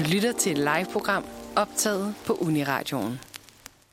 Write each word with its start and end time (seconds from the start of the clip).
Du 0.00 0.04
lytter 0.14 0.32
til 0.32 0.52
et 0.52 0.58
live-program 0.58 1.24
optaget 1.56 2.14
på 2.26 2.32
Uniradioen. 2.32 3.20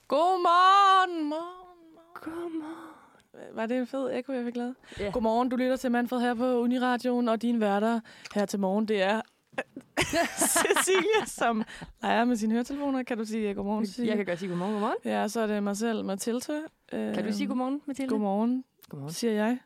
Godmorgen! 0.08 1.30
Morgen, 1.30 1.98
Godmorgen. 2.14 3.56
Var 3.56 3.66
det 3.66 3.78
en 3.78 3.88
fed 3.88 4.10
ekko, 4.14 4.32
jeg 4.34 4.46
fik 4.46 4.56
lavet? 4.56 4.76
Ja. 5.00 5.12
Godmorgen, 5.12 5.50
du 5.50 5.56
lytter 5.56 5.76
til 5.76 5.92
Manfred 5.92 6.20
her 6.22 6.34
på 6.34 6.46
Uniradioen, 6.62 7.28
og 7.30 7.42
din 7.42 7.60
værter 7.62 8.00
her 8.36 8.46
til 8.46 8.60
morgen, 8.60 8.88
det 8.88 9.02
er 9.02 9.22
Cecilia, 10.38 11.26
som 11.26 11.64
leger 12.02 12.26
med 12.26 12.36
sine 12.36 12.54
høretelefoner. 12.54 13.04
Kan 13.04 13.18
du 13.18 13.26
sige 13.26 13.54
godmorgen, 13.54 13.86
Cecilia? 13.86 14.10
Jeg 14.10 14.18
kan 14.18 14.26
godt 14.26 14.40
sige 14.40 14.50
godmorgen, 14.50 14.74
godmorgen. 14.74 14.98
Ja, 15.06 15.28
så 15.28 15.40
er 15.42 15.48
det 15.48 15.64
mig 15.64 15.78
selv, 15.78 16.06
Mathilde. 16.06 16.64
Øhm, 16.94 17.14
Kan 17.16 17.26
du 17.26 17.34
sige 17.34 17.48
godmorgen, 17.48 17.82
Mathilde? 17.86 18.10
Godmorgen, 18.10 18.64
Godmorgen. 18.90 19.14
siger 19.14 19.34
jeg. 19.34 19.58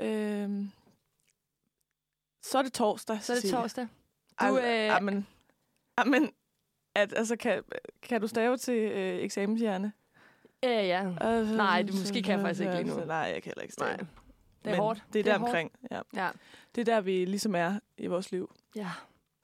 Øhm, 0.00 0.70
så 2.42 2.58
er 2.58 2.62
det 2.62 2.72
torsdag, 2.72 3.18
Så 3.22 3.32
er 3.32 3.36
det 3.36 3.42
Cecilia. 3.42 3.60
torsdag. 3.62 3.86
Du, 4.40 4.46
Du, 4.48 4.58
øh, 4.58 4.96
amen, 4.96 5.26
amen, 5.96 6.30
at, 6.94 7.12
altså, 7.16 7.36
kan, 7.36 7.62
kan 8.02 8.20
du 8.20 8.26
stave 8.26 8.56
til 8.56 8.74
øh, 8.78 9.18
eksamenshjerne? 9.22 9.92
Ja, 10.62 10.86
ja. 10.86 11.06
Øh, 11.40 11.48
Nej, 11.56 11.82
det 11.82 11.94
måske 11.94 12.22
kan 12.22 12.32
jeg 12.34 12.40
faktisk 12.40 12.60
ikke 12.60 12.74
lige 12.74 12.86
nu. 13.00 13.04
Nej, 13.04 13.16
jeg 13.16 13.42
kan 13.42 13.50
heller 13.50 13.62
ikke 13.62 13.74
stave. 13.74 13.90
Nej. 13.90 13.96
Det 13.96 14.06
er 14.66 14.70
Men 14.70 14.80
hårdt. 14.80 15.02
Det 15.12 15.18
er 15.18 15.24
der 15.24 15.34
omkring. 15.38 15.72
Ja. 15.90 16.00
Ja. 16.14 16.28
Det 16.74 16.80
er 16.80 16.84
der, 16.94 17.00
vi 17.00 17.24
ligesom 17.24 17.54
er 17.54 17.78
i 17.98 18.06
vores 18.06 18.32
liv. 18.32 18.54
Ja, 18.76 18.90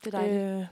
det 0.04 0.14
er 0.14 0.18
dejligt. 0.18 0.60
Øh, 0.60 0.66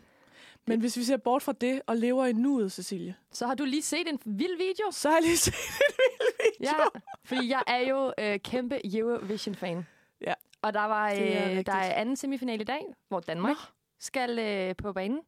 men 0.66 0.80
hvis 0.80 0.96
vi 0.96 1.02
ser 1.04 1.16
bort 1.16 1.42
fra 1.42 1.52
det 1.52 1.82
og 1.86 1.96
lever 1.96 2.26
i 2.26 2.32
nuet, 2.32 2.72
Cecilie, 2.72 3.14
Så 3.32 3.46
har 3.46 3.54
du 3.54 3.64
lige 3.64 3.82
set 3.82 4.08
en 4.08 4.18
vild 4.24 4.56
video? 4.56 4.90
så 4.90 5.08
har 5.08 5.16
jeg 5.16 5.22
lige 5.22 5.36
set 5.46 5.54
en 5.54 5.94
vild 5.98 6.58
video. 6.60 6.72
Ja, 6.78 7.00
fordi 7.24 7.48
jeg 7.48 7.62
er 7.66 7.78
jo 7.88 8.12
øh, 8.18 8.38
kæmpe 8.38 8.96
Eurovision-fan. 8.96 9.86
Ja. 10.20 10.34
Og 10.62 10.74
der 10.74 10.84
var 10.84 11.10
Det 11.10 11.36
er 11.38 11.58
øh, 11.58 11.66
der 11.66 11.72
er 11.72 11.94
anden 11.94 12.16
semifinal 12.16 12.60
i 12.60 12.64
dag, 12.64 12.84
hvor 13.08 13.20
Danmark. 13.20 13.56
Skal 14.04 14.38
øh, 14.38 14.76
på 14.76 14.92
banen. 14.92 15.20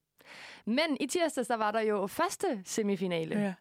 Men 0.65 0.97
i 1.01 1.07
tirsdags, 1.07 1.49
der 1.49 1.57
var 1.57 1.71
der 1.71 1.81
jo 1.81 2.07
første 2.07 2.63
semifinale. 2.65 3.39
Ja. 3.41 3.55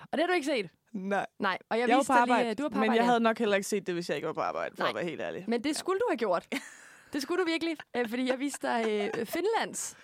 Og 0.00 0.08
det 0.12 0.20
har 0.20 0.26
du 0.26 0.32
ikke 0.32 0.46
set? 0.46 0.70
Nej, 0.92 1.26
Nej. 1.38 1.58
Og 1.68 1.78
jeg, 1.78 1.80
jeg, 1.80 1.88
jeg 1.88 1.94
var 1.96 2.00
viste 2.00 2.12
på 2.12 2.18
arbejde, 2.18 2.42
lige, 2.42 2.50
øh, 2.50 2.58
du 2.58 2.62
var 2.62 2.68
på 2.68 2.74
men 2.74 2.82
arbejde. 2.82 2.92
jeg 2.96 3.02
ja. 3.02 3.06
havde 3.06 3.20
nok 3.20 3.38
heller 3.38 3.56
ikke 3.56 3.68
set 3.68 3.86
det, 3.86 3.94
hvis 3.94 4.08
jeg 4.08 4.16
ikke 4.16 4.26
var 4.26 4.32
på 4.34 4.40
arbejde, 4.40 4.76
for 4.76 4.82
Nej. 4.82 4.88
at 4.88 4.94
være 4.94 5.04
helt 5.04 5.20
ærlig. 5.20 5.44
Men 5.48 5.64
det 5.64 5.76
skulle 5.76 5.98
du 5.98 6.04
have 6.10 6.16
gjort. 6.18 6.46
Det 7.12 7.22
skulle 7.22 7.40
du 7.44 7.46
virkelig, 7.46 7.76
øh, 7.96 8.08
fordi 8.08 8.28
jeg 8.28 8.38
viste 8.38 8.66
dig 8.66 9.10
øh, 9.16 9.26
Finlands 9.26 9.96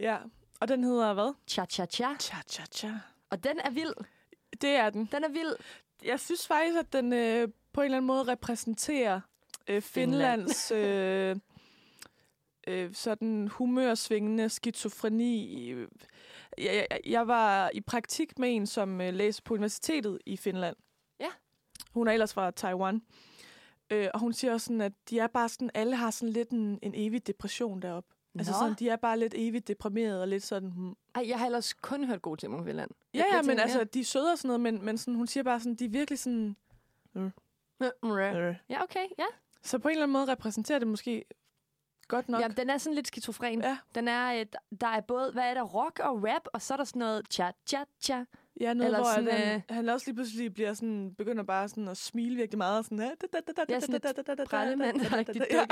Ja, 0.00 0.16
og 0.60 0.68
den 0.68 0.84
hedder 0.84 1.14
hvad? 1.14 1.34
Cha-Cha-Cha. 1.50 2.16
Cha-cha-cha. 2.20 2.88
Og 3.30 3.44
den 3.44 3.60
er 3.64 3.70
vild. 3.70 3.94
Det 4.60 4.70
er 4.70 4.90
den. 4.90 5.08
Den 5.12 5.24
er 5.24 5.28
vild. 5.28 5.52
Jeg 6.04 6.20
synes 6.20 6.46
faktisk, 6.46 6.78
at 6.78 6.92
den 6.92 7.12
øh, 7.12 7.48
på 7.72 7.80
en 7.80 7.84
eller 7.84 7.96
anden 7.96 8.06
måde 8.06 8.22
repræsenterer 8.22 9.20
øh, 9.68 9.82
Finlands 9.82 10.70
øh, 10.70 11.36
øh, 12.66 12.94
sådan 12.94 13.48
humørsvingende 13.48 14.48
skizofreni. 14.48 15.70
Jeg, 15.70 15.86
jeg, 16.58 17.00
jeg 17.06 17.28
var 17.28 17.70
i 17.74 17.80
praktik 17.80 18.38
med 18.38 18.56
en, 18.56 18.66
som 18.66 19.00
øh, 19.00 19.14
læser 19.14 19.42
på 19.44 19.54
universitetet 19.54 20.18
i 20.26 20.36
Finland. 20.36 20.76
Ja. 21.20 21.28
Hun 21.90 22.08
er 22.08 22.12
ellers 22.12 22.34
fra 22.34 22.50
Taiwan. 22.50 23.02
Øh, 23.90 24.08
og 24.14 24.20
hun 24.20 24.32
siger 24.32 24.52
også 24.52 24.64
sådan, 24.64 24.80
at 24.80 24.92
de 25.10 25.18
er 25.18 25.26
bare 25.26 25.48
sådan, 25.48 25.70
alle 25.74 25.96
har 25.96 26.10
sådan 26.10 26.32
lidt 26.32 26.50
en, 26.50 26.78
en 26.82 26.92
evig 26.94 27.26
depression 27.26 27.82
deroppe. 27.82 28.14
Altså 28.38 28.52
Nå. 28.52 28.58
sådan, 28.58 28.74
de 28.78 28.88
er 28.88 28.96
bare 28.96 29.18
lidt 29.18 29.34
evigt 29.36 29.68
deprimeret 29.68 30.20
og 30.20 30.28
lidt 30.28 30.42
sådan, 30.42 30.68
hmm, 30.68 30.96
Ej, 31.14 31.28
jeg 31.28 31.38
har 31.38 31.46
ellers 31.46 31.74
kun 31.74 32.04
hørt 32.04 32.22
gode 32.22 32.40
ting 32.40 32.54
om 32.54 32.64
Finland. 32.64 32.90
Ja, 33.14 33.24
ja, 33.32 33.42
men 33.42 33.58
altså, 33.58 33.84
de 33.84 34.00
er 34.00 34.04
søde 34.04 34.32
og 34.32 34.38
sådan 34.38 34.48
noget, 34.48 34.60
men, 34.60 34.84
men 34.84 34.98
sådan, 34.98 35.14
hun 35.14 35.26
siger 35.26 35.44
bare 35.44 35.60
sådan, 35.60 35.74
de 35.74 35.84
er 35.84 35.88
virkelig 35.88 36.18
sådan... 36.18 36.56
Ja. 37.14 37.30
Ja, 38.70 38.82
okay. 38.82 39.06
Ja. 39.18 39.24
Så 39.62 39.78
på 39.78 39.88
en 39.88 39.92
eller 39.92 40.02
anden 40.02 40.12
måde 40.12 40.32
repræsenterer 40.32 40.78
det 40.78 40.88
måske 40.88 41.24
godt 42.08 42.28
nok. 42.28 42.40
ja, 42.40 42.48
den 42.48 42.70
er 42.70 42.78
sådan 42.78 42.94
lidt 42.94 43.06
skizofren. 43.06 43.62
Ja. 43.62 43.78
Den 43.94 44.08
er, 44.08 44.40
øh, 44.40 44.46
der 44.80 44.86
er 44.86 45.00
både, 45.00 45.32
hvad 45.32 45.50
er 45.50 45.54
der, 45.54 45.62
rock 45.62 45.98
og 46.02 46.24
rap, 46.24 46.42
og 46.52 46.62
så 46.62 46.74
er 46.74 46.76
der 46.76 46.84
sådan 46.84 47.00
noget 47.00 47.22
cha-cha-cha. 47.34 48.24
ja, 48.60 48.74
noget, 48.74 48.84
eller 48.86 48.98
hvor 48.98 49.04
sådan, 49.10 49.24
sådan, 49.24 49.40
øh, 49.40 49.46
han, 49.46 49.62
han 49.70 49.88
også 49.88 50.06
lige 50.06 50.14
pludselig 50.14 50.54
bliver 50.54 50.74
sådan, 50.74 51.14
begynder 51.18 51.42
bare 51.44 51.68
sådan 51.68 51.88
at 51.88 51.96
smile 51.96 52.36
virkelig 52.36 52.58
meget. 52.58 52.84
Sådan, 52.84 52.98
ja, 52.98 53.10
Ja, 53.68 53.80
sådan 53.80 53.94
et 53.94 54.48
Brændemandt 54.50 55.02
Ja. 55.50 55.66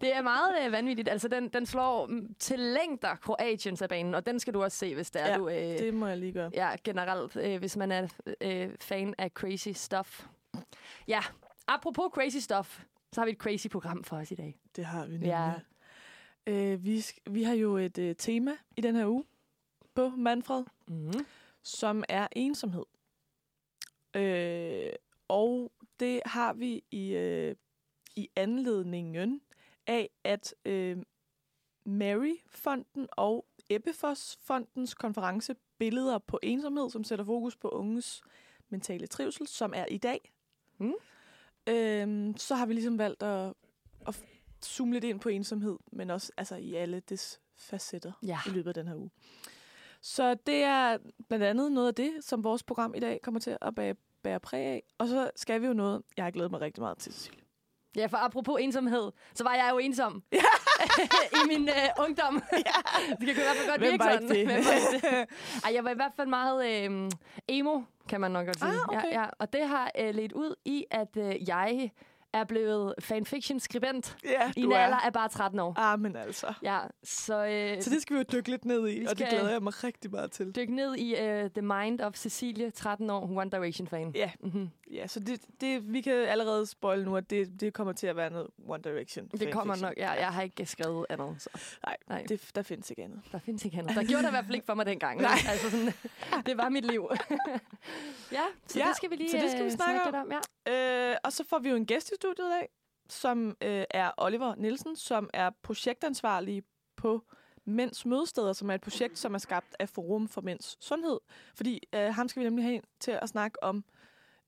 Det 0.00 0.16
er 0.16 0.22
meget 0.22 0.66
øh, 0.66 0.72
vanvittigt. 0.72 1.08
Altså, 1.08 1.28
den, 1.28 1.48
den 1.48 1.66
slår 1.66 2.06
mm, 2.06 2.34
til 2.38 2.58
længder 2.58 3.14
Kroatiens 3.16 3.82
af 3.82 3.88
banen, 3.88 4.14
og 4.14 4.26
den 4.26 4.40
skal 4.40 4.54
du 4.54 4.62
også 4.62 4.78
se, 4.78 4.94
hvis 4.94 5.10
det 5.10 5.22
er, 5.22 5.28
Ja, 5.28 5.36
du... 5.36 5.48
Øh, 5.48 5.54
Det 5.54 5.94
må 5.94 6.06
jeg 6.06 6.18
lige 6.18 6.32
gøre. 6.32 6.50
Ja, 6.54 6.70
generelt, 6.84 7.36
øh, 7.36 7.58
hvis 7.58 7.76
man 7.76 7.92
er 7.92 8.08
øh, 8.40 8.70
fan 8.80 9.14
af 9.18 9.30
crazy 9.30 9.68
stuff. 9.68 10.26
Ja, 11.08 11.20
apropos 11.68 12.04
crazy 12.12 12.36
stuff, 12.36 12.80
så 13.16 13.20
har 13.20 13.26
vi 13.26 13.32
et 13.32 13.38
crazy 13.38 13.68
program 13.68 14.04
for 14.04 14.16
os 14.16 14.30
i 14.30 14.34
dag. 14.34 14.60
Det 14.76 14.84
har 14.84 15.06
vi 15.06 15.12
nemlig. 15.12 15.26
Ja. 15.26 15.52
Øh, 16.46 16.84
vi, 16.84 17.04
vi 17.30 17.42
har 17.42 17.54
jo 17.54 17.76
et 17.76 17.98
øh, 17.98 18.16
tema 18.16 18.56
i 18.76 18.80
den 18.80 18.94
her 18.96 19.06
uge 19.06 19.24
på 19.94 20.08
Manfred, 20.08 20.64
Mm-hmm. 20.86 21.26
som 21.62 22.04
er 22.08 22.28
ensomhed. 22.32 22.84
Øh, 24.16 24.92
og 25.28 25.72
det 26.00 26.20
har 26.26 26.52
vi 26.52 26.84
i, 26.90 27.14
øh, 27.14 27.56
i 28.16 28.28
anledningen 28.36 29.40
af, 29.86 30.10
at 30.24 30.54
øh, 30.64 30.96
Mary-fonden 31.84 33.08
og 33.12 33.46
Ebbefos-fondens 33.70 34.94
konference 34.94 35.54
Billeder 35.78 36.18
på 36.18 36.38
ensomhed, 36.42 36.90
som 36.90 37.04
sætter 37.04 37.24
fokus 37.24 37.56
på 37.56 37.68
unges 37.68 38.22
mentale 38.68 39.06
trivsel, 39.06 39.46
som 39.46 39.72
er 39.76 39.86
i 39.86 39.98
dag. 39.98 40.32
Mm. 40.78 40.94
Øh, 41.68 42.34
så 42.36 42.54
har 42.54 42.66
vi 42.66 42.72
ligesom 42.72 42.98
valgt 42.98 43.22
at, 43.22 43.52
at 44.06 44.22
zoome 44.64 44.92
lidt 44.92 45.04
ind 45.04 45.20
på 45.20 45.28
ensomhed, 45.28 45.76
men 45.92 46.10
også 46.10 46.32
altså, 46.36 46.56
i 46.56 46.74
alle 46.74 47.00
des 47.00 47.40
facetter 47.58 48.12
Ja. 48.22 48.38
i 48.46 48.50
løbet 48.50 48.68
af 48.68 48.74
den 48.74 48.88
her 48.88 48.94
uge. 48.94 49.10
Så 50.00 50.34
det 50.34 50.62
er 50.62 50.98
blandt 51.28 51.44
andet 51.44 51.72
noget 51.72 51.88
af 51.88 51.94
det, 51.94 52.12
som 52.20 52.44
vores 52.44 52.62
program 52.62 52.94
i 52.94 53.00
dag 53.00 53.20
kommer 53.22 53.40
til 53.40 53.56
at 53.60 53.74
bære, 53.74 53.94
bære 54.22 54.40
præg 54.40 54.60
af. 54.66 54.82
Og 54.98 55.08
så 55.08 55.30
skal 55.36 55.62
vi 55.62 55.66
jo 55.66 55.72
noget, 55.72 56.02
jeg 56.16 56.24
har 56.24 56.30
glædet 56.30 56.50
mig 56.50 56.60
rigtig 56.60 56.80
meget 56.82 56.98
til, 56.98 57.12
Cecilie. 57.12 57.40
Ja, 57.96 58.06
for 58.06 58.16
apropos 58.16 58.60
ensomhed, 58.60 59.12
så 59.34 59.44
var 59.44 59.54
jeg 59.54 59.68
jo 59.72 59.78
ensom 59.78 60.22
i 61.38 61.46
min 61.48 61.68
øh, 61.68 61.88
ungdom. 61.98 62.34
det 63.20 63.26
kan 63.26 63.28
i 63.28 63.32
hvert 63.32 63.56
fald 63.56 63.68
godt 63.68 63.80
Hvem 63.80 63.92
virke 63.92 64.04
sådan. 64.04 64.28
det? 64.28 64.46
Hvem 64.46 64.64
var 64.64 64.72
ikke 64.72 65.06
det? 65.18 65.26
Ej, 65.64 65.74
jeg 65.74 65.84
var 65.84 65.90
i 65.90 65.94
hvert 65.94 66.12
fald 66.16 66.28
meget 66.28 66.66
øh, 66.90 67.10
emo, 67.48 67.82
kan 68.08 68.20
man 68.20 68.30
nok 68.30 68.46
godt 68.46 68.58
sige. 68.58 68.68
Ah, 68.70 68.88
okay. 68.88 69.08
ja, 69.12 69.20
ja. 69.20 69.26
Og 69.38 69.52
det 69.52 69.68
har 69.68 69.90
øh, 69.98 70.14
ledt 70.14 70.32
ud 70.32 70.54
i, 70.64 70.84
at 70.90 71.16
øh, 71.16 71.48
jeg 71.48 71.90
er 72.32 72.44
blevet 72.44 72.94
fanfiction-skribent 73.00 74.16
Ja, 74.24 74.52
i 74.56 74.60
en 74.62 74.72
alder 74.72 74.96
af 74.96 75.12
bare 75.12 75.28
13 75.28 75.58
år. 75.58 75.74
Ah, 75.78 76.00
men 76.00 76.16
altså. 76.16 76.54
Ja, 76.62 76.78
så, 77.02 77.46
øh, 77.46 77.82
Så 77.82 77.90
det 77.90 78.02
skal 78.02 78.16
vi 78.16 78.18
jo 78.18 78.24
dykke 78.32 78.50
lidt 78.50 78.64
ned 78.64 78.88
i, 78.88 79.04
og 79.04 79.18
det 79.18 79.28
glæder 79.28 79.50
jeg 79.50 79.62
mig 79.62 79.84
rigtig 79.84 80.10
meget 80.10 80.30
til. 80.32 80.56
dyk 80.56 80.68
ned 80.68 80.94
i 80.96 81.12
uh, 81.12 81.50
The 81.50 81.62
Mind 81.62 82.00
of 82.00 82.14
Cecilie, 82.14 82.70
13 82.70 83.10
år, 83.10 83.30
One 83.36 83.50
Direction-fan. 83.50 84.12
Ja, 84.14 84.30
Mm-hmm. 84.40 84.70
Ja 84.90 85.06
så 85.06 85.20
det, 85.20 85.40
det, 85.60 85.92
vi 85.92 86.00
kan 86.00 86.12
allerede 86.12 86.66
spoil 86.66 87.04
nu, 87.04 87.16
at 87.16 87.30
det, 87.30 87.60
det 87.60 87.74
kommer 87.74 87.92
til 87.92 88.06
at 88.06 88.16
være 88.16 88.30
noget 88.30 88.46
One 88.68 88.82
Direction. 88.82 89.28
Det 89.28 89.52
kommer 89.52 89.76
nok. 89.76 89.94
Ja, 89.96 90.10
jeg 90.10 90.32
har 90.32 90.42
ikke 90.42 90.66
skrevet 90.66 91.06
andet. 91.08 91.36
Så. 91.38 91.48
Nej, 91.86 91.96
Nej. 92.08 92.24
Det, 92.28 92.50
der 92.54 92.62
findes 92.62 92.90
ikke 92.90 93.02
andet. 93.02 93.20
Der 93.32 93.38
findes 93.38 93.64
ikke 93.64 93.78
andet. 93.78 93.96
Der 93.96 94.04
gjorde 94.04 94.22
det 94.22 94.28
i 94.28 94.30
hvert 94.30 94.44
fald 94.44 94.54
ikke 94.54 94.66
for 94.66 94.74
mig 94.74 94.86
dengang. 94.86 95.20
Nej. 95.22 95.38
Altså 95.50 95.70
sådan, 95.70 95.92
det 96.46 96.56
var 96.56 96.68
mit 96.68 96.84
liv. 96.84 97.08
ja, 98.32 98.42
så 98.66 98.78
Ja, 98.78 98.84
det 98.86 98.96
skal 98.96 99.10
vi 99.10 99.16
lige 99.16 99.30
så 99.30 99.36
det 99.36 99.50
skal 99.50 99.64
vi 99.64 99.70
øh, 99.70 99.76
snakke 99.76 100.00
lidt 100.04 100.16
om. 100.16 100.32
Ja. 100.66 101.10
Øh, 101.12 101.16
og 101.24 101.32
så 101.32 101.44
får 101.44 101.58
vi 101.58 101.68
jo 101.68 101.76
en 101.76 101.86
gæst 101.86 102.10
i 102.10 102.14
studiet 102.14 102.46
i 102.46 102.50
dag, 102.50 102.68
som 103.08 103.56
øh, 103.60 103.84
er 103.90 104.10
Oliver 104.16 104.54
Nielsen, 104.54 104.96
som 104.96 105.30
er 105.32 105.50
projektansvarlig 105.62 106.62
på 106.96 107.22
Mænds 107.64 108.06
Mødesteder, 108.06 108.52
som 108.52 108.70
er 108.70 108.74
et 108.74 108.80
projekt, 108.80 109.18
som 109.18 109.34
er 109.34 109.38
skabt 109.38 109.76
af 109.78 109.88
Forum 109.88 110.28
for 110.28 110.40
Mænds 110.40 110.76
Sundhed. 110.84 111.18
Fordi 111.54 111.88
øh, 111.94 112.14
ham 112.14 112.28
skal 112.28 112.40
vi 112.40 112.44
nemlig 112.44 112.64
have 112.64 112.74
ind 112.74 112.84
til 113.00 113.10
at 113.22 113.28
snakke 113.28 113.62
om 113.62 113.84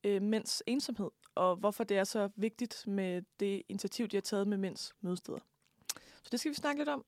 øh, 0.04 0.22
mænds 0.22 0.62
ensomhed, 0.66 1.10
og 1.34 1.56
hvorfor 1.56 1.84
det 1.84 1.96
er 1.98 2.04
så 2.04 2.30
vigtigt 2.36 2.86
med 2.86 3.22
det 3.40 3.62
initiativ, 3.68 4.08
de 4.08 4.16
har 4.16 4.20
taget 4.20 4.48
med 4.48 4.56
Mænds 4.58 4.94
Mødesteder. 5.00 5.38
Så 6.22 6.28
det 6.32 6.40
skal 6.40 6.50
vi 6.50 6.54
snakke 6.54 6.80
lidt 6.80 6.88
om. 6.88 7.04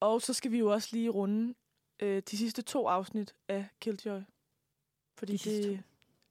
Og 0.00 0.22
så 0.22 0.32
skal 0.32 0.50
vi 0.52 0.58
jo 0.58 0.72
også 0.72 0.88
lige 0.92 1.08
runde 1.10 1.54
øh, 2.00 2.22
de 2.30 2.36
sidste 2.36 2.62
to 2.62 2.86
afsnit 2.86 3.34
af 3.48 3.66
Killjoy. 3.80 4.20
Fordi 5.18 5.32
De 5.32 5.38
sidste 5.38 5.70
det, 5.70 5.82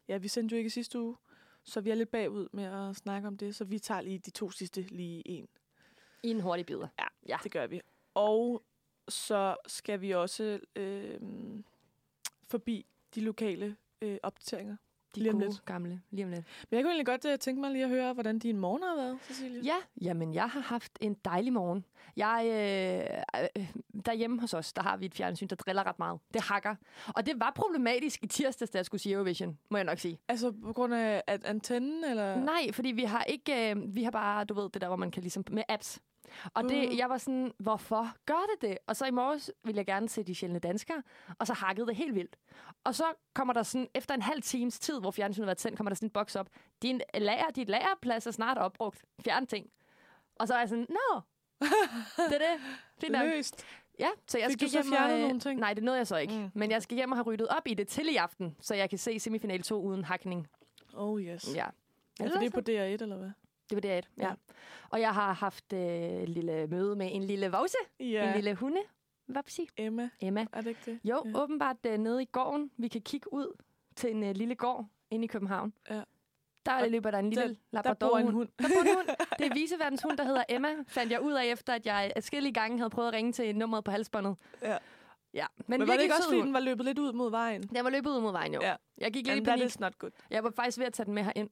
ja, 0.07 0.17
vi 0.17 0.27
sendte 0.27 0.53
jo 0.53 0.57
ikke 0.57 0.69
sidste 0.69 0.99
uge, 0.99 1.15
så 1.63 1.81
vi 1.81 1.89
er 1.89 1.95
lidt 1.95 2.09
bagud 2.11 2.47
med 2.53 2.63
at 2.63 2.95
snakke 2.95 3.27
om 3.27 3.37
det. 3.37 3.55
Så 3.55 3.63
vi 3.65 3.79
tager 3.79 4.01
lige 4.01 4.19
de 4.19 4.31
to 4.31 4.51
sidste 4.51 4.81
lige 4.81 5.27
en. 5.27 5.47
I 6.23 6.29
en 6.29 6.41
hurtig 6.41 6.65
bider. 6.65 6.87
Ja, 6.99 7.05
Ja. 7.27 7.37
det 7.43 7.51
gør 7.51 7.67
vi. 7.67 7.81
Og 8.13 8.63
så 9.09 9.55
skal 9.67 10.01
vi 10.01 10.11
også 10.11 10.59
øh, 10.75 11.19
forbi 12.47 12.85
de 13.15 13.21
lokale 13.21 13.77
øh, 14.01 14.17
opdateringer. 14.23 14.77
De 15.15 15.19
Lige 15.19 15.31
om 15.31 15.39
gode 15.39 15.49
lidt. 15.49 15.65
gamle. 15.65 16.01
Lige 16.11 16.25
om 16.25 16.31
lidt. 16.31 16.43
Men 16.69 16.77
jeg 16.77 16.83
kunne 16.83 16.91
egentlig 16.91 17.05
godt 17.05 17.25
uh, 17.25 17.31
tænke 17.39 17.61
mig 17.61 17.71
lige 17.71 17.83
at 17.83 17.89
høre, 17.89 18.13
hvordan 18.13 18.39
din 18.39 18.57
morgen 18.57 18.83
har 18.83 18.95
været, 18.95 19.17
Cecilie. 19.27 19.61
Ja, 19.63 19.75
jamen 20.01 20.33
jeg 20.33 20.49
har 20.49 20.59
haft 20.59 20.91
en 21.01 21.13
dejlig 21.25 21.53
morgen. 21.53 21.85
Jeg, 22.17 22.41
øh, 23.35 23.41
øh, 23.57 23.67
derhjemme 24.05 24.39
hos 24.41 24.53
os, 24.53 24.73
der 24.73 24.81
har 24.81 24.97
vi 24.97 25.05
et 25.05 25.13
fjernsyn, 25.13 25.47
der 25.47 25.55
driller 25.55 25.87
ret 25.87 25.99
meget. 25.99 26.19
Det 26.33 26.41
hakker. 26.41 26.75
Og 27.07 27.25
det 27.25 27.33
var 27.39 27.51
problematisk 27.55 28.23
i 28.23 28.27
tirsdags, 28.27 28.71
da 28.71 28.77
jeg 28.77 28.85
skulle 28.85 29.01
sige 29.01 29.13
Eurovision, 29.13 29.57
må 29.69 29.77
jeg 29.77 29.85
nok 29.85 29.99
sige. 29.99 30.19
Altså 30.27 30.51
på 30.51 30.73
grund 30.73 30.93
af 30.93 31.23
at 31.27 31.43
antennen, 31.45 32.03
eller? 32.03 32.39
Nej, 32.39 32.71
fordi 32.71 32.89
vi 32.91 33.03
har 33.03 33.23
ikke, 33.23 33.71
øh, 33.71 33.95
vi 33.95 34.03
har 34.03 34.11
bare, 34.11 34.45
du 34.45 34.53
ved, 34.53 34.69
det 34.69 34.81
der, 34.81 34.87
hvor 34.87 34.95
man 34.97 35.11
kan 35.11 35.21
ligesom, 35.23 35.43
med 35.51 35.63
apps. 35.69 35.99
Og 36.53 36.63
det, 36.63 36.87
Uh. 36.89 36.97
jeg 36.97 37.09
var 37.09 37.17
sådan, 37.17 37.51
hvorfor 37.59 38.07
gør 38.25 38.45
det 38.53 38.69
det? 38.69 38.77
Og 38.87 38.95
så 38.95 39.05
i 39.05 39.11
morges 39.11 39.51
ville 39.63 39.77
jeg 39.77 39.85
gerne 39.85 40.09
se 40.09 40.23
De 40.23 40.35
Sjældne 40.35 40.59
Danskere, 40.59 41.03
og 41.39 41.47
så 41.47 41.53
hakkede 41.53 41.87
det 41.87 41.95
helt 41.95 42.15
vildt. 42.15 42.35
Og 42.83 42.95
så 42.95 43.03
kommer 43.33 43.53
der 43.53 43.63
sådan, 43.63 43.87
efter 43.95 44.13
en 44.13 44.21
halv 44.21 44.41
times 44.41 44.79
tid, 44.79 44.99
hvor 44.99 45.11
fjernsynet 45.11 45.45
været 45.45 45.57
tændt, 45.57 45.77
kommer 45.77 45.89
der 45.89 45.95
sådan 45.95 46.07
en 46.07 46.11
boks 46.11 46.35
op. 46.35 46.49
Din 46.81 47.01
lager, 47.13 47.49
dit 47.55 47.69
lagerplads 47.69 48.27
er 48.27 48.31
snart 48.31 48.57
opbrugt. 48.57 49.05
Fjern 49.23 49.47
ting. 49.47 49.69
Og 50.35 50.47
så 50.47 50.53
er 50.53 50.59
jeg 50.59 50.69
sådan, 50.69 50.87
nå, 50.89 51.21
det 52.29 52.35
er 52.35 52.37
det. 52.37 52.61
Fint 53.01 53.11
nok. 53.11 53.23
Løst. 53.23 53.65
Ja, 53.99 54.09
så 54.27 54.37
jeg 54.37 54.47
Fik 54.49 54.57
skal 54.57 54.83
hjem 54.83 54.93
og, 54.93 55.11
øh, 55.11 55.19
nogle 55.21 55.39
ting? 55.39 55.59
Nej, 55.59 55.73
det 55.73 55.83
nåede 55.83 55.97
jeg 55.97 56.07
så 56.07 56.17
ikke. 56.17 56.33
Mm. 56.33 56.39
Mm. 56.41 56.51
Men 56.53 56.71
jeg 56.71 56.83
skal 56.83 56.95
hjem 56.95 57.11
og 57.11 57.17
have 57.17 57.23
ryddet 57.23 57.47
op 57.47 57.67
i 57.67 57.73
det 57.73 57.87
til 57.87 58.13
i 58.13 58.15
aften, 58.15 58.55
så 58.61 58.75
jeg 58.75 58.89
kan 58.89 58.99
se 58.99 59.19
semifinal 59.19 59.61
2 59.61 59.81
uden 59.81 60.03
hakning. 60.05 60.47
Oh 60.93 61.21
yes. 61.21 61.55
Ja. 61.55 61.65
For 62.17 62.25
det 62.39 62.45
er 62.45 62.49
på 62.49 62.59
DR1, 62.59 63.03
eller 63.03 63.17
hvad? 63.17 63.29
Det 63.69 63.75
var 63.75 63.81
det, 63.81 63.89
ja. 63.89 64.27
Ja. 64.27 64.33
Og 64.89 65.01
jeg 65.01 65.13
har 65.13 65.33
haft 65.33 65.73
øh, 65.73 65.79
et 65.79 66.29
lille 66.29 66.67
møde 66.67 66.95
med 66.95 67.09
en 67.11 67.23
lille 67.23 67.51
vause, 67.51 67.77
Ja. 67.99 68.27
en 68.29 68.35
lille 68.35 68.55
hunde. 68.55 68.81
Hvad 69.25 69.41
vil 69.45 69.51
sige? 69.53 69.67
Emma, 69.77 70.09
Emma. 70.21 70.45
er 70.53 70.61
det 70.61 70.67
ikke 70.69 70.81
det? 70.85 70.99
Jo, 71.03 71.23
Ja. 71.25 71.31
åbenbart 71.41 71.77
øh, 71.87 71.97
nede 71.97 72.21
i 72.21 72.25
gården. 72.25 72.71
Vi 72.77 72.87
kan 72.87 73.01
kigge 73.01 73.33
ud 73.33 73.57
til 73.95 74.11
en 74.11 74.23
øh, 74.23 74.35
lille 74.35 74.55
gård 74.55 74.85
inde 75.11 75.25
i 75.25 75.27
København. 75.27 75.73
Ja. 75.89 76.01
Der 76.65 76.73
Og 76.83 76.89
løber 76.89 77.11
der 77.11 77.17
en 77.19 77.29
lille 77.29 77.43
Der, 77.43 77.47
der 77.49 77.55
labrador 77.71 78.09
bor 78.09 78.17
en 78.17 78.31
hund. 78.31 78.49
Der 78.59 78.67
bor 78.67 78.81
en 78.89 78.95
hund. 78.95 79.07
Det 79.39 79.47
er 79.47 79.53
viseverdens 79.53 80.01
hund, 80.01 80.17
der 80.17 80.23
hedder 80.23 80.43
Emma. 80.49 80.69
Fandt 80.87 81.11
jeg 81.11 81.21
ud 81.21 81.33
af, 81.33 81.45
efter 81.45 81.73
at 81.73 81.85
jeg 81.85 82.13
adskillige 82.15 82.53
gange 82.53 82.77
havde 82.77 82.89
prøvet 82.89 83.07
at 83.07 83.13
ringe 83.13 83.31
til 83.31 83.55
nummeret 83.55 83.83
på 83.83 83.91
halsbåndet. 83.91 84.35
Ja. 84.61 84.77
Ja, 85.33 85.45
men, 85.67 85.79
Men 85.79 85.87
var 85.87 85.93
det 85.95 86.01
ikke 86.03 86.13
også, 86.15 86.29
fordi 86.29 86.41
den 86.41 86.53
var 86.53 86.59
løbet 86.59 86.85
lidt 86.85 86.99
ud 86.99 87.13
mod 87.13 87.29
vejen? 87.31 87.63
Den 87.63 87.83
var 87.83 87.89
løbet 87.89 88.09
ud 88.09 88.21
mod 88.21 88.31
vejen, 88.31 88.53
jo. 88.53 88.59
Ja. 88.61 88.75
Jeg 88.97 89.13
gik 89.13 89.25
lidt 89.27 89.35
i 89.35 89.37
And 89.37 89.45
that 89.45 89.53
panik. 89.59 89.65
is 89.67 89.79
not 89.79 89.97
good. 89.99 90.11
Jeg 90.29 90.43
var 90.43 90.51
faktisk 90.55 90.79
ved 90.79 90.85
at 90.85 90.93
tage 90.93 91.05
den 91.05 91.13
med 91.13 91.23
herind. 91.23 91.49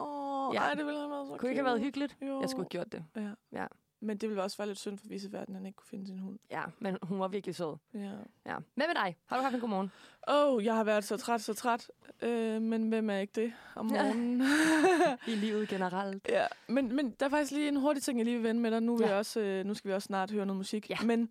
Åh, 0.00 0.48
oh, 0.48 0.54
Ja. 0.54 0.60
ej, 0.60 0.74
det 0.74 0.86
ville 0.86 1.00
have 1.00 1.10
været 1.10 1.28
så 1.28 1.36
Kunne 1.36 1.38
det 1.40 1.48
ikke 1.48 1.58
have 1.58 1.64
været 1.64 1.76
cute. 1.78 1.84
hyggeligt? 1.84 2.16
Jo. 2.22 2.40
Jeg 2.40 2.50
skulle 2.50 2.64
have 2.64 2.68
gjort 2.84 2.92
det. 2.92 3.04
Ja. 3.16 3.30
Ja. 3.60 3.66
Men 4.02 4.16
det 4.18 4.28
ville 4.28 4.42
også 4.42 4.56
være 4.56 4.66
lidt 4.68 4.78
synd 4.78 4.98
for 4.98 5.06
viseverden, 5.08 5.54
at 5.54 5.58
han 5.58 5.66
ikke 5.66 5.76
kunne 5.76 5.88
finde 5.88 6.06
sin 6.06 6.18
hund. 6.18 6.38
Ja, 6.50 6.62
men 6.78 6.96
hun 7.02 7.20
var 7.20 7.28
virkelig 7.28 7.54
sød. 7.54 7.76
Ja. 7.94 8.00
Ja. 8.46 8.56
Hvad 8.74 8.86
med 8.86 8.94
dig? 8.94 9.16
Har 9.26 9.36
du 9.36 9.42
haft 9.42 9.54
en 9.54 9.60
god 9.60 9.68
morgen? 9.68 9.90
Åh, 10.28 10.54
oh, 10.54 10.64
jeg 10.64 10.74
har 10.74 10.84
været 10.84 11.04
så 11.04 11.16
træt, 11.16 11.40
så 11.40 11.54
træt. 11.54 11.90
Øh, 12.22 12.62
men 12.62 12.88
hvem 12.88 13.10
er 13.10 13.16
ikke 13.16 13.32
det 13.40 13.52
om 13.76 13.86
morgenen? 13.86 14.42
I 15.34 15.34
livet 15.34 15.68
generelt. 15.68 16.26
ja. 16.28 16.46
Men, 16.68 16.96
men 16.96 17.10
der 17.10 17.26
er 17.26 17.30
faktisk 17.30 17.52
lige 17.52 17.68
en 17.68 17.76
hurtig 17.76 18.02
ting, 18.02 18.18
jeg 18.18 18.24
lige 18.24 18.36
vil 18.36 18.44
vende 18.44 18.60
med 18.60 18.70
dig. 18.70 18.80
Nu, 18.82 18.96
vil 18.96 19.04
Ja. 19.04 19.10
jeg 19.10 19.18
også, 19.18 19.40
øh, 19.40 19.64
nu 19.66 19.74
skal 19.74 19.88
vi 19.88 19.94
også 19.94 20.06
snart 20.06 20.30
høre 20.30 20.46
noget 20.46 20.56
musik. 20.56 20.90
Ja. 20.90 20.96
Men 21.04 21.30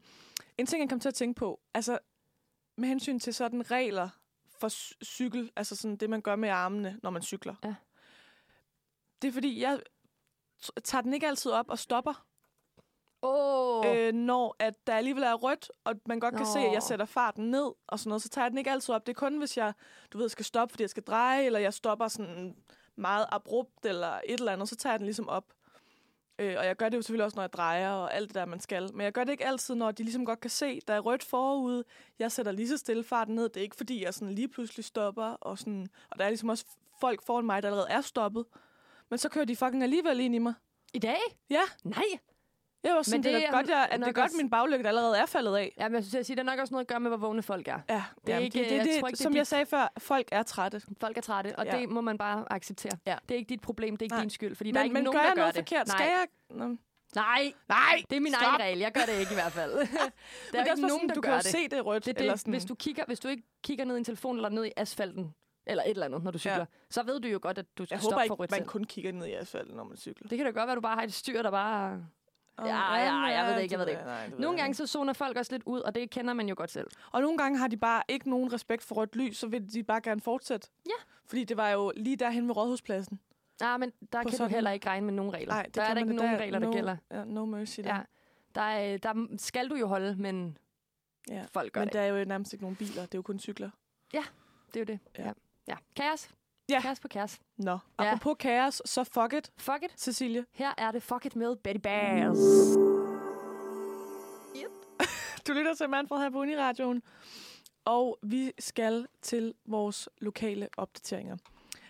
en 0.57 0.65
ting, 0.65 0.81
jeg 0.81 0.89
kom 0.89 0.99
til 0.99 1.07
at 1.09 1.13
tænke 1.15 1.37
på. 1.39 1.59
Altså, 1.73 1.99
med 2.77 2.87
hensyn 2.89 3.19
til 3.19 3.33
sådan 3.33 3.71
regler 3.71 4.09
for 4.59 4.67
cy- 4.69 5.03
cykel, 5.05 5.51
altså 5.55 5.75
sådan 5.75 5.97
det, 5.97 6.09
man 6.09 6.21
gør 6.21 6.35
med 6.35 6.49
armene, 6.49 6.99
når 7.03 7.09
man 7.09 7.21
cykler. 7.21 7.55
Ja. 7.63 7.75
Det 9.21 9.27
er 9.27 9.31
fordi, 9.31 9.61
jeg 9.61 9.79
tager 10.83 11.01
den 11.01 11.13
ikke 11.13 11.27
altid 11.27 11.51
op 11.51 11.69
og 11.69 11.79
stopper. 11.79 12.25
Oh. 13.21 13.85
øh, 13.87 14.13
når 14.13 14.55
at 14.59 14.87
der 14.87 14.93
alligevel 14.93 15.23
er 15.23 15.33
rødt, 15.33 15.71
og 15.83 15.95
man 16.05 16.19
godt 16.19 16.33
kan 16.35 16.45
Nå. 16.45 16.53
se, 16.53 16.59
at 16.59 16.73
jeg 16.73 16.83
sætter 16.83 17.05
farten 17.05 17.51
ned 17.51 17.71
og 17.87 17.99
sådan 17.99 18.09
noget, 18.09 18.21
så 18.21 18.29
tager 18.29 18.45
jeg 18.45 18.51
den 18.51 18.57
ikke 18.57 18.71
altid 18.71 18.95
op. 18.95 19.07
Det 19.07 19.13
er 19.13 19.19
kun, 19.19 19.37
hvis 19.37 19.57
jeg, 19.57 19.73
du 20.13 20.17
ved, 20.17 20.29
skal 20.29 20.45
stoppe, 20.45 20.71
fordi 20.71 20.83
jeg 20.83 20.89
skal 20.89 21.03
dreje, 21.03 21.45
eller 21.45 21.59
jeg 21.59 21.73
stopper 21.73 22.07
sådan 22.07 22.55
meget 22.95 23.25
abrupt, 23.31 23.85
eller 23.85 24.07
et 24.25 24.39
eller 24.39 24.51
andet, 24.51 24.69
så 24.69 24.75
tager 24.75 24.93
jeg 24.93 24.99
den 24.99 25.05
ligesom 25.05 25.29
op. 25.29 25.43
Øh, 26.39 26.55
og 26.57 26.65
jeg 26.65 26.75
gør 26.75 26.89
det 26.89 26.97
jo 26.97 27.01
selvfølgelig 27.01 27.25
også, 27.25 27.35
når 27.35 27.43
jeg 27.43 27.53
drejer 27.53 27.91
og 27.91 28.13
alt 28.13 28.27
det 28.27 28.35
der, 28.35 28.45
man 28.45 28.59
skal. 28.59 28.93
Men 28.93 29.01
jeg 29.01 29.13
gør 29.13 29.23
det 29.23 29.31
ikke 29.31 29.45
altid, 29.45 29.75
når 29.75 29.91
de 29.91 30.03
ligesom 30.03 30.25
godt 30.25 30.39
kan 30.39 30.49
se, 30.49 30.81
der 30.87 30.93
er 30.93 30.99
rødt 30.99 31.23
forude. 31.23 31.83
Jeg 32.19 32.31
sætter 32.31 32.51
lige 32.51 32.67
så 32.67 32.77
stille 32.77 33.03
farten 33.03 33.35
ned. 33.35 33.49
Det 33.49 33.57
er 33.57 33.61
ikke, 33.61 33.75
fordi 33.75 34.03
jeg 34.03 34.13
sådan 34.13 34.33
lige 34.33 34.47
pludselig 34.47 34.85
stopper. 34.85 35.23
Og, 35.23 35.57
sådan, 35.57 35.87
og 36.09 36.19
der 36.19 36.25
er 36.25 36.29
ligesom 36.29 36.49
også 36.49 36.65
folk 37.01 37.25
foran 37.25 37.45
mig, 37.45 37.63
der 37.63 37.67
allerede 37.67 37.89
er 37.89 38.01
stoppet. 38.01 38.45
Men 39.09 39.17
så 39.17 39.29
kører 39.29 39.45
de 39.45 39.55
fucking 39.55 39.83
alligevel 39.83 40.19
ind 40.19 40.35
i 40.35 40.37
mig. 40.37 40.53
I 40.93 40.99
dag? 40.99 41.17
Ja. 41.49 41.61
Nej. 41.83 42.03
Jeg 42.83 42.93
var 42.95 43.01
sådan, 43.01 43.17
Men 43.17 43.23
det, 43.23 43.33
det 43.33 43.41
det 43.41 43.47
er 43.47 43.51
godt, 43.51 43.69
jeg, 43.69 43.87
at 43.91 43.99
det 43.99 44.07
er 44.07 44.11
godt, 44.11 44.23
også- 44.25 44.37
min 44.37 44.49
baglygte 44.49 44.87
allerede 44.87 45.17
er 45.17 45.25
faldet 45.25 45.55
af. 45.55 45.73
Ja, 45.77 45.87
men 45.87 45.95
jeg 45.95 46.03
synes, 46.03 46.15
at 46.15 46.27
det 46.27 46.39
er 46.39 46.43
nok 46.43 46.59
også 46.59 46.73
noget 46.73 46.83
at 46.83 46.87
gøre 46.87 46.99
med, 46.99 47.09
hvor 47.09 47.17
vågne 47.17 47.41
folk 47.41 47.67
er. 47.67 47.79
Ja, 47.89 48.03
Det 48.25 48.29
er 48.29 48.33
jamen, 48.33 48.43
ikke- 48.43 48.59
det, 48.59 48.69
det, 48.69 48.75
jeg 48.77 48.85
det, 48.85 48.99
tror 48.99 49.07
ikke, 49.07 49.15
det 49.17 49.23
som 49.23 49.33
jeg 49.35 49.39
dit- 49.41 49.47
sagde 49.47 49.65
før, 49.65 49.93
folk 49.97 50.29
er 50.31 50.43
trætte. 50.43 50.81
Folk 51.01 51.17
er 51.17 51.21
trætte, 51.21 51.55
og 51.59 51.65
Ja. 51.65 51.77
det 51.79 51.89
må 51.89 52.01
man 52.01 52.17
bare 52.17 52.45
acceptere. 52.53 52.91
Ja. 53.05 53.15
Det 53.29 53.35
er 53.35 53.37
ikke 53.37 53.49
dit 53.49 53.61
problem, 53.61 53.97
det 53.97 54.01
er 54.01 54.05
ikke 54.05 54.15
Nej. 54.15 54.21
din 54.21 54.29
skyld, 54.29 54.55
fordi 54.55 54.69
Men, 54.69 54.73
der 54.75 54.79
er 54.79 54.83
ikke 54.83 54.93
men 54.93 55.03
nogen, 55.03 55.15
gør 55.15 55.21
der 55.21 55.27
jeg 55.27 55.35
gør 55.35 55.41
noget 55.41 55.55
det. 55.55 55.59
forkert? 55.69 55.87
Nej. 55.87 55.97
Skal 55.97 56.07
jeg? 56.07 56.27
Nå. 56.49 56.77
Nej, 57.15 57.53
Nej! 57.69 58.03
det 58.09 58.15
er 58.15 58.19
min 58.19 58.33
Stop! 58.33 58.43
egen 58.47 58.59
regel. 58.61 58.79
Jeg 58.79 58.91
gør 58.91 59.01
det 59.01 59.19
ikke 59.19 59.31
i 59.31 59.35
hvert 59.35 59.51
fald. 59.51 59.71
der 59.79 59.79
Men 59.79 59.89
er, 59.89 60.01
det 60.51 60.57
er 60.59 60.59
ikke 60.61 60.81
nogen, 60.81 60.89
sådan, 60.89 61.09
der 61.09 61.15
du 61.15 61.21
gør 61.21 61.29
kan 61.31 61.37
det. 61.43 61.45
se 61.51 61.67
det 61.69 61.85
rødt. 61.85 62.05
det, 62.05 62.15
er 62.15 62.19
eller 62.19 62.33
det. 62.33 62.39
sådan. 62.39 62.53
Hvis, 62.53 62.65
du 62.65 62.75
kigger, 62.75 63.03
hvis 63.07 63.19
du 63.19 63.27
ikke 63.27 63.43
kigger 63.63 63.85
ned 63.85 63.95
i 63.95 63.97
en 63.97 64.03
telefon 64.03 64.35
eller 64.35 64.49
ned 64.49 64.65
i 64.65 64.71
asfalten, 64.77 65.33
eller 65.69 65.83
et 65.83 65.89
eller 65.89 66.05
andet, 66.05 66.23
når 66.23 66.31
du 66.31 66.37
cykler, 66.37 66.57
Ja. 66.57 66.65
så 66.89 67.03
ved 67.03 67.19
du 67.19 67.27
jo 67.27 67.39
godt, 67.41 67.57
at 67.57 67.77
du 67.77 67.85
skal 67.85 67.95
jeg 67.95 68.01
stoppe 68.01 68.15
håber 68.15 68.27
for 68.27 68.35
rødt 68.35 68.51
man 68.51 68.57
selv. 68.59 68.67
kun 68.67 68.83
kigger 68.83 69.11
ned 69.11 69.25
i 69.27 69.33
asfalten, 69.33 69.75
når 69.75 69.83
man 69.83 69.97
cykler. 69.97 70.27
Det 70.27 70.37
kan 70.37 70.45
da 70.45 70.51
godt 70.51 70.55
være, 70.67 70.71
at 70.71 70.75
du 70.75 70.81
bare 70.81 70.95
har 70.95 71.03
et 71.03 71.13
styr, 71.13 71.41
der 71.41 71.51
bare... 71.51 72.05
Åh, 72.61 72.67
Ja, 72.67 72.95
ja, 72.95 73.13
jeg 73.21 73.45
ved 73.47 73.55
det 73.55 73.61
ikke, 73.61 73.73
jeg 73.73 73.79
ved 73.79 73.85
det 73.85 73.91
ikke. 73.91 74.03
nej, 74.03 74.23
det 74.23 74.31
ved 74.33 74.39
Nogle 74.39 74.57
gange 74.57 74.73
så 74.75 74.87
zoner 74.87 75.13
folk 75.13 75.37
også 75.37 75.51
lidt 75.53 75.63
ud, 75.65 75.79
og 75.79 75.95
det 75.95 76.09
kender 76.09 76.33
man 76.33 76.49
jo 76.49 76.55
godt 76.57 76.71
selv. 76.71 76.87
Og 77.11 77.21
nogle 77.21 77.37
gange 77.37 77.57
har 77.57 77.67
de 77.67 77.77
bare 77.77 78.03
ikke 78.07 78.29
nogen 78.29 78.53
respekt 78.53 78.83
for 78.83 78.95
rødt 78.95 79.15
lys, 79.15 79.37
så 79.37 79.47
vil 79.47 79.73
de 79.73 79.83
bare 79.83 80.01
gerne 80.01 80.21
fortsætte. 80.21 80.67
Ja. 80.85 80.91
Fordi 81.25 81.43
det 81.43 81.57
var 81.57 81.69
jo 81.69 81.91
lige 81.95 82.15
derhen 82.15 82.47
ved 82.47 82.57
Rådhuspladsen. 82.57 83.19
Nej, 83.61 83.77
men 83.77 83.91
der 84.13 84.21
kan 84.23 84.31
sådan- 84.31 84.49
du 84.49 84.53
heller 84.55 84.71
ikke 84.71 84.87
regne 84.87 85.05
med 85.05 85.13
nogen 85.13 85.33
regler. 85.33 85.53
Nej, 85.53 85.63
det 85.63 85.75
der 85.75 85.81
er 85.83 85.93
der 85.93 86.01
ikke 86.01 86.13
nogen 86.13 86.31
Der 86.31 86.37
er 86.37 86.41
regler, 86.43 86.59
der 86.59 86.67
no, 86.67 86.73
gælder. 86.73 86.97
Ja, 87.11 87.23
no 87.23 87.45
mercy 87.45 87.79
der. 87.79 87.95
Ja. 87.95 88.01
Der, 88.55 88.61
er, 88.61 88.97
der 88.97 89.27
skal 89.37 89.69
du 89.69 89.75
jo 89.75 89.87
holde, 89.87 90.15
men 90.15 90.57
Ja. 91.29 91.43
folk 91.53 91.73
gør 91.73 91.81
Men 91.81 91.87
det. 91.87 91.93
der 91.93 92.01
er 92.01 92.07
jo 92.19 92.25
nærmest 92.25 92.53
ikke 92.53 92.63
nogen 92.63 92.75
biler. 92.75 93.01
Det 93.01 93.13
er 93.13 93.17
jo 93.17 93.21
kun 93.21 93.39
cykler. 93.39 93.69
Det 94.11 94.19
er 94.75 94.79
jo 94.79 94.83
det. 94.85 94.99
Ja. 95.17 95.23
Ja. 95.25 95.31
Ja. 95.69 95.75
Kaos. 95.95 96.29
Ja. 96.69 96.81
Kaos 96.81 96.99
på 96.99 97.07
kaos. 97.07 97.39
Nå. 97.57 97.71
Ja. 97.71 97.77
Apropos 97.97 98.35
kaos, 98.39 98.81
så 98.85 99.03
fuck 99.03 99.33
it, 99.33 99.51
Fuck 99.57 99.83
it. 99.83 99.99
Cecilie. 99.99 100.45
Her 100.53 100.73
er 100.77 100.91
det 100.91 101.03
Fuck 101.03 101.25
it 101.25 101.35
med 101.35 101.55
Betty 101.55 101.79
Bears. 101.83 102.37
Du 105.47 105.53
lytter 105.53 105.73
til 105.73 105.89
Manfred 105.89 106.19
her 106.19 106.29
på 106.29 106.39
Uniradioen. 106.39 107.03
Og 107.85 108.17
vi 108.23 108.51
skal 108.59 109.07
til 109.21 109.53
vores 109.65 110.09
lokale 110.21 110.67
opdateringer. 110.77 111.37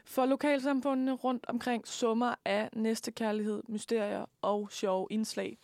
For 0.06 0.25
lokalsamfundene 0.25 1.14
rundt 1.14 1.46
omkring 1.48 1.88
summer 1.88 2.36
af 2.46 2.70
næstekærlighed, 2.74 3.64
mysterier 3.68 4.25
og 4.42 4.72
sjove 4.72 5.08
indslag. 5.10 5.58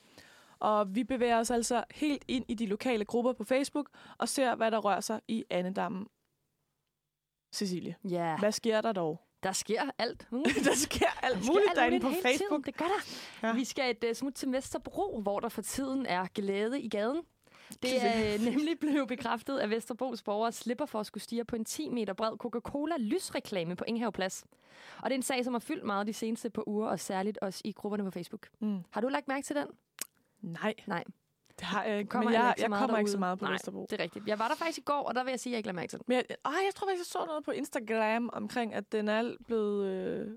Og 0.60 0.96
vi 0.96 1.04
bevæger 1.04 1.40
os 1.40 1.52
altså 1.52 1.84
helt 1.92 2.24
ind 2.28 2.46
i 2.48 2.54
de 2.54 2.66
lokale 2.66 3.06
grupper 3.06 3.34
på 3.34 3.44
Facebook 3.44 3.90
og 4.18 4.30
ser, 4.30 4.56
hvad 4.56 4.72
der 4.72 4.78
rører 4.78 5.02
sig 5.02 5.22
i 5.28 5.44
Annedammen. 5.50 6.08
Cecilie, 7.56 7.96
Ja, 8.04 8.38
hvad 8.40 8.52
sker 8.52 8.81
der 8.81 8.92
dog? 8.92 9.22
der 9.44 9.52
sker 9.52 9.81
alt 9.98 10.28
muligt. 10.31 10.66
der 10.69 10.75
sker 10.75 11.06
alt 11.24 11.36
Der 11.36 11.42
sker 11.42 11.52
muligt 11.54 11.69
alt 11.69 11.78
derinde 11.78 12.00
muligt 12.06 12.22
på 12.24 12.28
Facebook. 12.28 12.50
Tiden. 12.50 12.63
Det 12.63 12.78
gør 12.78 12.86
der. 12.86 13.48
Ja. 13.48 13.54
Vi 13.54 13.66
skal 13.66 13.92
et 13.92 14.10
uh, 14.10 14.16
smut 14.16 14.34
til 14.34 14.52
Vesterbro, 14.52 15.22
hvor 15.22 15.40
der 15.40 15.50
for 15.50 15.62
tiden 15.62 16.06
er 16.06 16.25
glæde 16.34 16.81
i 16.81 16.90
gaden. 16.90 17.22
Det 17.84 18.06
er 18.06 18.34
øh, 18.34 18.40
nemlig 18.52 18.80
blevet 18.80 19.07
bekræftet, 19.07 19.60
at 19.60 19.70
Vesterbros 19.70 20.24
borgere 20.24 20.51
slipper 20.51 20.86
for 20.86 21.00
at 21.00 21.06
skulle 21.06 21.24
stige 21.24 21.46
på 21.46 21.56
en 21.56 21.65
10 21.65 21.89
meter 21.89 22.13
bred 22.13 22.38
Coca-Cola-lysreklame 22.38 23.75
på 23.75 23.84
Ingehaveplads. 23.88 24.46
Og 24.98 25.03
det 25.10 25.12
er 25.12 25.15
en 25.15 25.22
sag, 25.24 25.44
som 25.44 25.53
har 25.53 25.60
fyldt 25.60 25.84
meget 25.84 26.08
de 26.08 26.13
seneste 26.13 26.50
par 26.50 26.68
uger, 26.68 26.88
og 26.88 27.00
særligt 27.00 27.38
også 27.38 27.62
i 27.65 27.72
grupperne 27.72 28.03
på 28.03 28.12
Facebook. 28.12 28.48
Mm. 28.60 28.80
Har 28.91 29.01
du 29.01 29.08
lagt 29.08 29.27
mærke 29.27 29.46
til 29.46 29.56
den? 29.56 29.68
Nej, 30.41 30.74
Nej. 30.88 31.03
Det 31.60 31.68
har 31.68 31.84
jeg 31.84 32.00
ikke. 32.00 32.10
Kommer 32.10 32.30
Men 32.30 32.40
jeg, 32.40 32.50
ikke 32.50 32.60
så 32.60 32.64
jeg 32.64 32.70
meget 32.70 32.82
kommer 32.82 32.98
ikke 32.98 33.12
så 33.12 33.18
derude. 33.18 33.20
meget 33.20 33.40
på 33.40 33.46
Nej, 33.46 33.54
Vesterbro. 33.54 33.88
Det 33.90 34.00
er 34.00 34.04
rigtigt. 34.04 34.28
Jeg 34.28 34.40
var 34.40 34.48
der 34.48 34.56
faktisk 34.56 34.78
i 34.78 34.82
går, 34.82 35.04
og 35.04 35.16
der 35.16 35.24
vil 35.24 35.32
jeg 35.32 35.40
sige, 35.40 35.52
at 35.52 35.54
jeg 35.54 35.58
ikke 35.58 35.68
lagde 35.68 35.76
mærke 35.76 35.90
til 35.90 36.00
den. 36.00 36.06
Men 36.08 36.16
jeg, 36.16 36.26
ej, 36.46 36.52
jeg 36.66 36.76
tror 36.76 36.88
faktisk, 36.88 37.00
jeg 37.00 37.06
så 37.22 37.26
noget 37.28 37.44
på 37.46 37.52
Instagram 37.52 38.30
omkring, 38.34 38.74
at 38.74 38.92
den 38.92 39.08
er 39.10 39.36
blevet, 39.46 39.86
øh, 39.88 40.28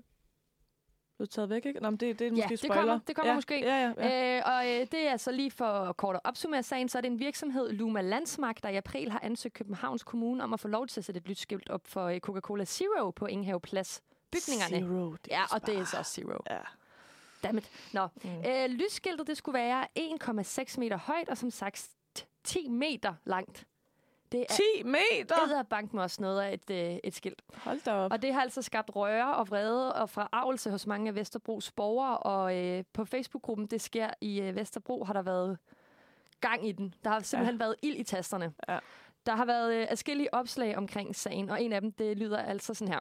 blevet 1.17 1.29
taget 1.29 1.49
væk, 1.49 1.65
ikke? 1.65 1.79
Nå, 1.79 1.89
men 1.89 1.99
det, 1.99 2.19
det 2.19 2.27
er 2.27 2.31
Ja, 2.31 2.35
måske 2.35 2.49
det 2.49 2.59
spoiler. 2.59 2.75
kommer- 2.75 2.99
det 3.07 3.15
kommer 3.15 3.29
ja, 3.31 3.35
måske. 3.35 3.59
Ja, 3.65 3.93
ja, 3.97 4.07
ja. 4.07 4.37
Øh, 4.37 4.43
og 4.45 4.67
øh, 4.67 4.87
det 4.91 5.07
er 5.07 5.17
så 5.17 5.31
lige 5.31 5.51
for 5.51 5.93
kort 5.93 6.15
at 6.15 6.21
opsummere 6.23 6.63
sagen, 6.63 6.89
så 6.89 6.97
er 6.97 7.01
det 7.01 7.11
en 7.11 7.19
virksomhed, 7.19 7.71
Luma 7.71 8.01
Landsmark, 8.01 8.63
der 8.63 8.69
i 8.69 8.75
april 8.75 9.11
har 9.11 9.19
ansøgt 9.23 9.53
Københavns 9.53 10.03
Kommune 10.03 10.43
om 10.43 10.53
at 10.53 10.59
få 10.59 10.67
lov 10.67 10.87
til 10.87 10.99
at 11.01 11.05
sætte 11.05 11.19
et 11.19 11.27
lysskilt 11.27 11.69
op 11.69 11.81
for 11.87 12.05
øh, 12.05 12.19
Coca-Cola 12.19 12.65
Zero 12.65 13.09
på 13.11 13.25
Ingenhave 13.25 13.59
Plads 13.59 14.01
bygningerne. 14.31 14.87
Zero, 14.87 15.11
det 15.11 15.27
Ja, 15.31 15.43
også 15.43 15.55
og 15.55 15.65
det 15.67 15.77
er 15.77 15.83
så 15.85 16.03
Zero. 16.03 16.37
Ja. 16.49 16.57
Dammit. 17.43 17.69
Nå, 17.93 18.07
Mm. 18.23 18.29
øh, 18.47 18.69
lysskiltet 18.69 19.27
det 19.27 19.37
skulle 19.37 19.59
være 19.59 19.87
1,6 19.95 20.77
meter 20.79 20.97
højt 20.97 21.29
og 21.29 21.37
som 21.37 21.51
sagt 21.51 21.89
10 22.43 22.69
meter 22.69 23.13
langt. 23.25 23.65
Det 24.31 24.39
er 24.49 24.53
10 24.77 24.83
meter! 24.83 25.35
æder 25.47 25.63
bank 25.63 25.93
med 25.93 26.03
også 26.03 26.21
noget 26.21 26.41
af 26.41 26.53
et, 26.53 26.69
øh, 26.69 26.97
et 27.03 27.15
skilt. 27.15 27.41
Hold 27.53 27.79
da 27.85 27.93
op. 27.93 28.11
Og 28.11 28.21
det 28.21 28.33
har 28.33 28.41
altså 28.41 28.61
skabt 28.61 28.95
røre 28.95 29.35
og 29.35 29.49
vrede 29.49 29.93
og 29.93 30.09
forarvelse 30.09 30.71
hos 30.71 30.87
mange 30.87 31.07
af 31.09 31.15
Vesterbros 31.15 31.71
borgere. 31.71 32.17
Og 32.17 32.57
øh, 32.57 32.83
på 32.93 33.05
Facebook-gruppen 33.05 33.67
Det 33.67 33.81
sker 33.81 34.09
i 34.21 34.41
øh, 34.41 34.55
Vesterbro 34.55 35.03
har 35.03 35.13
der 35.13 35.21
været 35.21 35.57
gang 36.41 36.67
i 36.67 36.71
den. 36.71 36.93
Der 37.03 37.09
har 37.09 37.19
simpelthen 37.19 37.55
ja. 37.59 37.63
været 37.65 37.75
ild 37.81 37.95
i 37.95 38.03
tasterne. 38.03 38.53
Ja. 38.69 38.79
Der 39.25 39.35
har 39.35 39.45
været 39.45 39.73
øh, 39.75 39.87
adskillige 39.89 40.33
opslag 40.33 40.77
omkring 40.77 41.15
sagen, 41.15 41.49
og 41.49 41.63
en 41.63 41.73
af 41.73 41.81
dem 41.81 41.91
det 41.91 42.17
lyder 42.17 42.37
altså 42.37 42.73
sådan 42.73 42.93
her. 42.93 42.99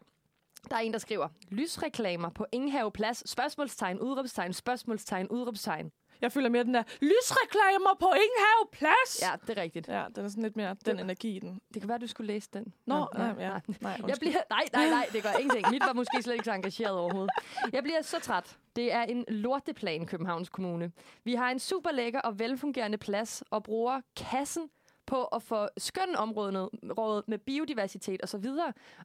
Der 0.70 0.76
er 0.76 0.80
en, 0.80 0.92
der 0.92 0.98
skriver, 0.98 1.28
lysreklamer 1.50 2.28
på 2.30 2.46
Ingenhave 2.52 2.90
Plads, 2.92 3.30
spørgsmålstegn, 3.30 3.98
udråbstegn, 4.00 4.52
spørgsmålstegn, 4.52 5.28
udråbstegn. 5.28 5.90
Jeg 6.20 6.32
føler 6.32 6.48
mere 6.48 6.64
den 6.64 6.74
der, 6.74 6.82
lysreklamer 7.00 7.94
på 8.00 8.06
Ingenhav 8.06 8.70
Plads! 8.72 9.22
Ja, 9.22 9.30
det 9.46 9.58
er 9.58 9.62
rigtigt. 9.62 9.88
Ja, 9.88 10.04
den 10.16 10.24
er 10.24 10.28
sådan 10.28 10.42
lidt 10.42 10.56
mere 10.56 10.68
den 10.86 10.96
Det- 10.96 11.04
energi 11.04 11.36
i 11.36 11.38
den. 11.38 11.60
Det 11.74 11.82
kan 11.82 11.88
være, 11.88 11.98
du 11.98 12.06
skulle 12.06 12.26
læse 12.26 12.48
den. 12.52 12.74
Nå, 12.86 13.06
nej, 13.14 13.26
ja. 13.26 13.32
Nej, 13.34 13.92
Jeg 13.92 14.04
undskyld. 14.04 14.18
bliver... 14.18 14.42
Nej, 14.50 14.64
nej, 14.72 14.88
nej, 14.90 15.08
det 15.12 15.22
gør 15.22 15.30
ingenting. 15.40 15.70
Mit 15.70 15.82
var 15.86 15.92
måske 15.92 16.22
slet 16.22 16.34
ikke 16.34 16.44
så 16.44 16.52
engageret 16.52 16.92
overhovedet. 16.92 17.30
Jeg 17.72 17.82
bliver 17.82 18.02
så 18.02 18.20
træt. 18.20 18.56
Det 18.76 18.92
er 18.92 19.02
en 19.02 19.24
lorteplan, 19.28 20.06
Københavns 20.06 20.48
Kommune. 20.48 20.92
Vi 21.24 21.34
har 21.34 21.50
en 21.50 21.58
super 21.58 21.90
lækker 21.90 22.20
og 22.20 22.38
velfungerende 22.38 22.98
plads, 22.98 23.42
og 23.50 23.62
bruger 23.62 24.00
kassen 24.16 24.68
på 25.08 25.24
at 25.24 25.42
få 25.42 25.68
skøn 25.78 26.16
området 26.16 26.68
råd 26.98 27.22
med 27.26 27.38
biodiversitet 27.38 28.20
osv. 28.22 28.46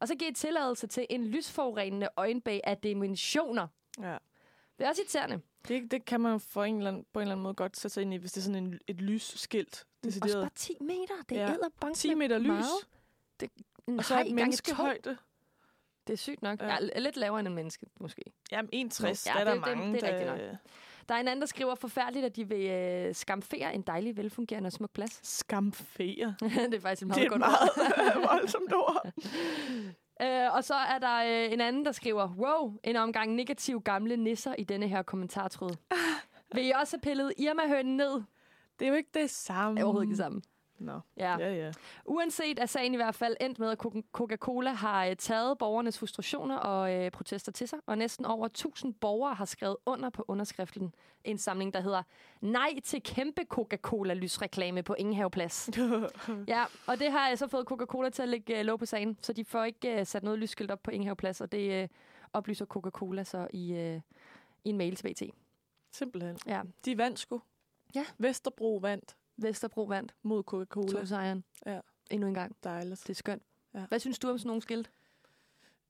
Og 0.02 0.08
så 0.08 0.16
give 0.16 0.32
tilladelse 0.32 0.88
til 0.88 1.06
en 1.10 1.28
lysforurenende 1.28 2.08
øjenbag 2.18 2.62
af 2.64 2.78
dimensioner. 2.78 3.68
Ja. 4.02 4.18
Det 4.78 4.86
er 4.86 4.90
også 4.90 5.02
irriterende. 5.02 5.42
Det, 5.68 5.92
det 5.92 6.06
kan 6.06 6.22
man 6.22 6.40
for 6.40 6.64
en 6.64 6.78
eller 6.78 6.92
anden, 6.92 7.06
på 7.14 7.20
en 7.20 7.22
eller 7.22 7.32
anden 7.32 7.44
måde 7.44 7.54
godt 7.54 7.78
sætte 7.78 7.94
sig 7.94 8.02
ind 8.02 8.14
i, 8.14 8.18
hvis 8.18 8.32
det 8.32 8.42
er 8.42 8.44
sådan 8.44 8.64
en, 8.64 8.80
et 8.88 9.02
lysskilt. 9.02 9.74
Også 10.06 10.20
Decideret. 10.20 10.42
bare 10.44 10.50
10 10.56 10.78
meter. 10.82 11.14
Det 11.30 11.38
er 11.38 11.56
ja. 11.84 11.94
10 11.94 12.14
meter 12.14 12.38
lys, 12.38 12.48
Meget. 12.48 12.70
En 13.88 14.00
og 14.00 14.06
så 14.06 14.22
et 14.26 14.32
menneskehøjde. 14.36 15.18
Det 16.08 16.14
er 16.14 16.18
sygt 16.18 16.42
nok. 16.42 16.62
Ja. 16.62 16.78
Ja, 16.96 17.00
lidt 17.00 17.18
lavere 17.18 17.40
end 17.40 17.48
en 17.48 17.54
menneske, 17.56 17.86
måske. 18.00 18.22
Jamen, 18.52 18.70
1,60, 18.92 19.06
Ja, 19.06 19.34
der 19.34 19.40
er 19.40 19.44
det- 19.44 19.46
der 19.46 19.52
det- 19.54 19.78
mange, 19.78 19.94
det 19.94 20.04
er 20.04 20.08
rigtigt 20.20 20.40
der... 20.52 20.58
Der 21.10 21.16
er 21.16 21.20
en 21.20 21.28
anden, 21.28 21.42
der 21.42 21.48
skriver 21.48 21.76
forfærdeligt, 21.76 22.26
at 22.26 22.36
de 22.36 22.48
vil 22.50 22.70
øh, 22.70 23.16
skamfere 23.16 23.76
en 23.76 23.82
dejlig, 23.82 24.18
velfungerende 24.18 24.68
og 24.68 24.72
smuk 24.72 24.92
plads. 24.94 25.20
Skamfere. 25.24 26.36
det 26.72 26.74
er 26.74 26.80
faktisk 26.80 27.02
et 27.02 27.08
meget 27.08 27.20
Det 27.20 27.26
er 27.26 27.30
godt 27.30 27.40
meget 27.40 27.70
ord. 28.18 28.30
voldsomt 28.34 28.74
ord. 28.74 29.06
Øh, 30.22 30.56
og 30.56 30.64
så 30.64 30.74
er 30.74 31.00
der 31.00 31.46
øh, 31.46 31.54
en 31.54 31.62
anden, 31.62 31.86
der 31.86 31.92
skriver, 31.92 32.36
wow, 32.38 32.74
en 32.84 32.96
omgang 32.96 33.36
negativ 33.36 33.82
gamle 33.82 34.18
nisser 34.18 34.56
i 34.58 34.64
denne 34.64 34.88
her 34.88 35.02
kommentartråd. 35.02 35.76
Vil 36.54 36.68
I 36.68 36.72
også 36.72 36.96
have 36.96 37.02
pillet 37.02 37.34
Irma-hønen 37.38 37.98
ned? 37.98 38.24
Det 38.80 38.86
er 38.86 38.90
jo 38.90 38.94
ikke 38.94 39.10
det 39.14 39.30
samme. 39.30 39.76
Det 39.76 39.82
er 39.82 39.86
overhovedet 39.86 40.08
ikke 40.08 40.18
sammen. 40.18 40.44
Nå, 40.84 41.00
Ja. 41.18 41.38
ja, 41.40 41.54
ja. 41.54 41.72
Uanset 42.06 42.60
er 42.60 42.66
sagen 42.66 42.94
i 42.94 42.98
hvert 42.98 43.16
fald 43.16 43.36
endt 43.42 43.60
med, 43.60 43.70
at 43.72 43.86
Coca- 43.86 44.02
Coca-Cola 44.12 44.72
har 44.72 45.06
øh, 45.06 45.16
taget 45.16 45.58
borgernes 45.58 46.00
frustrationer 46.00 46.58
og 46.58 46.94
øh, 46.94 47.12
protester 47.12 47.52
til 47.52 47.68
sig, 47.68 47.80
og 47.86 47.98
næsten 47.98 48.26
over 48.26 48.46
1000 48.46 48.94
borgere 48.94 49.34
har 49.36 49.46
skrevet 49.46 49.78
under 49.86 50.10
på 50.10 50.26
underskriften. 50.28 50.94
En 51.24 51.38
samling, 51.38 51.74
der 51.74 51.82
hedder 51.82 52.04
Nej 52.42 52.80
til 52.84 53.04
kæmpe 53.04 53.42
Coca-Cola-lysreklame 53.50 54.84
på 54.84 54.94
Ingenhaveplads. 54.98 55.70
ja, 56.48 56.64
og 56.88 57.00
det 57.00 57.12
har 57.12 57.28
jeg 57.28 57.38
så 57.38 57.48
fået 57.48 57.66
Coca-Cola 57.68 58.10
til 58.10 58.22
at 58.22 58.30
lægge 58.30 58.60
øh, 58.60 58.66
lov 58.66 58.80
på 58.80 58.86
sagen, 58.86 59.18
så 59.22 59.34
de 59.34 59.46
får 59.46 59.64
ikke 59.64 60.00
øh, 60.00 60.06
sat 60.06 60.24
noget 60.24 60.40
lysskilt 60.40 60.72
op 60.72 60.84
på 60.84 60.92
Ingenhaveplads, 60.92 61.42
og 61.42 61.52
det 61.52 61.82
øh, 61.84 61.88
oplyser 62.34 62.66
Coca-Cola 62.66 63.24
så 63.24 63.48
i, 63.54 63.74
øh, 63.74 64.02
i 64.64 64.70
en 64.70 64.78
mail 64.78 64.96
til 64.96 65.14
BT. 65.14 65.22
Simpelthen. 65.92 66.38
Ja, 66.48 66.62
De 66.86 66.98
vandt 66.98 67.20
sgu. 67.20 67.42
Ja. 67.96 68.06
Vesterbro 68.18 68.76
vandt 68.82 69.16
Vesterbro 69.38 69.84
vandt 69.84 70.16
mod 70.24 70.44
Coca-Cola. 70.44 71.00
to 71.00 71.06
sejren. 71.06 71.44
Ja. 71.66 71.80
Endnu 72.12 72.28
en 72.28 72.34
gang. 72.34 72.56
Dejligt. 72.64 73.02
Det 73.02 73.10
er 73.10 73.14
skønt. 73.14 73.44
Ja. 73.74 73.86
Hvad 73.86 74.00
synes 74.00 74.20
du 74.20 74.30
om 74.30 74.38
sådan 74.38 74.48
nogle 74.48 74.62
skilt? 74.62 74.92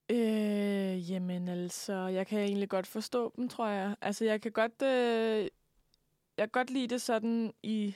Øh, 0.09 1.11
jamen 1.11 1.47
altså, 1.47 1.93
jeg 1.93 2.27
kan 2.27 2.39
egentlig 2.39 2.69
godt 2.69 2.87
forstå 2.87 3.33
dem, 3.35 3.49
tror 3.49 3.67
jeg. 3.67 3.95
Altså, 4.01 4.25
jeg 4.25 4.41
kan 4.41 4.51
godt, 4.51 4.81
øh, 4.81 5.47
jeg 6.37 6.43
kan 6.43 6.49
godt 6.49 6.69
lide 6.69 6.87
det 6.87 7.01
sådan 7.01 7.53
i, 7.63 7.95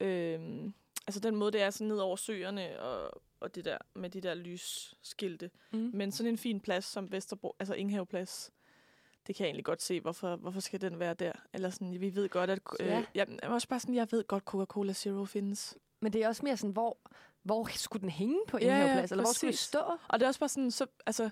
øh, 0.00 0.70
altså 1.06 1.20
den 1.20 1.36
måde, 1.36 1.52
det 1.52 1.62
er 1.62 1.70
sådan 1.70 1.86
ned 1.86 1.98
over 1.98 2.16
søerne 2.16 2.80
og, 2.80 3.22
og 3.40 3.54
det 3.54 3.64
der 3.64 3.78
med 3.94 4.10
de 4.10 4.20
der 4.20 4.34
lysskilte. 4.34 5.50
Mm. 5.72 5.90
Men 5.94 6.12
sådan 6.12 6.32
en 6.32 6.38
fin 6.38 6.60
plads 6.60 6.84
som 6.84 7.12
Vesterbro, 7.12 7.56
altså 7.58 7.74
Ingehaveplads, 7.74 8.50
det 9.28 9.36
kan 9.36 9.44
jeg 9.44 9.48
egentlig 9.48 9.64
godt 9.64 9.82
se, 9.82 10.00
hvorfor, 10.00 10.36
hvorfor 10.36 10.60
skal 10.60 10.80
den 10.80 10.98
være 10.98 11.14
der? 11.14 11.32
Eller 11.52 11.70
sådan, 11.70 12.00
vi 12.00 12.14
ved 12.14 12.28
godt, 12.28 12.50
at... 12.50 12.58
Øh, 12.80 12.86
Ja. 12.86 13.04
jeg, 13.14 13.26
er 13.42 13.48
også 13.48 13.68
bare 13.68 13.80
sådan, 13.80 13.94
jeg 13.94 14.06
ved 14.10 14.24
godt, 14.26 14.44
Coca-Cola 14.44 14.92
Zero 14.92 15.24
findes. 15.24 15.76
Men 16.00 16.12
det 16.12 16.22
er 16.24 16.28
også 16.28 16.44
mere 16.44 16.56
sådan, 16.56 16.72
hvor, 16.72 16.98
hvor 17.42 17.68
skulle 17.74 18.00
den 18.00 18.10
hænge 18.10 18.38
på 18.48 18.58
Ja, 18.58 18.64
ja, 18.66 18.70
ja, 18.72 18.76
Ingehaveplads? 18.78 19.10
eller 19.12 19.24
hvor 19.24 19.32
skulle 19.32 19.48
præcis. 19.50 19.60
stå? 19.66 19.78
Og 20.08 20.20
det 20.20 20.22
er 20.22 20.28
også 20.28 20.40
bare 20.40 20.48
sådan, 20.48 20.70
så, 20.70 20.86
altså, 21.06 21.30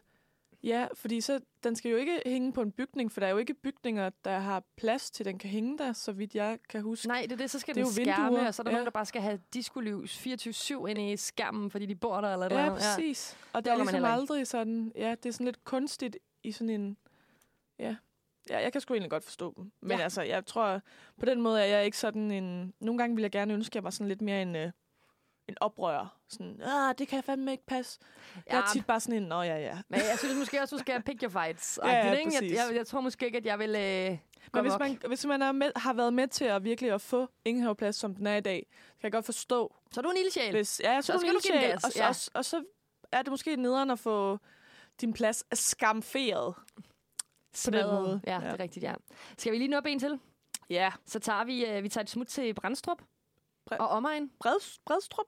ja, 0.62 0.86
fordi 0.94 1.20
så, 1.20 1.40
den 1.64 1.76
skal 1.76 1.90
jo 1.90 1.96
ikke 1.96 2.22
hænge 2.26 2.52
på 2.52 2.62
en 2.62 2.72
bygning, 2.72 3.12
for 3.12 3.20
der 3.20 3.26
er 3.26 3.30
jo 3.30 3.36
ikke 3.36 3.54
bygninger, 3.54 4.10
der 4.24 4.38
har 4.38 4.62
plads 4.76 5.10
til, 5.10 5.24
den 5.26 5.38
kan 5.38 5.50
hænge 5.50 5.78
der, 5.78 5.92
så 5.92 6.12
vidt 6.12 6.34
jeg 6.34 6.58
kan 6.68 6.82
huske. 6.82 7.08
Nej, 7.08 7.22
det 7.22 7.32
er 7.32 7.36
det. 7.36 7.50
Så 7.50 7.58
skal 7.58 7.74
Det 7.74 7.84
den 7.84 7.92
skærme, 7.92 8.24
vinduer. 8.26 8.46
og 8.46 8.54
så 8.54 8.62
er 8.62 8.64
der 8.64 8.70
Ja. 8.70 8.74
nogen, 8.74 8.84
der 8.86 8.90
bare 8.90 9.06
skal 9.06 9.22
have 9.22 9.40
diskolys 9.54 10.26
24-7 10.26 10.86
ind 10.86 10.98
i 10.98 11.16
skærmen, 11.16 11.70
fordi 11.70 11.86
de 11.86 11.94
bor 11.94 12.20
der 12.20 12.32
eller 12.32 12.46
Ja, 12.60 12.66
noget. 12.66 12.82
præcis. 12.82 13.36
Og 13.52 13.64
det 13.64 13.72
Det 13.72 13.72
er 13.72 13.76
ligesom 13.84 14.04
aldrig 14.04 14.46
sådan, 14.46 14.92
ja, 14.96 15.10
det 15.22 15.26
er 15.28 15.32
sådan 15.32 15.44
lidt 15.46 15.64
kunstigt 15.64 16.16
i 16.42 16.52
sådan 16.52 16.70
en, 16.70 16.96
ja. 17.78 17.96
Ja, 18.50 18.58
jeg 18.58 18.72
kan 18.72 18.80
sgu 18.80 18.94
egentlig 18.94 19.10
godt 19.10 19.24
forstå 19.24 19.54
dem. 19.56 19.72
Men 19.80 19.98
Ja. 19.98 20.04
altså, 20.04 20.22
jeg 20.22 20.46
tror, 20.46 20.80
på 21.18 21.26
den 21.26 21.40
måde 21.40 21.60
er 21.60 21.64
jeg 21.66 21.84
ikke 21.84 21.98
sådan 21.98 22.30
en... 22.30 22.74
Nogle 22.80 22.98
gange 22.98 23.16
vil 23.16 23.22
jeg 23.22 23.30
gerne 23.30 23.54
ønske, 23.54 23.72
at 23.72 23.74
jeg 23.74 23.84
var 23.84 23.90
sådan 23.90 24.08
lidt 24.08 24.20
mere 24.22 24.42
en, 24.42 24.56
øh, 24.56 24.70
en 25.48 25.56
oprører. 25.60 26.18
Sådan, 26.28 26.62
ah, 26.62 26.94
det 26.98 27.08
kan 27.08 27.22
fandme 27.22 27.52
ikke 27.52 27.66
passe. 27.66 27.98
Ja. 28.36 28.40
Jeg 28.56 28.58
er 28.58 28.72
tit 28.72 28.86
bare 28.86 29.00
sådan 29.00 29.22
en, 29.22 29.28
nå 29.28 29.42
ja, 29.42 29.58
ja. 29.58 29.78
Men 29.88 30.00
jeg 30.00 30.18
synes 30.18 30.34
måske 30.38 30.60
også, 30.62 30.76
du 30.76 30.80
skal 30.80 31.02
pick 31.02 31.22
your 31.22 31.30
fights. 31.30 31.78
Ja, 31.84 31.90
ja, 31.90 32.12
ikke? 32.12 32.32
Jeg, 32.34 32.50
jeg, 32.50 32.76
jeg, 32.76 32.86
tror 32.86 33.00
måske 33.00 33.26
ikke, 33.26 33.38
at 33.38 33.46
jeg 33.46 33.58
vil 33.58 33.68
øh, 33.68 34.18
Men 34.52 34.62
hvis 34.62 34.78
man, 34.78 34.98
hvis 35.06 35.26
man 35.26 35.42
er 35.42 35.52
med, 35.52 35.70
har 35.76 35.92
været 35.92 36.12
med 36.14 36.28
til 36.28 36.44
at 36.44 36.64
virkelig 36.64 36.92
at 36.92 37.00
få 37.00 37.28
Ingehaveplads, 37.44 37.96
som 37.96 38.14
den 38.14 38.26
er 38.26 38.36
i 38.36 38.40
dag, 38.40 38.66
kan 38.70 39.02
jeg 39.02 39.12
godt 39.12 39.24
forstå, 39.24 39.74
Så 39.92 40.00
er 40.00 40.02
du 40.02 40.10
en 40.10 40.16
ildsjæl. 40.16 40.50
hvis... 40.50 40.80
Ja, 40.84 41.00
så, 41.00 41.12
Så 41.12 41.18
skal 41.18 41.34
du 41.34 41.38
give 41.38 41.52
den 41.54 41.62
sjæl, 41.62 41.70
gas, 41.70 41.84
og, 41.84 41.90
ja. 41.96 42.08
og, 42.08 42.16
og, 42.34 42.44
så 42.44 42.64
er 43.12 43.22
det 43.22 43.30
måske 43.30 43.56
nederen 43.56 43.90
at 43.90 43.98
få 43.98 44.38
din 45.00 45.12
plads 45.12 45.58
skamferet. 45.58 46.54
På 47.64 47.70
den 47.70 47.80
Smadret. 47.80 48.02
måde. 48.02 48.20
Ja, 48.26 48.32
Ja. 48.34 48.40
det 48.40 48.48
er 48.52 48.60
rigtigt, 48.60 48.82
ja. 48.82 48.94
Skal 49.38 49.52
vi 49.52 49.58
lige 49.58 49.68
nå 49.68 49.76
op 49.76 49.86
en 49.86 49.98
til? 49.98 50.18
Ja. 50.70 50.92
Så 51.06 51.18
tager 51.18 51.44
vi, 51.44 51.66
øh, 51.66 51.82
vi 51.82 51.88
tager 51.88 52.02
et 52.02 52.10
smut 52.10 52.26
til 52.26 52.54
Brandstrup 52.54 53.02
Bre- 53.70 53.76
og 53.76 53.88
omegn. 53.88 54.30
Bred, 54.40 54.78
Bredstrup? 54.86 55.26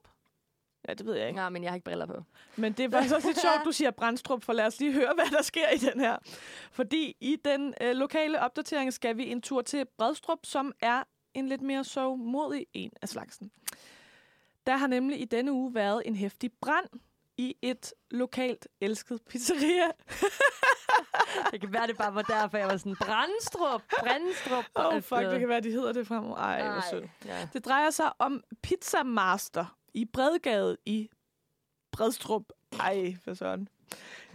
Ja, 0.89 0.95
det 0.95 1.07
ved 1.07 1.15
jeg 1.15 1.29
ikke. 1.29 1.41
Ja, 1.41 1.49
men 1.49 1.63
jeg 1.63 1.71
har 1.71 1.75
ikke 1.75 1.85
briller 1.85 2.07
på. 2.07 2.23
Men 2.57 2.73
det 2.73 2.85
er 2.85 2.91
faktisk 2.91 3.15
også 3.15 3.29
lidt 3.29 3.41
sjovt, 3.41 3.65
du 3.65 3.73
siger 3.73 3.91
Brandstrup, 3.91 4.45
for 4.45 4.53
lad 4.53 4.67
os 4.67 4.81
lige 4.81 4.93
høre, 4.93 5.13
hvad 5.15 5.25
der 5.31 5.43
sker 5.43 5.69
i 5.71 5.77
den 5.79 6.01
her. 6.01 6.17
Fordi 6.71 7.17
i 7.21 7.37
den 7.45 7.75
øh, 7.81 7.97
lokale 7.97 8.41
opdatering 8.41 8.93
skal 8.93 9.17
vi 9.17 9.31
en 9.31 9.43
tur 9.43 9.63
til 9.63 9.85
Bredstrup, 9.99 10.39
som 10.45 10.73
er 10.81 11.03
en 11.35 11.49
lidt 11.49 11.63
mere 11.63 11.85
sovmodig 11.85 12.67
en 12.73 12.93
af 13.03 13.09
slagsen. 13.09 13.51
Der 14.67 14.77
har 14.77 14.87
nemlig 14.87 15.21
i 15.21 15.25
denne 15.25 15.53
uge 15.53 15.75
været 15.75 16.03
en 16.07 16.17
hæftig 16.17 16.51
brand 16.61 16.87
i 17.39 17.57
et 17.63 17.95
lokalt 18.11 18.69
elsket 18.81 19.21
pizzeria. 19.29 19.91
Det 21.51 21.61
kan 21.61 21.73
være, 21.73 21.87
det 21.87 21.97
bare 21.97 22.15
var 22.15 22.23
derfor, 22.23 22.59
jeg 22.59 22.69
var 22.69 22.77
sådan, 22.77 22.97
Brandstrup, 22.97 23.83
Brandstrup. 24.01 24.65
Åh, 24.77 24.87
oh, 24.87 25.03
fuck, 25.03 25.21
øh, 25.21 25.31
det 25.31 25.41
kan 25.41 25.49
være, 25.49 25.61
de 25.61 25.71
hedder 25.71 25.93
det 25.93 26.07
fremover. 26.07 26.37
Ej, 26.37 26.63
hvor 26.63 26.71
nej. 26.71 26.89
synd. 26.89 27.05
Ja. 27.25 27.49
Det 27.53 27.65
drejer 27.65 27.91
sig 27.91 28.13
om 28.19 28.45
Pizza 28.63 29.03
Master 29.03 29.77
i 29.95 30.05
Bredgade 30.05 30.77
i 30.87 31.11
Bredstrup. 31.93 32.43
Ej, 32.81 33.17
for 33.25 33.35
sådan. 33.35 33.69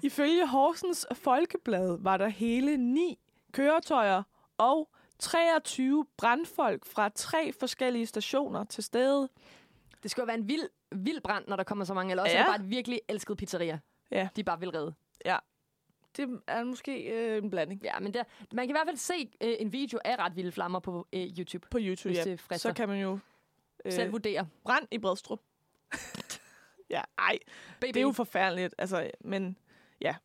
Ifølge 0.01 0.47
Horsens 0.47 1.07
Folkeblad 1.13 1.97
var 2.01 2.17
der 2.17 2.27
hele 2.27 2.77
ni 2.77 3.19
køretøjer 3.51 4.23
og 4.57 4.89
23 5.19 6.05
brandfolk 6.17 6.85
fra 6.85 7.09
tre 7.09 7.53
forskellige 7.59 8.05
stationer 8.05 8.63
til 8.63 8.83
stede. 8.83 9.29
Det 10.03 10.11
skal 10.11 10.21
jo 10.21 10.25
være 10.25 10.37
en 10.37 10.47
vild, 10.47 10.69
vild 10.91 11.21
brand, 11.21 11.45
når 11.47 11.55
der 11.55 11.63
kommer 11.63 11.85
så 11.85 11.93
mange. 11.93 12.11
Eller 12.11 12.23
også 12.23 12.35
Ja. 12.35 12.39
er 12.41 12.43
det 12.45 12.49
bare 12.57 12.65
et 12.65 12.69
virkelig 12.69 13.01
elsket 13.09 13.37
pizzeria. 13.37 13.79
Ja. 14.11 14.29
De 14.35 14.43
bare 14.43 14.59
vil 14.59 14.69
redde. 14.69 14.93
Det 16.17 16.41
er 16.47 16.63
måske 16.63 17.01
øh, 17.03 17.43
en 17.43 17.49
blanding 17.49 17.81
Ja, 17.83 17.99
men 17.99 18.13
der, 18.13 18.23
man 18.51 18.67
kan 18.67 18.69
i 18.69 18.77
hvert 18.77 18.87
fald 18.87 18.97
se 18.97 19.13
øh, 19.41 19.53
en 19.59 19.73
video 19.73 19.99
af 20.05 20.15
ret 20.19 20.35
vilde 20.35 20.51
flammer 20.51 20.79
på 20.79 21.07
øh, 21.13 21.21
YouTube. 21.37 21.67
på 21.71 21.77
YouTube. 21.81 22.13
Ja. 22.49 22.57
Så 22.57 22.73
kan 22.73 22.89
man 22.89 23.01
jo 23.01 23.19
øh, 23.85 23.91
Selv 23.93 24.11
vurdere. 24.11 24.47
brand 24.63 24.87
i 24.91 24.97
Bredstrup. 24.97 25.39
ja, 26.89 27.01
ej, 27.17 27.37
BB. 27.79 27.81
Det 27.83 27.97
er 27.97 28.01
jo 28.01 28.11
forfærdeligt, 28.11 28.75
altså, 28.77 29.11
men 29.21 29.57
ja. 30.01 30.15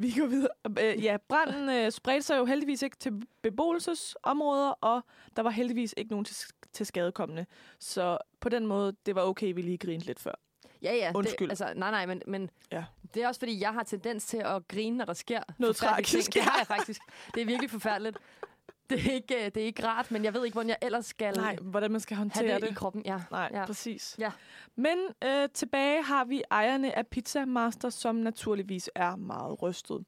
Vi 0.00 0.14
går 0.18 0.26
videre. 0.26 0.48
Øh, 0.80 1.04
ja, 1.04 1.16
branden 1.28 1.68
øh, 1.70 1.92
spredte 1.92 2.22
sig 2.22 2.38
jo 2.38 2.44
heldigvis 2.44 2.82
ikke 2.82 2.96
til 2.96 3.12
beboelsesområder, 3.42 4.70
og 4.70 5.02
der 5.36 5.42
var 5.42 5.50
heldigvis 5.50 5.94
ikke 5.96 6.10
nogen 6.10 6.24
til, 6.24 6.36
til 6.72 6.86
skadekommende. 6.86 7.46
Så 7.78 8.18
på 8.40 8.48
den 8.48 8.66
måde, 8.66 8.96
det 9.06 9.14
var 9.14 9.22
okay, 9.22 9.54
vi 9.54 9.62
lige 9.62 9.78
grinede 9.78 10.06
lidt 10.06 10.20
før. 10.20 10.34
Ja, 10.82 10.94
ja. 10.94 11.12
Undskyld. 11.14 11.48
Det, 11.48 11.52
altså, 11.52 11.72
nej, 11.76 11.90
nej, 11.90 12.06
men, 12.06 12.22
men 12.26 12.50
Ja. 12.72 12.84
det 13.14 13.22
er 13.22 13.28
også, 13.28 13.38
fordi 13.38 13.60
jeg 13.60 13.72
har 13.72 13.82
tendens 13.82 14.24
til 14.26 14.36
at 14.36 14.68
grine, 14.68 14.96
når 14.96 15.04
der 15.04 15.12
sker 15.12 15.40
Noget 15.58 15.76
tragisk, 15.76 16.12
Ting. 16.12 16.34
Det 16.34 16.42
har 16.42 16.58
jeg 16.58 16.66
faktisk. 16.66 17.00
Det 17.34 17.40
er 17.42 17.46
virkelig 17.46 17.70
forfærdeligt. 17.70 18.18
Det 18.90 19.06
er, 19.06 19.12
ikke, 19.12 19.34
øh, 19.34 19.44
det 19.44 19.56
er 19.56 19.66
ikke 19.66 19.86
rart, 19.86 20.10
men 20.10 20.24
jeg 20.24 20.34
ved 20.34 20.44
ikke, 20.44 20.52
hvordan 20.54 20.68
jeg 20.68 20.78
ellers 20.82 21.06
skal 21.06 21.36
Nej, 21.36 21.56
hvordan 21.62 21.90
man 21.90 22.00
skal 22.00 22.16
have 22.16 22.20
håndtere 22.20 22.54
det, 22.54 22.62
det. 22.62 22.70
i 22.70 22.74
kroppen. 22.74 23.02
Ja. 23.04 23.20
Nej, 23.30 23.50
Ja. 23.52 23.66
præcis. 23.66 24.16
Ja. 24.18 24.32
Men 24.76 24.98
øh, 25.24 25.48
tilbage 25.54 26.02
har 26.02 26.24
vi 26.24 26.42
ejerne 26.50 26.98
af 26.98 27.06
Pizza 27.06 27.44
Master, 27.44 27.90
som 27.90 28.16
naturligvis 28.16 28.90
er 28.94 29.16
meget 29.16 29.62
rystet. 29.62 30.04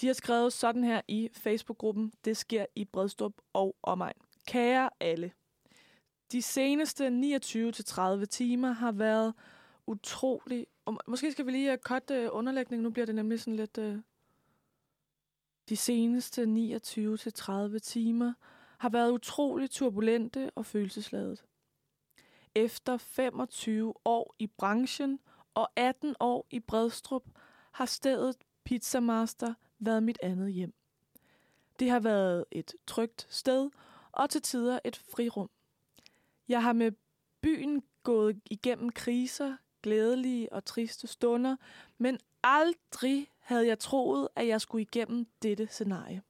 De 0.00 0.06
har 0.06 0.14
skrevet 0.14 0.52
sådan 0.52 0.84
her 0.84 1.00
i 1.08 1.28
Facebook-gruppen, 1.32 2.12
det 2.24 2.36
sker 2.36 2.66
i 2.76 2.84
Bredstrup 2.84 3.32
og 3.52 3.76
omegn. 3.82 4.14
Kære 4.46 4.90
alle, 5.00 5.32
de 6.32 6.42
seneste 6.42 7.06
29-30 7.06 8.24
timer 8.24 8.72
har 8.72 8.92
været 8.92 9.34
utrolig... 9.86 10.66
Og 10.84 10.98
måske 11.06 11.32
skal 11.32 11.46
vi 11.46 11.50
lige 11.50 11.72
uh, 11.72 11.78
cutte 11.78 12.30
uh, 12.32 12.38
underlægningen, 12.38 12.82
nu 12.82 12.90
bliver 12.90 13.06
det 13.06 13.14
nemlig 13.14 13.40
sådan 13.40 13.56
lidt... 13.56 13.78
Uh, 13.78 13.96
de 15.68 15.76
seneste 15.76 16.42
29-30 16.42 17.78
timer 17.78 18.32
har 18.78 18.88
været 18.88 19.10
utroligt 19.10 19.72
turbulente 19.72 20.50
og 20.54 20.66
følelsesladet. 20.66 21.44
Efter 22.54 22.96
25 22.96 23.94
år 24.04 24.34
i 24.38 24.46
branchen 24.46 25.20
og 25.54 25.70
18 25.76 26.14
år 26.20 26.46
i 26.50 26.60
Bredstrup 26.60 27.22
har 27.72 27.86
stedet 27.86 28.36
Pizzamaster 28.64 29.54
været 29.78 30.02
mit 30.02 30.18
andet 30.22 30.52
hjem. 30.52 30.74
Det 31.78 31.90
har 31.90 32.00
været 32.00 32.44
et 32.50 32.74
trygt 32.86 33.26
sted 33.30 33.70
og 34.12 34.30
til 34.30 34.42
tider 34.42 34.78
et 34.84 34.96
frirum. 34.96 35.50
Jeg 36.48 36.62
har 36.62 36.72
med 36.72 36.92
byen 37.40 37.82
gået 38.02 38.40
igennem 38.50 38.90
kriser, 38.90 39.56
glædelige 39.82 40.52
og 40.52 40.64
triste 40.64 41.06
stunder, 41.06 41.56
men 41.98 42.18
aldrig 42.42 43.30
havde 43.38 43.66
jeg 43.66 43.78
troet, 43.78 44.28
at 44.36 44.46
jeg 44.46 44.60
skulle 44.60 44.82
igennem 44.82 45.26
dette 45.42 45.66
scenarie. 45.66 46.22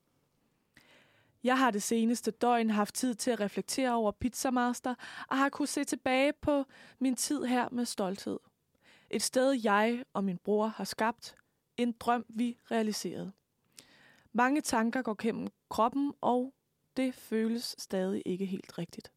Jeg 1.43 1.59
har 1.59 1.71
det 1.71 1.83
seneste 1.83 2.31
døgn 2.31 2.71
haft 2.71 2.95
tid 2.95 3.15
til 3.15 3.31
at 3.31 3.41
reflektere 3.41 3.95
over 3.95 4.13
Pizza 4.13 4.51
Master, 4.51 4.95
og 5.29 5.39
har 5.39 5.49
kunne 5.49 5.69
se 5.69 5.85
tilbage 5.85 6.33
på 6.33 6.65
min 6.99 7.17
tid 7.17 7.45
her 7.45 7.69
med 7.73 7.85
stolthed. 7.85 8.39
Et 9.11 9.23
sted, 9.23 9.53
jeg 9.53 10.05
og 10.13 10.25
min 10.25 10.39
bror 10.39 10.67
har 10.67 10.85
skabt. 10.85 11.37
En 11.77 11.93
drøm, 11.93 12.27
vi 12.29 12.59
realiserede. 12.71 13.33
Mange 14.33 14.61
tanker 14.61 15.03
går 15.03 15.17
gennem 15.23 15.49
kroppen, 15.69 16.15
og 16.21 16.55
det 16.97 17.15
føles 17.15 17.75
stadig 17.79 18.23
ikke 18.27 18.47
helt 18.47 18.79
rigtigt. 18.79 19.13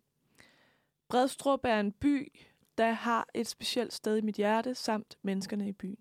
Bredstrup 1.07 1.59
er 1.63 1.79
en 1.79 1.91
by, 1.91 2.31
der 2.77 2.91
har 2.91 3.27
et 3.33 3.47
specielt 3.47 3.93
sted 3.93 4.17
i 4.17 4.21
mit 4.21 4.35
hjerte, 4.35 4.75
samt 4.75 5.17
menneskerne 5.21 5.67
i 5.67 5.71
byen. 5.71 5.97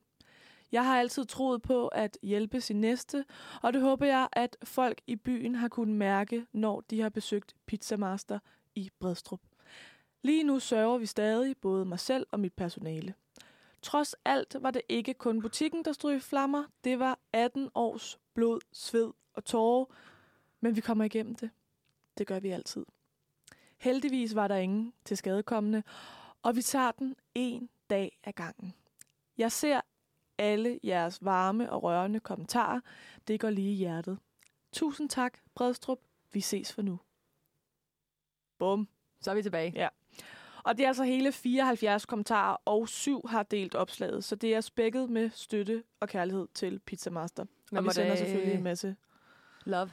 Jeg 0.72 0.84
har 0.84 0.98
altid 0.98 1.24
troet 1.24 1.62
på 1.62 1.88
at 1.88 2.18
hjælpe 2.22 2.60
sin 2.60 2.80
næste, 2.80 3.24
og 3.62 3.72
det 3.72 3.80
håber 3.82 4.06
jeg, 4.06 4.28
at 4.32 4.56
folk 4.64 5.00
i 5.06 5.16
byen 5.16 5.54
har 5.54 5.68
kunnet 5.68 5.96
mærke, 5.96 6.46
når 6.52 6.80
de 6.80 7.00
har 7.00 7.08
besøgt 7.08 7.54
Pizza 7.66 7.96
Master 7.96 8.38
i 8.74 8.90
Bredstrup. 9.00 9.40
Lige 10.22 10.44
nu 10.44 10.58
sørger 10.58 10.98
vi 10.98 11.06
stadig, 11.06 11.56
både 11.56 11.84
mig 11.84 11.98
selv 11.98 12.26
og 12.30 12.40
mit 12.40 12.52
personale. 12.52 13.14
Trods 13.82 14.14
alt 14.24 14.56
var 14.60 14.70
det 14.70 14.82
ikke 14.88 15.14
kun 15.14 15.42
butikken, 15.42 15.84
der 15.84 15.92
stod 15.92 16.14
i 16.14 16.20
flammer. 16.20 16.64
Det 16.84 16.98
var 16.98 17.18
18 17.32 17.70
års 17.74 18.18
blod, 18.34 18.60
sved 18.72 19.12
og 19.34 19.44
tårer. 19.44 19.84
Men 20.60 20.76
vi 20.76 20.80
kommer 20.80 21.04
igennem 21.04 21.34
det. 21.34 21.50
Det 22.18 22.26
gør 22.26 22.40
vi 22.40 22.48
altid. 22.48 22.86
Heldigvis 23.78 24.34
var 24.34 24.48
der 24.48 24.56
ingen 24.56 24.92
til 25.04 25.16
skadekommende, 25.16 25.82
og 26.42 26.56
vi 26.56 26.62
tager 26.62 26.90
den 26.90 27.16
en 27.34 27.68
dag 27.90 28.18
ad 28.24 28.32
gangen. 28.32 28.74
Jeg 29.38 29.52
ser 29.52 29.80
alle 30.40 30.80
jeres 30.84 31.24
varme 31.24 31.72
og 31.72 31.82
rørende 31.82 32.20
kommentarer. 32.20 32.80
Det 33.28 33.40
går 33.40 33.50
lige 33.50 33.72
i 33.72 33.74
hjertet. 33.74 34.18
Tusind 34.72 35.08
tak, 35.08 35.38
Bredstrup. 35.54 35.98
Vi 36.32 36.40
ses 36.40 36.72
for 36.72 36.82
nu. 36.82 36.98
Bum. 38.58 38.88
Så 39.20 39.30
er 39.30 39.34
vi 39.34 39.42
tilbage. 39.42 39.72
Ja. 39.76 39.88
Og 40.64 40.76
det 40.76 40.84
er 40.84 40.88
altså 40.88 41.04
hele 41.04 41.32
74 41.32 42.06
kommentarer, 42.06 42.56
og 42.64 42.88
syv 42.88 43.28
har 43.28 43.42
delt 43.42 43.74
opslaget. 43.74 44.24
Så 44.24 44.36
det 44.36 44.54
er 44.54 44.60
spækket 44.60 45.10
med 45.10 45.30
støtte 45.34 45.82
og 46.00 46.08
kærlighed 46.08 46.48
til 46.54 46.78
Pizza 46.78 47.10
Master. 47.10 47.44
Men 47.70 47.78
og 47.78 47.84
vi 47.84 47.90
sender 47.90 48.16
selvfølgelig 48.16 48.54
en 48.54 48.62
masse 48.62 48.96
Love. 49.64 49.90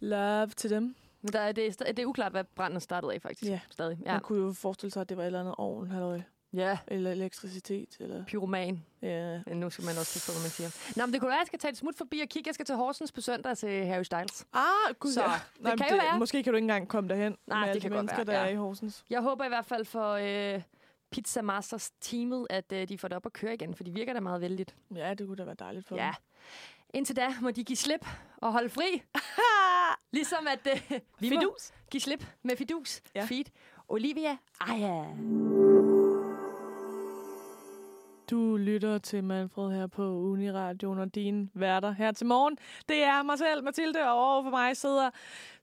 love 0.00 0.46
til 0.46 0.70
dem. 0.70 0.96
Men 1.22 1.32
der 1.32 1.40
er, 1.40 1.52
det, 1.52 1.80
er, 1.80 1.92
det 1.92 1.98
er 1.98 2.06
uklart, 2.06 2.32
hvad 2.32 2.44
branden 2.44 2.80
startede 2.80 3.14
af, 3.14 3.22
faktisk. 3.22 3.50
Ja. 3.50 3.60
Stadig. 3.70 3.98
Ja. 4.04 4.12
Man 4.12 4.20
kunne 4.20 4.38
jo 4.38 4.52
forestille 4.52 4.92
sig, 4.92 5.00
at 5.00 5.08
det 5.08 5.16
var 5.16 5.22
et 5.22 5.26
eller 5.26 5.40
andet 5.40 5.54
ovn, 5.58 5.90
halløj, 5.90 6.20
ja. 6.56 6.78
eller 6.88 7.10
elektricitet. 7.10 7.96
Eller, 8.00 8.24
Pyroman. 8.24 8.84
ja. 9.02 9.38
Nu 9.38 9.70
skal 9.70 9.84
man 9.84 9.94
også 9.98 10.12
forstå, 10.12 10.32
hvad 10.32 10.42
man 10.42 10.50
siger. 10.50 10.92
Nå, 10.96 11.06
men 11.06 11.12
det 11.12 11.20
kunne 11.20 11.28
være, 11.28 11.36
at 11.36 11.40
jeg 11.40 11.46
skal 11.46 11.58
tage 11.58 11.72
et 11.72 11.78
smut 11.78 11.96
forbi 11.96 12.20
og 12.20 12.28
kigge. 12.28 12.48
Jeg 12.48 12.54
skal 12.54 12.66
til 12.66 12.74
Horsens 12.74 13.12
på 13.12 13.20
søndag 13.20 13.56
til 13.56 13.86
Harry 13.86 14.02
Styles. 14.02 14.46
Ah, 14.52 14.94
gud, 15.00 15.12
Så, 15.12 15.22
ja. 15.22 15.28
det 15.28 15.62
men 15.62 15.78
kan 15.78 15.86
jo 15.90 15.96
være. 15.96 16.18
Måske 16.18 16.42
kan 16.42 16.52
du 16.52 16.56
ikke 16.56 16.64
engang 16.64 16.88
komme 16.88 17.08
derhen 17.08 17.36
Nej, 17.46 17.58
med 17.58 17.64
det 17.66 17.70
alle 17.70 17.80
kan 17.80 17.90
de 17.90 17.94
godt 17.96 18.04
mennesker, 18.04 18.24
være, 18.24 18.36
der 18.36 18.42
ja. 18.42 18.46
er 18.48 18.52
i 18.52 18.54
Horsens. 18.56 19.04
Jeg 19.10 19.20
håber 19.22 19.44
i 19.44 19.48
hvert 19.48 19.66
fald 19.66 19.84
for 19.84 20.12
øh, 20.54 20.62
Pizza 21.10 21.42
Masters 21.42 21.90
teamet, 22.00 22.46
at 22.50 22.72
øh, 22.72 22.88
de 22.88 22.98
får 22.98 23.08
det 23.08 23.16
op 23.16 23.26
at 23.26 23.32
køre 23.32 23.54
igen, 23.54 23.74
for 23.74 23.84
de 23.84 23.90
virker 23.94 24.12
da 24.12 24.20
meget 24.20 24.40
vældigt. 24.40 24.74
Ja, 24.94 25.14
det 25.14 25.26
kunne 25.26 25.36
da 25.36 25.44
være 25.44 25.56
dejligt 25.58 25.86
for 25.86 25.96
Ja. 25.96 26.04
dem. 26.04 26.14
Indtil 26.94 27.16
da 27.16 27.28
må 27.40 27.50
de 27.50 27.64
give 27.64 27.76
slip 27.76 28.06
og 28.36 28.52
holde 28.52 28.68
fri. 28.68 29.02
ligesom 30.12 30.46
at 30.46 30.68
øh, 30.72 30.98
vi 31.20 31.30
må 31.30 31.40
Fidus. 31.40 31.70
give 31.90 32.00
slip 32.00 32.26
med 32.42 32.56
Fidus. 32.56 33.00
Ja. 33.14 33.24
Feed. 33.24 33.44
Olivia 33.88 34.36
Aya. 34.60 35.04
Du 38.30 38.56
lytter 38.56 38.98
til 38.98 39.24
Manfred 39.24 39.72
her 39.72 39.86
på 39.86 40.02
Uniradioen 40.02 40.98
og 40.98 41.14
dine 41.14 41.48
værter 41.54 41.90
her 41.92 42.12
til 42.12 42.26
morgen. 42.26 42.58
Det 42.88 43.02
er 43.02 43.22
mig 43.22 43.38
selv, 43.38 43.64
Mathilde, 43.64 44.02
og 44.10 44.14
over 44.18 44.42
for 44.42 44.50
mig 44.50 44.76
sidder 44.76 45.10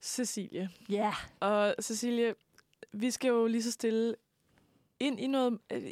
Cecilie. 0.01 0.69
Ja. 0.89 0.95
Yeah. 0.95 1.13
Og 1.39 1.75
Cecilie, 1.81 2.35
vi 2.93 3.11
skal 3.11 3.27
jo 3.29 3.47
lige 3.47 3.63
så 3.63 3.71
stille 3.71 4.15
ind 4.99 5.19
i 5.19 5.27
noget... 5.27 5.59
øh, 5.73 5.83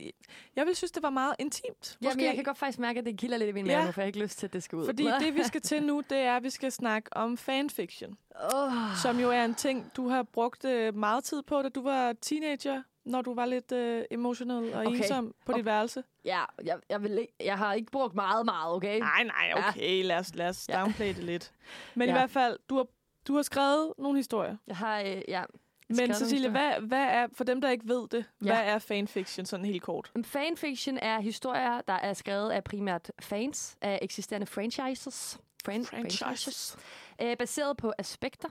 Jeg 0.56 0.65
vil 0.65 0.76
synes, 0.76 0.91
det 0.91 1.04
var 1.04 1.10
meget 1.10 1.36
intimt. 1.39 1.98
Jamen, 2.02 2.26
jeg 2.26 2.36
kan 2.36 2.43
godt 2.43 2.58
faktisk 2.58 2.80
mærke, 2.80 3.00
at 3.00 3.06
det 3.06 3.17
kilder 3.17 3.38
lidt 3.38 3.50
i 3.50 3.52
min 3.52 3.65
Ja. 3.65 3.78
mave, 3.78 3.86
nu, 3.86 3.91
for 3.91 4.02
jeg 4.02 4.06
har 4.06 4.08
ikke 4.08 4.19
lyst 4.19 4.38
til, 4.39 4.48
at 4.48 4.54
det 4.54 4.63
skal 4.63 4.78
ud. 4.78 4.86
Fordi 4.86 5.04
det, 5.19 5.36
vi 5.36 5.43
skal 5.43 5.62
til 5.62 5.84
nu, 5.84 6.04
det 6.10 6.17
er, 6.17 6.36
at 6.36 6.43
vi 6.43 6.50
skal 6.50 6.72
snakke 6.72 7.10
om 7.17 7.38
fanfiction. 7.38 8.17
Oh. 8.54 8.72
Som 9.02 9.19
jo 9.19 9.30
er 9.32 9.45
en 9.45 9.56
ting, 9.56 9.91
du 9.95 10.08
har 10.08 10.24
brugt 10.24 10.65
øh, 10.65 10.95
meget 10.95 11.24
tid 11.24 11.41
på, 11.41 11.62
da 11.62 11.69
du 11.69 11.82
var 11.82 12.13
teenager, 12.22 12.82
når 13.06 13.22
du 13.22 13.34
var 13.34 13.46
lidt 13.46 13.72
øh, 13.72 14.04
emotional 14.12 14.74
og 14.74 14.82
Okay. 14.86 14.98
ensom 14.98 15.26
på 15.46 15.52
dit 15.52 15.56
Okay. 15.56 15.64
værelse. 15.64 16.04
Ja, 16.26 16.44
jeg, 16.64 16.78
jeg, 16.90 17.04
vil 17.04 17.18
ikke, 17.18 17.34
jeg 17.44 17.58
har 17.58 17.74
ikke 17.74 17.92
brugt 17.92 18.16
meget, 18.16 18.46
meget, 18.46 18.74
okay? 18.76 19.00
Nej, 19.00 19.24
nej, 19.24 19.46
Ja. 19.56 19.70
okay. 19.70 20.04
Lad 20.04 20.18
os, 20.18 20.36
lad 20.36 20.50
os 20.50 20.66
Ja. 20.70 20.80
downplay 20.80 21.08
det 21.08 21.24
lidt. 21.24 21.52
Men 21.96 22.08
i 22.08 22.12
Ja. 22.12 22.18
hvert 22.18 22.30
fald, 22.30 22.58
du 22.70 22.76
har, 22.78 22.86
du 23.28 23.36
har 23.36 23.42
skrevet 23.42 23.94
nogle 23.98 24.20
historier. 24.20 24.58
Jeg 24.68 24.76
har, 24.78 25.00
øh, 25.02 25.22
ja. 25.28 25.44
Men 25.90 26.14
Cecilie, 26.14 26.50
hvad, 26.50 26.72
hvad 26.82 27.04
er, 27.04 27.28
for 27.34 27.44
dem, 27.44 27.62
der 27.62 27.70
ikke 27.70 27.88
ved 27.88 28.08
det, 28.08 28.26
Ja. 28.42 28.46
hvad 28.46 28.74
er 28.74 28.80
fanfiction 28.80 29.46
sådan 29.46 29.66
helt 29.66 29.82
kort? 29.84 30.12
Fanfiction 30.24 30.98
er 30.98 31.20
historier, 31.20 31.82
der 31.82 31.94
er 31.94 32.14
skrevet 32.14 32.50
af 32.52 32.64
primært 32.64 33.12
fans 33.22 33.78
af 33.82 34.00
eksisterende 34.02 34.48
franchises. 34.48 35.40
Fran- 35.66 35.86
franchises. 35.86 36.78
Øh, 37.22 37.38
baseret 37.38 37.78
på 37.78 37.94
aspekter 37.98 38.50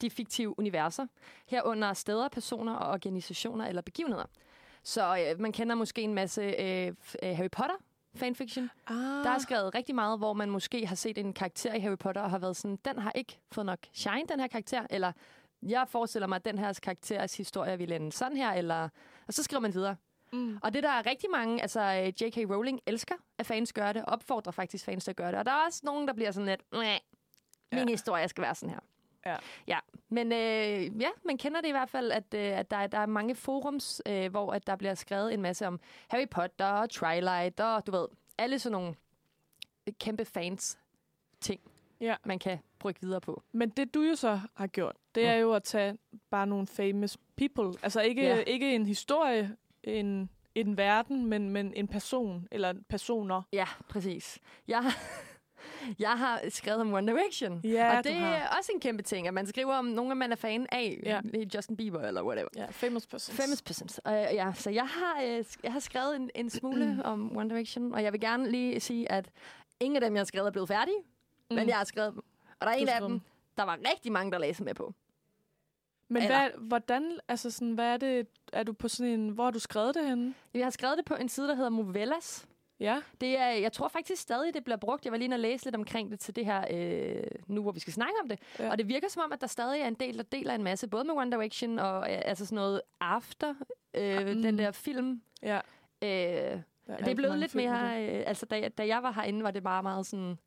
de 0.00 0.10
fiktive 0.10 0.58
universer. 0.58 1.06
Herunder 1.46 1.92
steder, 1.92 2.28
personer 2.28 2.74
og 2.74 2.90
organisationer 2.92 3.66
eller 3.66 3.82
begivenheder. 3.82 4.24
Så 4.82 5.26
øh, 5.30 5.40
man 5.40 5.52
kender 5.52 5.74
måske 5.74 6.02
en 6.02 6.14
masse 6.14 6.42
øh, 6.42 6.86
øh, 7.22 7.36
Harry 7.36 7.50
Potter 7.52 7.76
fanfiction. 8.14 8.70
Ah. 8.86 8.96
Der 8.96 9.30
er 9.30 9.38
skrevet 9.38 9.74
rigtig 9.74 9.94
meget, 9.94 10.18
hvor 10.18 10.32
man 10.32 10.50
måske 10.50 10.86
har 10.86 10.94
set 10.94 11.18
en 11.18 11.32
karakter 11.32 11.74
i 11.74 11.80
Harry 11.80 11.98
Potter 11.98 12.22
og 12.22 12.30
har 12.30 12.38
været 12.38 12.56
sådan, 12.56 12.78
den 12.84 12.98
har 12.98 13.12
ikke 13.14 13.38
fået 13.52 13.66
nok 13.66 13.78
shine, 13.92 14.26
den 14.28 14.40
her 14.40 14.46
karakter, 14.46 14.86
eller 14.90 15.12
jeg 15.62 15.84
forestiller 15.88 16.26
mig, 16.26 16.36
at 16.36 16.44
den 16.44 16.58
her 16.58 16.72
karakteres 16.82 17.36
historie 17.36 17.78
vil 17.78 17.92
ende 17.92 18.12
sådan 18.12 18.36
her, 18.36 18.52
eller... 18.52 18.88
Og 19.26 19.34
så 19.34 19.42
skriver 19.42 19.60
man 19.60 19.74
videre. 19.74 19.96
Mm. 20.32 20.58
Og 20.62 20.74
det 20.74 20.82
der 20.82 20.88
er 20.88 21.06
rigtig 21.06 21.30
mange, 21.30 21.62
altså 21.62 21.80
øh, 21.80 22.06
J.K. 22.22 22.36
Rowling 22.50 22.80
elsker, 22.86 23.14
at 23.38 23.46
fans 23.46 23.72
gør 23.72 23.92
det, 23.92 24.04
opfordrer 24.04 24.52
faktisk 24.52 24.84
fans 24.84 25.04
til 25.04 25.10
at 25.10 25.16
gøre 25.16 25.30
det. 25.30 25.38
Og 25.38 25.44
der 25.46 25.52
er 25.52 25.66
også 25.66 25.80
nogen, 25.84 26.08
der 26.08 26.14
bliver 26.14 26.30
sådan 26.30 26.46
lidt, 26.46 26.72
"Næh, 26.72 26.98
min 27.72 27.88
Ja. 27.88 27.92
historie 27.92 28.28
skal 28.28 28.42
være 28.42 28.54
sådan 28.54 28.70
her. 28.70 28.80
Ja. 29.26 29.36
ja. 29.66 29.78
Men 30.08 30.32
øh, 30.32 31.00
ja, 31.02 31.08
man 31.24 31.38
kender 31.38 31.60
det 31.60 31.68
i 31.68 31.72
hvert 31.72 31.90
fald, 31.90 32.12
at, 32.12 32.34
øh, 32.34 32.58
at 32.58 32.70
der, 32.70 32.76
er- 32.76 32.86
der 32.86 32.98
er 32.98 33.06
mange 33.06 33.34
forums, 33.34 34.02
øh, 34.06 34.30
hvor 34.30 34.52
at 34.52 34.66
der 34.66 34.76
bliver 34.76 34.94
skrevet 34.94 35.34
en 35.34 35.42
masse 35.42 35.66
om 35.66 35.80
Harry 36.08 36.28
Potter 36.28 36.66
og 36.66 36.90
Twilight 36.90 37.60
og 37.60 37.86
du 37.86 37.90
ved, 37.92 38.06
alle 38.38 38.58
sådan 38.58 38.72
nogle 38.72 38.94
kæmpe 39.98 40.24
fans 40.24 40.78
ting, 41.40 41.60
Ja. 42.00 42.14
man 42.24 42.38
kan 42.38 42.58
brygge 42.78 43.00
videre 43.00 43.20
på. 43.20 43.42
Men 43.52 43.68
det 43.68 43.94
du 43.94 44.02
jo 44.02 44.14
så 44.14 44.40
har 44.54 44.66
gjort, 44.66 44.96
det 45.14 45.26
er 45.26 45.34
jo 45.34 45.52
at 45.52 45.62
tage 45.62 45.98
bare 46.30 46.46
nogle 46.46 46.66
famous 46.66 47.16
people. 47.36 47.78
Altså 47.82 48.00
ikke, 48.00 48.22
Ja. 48.22 48.36
ikke 48.46 48.74
en 48.74 48.86
historie, 48.86 49.56
en, 49.84 50.30
en 50.54 50.76
verden, 50.76 51.26
men, 51.26 51.50
men 51.50 51.74
en 51.74 51.88
person 51.88 52.48
eller 52.50 52.74
personer. 52.88 53.42
Ja, 53.52 53.66
præcis. 53.88 54.38
Jeg 54.68 54.82
jeg 55.98 56.10
har 56.10 56.40
skrevet 56.48 56.80
om 56.80 56.92
One 56.94 57.12
Direction. 57.12 57.60
Ja, 57.64 57.98
og 57.98 58.04
det 58.04 58.12
er 58.12 58.48
også 58.58 58.72
en 58.74 58.80
kæmpe 58.80 59.02
ting, 59.02 59.28
at 59.28 59.34
man 59.34 59.46
skriver 59.46 59.74
om 59.74 59.84
nogen, 59.84 60.18
man 60.18 60.32
er 60.32 60.36
fan 60.36 60.66
af. 60.72 61.00
Ja. 61.02 61.20
Justin 61.54 61.76
Bieber 61.76 62.00
eller 62.00 62.22
whatever. 62.22 62.48
Ja, 62.56 62.66
famous 62.70 63.06
persons. 63.06 63.36
Famous 63.40 63.62
persons. 63.62 64.00
Uh, 64.06 64.12
ja, 64.12 64.52
så 64.54 64.70
jeg 64.70 64.86
har, 64.86 65.22
uh, 65.22 65.44
jeg 65.62 65.72
har 65.72 65.80
skrevet 65.80 66.16
en, 66.16 66.30
en 66.34 66.50
smule 66.50 67.00
om 67.04 67.36
One 67.36 67.50
Direction, 67.50 67.94
og 67.94 68.02
jeg 68.02 68.12
vil 68.12 68.20
gerne 68.20 68.50
lige 68.50 68.80
sige, 68.80 69.12
at 69.12 69.30
ingen 69.80 69.96
af 69.96 70.00
dem, 70.00 70.14
jeg 70.14 70.20
har 70.20 70.24
skrevet, 70.24 70.46
er 70.46 70.50
blevet 70.50 70.68
færdige, 70.68 70.96
mm. 71.50 71.56
men 71.56 71.68
jeg 71.68 71.76
har 71.76 71.84
skrevet 71.84 72.12
dem. 72.12 72.22
Og 72.60 72.66
der 72.66 72.72
er 72.72 72.76
Du 72.76 72.82
en 72.82 72.88
af 72.88 73.00
dem, 73.00 73.20
der 73.56 73.62
var 73.62 73.78
rigtig 73.92 74.12
mange, 74.12 74.32
der 74.32 74.38
læste 74.38 74.64
med 74.64 74.74
på. 74.74 74.94
Men 76.08 76.22
Eller- 76.22 76.38
hvad, 76.38 76.50
hvordan, 76.68 77.18
altså 77.28 77.50
sådan, 77.50 77.72
hvad 77.72 77.86
er 77.86 77.96
det, 77.96 78.26
er 78.52 78.62
du 78.62 78.72
på 78.72 78.88
sådan 78.88 79.12
en, 79.12 79.28
hvor 79.28 79.44
har 79.44 79.50
du 79.50 79.58
skrevet 79.58 79.94
det 79.94 80.08
henne? 80.08 80.34
Jeg 80.54 80.66
har 80.66 80.70
skrevet 80.70 80.96
det 80.98 81.04
på 81.04 81.14
en 81.14 81.28
side, 81.28 81.48
der 81.48 81.54
hedder 81.54 81.70
Movellas. 81.70 82.46
Ja, 82.80 83.00
Det 83.20 83.38
er, 83.38 83.46
jeg 83.50 83.72
tror 83.72 83.88
faktisk 83.88 84.22
stadig, 84.22 84.54
det 84.54 84.64
bliver 84.64 84.76
brugt. 84.76 85.04
Jeg 85.04 85.12
var 85.12 85.18
lige 85.18 85.24
inde 85.24 85.34
og 85.34 85.40
læse 85.40 85.64
lidt 85.64 85.76
omkring 85.76 86.10
det 86.10 86.20
til 86.20 86.36
det 86.36 86.44
her, 86.46 86.64
øh, 86.70 87.22
nu 87.46 87.62
hvor 87.62 87.72
vi 87.72 87.80
skal 87.80 87.92
snakke 87.92 88.14
om 88.22 88.28
det. 88.28 88.38
Ja. 88.58 88.70
Og 88.70 88.78
det 88.78 88.88
virker 88.88 89.08
som 89.08 89.22
om, 89.24 89.32
at 89.32 89.40
der 89.40 89.46
stadig 89.46 89.80
er 89.80 89.88
en 89.88 89.94
del, 89.94 90.16
der 90.16 90.22
deler 90.22 90.54
en 90.54 90.62
masse, 90.62 90.88
både 90.88 91.04
med 91.04 91.14
One 91.14 91.30
Direction 91.30 91.78
og 91.78 92.12
øh, 92.12 92.18
altså 92.24 92.46
sådan 92.46 92.56
noget 92.56 92.80
After, 93.00 93.54
øh, 93.94 94.26
Mm. 94.26 94.32
mm. 94.36 94.42
den 94.42 94.58
der 94.58 94.70
film. 94.72 95.22
ja. 95.42 95.56
Øh, 96.02 96.08
Der 96.86 96.96
det 96.96 97.08
er 97.08 97.14
blevet 97.14 97.38
lidt 97.38 97.54
mere... 97.54 98.04
Øh, 98.04 98.22
altså, 98.26 98.46
da 98.46 98.68
da 98.68 98.86
jeg 98.86 99.02
var 99.02 99.12
herinde, 99.12 99.42
var 99.44 99.50
det 99.50 99.62
bare 99.62 99.82
meget 99.82 100.06
sådan... 100.06 100.38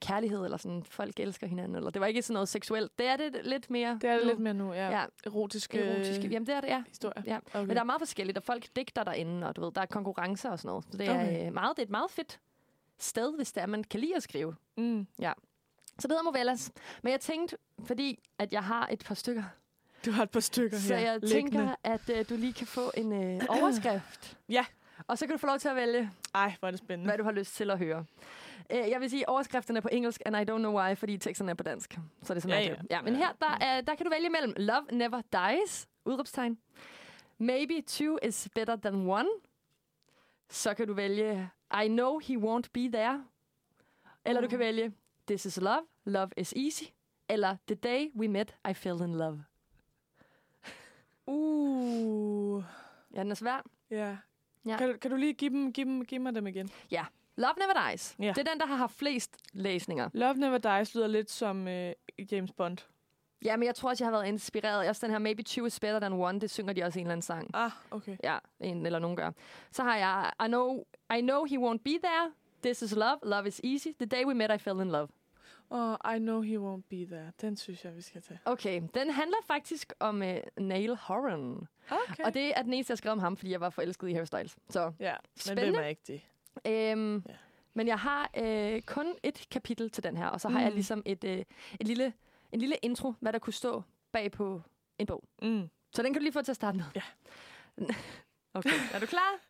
kærlighed, 0.00 0.44
eller 0.44 0.56
sådan, 0.56 0.84
folk 0.84 1.20
elsker 1.20 1.46
hinanden, 1.46 1.76
eller 1.76 1.90
det 1.90 2.00
var 2.00 2.06
ikke 2.06 2.22
sådan 2.22 2.32
noget 2.34 2.48
seksuelt. 2.48 2.98
Det 2.98 3.06
er 3.06 3.16
det 3.16 3.40
lidt 3.44 3.70
mere 3.70 3.98
Det 4.02 4.10
er 4.10 4.14
det 4.14 4.22
nu. 4.22 4.28
lidt 4.28 4.38
mere 4.40 4.54
nu, 4.54 4.72
ja. 4.72 4.90
Ja. 5.00 5.04
Erotiske, 5.26 5.78
erotiske. 5.80 6.28
Jamen, 6.28 6.46
det 6.46 6.54
er 6.54 6.60
det, 6.60 6.68
ja. 6.68 6.82
historier. 6.88 7.22
ja. 7.26 7.38
Okay. 7.48 7.58
Men 7.66 7.70
der 7.70 7.80
er 7.80 7.84
meget 7.84 8.00
forskelligt, 8.00 8.38
og 8.38 8.44
folk 8.44 8.66
digter 8.76 9.04
derinde, 9.04 9.46
og 9.46 9.56
du 9.56 9.60
ved, 9.64 9.72
der 9.72 9.80
er 9.80 9.86
konkurrencer 9.86 10.50
og 10.50 10.58
sådan 10.58 10.68
noget. 10.68 10.84
Så 10.90 10.96
det 10.98 11.06
er, 11.08 11.10
Okay. 11.14 11.26
okay. 11.30 11.48
meget, 11.48 11.76
det 11.76 11.82
er 11.82 11.86
et 11.86 11.90
meget 11.90 12.10
fedt 12.10 12.40
sted, 12.98 13.36
hvis 13.36 13.52
det 13.52 13.62
er, 13.62 13.66
man 13.66 13.84
kan 13.84 14.00
lide 14.00 14.16
at 14.16 14.22
skrive. 14.22 14.54
Mm. 14.76 15.06
Så 15.98 16.08
det 16.08 16.10
hedder 16.10 16.22
Movellas. 16.22 16.72
Men 17.02 17.10
jeg 17.10 17.20
tænkte, 17.20 17.56
fordi 17.84 18.18
at 18.38 18.52
jeg 18.52 18.64
har 18.64 18.88
et 18.92 19.04
par 19.06 19.14
stykker, 19.14 19.42
Du 20.04 20.10
har 20.10 20.22
et 20.22 20.30
par 20.30 20.40
stykker 20.40 20.78
så 20.78 20.94
her. 20.96 21.00
jeg 21.02 21.20
liggende. 21.22 21.50
tænker, 21.58 21.74
at 21.84 22.10
øh, 22.10 22.24
du 22.28 22.34
lige 22.36 22.52
kan 22.52 22.66
få 22.66 22.90
en 22.96 23.12
øh, 23.12 23.40
overskrift. 23.48 24.36
Ja. 24.48 24.64
Og 25.06 25.18
så 25.18 25.26
kan 25.26 25.32
du 25.34 25.38
få 25.38 25.46
lov 25.46 25.58
til 25.58 25.68
at 25.68 25.76
vælge, 25.76 26.10
Ej, 26.34 26.54
hvor 26.58 26.66
er 26.68 26.70
det 26.70 26.78
spændende. 26.80 27.10
hvad 27.10 27.18
du 27.18 27.24
har 27.24 27.32
lyst 27.32 27.54
til 27.56 27.70
at 27.70 27.78
høre. 27.78 28.04
Øh, 28.72 28.90
jeg 28.90 29.00
vil 29.00 29.10
sige, 29.10 29.22
at 29.22 29.28
overskriften 29.28 29.76
er 29.76 29.80
på 29.80 29.88
engelsk, 29.92 30.20
and 30.26 30.36
I 30.36 30.40
don't 30.40 30.58
know 30.58 30.78
why, 30.80 30.96
fordi 30.96 31.18
teksten 31.18 31.48
er 31.48 31.54
på 31.54 31.62
dansk. 31.62 31.98
Så 32.22 32.34
det 32.34 32.38
er 32.38 32.40
så 32.40 32.48
Ja, 32.48 32.60
ja. 32.60 32.74
ja, 32.90 33.02
men 33.02 33.16
her, 33.16 33.32
der, 33.40 33.56
er, 33.60 33.80
der 33.80 33.94
kan 33.94 34.06
du 34.06 34.10
vælge 34.10 34.30
mellem 34.30 34.54
Love 34.56 34.86
Never 34.92 35.20
Dies, 35.32 35.88
udråbstegn. 36.04 36.58
Maybe 37.38 37.80
two 37.86 38.18
is 38.22 38.48
better 38.54 38.76
than 38.76 38.94
one. 38.94 39.28
Så 40.48 40.74
kan 40.74 40.86
du 40.86 40.94
vælge 40.94 41.50
I 41.84 41.88
know 41.88 42.18
he 42.18 42.36
won't 42.36 42.68
be 42.72 42.88
there. 42.92 43.24
Eller 44.24 44.40
du 44.40 44.48
kan 44.48 44.56
Mm. 44.58 44.60
vælge 44.60 44.92
This 45.26 45.44
is 45.46 45.56
love, 45.60 45.82
love 46.04 46.28
is 46.36 46.52
easy. 46.56 46.84
Eller 47.28 47.56
The 47.66 47.74
day 47.74 48.10
we 48.16 48.28
met, 48.28 48.54
I 48.70 48.74
fell 48.74 49.00
in 49.02 49.14
love. 49.14 49.44
Uh. 51.26 52.62
Ja, 53.14 53.20
den 53.22 53.30
er 53.30 53.34
svær. 53.34 53.64
Ja. 53.90 54.16
Ja. 54.66 54.76
Kan, 54.76 54.88
du- 54.92 54.98
kan 54.98 55.10
du 55.10 55.16
lige 55.16 55.32
give, 55.32 55.50
dem, 55.50 55.72
give, 55.72 55.84
dem, 55.84 56.04
give 56.04 56.18
mig 56.18 56.34
dem 56.34 56.46
igen? 56.46 56.70
Love 57.36 57.54
Never 57.58 57.90
Dies. 57.90 58.16
Ja. 58.18 58.28
Det 58.28 58.38
er 58.38 58.50
den, 58.50 58.60
der 58.60 58.66
har 58.66 58.76
haft 58.76 58.94
flest 58.94 59.36
læsninger. 59.52 60.10
Love 60.12 60.34
Never 60.34 60.58
Dies 60.58 60.94
lyder 60.94 61.06
lidt 61.06 61.30
som 61.30 61.68
øh, 61.68 61.92
James 62.32 62.52
Bond. 62.52 62.78
Ja, 63.44 63.56
men 63.56 63.66
jeg 63.66 63.74
tror 63.74 63.88
også, 63.88 64.04
jeg 64.04 64.06
har 64.12 64.18
været 64.18 64.28
inspireret. 64.28 64.88
Også 64.88 65.06
den 65.06 65.10
her 65.12 65.18
Maybe 65.18 65.42
Two 65.42 65.66
is 65.66 65.80
better 65.80 66.00
than 66.00 66.12
one, 66.12 66.40
det 66.40 66.50
synger 66.50 66.72
de 66.72 66.82
også 66.82 66.98
i 66.98 67.00
en 67.00 67.06
eller 67.06 67.12
anden 67.12 67.22
sang. 67.22 67.50
Ah, 67.54 67.70
okay. 67.90 68.16
Ja, 68.22 68.38
en 68.60 68.86
eller 68.86 68.98
nogen 68.98 69.16
gør. 69.16 69.30
Så 69.72 69.82
har 69.82 69.96
jeg 69.96 70.32
I 70.46 70.48
know, 70.48 70.84
I 71.16 71.20
know 71.20 71.44
he 71.44 71.56
won't 71.58 71.82
be 71.84 71.98
there. 72.02 72.32
This 72.62 72.82
is 72.82 72.94
love. 72.96 73.18
Love 73.22 73.48
is 73.48 73.60
easy. 73.64 73.88
The 73.98 74.06
day 74.06 74.24
we 74.24 74.34
met, 74.34 74.50
I 74.50 74.58
fell 74.58 74.80
in 74.80 74.90
love. 74.90 75.08
Oh, 75.70 75.96
I 76.14 76.18
know 76.18 76.40
he 76.40 76.58
won't 76.58 76.82
be 76.90 77.06
there. 77.06 77.32
Den 77.40 77.56
synes 77.56 77.84
jeg, 77.84 77.96
vi 77.96 78.02
skal 78.02 78.22
tage. 78.22 78.40
Okay, 78.44 78.82
den 78.94 79.10
handler 79.10 79.36
faktisk 79.46 79.92
om 80.00 80.22
uh, 80.22 80.28
Neil 80.56 80.96
Horan. 80.96 81.66
Okay. 81.90 82.24
Og 82.24 82.34
det 82.34 82.58
er 82.58 82.62
den 82.62 82.72
eneste, 82.72 82.90
jeg 82.90 82.98
skrev 82.98 83.12
om 83.12 83.18
ham, 83.18 83.36
fordi 83.36 83.52
jeg 83.52 83.60
var 83.60 83.70
forelsket 83.70 84.08
i 84.08 84.12
Harry 84.12 84.24
Styles. 84.24 84.56
Så, 84.68 84.92
ja, 85.00 85.12
men 85.12 85.40
spændende. 85.40 85.70
hvem 85.70 85.84
er 85.84 85.88
ikke 85.88 86.02
det? 86.06 86.20
Øhm, 86.66 87.22
Ja. 87.28 87.34
Men 87.74 87.86
jeg 87.88 87.98
har 87.98 88.30
øh, 88.36 88.82
kun 88.82 89.06
et 89.22 89.46
kapitel 89.50 89.90
til 89.90 90.02
den 90.04 90.16
her, 90.16 90.26
og 90.26 90.40
så 90.40 90.48
har 90.48 90.58
Mm. 90.58 90.64
jeg 90.64 90.72
ligesom 90.72 91.02
et, 91.06 91.24
øh, 91.24 91.38
et 91.80 91.86
lille, 91.86 92.12
en 92.52 92.60
lille 92.60 92.76
intro, 92.82 93.14
hvad 93.20 93.32
der 93.32 93.38
kunne 93.38 93.52
stå 93.52 93.82
bag 94.12 94.32
på 94.32 94.62
en 94.98 95.06
bog. 95.06 95.24
Mm. 95.42 95.68
Så 95.92 96.02
den 96.02 96.12
kan 96.12 96.20
du 96.20 96.22
lige 96.22 96.32
få 96.32 96.42
til 96.42 96.52
at 96.52 96.56
starte 96.56 96.76
med. 96.78 96.84
Ja. 96.94 97.02
Okay, 98.54 98.70
er 98.94 98.98
du 98.98 99.06
klar? 99.06 99.34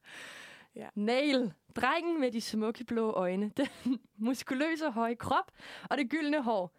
Ja. 0.75 0.89
Nail. 0.95 1.53
Drengen 1.77 2.21
med 2.21 2.33
de 2.33 2.41
smukke 2.41 2.85
blå 2.85 3.11
øjne, 3.13 3.51
den 3.57 3.67
muskuløse 4.17 4.91
høje 4.91 5.15
krop 5.15 5.51
og 5.91 5.99
det 5.99 6.11
gyldne 6.11 6.43
hår. 6.43 6.73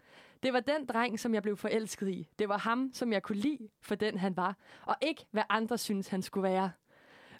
Det 0.43 0.53
var 0.53 0.59
den 0.59 0.85
dreng, 0.85 1.19
som 1.19 1.33
jeg 1.33 1.43
blev 1.43 1.57
forelsket 1.57 2.09
i. 2.09 2.27
Det 2.39 2.49
var 2.49 2.57
ham, 2.57 2.89
som 2.93 3.13
jeg 3.13 3.23
kunne 3.23 3.37
lide 3.37 3.69
for 3.81 3.95
den, 3.95 4.17
han 4.17 4.37
var. 4.37 4.55
Og 4.85 4.95
ikke, 5.01 5.25
hvad 5.31 5.43
andre 5.49 5.77
synes, 5.77 6.07
han 6.07 6.21
skulle 6.21 6.43
være. 6.49 6.71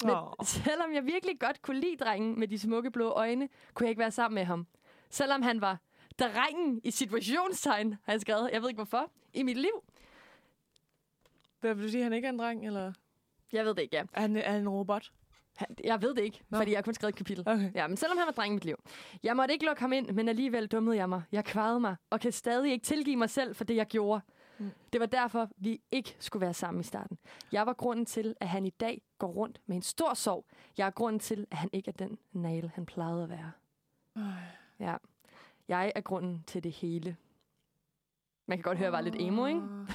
Men 0.04 0.16
Åh. 0.16 0.32
selvom 0.44 0.94
jeg 0.94 1.06
virkelig 1.06 1.40
godt 1.40 1.62
kunne 1.62 1.80
lide 1.80 1.98
drengen 1.98 2.40
med 2.40 2.48
de 2.48 2.60
smukke 2.60 2.92
blå 2.92 3.10
øjne, 3.10 3.50
kunne 3.74 3.86
jeg 3.86 3.90
ikke 3.90 4.00
være 4.00 4.12
sammen 4.12 4.36
med 4.36 4.46
ham. 4.46 4.68
Selvom 5.10 5.42
han 5.42 5.62
var 5.62 5.78
drengen 6.20 6.82
i 6.84 6.92
situationstegn, 6.92 7.96
har 8.04 8.14
jeg 8.14 8.22
skrevet. 8.22 8.50
Jeg 8.54 8.62
ved 8.62 8.70
ikke 8.70 8.78
hvorfor. 8.78 9.12
I 9.34 9.44
mit 9.44 9.58
liv. 9.58 9.84
Hvad 11.60 11.74
vil 11.76 11.84
du 11.86 11.90
sige, 11.90 12.02
at 12.02 12.04
han 12.04 12.14
ikke 12.14 12.26
er 12.26 12.30
en 12.32 12.40
dreng, 12.40 12.68
eller 12.68 12.94
Jeg 13.52 13.66
ved 13.66 13.74
det 13.76 13.82
ikke, 13.82 13.96
ja. 13.96 14.04
er 14.14 14.22
han, 14.22 14.36
er 14.36 14.52
han 14.52 14.62
en 14.62 14.70
robot? 14.70 15.12
Jeg 15.84 16.02
ved 16.02 16.14
det 16.16 16.22
ikke, 16.22 16.42
Nå. 16.50 16.58
fordi 16.58 16.72
jeg 16.72 16.78
har 16.78 16.82
kun 16.82 16.94
skrevet 16.94 17.14
et 17.14 17.18
kapitel. 17.18 17.44
Okay. 17.50 17.72
Ja, 17.76 17.88
men 17.88 17.98
selvom 17.98 18.18
han 18.18 18.26
var 18.28 18.32
dreng 18.32 18.52
i 18.52 18.54
mit 18.54 18.66
liv. 18.66 18.76
Jeg 19.24 19.36
måtte 19.36 19.54
ikke 19.54 19.66
lukke 19.66 19.82
ham 19.82 19.94
ind, 19.94 20.12
men 20.12 20.30
alligevel 20.30 20.68
dummede 20.68 20.98
jeg 20.98 21.10
mig. 21.10 21.22
Jeg 21.32 21.46
kvarede 21.46 21.80
mig, 21.80 21.96
og 22.10 22.20
kan 22.20 22.32
stadig 22.32 22.72
ikke 22.72 22.84
tilgive 22.84 23.16
mig 23.16 23.30
selv 23.30 23.56
for 23.56 23.64
det, 23.64 23.76
jeg 23.76 23.88
gjorde. 23.88 24.22
Mm. 24.62 24.72
Det 24.94 25.00
var 25.00 25.06
derfor, 25.06 25.50
vi 25.58 25.82
ikke 25.92 26.16
skulle 26.20 26.42
være 26.42 26.54
sammen 26.54 26.82
i 26.82 26.84
starten. 26.84 27.18
Jeg 27.52 27.66
var 27.66 27.74
grunden 27.74 28.06
til, 28.06 28.36
at 28.40 28.48
han 28.48 28.66
i 28.66 28.70
dag 28.70 29.02
går 29.18 29.28
rundt 29.28 29.62
med 29.66 29.76
en 29.76 29.82
stor 29.82 30.14
sorg. 30.14 30.46
Jeg 30.78 30.88
er 30.88 30.92
grunden 30.92 31.20
til, 31.20 31.48
at 31.52 31.58
han 31.58 31.70
ikke 31.74 31.88
er 31.88 32.06
den 32.06 32.18
nail, 32.32 32.72
han 32.76 32.86
plejede 32.86 33.24
at 33.24 33.30
være. 33.30 33.52
Ej. 34.16 34.22
Ja. 34.80 34.96
Jeg 35.68 35.92
er 35.96 36.02
grunden 36.02 36.44
til 36.48 36.64
det 36.64 36.72
hele. 36.72 37.18
Man 38.48 38.58
kan 38.58 38.64
godt 38.64 38.78
høre, 38.78 38.88
at 38.88 38.92
jeg 38.92 38.98
var 38.98 39.02
lidt 39.02 39.16
emo, 39.20 39.46
ikke? 39.46 39.60
Åh. 39.60 39.88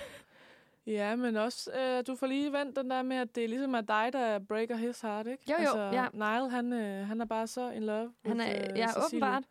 Ja, 0.87 1.17
men 1.17 1.37
også, 1.37 1.71
øh, 1.73 2.05
du 2.07 2.15
får 2.15 2.27
lige 2.27 2.53
vendt 2.53 2.77
den 2.77 2.91
der 2.91 3.03
med, 3.03 3.17
at 3.17 3.35
det 3.35 3.45
er 3.45 3.49
ligesom 3.49 3.75
er 3.75 3.81
dig, 3.81 4.13
der 4.13 4.39
breaker 4.39 4.77
his 4.77 5.01
heart, 5.01 5.27
ikke? 5.27 5.43
Jo, 5.51 5.55
jo, 5.55 5.61
altså, 5.61 5.81
ja. 5.81 6.07
Niall, 6.13 6.51
han, 6.51 6.73
øh, 6.73 7.07
han 7.07 7.21
er 7.21 7.25
bare 7.25 7.47
så 7.47 7.71
in 7.71 7.83
love 7.83 8.13
Han 8.25 8.37
with, 8.37 8.51
er, 8.51 8.73
øh, 8.73 8.79
ja, 8.79 8.87
Cecilie. 8.87 9.07
åbenbart. 9.07 9.45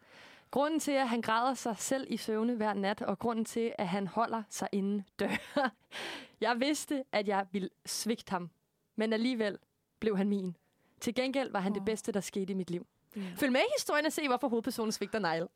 Grunden 0.51 0.79
til, 0.79 0.91
at 0.91 1.09
han 1.09 1.21
græder 1.21 1.53
sig 1.53 1.75
selv 1.77 2.07
i 2.09 2.17
søvne 2.17 2.55
hver 2.55 2.73
nat, 2.73 3.01
og 3.01 3.19
grunden 3.19 3.45
til, 3.45 3.73
at 3.77 3.87
han 3.87 4.07
holder 4.07 4.43
sig 4.49 4.69
inden 4.71 5.05
dør. 5.19 5.29
jeg 6.41 6.59
vidste, 6.59 7.03
at 7.11 7.27
jeg 7.27 7.47
ville 7.51 7.69
svigte 7.85 8.31
ham, 8.31 8.49
men 8.95 9.13
alligevel 9.13 9.57
blev 9.99 10.17
han 10.17 10.29
min. 10.29 10.57
Til 11.01 11.15
gengæld 11.15 11.51
var 11.51 11.59
han 11.59 11.71
oh. 11.71 11.75
Det 11.75 11.85
bedste, 11.85 12.11
der 12.11 12.21
skete 12.21 12.51
i 12.51 12.55
mit 12.55 12.69
liv. 12.69 12.87
Ja. 13.15 13.21
Følg 13.37 13.51
med 13.51 13.61
i 13.61 13.71
historien 13.77 14.05
og 14.05 14.13
se, 14.13 14.27
hvorfor 14.27 14.47
hovedpersonen 14.47 14.91
svigter 14.91 15.19
Nile. 15.19 15.47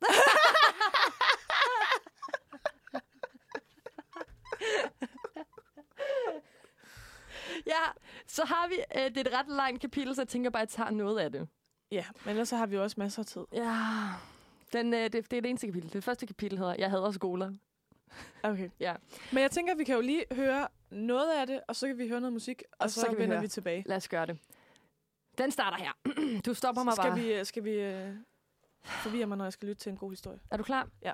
ja, 7.66 7.82
så 8.26 8.44
har 8.44 8.68
vi, 8.68 8.74
øh, 8.96 9.04
det 9.04 9.16
er 9.16 9.20
et 9.20 9.32
ret 9.38 9.48
langt 9.48 9.80
kapitel, 9.80 10.14
så 10.14 10.20
jeg 10.20 10.28
tænker 10.28 10.50
bare, 10.50 10.62
at 10.62 10.68
jeg 10.68 10.76
tager 10.76 10.90
noget 10.90 11.18
af 11.18 11.32
det. 11.32 11.48
ja, 11.90 12.04
men 12.24 12.30
ellers 12.30 12.48
så 12.48 12.56
har 12.56 12.66
vi 12.66 12.78
også 12.78 12.94
masser 12.98 13.22
af 13.22 13.26
tid. 13.26 13.44
Ja, 13.52 13.76
den, 14.72 14.94
øh, 14.94 15.02
det, 15.02 15.12
det 15.12 15.32
er 15.32 15.40
det 15.40 15.46
eneste 15.48 15.66
kapitel. 15.66 15.92
Det 15.92 16.04
første 16.04 16.26
kapitel 16.26 16.58
hedder, 16.58 16.74
jeg 16.78 16.90
hader 16.90 17.10
skoler. 17.10 17.52
Okay. 18.42 18.70
Ja. 18.80 18.94
Men 19.32 19.42
jeg 19.42 19.50
tænker, 19.50 19.72
at 19.72 19.78
vi 19.78 19.84
kan 19.84 19.94
jo 19.94 20.00
lige 20.00 20.24
høre 20.32 20.68
noget 20.90 21.32
af 21.40 21.46
det, 21.46 21.60
og 21.68 21.76
så 21.76 21.86
kan 21.86 21.98
vi 21.98 22.08
høre 22.08 22.20
noget 22.20 22.32
musik, 22.32 22.62
og, 22.72 22.76
og 22.80 22.90
så, 22.90 23.00
så 23.00 23.06
kan 23.06 23.16
vi 23.16 23.22
vender 23.22 23.36
høre. 23.36 23.42
vi 23.42 23.48
tilbage. 23.48 23.84
Lad 23.86 23.96
os 23.96 24.08
gøre 24.08 24.26
det. 24.26 24.38
Den 25.38 25.50
starter 25.50 25.76
her. 25.76 25.92
du 26.46 26.54
stopper 26.54 26.82
mig 26.82 26.92
skal 26.94 27.10
bare. 27.10 27.20
vi, 27.20 27.32
øh, 27.32 27.44
skal 27.44 27.64
vi 27.64 27.70
øh, 27.70 28.14
forvirre 28.84 29.26
mig, 29.26 29.38
når 29.38 29.44
jeg 29.44 29.52
skal 29.52 29.68
lytte 29.68 29.82
til 29.82 29.90
en 29.90 29.96
god 29.96 30.10
historie? 30.10 30.38
Er 30.50 30.56
du 30.56 30.62
klar? 30.62 30.88
Ja. 31.02 31.12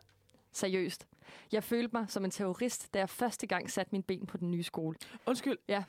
Seriøst. 0.53 1.07
Jeg 1.53 1.65
følte 1.65 1.91
mig 1.93 2.07
som 2.09 2.25
en 2.25 2.31
terrorist, 2.31 2.95
da 2.95 2.99
jeg 2.99 3.09
første 3.11 3.47
gang 3.47 3.71
satte 3.71 3.93
min 3.93 4.03
ben 4.03 4.27
på 4.27 4.37
den 4.37 4.51
nye 4.51 4.63
skole. 4.63 4.97
Undskyld. 5.27 5.59
Ja. 5.69 5.85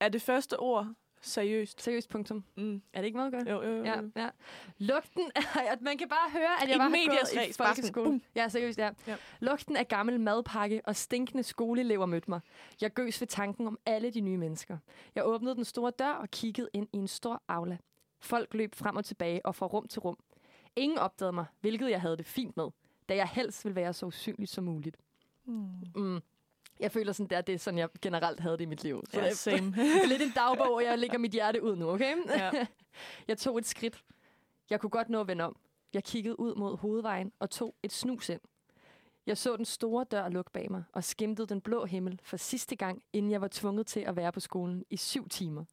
Er 0.00 0.08
det 0.08 0.22
første 0.22 0.58
ord 0.58 0.92
seriøst? 1.20 1.82
Seriøst, 1.82 2.08
punktum. 2.08 2.44
Mm. 2.56 2.82
Er 2.92 3.00
det 3.00 3.06
ikke 3.06 3.16
meget 3.16 3.32
godt? 3.32 3.48
Jo, 3.48 3.62
jo, 3.62 3.76
jo. 3.76 3.84
Ja, 3.84 4.00
ja. 4.16 4.28
Lugten 4.78 5.30
af, 5.34 5.42
at 5.72 5.82
man 5.82 5.98
kan 5.98 6.08
bare 6.08 6.30
høre, 6.32 6.62
at 6.62 6.68
jeg 6.68 6.78
var 6.78 6.88
gået 6.88 7.48
i 7.48 7.52
folkeskole. 7.52 8.20
Ja, 8.34 8.48
seriøst, 8.48 8.78
ja. 8.78 8.90
Ja. 9.06 9.16
Lugten 9.40 9.76
af 9.76 9.88
gammel 9.88 10.20
madpakke 10.20 10.80
og 10.84 10.96
stinkende 10.96 11.42
skoleelever 11.42 12.06
mødte 12.06 12.30
mig. 12.30 12.40
Jeg 12.80 12.90
gøs 12.90 13.20
ved 13.20 13.28
tanken 13.28 13.66
om 13.66 13.78
alle 13.86 14.10
de 14.10 14.20
nye 14.20 14.36
mennesker. 14.36 14.78
Jeg 15.14 15.26
åbnede 15.26 15.54
den 15.54 15.64
store 15.64 15.90
dør 15.98 16.12
og 16.12 16.30
kiggede 16.30 16.68
ind 16.72 16.88
i 16.92 16.96
en 16.96 17.08
stor 17.08 17.42
aula. 17.48 17.78
Folk 18.20 18.54
løb 18.54 18.74
frem 18.74 18.96
og 18.96 19.04
tilbage 19.04 19.46
og 19.46 19.54
fra 19.54 19.66
rum 19.66 19.88
til 19.88 20.00
rum. 20.00 20.18
Ingen 20.76 20.98
opdagede 20.98 21.32
mig, 21.32 21.44
hvilket 21.60 21.90
jeg 21.90 22.00
havde 22.00 22.16
det 22.16 22.26
fint 22.26 22.56
med, 22.56 22.68
da 23.08 23.16
jeg 23.16 23.28
helst 23.28 23.64
ville 23.64 23.76
være 23.76 23.92
så 23.92 24.06
usynlig 24.06 24.48
som 24.48 24.64
muligt. 24.64 24.96
Mm. 25.44 25.68
Mm. 25.96 26.20
Jeg 26.80 26.92
føler 26.92 27.12
sådan, 27.12 27.30
der, 27.30 27.40
det 27.40 27.54
er 27.54 27.58
sådan, 27.58 27.78
jeg 27.78 27.88
generelt 28.02 28.40
havde 28.40 28.56
det 28.58 28.64
i 28.64 28.66
mit 28.66 28.82
liv. 28.82 29.02
Så 29.10 29.18
Ja, 29.18 29.24
det 29.24 29.30
er 29.30 29.36
same. 29.36 29.74
lidt 30.08 30.22
en 30.22 30.30
dagbog, 30.30 30.74
og 30.74 30.84
jeg 30.84 30.98
lægger 30.98 31.18
mit 31.18 31.32
hjerte 31.32 31.62
ud 31.62 31.76
nu, 31.76 31.90
okay? 31.90 32.16
Ja. 32.28 32.50
jeg 33.28 33.38
tog 33.38 33.58
et 33.58 33.66
skridt. 33.66 34.04
Jeg 34.70 34.80
kunne 34.80 34.90
godt 34.90 35.08
nå 35.08 35.20
at 35.20 35.28
vende 35.28 35.44
om. 35.44 35.56
Jeg 35.94 36.04
kiggede 36.04 36.40
ud 36.40 36.54
mod 36.54 36.76
hovedvejen 36.76 37.32
og 37.38 37.50
tog 37.50 37.74
et 37.82 37.92
snus 37.92 38.28
ind. 38.28 38.40
Jeg 39.26 39.38
så 39.38 39.56
den 39.56 39.64
store 39.64 40.04
dør 40.10 40.28
lukke 40.28 40.50
bag 40.50 40.70
mig 40.70 40.84
og 40.92 41.04
skimtede 41.04 41.46
den 41.46 41.60
blå 41.60 41.84
himmel 41.84 42.20
for 42.22 42.36
sidste 42.36 42.76
gang, 42.76 43.02
inden 43.12 43.32
jeg 43.32 43.40
var 43.40 43.48
tvunget 43.48 43.86
til 43.86 44.00
at 44.00 44.16
være 44.16 44.32
på 44.32 44.40
skolen 44.40 44.84
i 44.90 44.96
syv 44.96 45.28
timer. 45.28 45.64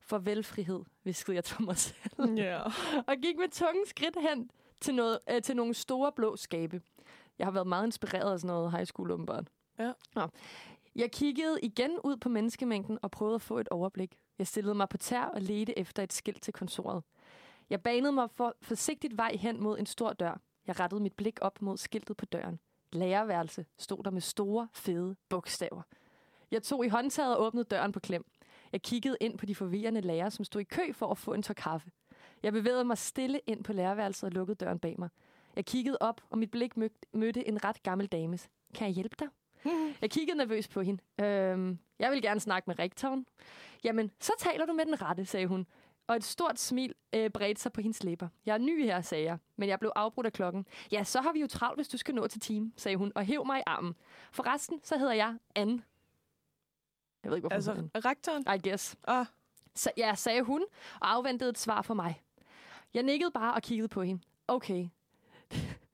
Farvel 0.00 0.44
frihed, 0.44 0.80
viskede 1.04 1.34
jeg 1.34 1.44
til 1.44 1.62
mig 1.62 1.76
selv 1.76 2.34
Ja. 2.36 2.62
og 3.08 3.16
gik 3.22 3.36
med 3.38 3.48
tunge 3.48 3.80
skridt 3.86 4.16
hen 4.30 4.50
til, 4.80 4.94
noget, 4.94 5.18
øh, 5.30 5.42
til 5.42 5.56
nogle 5.56 5.74
store 5.74 6.12
blå 6.12 6.36
skabe. 6.36 6.80
Jeg 7.38 7.46
har 7.46 7.50
været 7.52 7.66
meget 7.66 7.86
inspireret 7.86 8.32
af 8.32 8.40
sådan 8.40 8.54
noget 8.54 8.72
high 8.72 8.86
school, 8.86 9.10
åbenbart. 9.10 9.48
Ja. 9.78 9.92
Nå. 10.14 10.28
Jeg 10.96 11.10
kiggede 11.12 11.60
igen 11.62 11.98
ud 12.04 12.16
på 12.16 12.28
menneskemængden 12.28 12.98
og 13.02 13.10
prøvede 13.10 13.34
at 13.34 13.42
få 13.42 13.58
et 13.58 13.68
overblik. 13.68 14.18
Jeg 14.38 14.46
stillede 14.46 14.74
mig 14.74 14.88
på 14.88 14.96
tær 14.96 15.22
og 15.22 15.42
ledte 15.42 15.78
efter 15.78 16.02
et 16.02 16.12
skilt 16.12 16.42
til 16.42 16.52
kontoret. 16.52 17.02
Jeg 17.70 17.82
banede 17.82 18.12
mig 18.12 18.30
for 18.30 18.54
forsigtigt 18.62 19.16
vej 19.16 19.36
hen 19.36 19.62
mod 19.62 19.78
en 19.78 19.86
stor 19.86 20.12
dør. 20.12 20.40
Jeg 20.66 20.80
rettede 20.80 21.02
mit 21.02 21.12
blik 21.12 21.38
op 21.40 21.62
mod 21.62 21.76
skiltet 21.76 22.16
på 22.16 22.24
døren. 22.24 22.58
Lærerværelse 22.92 23.66
stod 23.78 24.04
der 24.04 24.10
med 24.10 24.20
store, 24.20 24.68
fede 24.74 25.16
bogstaver. 25.28 25.82
Jeg 26.50 26.62
tog 26.62 26.84
i 26.86 26.88
håndtaget 26.88 27.36
og 27.36 27.42
åbnede 27.42 27.64
døren 27.64 27.92
på 27.92 28.00
klem. 28.00 28.24
Jeg 28.72 28.82
kiggede 28.82 29.16
ind 29.20 29.38
på 29.38 29.46
de 29.46 29.54
forvirrende 29.54 30.00
lærere, 30.00 30.30
som 30.30 30.44
stod 30.44 30.60
i 30.60 30.64
kø 30.64 30.92
for 30.92 31.10
at 31.10 31.18
få 31.18 31.32
en 31.32 31.42
tår 31.42 31.54
kaffe. 31.54 31.90
Jeg 32.42 32.52
bevægede 32.52 32.84
mig 32.84 32.98
stille 32.98 33.40
ind 33.46 33.64
på 33.64 33.72
lærerværelset 33.72 34.24
og 34.24 34.32
lukkede 34.32 34.54
døren 34.54 34.78
bag 34.78 34.94
mig. 34.98 35.08
Jeg 35.56 35.64
kiggede 35.64 35.98
op, 36.00 36.20
og 36.30 36.38
mit 36.38 36.50
blik 36.50 36.72
mødte 37.12 37.48
en 37.48 37.64
ret 37.64 37.82
gammel 37.82 38.06
dames. 38.06 38.48
Kan 38.74 38.86
jeg 38.86 38.94
hjælpe 38.94 39.16
dig? 39.18 39.28
Jeg 40.02 40.10
kiggede 40.10 40.38
nervøst 40.38 40.70
på 40.70 40.80
hende. 40.82 41.24
Øhm, 41.24 41.78
jeg 41.98 42.10
vil 42.12 42.22
gerne 42.22 42.40
snakke 42.40 42.70
med 42.70 42.78
rektoren. 42.78 43.26
Jamen, 43.84 44.10
så 44.20 44.32
taler 44.38 44.66
du 44.66 44.72
med 44.72 44.86
den 44.86 45.02
rette, 45.02 45.24
sagde 45.26 45.46
hun. 45.46 45.66
Og 46.06 46.16
et 46.16 46.24
stort 46.24 46.58
smil 46.60 46.94
øh, 47.12 47.30
bredte 47.30 47.60
sig 47.62 47.72
på 47.72 47.80
hendes 47.80 48.02
læber. 48.04 48.28
Jeg 48.46 48.54
er 48.54 48.58
ny 48.58 48.84
her, 48.84 49.00
sagde 49.00 49.24
jeg, 49.24 49.38
men 49.56 49.68
jeg 49.68 49.78
blev 49.78 49.92
afbrudt 49.96 50.26
af 50.26 50.32
klokken. 50.32 50.66
Ja, 50.92 51.04
så 51.04 51.20
har 51.20 51.32
vi 51.32 51.40
jo 51.40 51.46
travlt, 51.46 51.78
hvis 51.78 51.88
du 51.88 51.96
skal 51.96 52.14
nå 52.14 52.26
til 52.26 52.40
team, 52.40 52.72
sagde 52.76 52.96
hun, 52.96 53.12
og 53.14 53.24
hæv 53.24 53.46
mig 53.46 53.58
i 53.58 53.62
armen. 53.66 53.94
Forresten, 54.32 54.80
så 54.82 54.98
hedder 54.98 55.12
jeg 55.12 55.36
Anne. 55.54 55.82
Jeg 57.22 57.30
ved 57.30 57.36
ikke, 57.36 57.42
hvorfor 57.48 57.54
Altså, 57.54 57.74
hun 57.74 57.90
rektoren? 57.94 58.44
I 58.56 58.68
guess. 58.68 58.96
Ah, 59.04 59.26
Så, 59.74 59.90
ja, 59.96 60.14
sagde 60.14 60.42
hun, 60.42 60.64
og 61.00 61.14
afventede 61.14 61.50
et 61.50 61.58
svar 61.58 61.82
fra 61.82 61.94
mig. 61.94 62.22
Jeg 62.94 63.02
nikkede 63.02 63.30
bare 63.30 63.54
og 63.54 63.62
kiggede 63.62 63.88
på 63.88 64.02
hende. 64.02 64.22
Okay. 64.48 64.88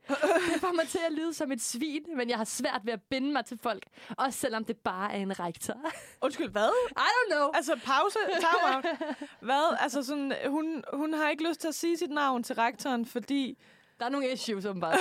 det 0.52 0.60
får 0.60 0.72
mig 0.72 0.88
til 0.88 1.00
at 1.06 1.12
lyde 1.12 1.34
som 1.34 1.52
et 1.52 1.60
svin, 1.60 2.16
men 2.16 2.28
jeg 2.28 2.36
har 2.36 2.44
svært 2.44 2.80
ved 2.84 2.92
at 2.92 3.02
binde 3.02 3.32
mig 3.32 3.44
til 3.44 3.58
folk, 3.62 3.86
også 4.18 4.38
selvom 4.38 4.64
det 4.64 4.76
bare 4.76 5.12
er 5.12 5.18
en 5.18 5.40
rektor. 5.40 5.74
undskyld, 6.24 6.48
hvad? 6.50 6.70
I 6.90 6.94
don't 6.94 7.34
know. 7.34 7.50
Altså, 7.54 7.80
pause, 7.84 8.18
time. 8.40 8.96
Hvad? 9.40 9.76
Altså, 9.80 10.02
sådan, 10.02 10.32
hun, 10.46 10.84
hun 10.92 11.14
har 11.14 11.30
ikke 11.30 11.48
lyst 11.48 11.60
til 11.60 11.68
at 11.68 11.74
sige 11.74 11.98
sit 11.98 12.10
navn 12.10 12.42
til 12.42 12.54
rektoren, 12.54 13.06
fordi... 13.06 13.58
Der 13.98 14.04
er 14.06 14.10
nogle 14.10 14.32
issues, 14.32 14.64
åbenbart. 14.64 14.98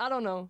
I 0.00 0.02
don't 0.02 0.20
know. 0.20 0.48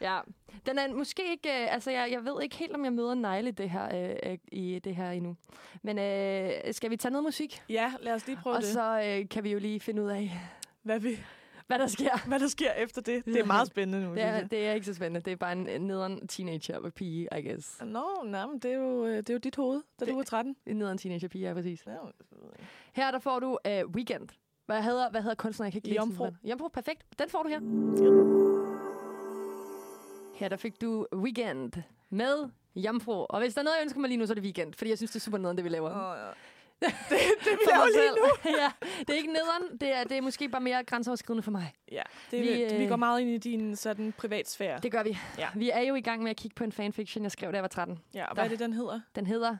Ja, 0.00 0.20
den 0.66 0.78
er 0.78 0.94
måske 0.94 1.30
ikke... 1.30 1.48
Øh, 1.48 1.74
altså, 1.74 1.90
jeg, 1.90 2.08
jeg 2.12 2.24
ved 2.24 2.42
ikke 2.42 2.56
helt, 2.56 2.74
om 2.74 2.84
jeg 2.84 2.92
møder 2.92 3.14
negle 3.14 3.50
det 3.50 3.70
her, 3.70 4.10
øh, 4.10 4.32
øh, 4.32 4.38
i 4.52 4.78
det 4.78 4.96
her 4.96 5.10
endnu. 5.10 5.36
Men 5.82 5.98
øh, 5.98 6.74
skal 6.74 6.90
vi 6.90 6.96
tage 6.96 7.12
noget 7.12 7.24
musik? 7.24 7.62
Ja, 7.68 7.92
lad 8.00 8.14
os 8.14 8.26
lige 8.26 8.38
prøve 8.42 8.56
og 8.56 8.62
det. 8.62 8.72
så 8.72 9.02
øh, 9.04 9.28
kan 9.28 9.44
vi 9.44 9.52
jo 9.52 9.58
lige 9.58 9.80
finde 9.80 10.02
ud 10.02 10.08
af, 10.10 10.40
Hvad, 10.82 11.00
vi, 11.00 11.18
hvad 11.68 11.78
der 11.78 11.86
sker. 11.86 12.26
hvad 12.28 12.40
der 12.40 12.48
sker 12.48 12.72
efter 12.72 13.00
det. 13.02 13.24
Det 13.24 13.36
er 13.40 13.44
meget 13.44 13.66
spændende 13.66 14.06
nu, 14.08 14.14
Det 14.14 14.22
er, 14.22 14.46
det 14.46 14.66
er 14.66 14.72
ikke 14.72 14.86
så 14.86 14.94
spændende. 14.94 15.20
Det 15.24 15.32
er 15.32 15.36
bare 15.36 15.52
en 15.52 15.68
en 15.68 15.80
nederen 15.80 16.28
teenager 16.28 16.78
og 16.78 16.92
pige, 16.94 17.28
I 17.38 17.42
guess. 17.48 17.80
Nå, 17.84 18.04
nej, 18.24 18.46
men 18.46 18.58
det 18.58 18.70
er 18.72 18.76
jo, 18.78 19.04
øh, 19.06 19.16
det 19.16 19.30
er 19.30 19.34
jo 19.34 19.38
dit 19.38 19.56
hoved, 19.56 19.82
da 20.00 20.04
Det- 20.04 20.12
du 20.12 20.16
var 20.16 20.22
13. 20.24 20.56
En 20.66 20.76
nederen 20.76 20.98
teenager 20.98 21.28
pige, 21.28 21.48
ja, 21.48 21.54
præcis. 21.54 21.86
Ja, 21.86 21.92
Her 22.92 23.10
der 23.10 23.18
får 23.18 23.38
du 23.40 23.58
uh, 23.68 23.90
Weekend. 23.94 24.28
Hvad 24.66 24.82
hedder, 24.82 25.10
hvad 25.10 25.22
hedder 25.22 25.34
kunstneren? 25.34 25.72
Jeg 25.74 25.82
kan 25.82 25.90
ikke 25.90 26.00
Jomfru. 26.00 26.26
Jomfru, 26.44 26.68
perfekt. 26.68 27.02
Den 27.18 27.28
får 27.28 27.42
du 27.42 27.48
her. 27.48 27.60
Her 30.34 30.48
der 30.48 30.56
fik 30.56 30.80
du 30.80 31.06
Weekend 31.16 31.72
med 32.10 32.48
Jomfru. 32.76 33.12
Og 33.28 33.40
hvis 33.40 33.54
der 33.54 33.60
er 33.60 33.64
noget, 33.64 33.76
jeg 33.76 33.82
ønsker 33.82 34.00
mig 34.00 34.08
lige 34.08 34.18
nu, 34.18 34.26
så 34.26 34.32
er 34.32 34.34
det 34.34 34.44
Weekend. 34.44 34.74
Fordi 34.74 34.90
jeg 34.90 34.98
synes, 34.98 35.10
det 35.10 35.16
er 35.16 35.20
super 35.20 35.38
nederen, 35.38 35.56
det 35.56 35.64
vi 35.64 35.68
laver. 35.68 35.90
Åh, 35.90 36.16
ja. 36.18 36.28
det, 37.10 37.18
vi 37.44 37.64
laver 37.70 37.86
lige 37.86 38.10
nu. 38.10 38.50
ja, 38.62 38.72
det 39.00 39.10
er 39.10 39.14
ikke 39.14 39.32
nederen. 39.32 39.78
Det 39.80 39.92
er, 39.96 40.04
det 40.04 40.16
er 40.16 40.20
måske 40.20 40.48
bare 40.48 40.60
mere 40.60 40.84
grænseoverskridende 40.84 41.42
for 41.42 41.50
mig. 41.50 41.74
ja 41.92 42.02
det, 42.30 42.42
Vi, 42.42 42.46
vi, 42.48 42.76
vi 42.76 42.82
øh, 42.82 42.88
går 42.88 42.96
meget 42.96 43.20
ind 43.20 43.30
i 43.30 43.38
din 43.38 43.76
sådan 43.76 44.12
privatsfære. 44.18 44.78
Det 44.80 44.92
gør 44.92 45.02
vi. 45.02 45.18
Ja. 45.38 45.48
Vi 45.54 45.70
er 45.70 45.80
jo 45.80 45.94
i 45.94 46.00
gang 46.00 46.22
med 46.22 46.30
at 46.30 46.36
kigge 46.36 46.54
på 46.54 46.64
en 46.64 46.72
fanfiction, 46.72 47.22
jeg 47.22 47.32
skrev, 47.32 47.50
da 47.52 47.56
jeg 47.56 47.62
var 47.62 47.68
13. 47.68 47.98
Ja, 48.14 48.26
og 48.26 48.34
hvad 48.34 48.44
er 48.44 48.48
det, 48.48 48.58
den 48.58 48.72
hedder? 48.72 49.00
Den 49.14 49.26
hedder 49.26 49.56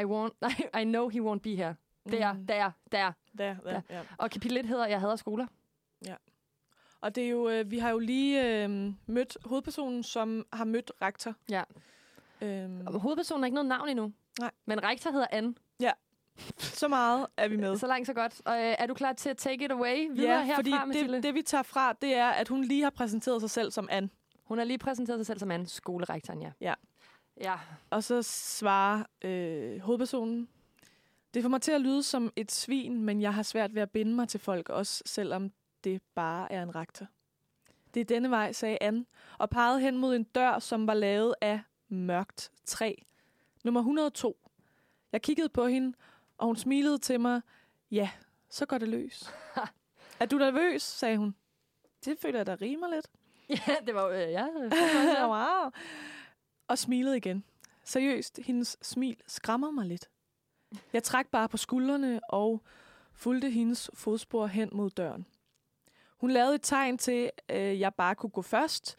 I, 0.00 0.04
want, 0.04 0.32
I, 0.42 0.62
I 0.80 0.84
Know 0.84 1.08
He 1.08 1.20
Won't 1.20 1.38
Be 1.38 1.54
Here. 1.56 1.74
Der, 2.10 2.32
Mm. 2.32 2.46
der, 2.46 2.70
der. 2.92 3.12
Der, 3.38 3.54
der, 3.64 3.80
ja. 3.90 4.00
Og 4.18 4.30
kapitel 4.30 4.56
1 4.58 4.66
hedder 4.66 4.86
Jeg 4.86 5.00
hader 5.00 5.16
skoler. 5.16 5.46
Og 7.00 7.14
det 7.14 7.24
er 7.24 7.28
jo, 7.28 7.48
øh, 7.48 7.70
vi 7.70 7.78
har 7.78 7.90
jo 7.90 7.98
lige 7.98 8.62
øh, 8.64 8.70
mødt 9.06 9.36
hovedpersonen, 9.44 10.02
som 10.02 10.46
har 10.52 10.64
mødt 10.64 10.92
rektor. 11.02 11.34
Ja. 11.50 11.62
Øhm, 12.40 12.86
Hovedpersonen 12.86 13.42
har 13.42 13.46
ikke 13.46 13.54
noget 13.54 13.68
navn 13.68 13.88
endnu. 13.88 14.12
Nej. 14.40 14.50
Men 14.66 14.82
rektor 14.82 15.10
hedder 15.10 15.26
Anne. 15.30 15.54
så 16.80 16.88
meget 16.88 17.26
er 17.36 17.48
vi 17.48 17.56
med. 17.56 17.76
Så 17.78 17.86
langt, 17.86 18.06
så 18.06 18.14
godt. 18.14 18.42
Og 18.44 18.54
øh, 18.54 18.74
er 18.78 18.86
du 18.86 18.94
klar 18.94 19.12
til 19.12 19.30
at 19.30 19.36
take 19.36 19.64
it 19.64 19.70
away 19.70 20.08
videre 20.10 20.38
Ja, 20.38 20.44
herfra, 20.44 20.56
fordi 20.58 20.70
Mathilde? 20.70 21.14
det, 21.16 21.22
det, 21.22 21.34
vi 21.34 21.42
tager 21.42 21.62
fra, 21.62 21.92
det 21.92 22.14
er, 22.14 22.28
at 22.28 22.48
hun 22.48 22.64
lige 22.64 22.82
har 22.82 22.90
præsenteret 22.90 23.40
sig 23.40 23.50
selv 23.50 23.70
som 23.70 23.88
Anne. 23.90 24.10
Hun 24.44 24.58
har 24.58 24.64
lige 24.64 24.78
præsenteret 24.78 25.18
sig 25.18 25.26
selv 25.26 25.38
som 25.38 25.50
Anne, 25.50 25.66
skolerektoren, 25.66 26.42
ja. 26.42 26.52
Ja. 26.60 26.74
Ja. 27.40 27.54
Og 27.90 28.04
så 28.04 28.22
svarer 28.22 29.02
øh, 29.24 29.80
hovedpersonen, 29.80 30.48
det 31.34 31.42
får 31.42 31.48
mig 31.48 31.62
til 31.62 31.72
at 31.72 31.80
lyde 31.80 32.02
som 32.02 32.32
et 32.36 32.52
svin, 32.52 33.02
men 33.04 33.20
jeg 33.20 33.34
har 33.34 33.42
svært 33.42 33.74
ved 33.74 33.82
at 33.82 33.90
binde 33.90 34.14
mig 34.14 34.28
til 34.28 34.40
folk, 34.40 34.68
også 34.68 35.02
selvom 35.06 35.50
det 35.84 36.02
bare 36.14 36.52
er 36.52 36.62
en 36.62 36.74
rektor. 36.74 37.06
Det 37.94 38.00
er 38.00 38.04
denne 38.04 38.30
vej, 38.30 38.52
sagde 38.52 38.78
Anne, 38.80 39.04
og 39.38 39.50
pegede 39.50 39.80
hen 39.80 39.96
mod 39.96 40.16
en 40.16 40.24
dør, 40.24 40.58
som 40.58 40.86
var 40.86 40.94
lavet 40.94 41.34
af 41.40 41.60
mørkt 41.88 42.50
træ. 42.64 42.94
Nummer 43.64 43.80
102. 43.80 44.36
Jeg 45.12 45.22
kiggede 45.22 45.48
på 45.48 45.66
hende, 45.66 45.96
og 46.38 46.46
hun 46.46 46.56
smilede 46.56 46.98
til 46.98 47.20
mig. 47.20 47.40
Ja, 47.90 48.10
så 48.50 48.66
går 48.66 48.78
det 48.78 48.88
løs. 48.88 49.30
er 50.20 50.26
du 50.26 50.38
nervøs, 50.38 50.82
sagde 50.82 51.16
hun. 51.16 51.34
Det 52.04 52.18
føler 52.18 52.38
jeg, 52.38 52.46
der 52.46 52.62
rimer 52.62 52.88
lidt. 52.88 53.06
Ja, 53.48 53.74
det 53.86 53.94
var 53.94 54.06
øh, 54.06 54.18
ja. 54.38 54.46
wow. 55.28 55.70
Og 56.68 56.78
smilede 56.78 57.16
igen. 57.16 57.44
Seriøst, 57.84 58.40
hendes 58.44 58.76
smil 58.82 59.16
skræmmer 59.26 59.70
mig 59.70 59.86
lidt. 59.86 60.08
Jeg 60.92 61.02
trak 61.02 61.26
bare 61.26 61.48
på 61.48 61.56
skuldrene 61.56 62.20
og 62.28 62.62
fulgte 63.12 63.50
hendes 63.50 63.90
fodspor 63.94 64.46
hen 64.46 64.68
mod 64.72 64.90
døren. 64.90 65.26
Hun 66.20 66.30
lavede 66.30 66.54
et 66.54 66.62
tegn 66.62 66.98
til, 66.98 67.30
at 67.48 67.80
jeg 67.80 67.94
bare 67.94 68.14
kunne 68.14 68.30
gå 68.30 68.42
først, 68.42 68.96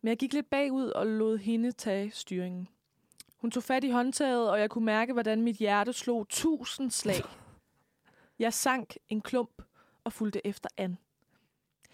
men 0.00 0.08
jeg 0.08 0.16
gik 0.18 0.32
lidt 0.32 0.50
bagud 0.50 0.86
og 0.86 1.06
lod 1.06 1.38
hende 1.38 1.72
tage 1.72 2.10
styringen. 2.10 2.68
Hun 3.38 3.50
tog 3.50 3.62
fat 3.62 3.84
i 3.84 3.90
håndtaget, 3.90 4.50
og 4.50 4.60
jeg 4.60 4.70
kunne 4.70 4.84
mærke, 4.84 5.12
hvordan 5.12 5.42
mit 5.42 5.56
hjerte 5.56 5.92
slog 5.92 6.28
tusind 6.28 6.90
slag. 6.90 7.22
Jeg 8.38 8.52
sank 8.52 8.96
en 9.08 9.20
klump 9.20 9.62
og 10.04 10.12
fulgte 10.12 10.46
efter 10.46 10.68
Anne. 10.76 10.96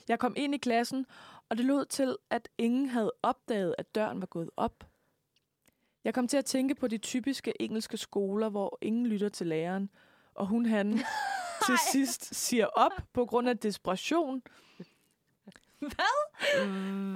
Jeg 0.08 0.18
kom 0.18 0.34
ind 0.36 0.54
i 0.54 0.58
klassen, 0.58 1.06
og 1.48 1.56
det 1.56 1.66
lød 1.66 1.86
til, 1.86 2.16
at 2.30 2.48
ingen 2.58 2.88
havde 2.88 3.12
opdaget, 3.22 3.74
at 3.78 3.94
døren 3.94 4.20
var 4.20 4.26
gået 4.26 4.50
op. 4.56 4.84
Jeg 6.04 6.14
kom 6.14 6.28
til 6.28 6.36
at 6.36 6.44
tænke 6.44 6.74
på 6.74 6.88
de 6.88 6.98
typiske 6.98 7.62
engelske 7.62 7.96
skoler, 7.96 8.48
hvor 8.48 8.78
ingen 8.80 9.06
lytter 9.06 9.28
til 9.28 9.46
læreren, 9.46 9.90
og 10.34 10.46
hun 10.46 10.66
han 10.66 10.92
til 11.66 11.78
sidst 11.92 12.34
siger 12.34 12.66
op 12.66 12.92
på 13.12 13.26
grund 13.26 13.48
af 13.48 13.58
desperation. 13.58 14.42
Hvad? 15.78 15.90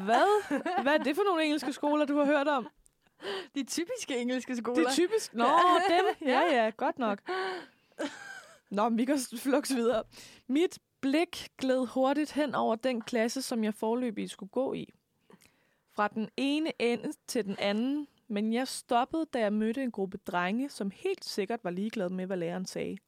Hvad? 0.05 0.61
Hvad 0.83 0.95
er 0.95 1.03
det 1.03 1.17
for 1.17 1.23
nogle 1.23 1.45
engelske 1.45 1.73
skoler, 1.73 2.05
du 2.05 2.19
har 2.19 2.25
hørt 2.25 2.49
om? 2.49 2.69
De 3.54 3.64
typiske 3.64 4.20
engelske 4.20 4.50
Det 4.52 4.59
skoler. 4.59 4.88
er 4.88 4.92
typisk. 4.92 5.35
Nå, 5.35 5.44
dem. 5.88 6.28
Ja, 6.28 6.40
ja, 6.40 6.70
godt 6.76 6.98
nok. 6.98 7.18
Nå, 8.70 8.88
men 8.88 8.98
vi 8.98 9.04
kan 9.04 9.18
flux 9.38 9.74
videre. 9.74 10.02
Mit 10.46 10.78
blik 11.00 11.48
gled 11.59 11.87
hurtigt 11.87 12.33
hen 12.33 12.54
over 12.54 12.76
den 12.76 13.00
klasse, 13.00 13.42
som 13.42 13.64
jeg 13.64 13.74
forløbig 13.74 14.31
skulle 14.31 14.50
gå 14.50 14.72
i. 14.72 14.92
Fra 15.96 16.09
den 16.09 16.28
ene 16.37 16.72
ende 16.78 17.12
til 17.26 17.44
den 17.44 17.57
anden, 17.59 18.09
men 18.28 18.52
jeg 18.52 18.68
stoppede, 18.68 19.26
da 19.33 19.38
jeg 19.38 19.52
mødte 19.52 19.83
en 19.83 19.90
gruppe 19.90 20.18
drenge, 20.26 20.68
som 20.70 20.90
helt 20.90 21.24
sikkert 21.24 21.61
var 21.64 21.70
ligeglade 21.70 22.14
med, 22.14 22.26
hvad 22.26 22.37
læreren 22.37 22.66
sagde. 22.66 22.98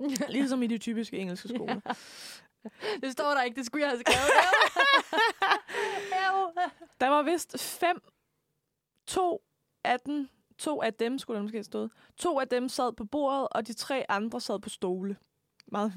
Ligesom 0.28 0.62
i 0.62 0.66
de 0.66 0.78
typiske 0.78 1.16
engelske 1.18 1.48
skoler. 1.48 1.80
det 3.02 3.12
står 3.12 3.34
der 3.34 3.42
ikke, 3.42 3.56
det 3.56 3.66
skulle 3.66 3.82
jeg 3.82 3.90
have 3.90 4.00
skrevet. 4.00 4.30
Der 7.00 7.08
var 7.08 7.22
vist 7.22 7.60
fem, 7.60 8.00
to 9.06 9.42
af 9.86 10.00
den, 10.00 10.28
to 10.58 10.82
af 10.82 10.94
dem, 10.94 11.18
skulle 11.18 11.36
der 11.36 11.42
måske 11.42 11.56
have 11.56 11.64
stået, 11.64 11.90
to 12.16 12.40
af 12.40 12.48
dem 12.48 12.68
sad 12.68 12.92
på 12.92 13.04
bordet, 13.04 13.48
og 13.50 13.66
de 13.66 13.72
tre 13.72 14.04
andre 14.08 14.40
sad 14.40 14.58
på 14.58 14.68
stole. 14.68 15.16
Meget 15.66 15.92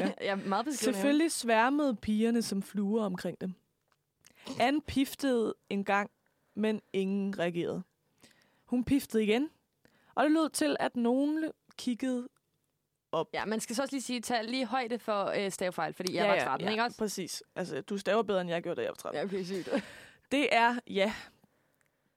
ja. 0.00 0.12
ja, 0.20 0.34
meget 0.34 0.64
beskrivende. 0.64 0.96
Selvfølgelig 0.98 1.32
sværmede 1.32 1.96
pigerne 1.96 2.42
som 2.42 2.62
fluer 2.62 3.04
omkring 3.04 3.40
dem. 3.40 3.54
Anne 4.60 4.80
piftede 4.80 5.54
en 5.70 5.84
gang, 5.84 6.10
men 6.54 6.82
ingen 6.92 7.38
reagerede. 7.38 7.82
Hun 8.64 8.84
piftede 8.84 9.24
igen, 9.24 9.50
og 10.14 10.24
det 10.24 10.32
lød 10.32 10.50
til, 10.50 10.76
at 10.80 10.96
nogen 10.96 11.50
kiggede 11.76 12.28
op. 13.12 13.28
Ja, 13.34 13.44
man 13.44 13.60
skal 13.60 13.76
så 13.76 13.82
også 13.82 13.94
lige 13.94 14.02
sige, 14.02 14.20
tag 14.20 14.44
lige 14.44 14.66
højde 14.66 14.98
for 14.98 15.24
øh, 15.24 15.50
stavefejl, 15.50 15.94
fordi 15.94 16.14
jeg 16.14 16.28
var 16.28 16.38
13, 16.38 16.66
ja, 16.66 16.70
ikke 16.70 16.82
også? 16.82 16.98
præcis. 16.98 17.42
Altså, 17.56 17.80
du 17.80 17.98
staver 17.98 18.22
bedre, 18.22 18.40
end 18.40 18.50
jeg 18.50 18.62
gjorde, 18.62 18.76
da 18.76 18.82
jeg 18.82 18.88
var 18.88 18.94
13. 18.94 19.18
Ja, 19.18 19.24
okay, 19.24 19.44
sygt. 19.44 19.84
Det 20.32 20.48
er, 20.54 20.78
ja, 20.86 21.14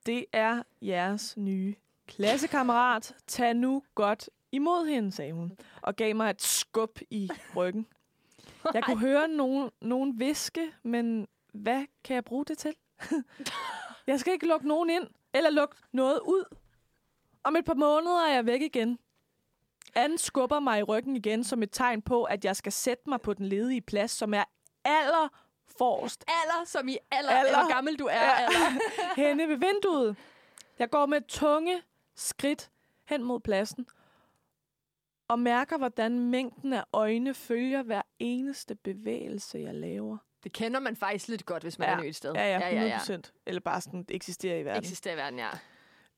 det 0.09 0.25
er 0.33 0.63
jeres 0.81 1.37
nye 1.37 1.75
klassekammerat. 2.07 3.15
Tag 3.27 3.53
nu 3.53 3.83
godt 3.95 4.29
imod 4.51 4.87
hende, 4.87 5.11
sagde 5.11 5.33
hun, 5.33 5.51
og 5.81 5.95
gav 5.95 6.15
mig 6.15 6.29
et 6.29 6.41
skub 6.41 6.99
i 7.09 7.29
ryggen. 7.55 7.87
Jeg 8.73 8.83
kunne 8.83 8.99
høre 8.99 9.27
nogen, 9.27 9.69
nogen 9.81 10.19
viske, 10.19 10.71
men 10.83 11.27
hvad 11.53 11.85
kan 12.03 12.15
jeg 12.15 12.25
bruge 12.25 12.45
det 12.45 12.57
til? 12.57 12.73
jeg 14.07 14.19
skal 14.19 14.33
ikke 14.33 14.47
lukke 14.47 14.67
nogen 14.67 14.89
ind, 14.89 15.07
eller 15.33 15.49
lukke 15.49 15.75
noget 15.91 16.19
ud. 16.19 16.55
Om 17.43 17.55
et 17.55 17.65
par 17.65 17.73
måneder 17.73 18.25
er 18.25 18.33
jeg 18.33 18.45
væk 18.45 18.61
igen. 18.61 18.99
Anne 19.95 20.17
skubber 20.17 20.59
mig 20.59 20.79
i 20.79 20.83
ryggen 20.83 21.15
igen 21.15 21.43
som 21.43 21.63
et 21.63 21.69
tegn 21.71 22.01
på, 22.01 22.23
at 22.23 22.45
jeg 22.45 22.55
skal 22.55 22.71
sætte 22.71 23.09
mig 23.09 23.21
på 23.21 23.33
den 23.33 23.45
ledige 23.45 23.81
plads, 23.81 24.11
som 24.11 24.33
er 24.33 24.43
aller 24.85 25.48
forrest 25.77 26.25
Alder, 26.27 26.65
som 26.65 26.87
i 26.87 26.97
Alder. 27.11 27.29
alder. 27.29 27.51
hvor 27.63 27.73
gammel 27.73 27.99
du 27.99 28.05
er. 28.05 28.11
Ja. 28.15 28.41
Ja. 28.41 28.45
Alder. 28.45 29.15
henne 29.27 29.47
ved 29.47 29.55
vinduet. 29.57 30.15
Jeg 30.79 30.89
går 30.89 31.05
med 31.05 31.21
tunge 31.27 31.81
skridt 32.15 32.69
hen 33.05 33.23
mod 33.23 33.39
pladsen 33.39 33.87
og 35.27 35.39
mærker, 35.39 35.77
hvordan 35.77 36.19
mængden 36.19 36.73
af 36.73 36.83
øjne 36.93 37.33
følger 37.33 37.83
hver 37.83 38.01
eneste 38.19 38.75
bevægelse, 38.75 39.57
jeg 39.59 39.75
laver. 39.75 40.17
Det 40.43 40.53
kender 40.53 40.79
man 40.79 40.95
faktisk 40.95 41.27
lidt 41.27 41.45
godt, 41.45 41.63
hvis 41.63 41.79
man 41.79 41.87
Ja. 41.89 41.95
er 41.95 42.01
ny 42.01 42.05
et 42.05 42.15
sted. 42.15 42.33
Ja, 42.33 42.51
ja, 42.51 42.57
100 42.57 42.85
ja, 42.85 42.91
ja. 42.91 42.97
procent. 42.97 43.33
Eller 43.45 43.59
bare 43.61 43.81
sådan 43.81 44.05
eksisterer 44.09 44.57
i 44.59 44.65
verden. 44.65 44.79
Eksisterer 44.83 45.13
i 45.13 45.17
verden, 45.17 45.39
ja. 45.39 45.49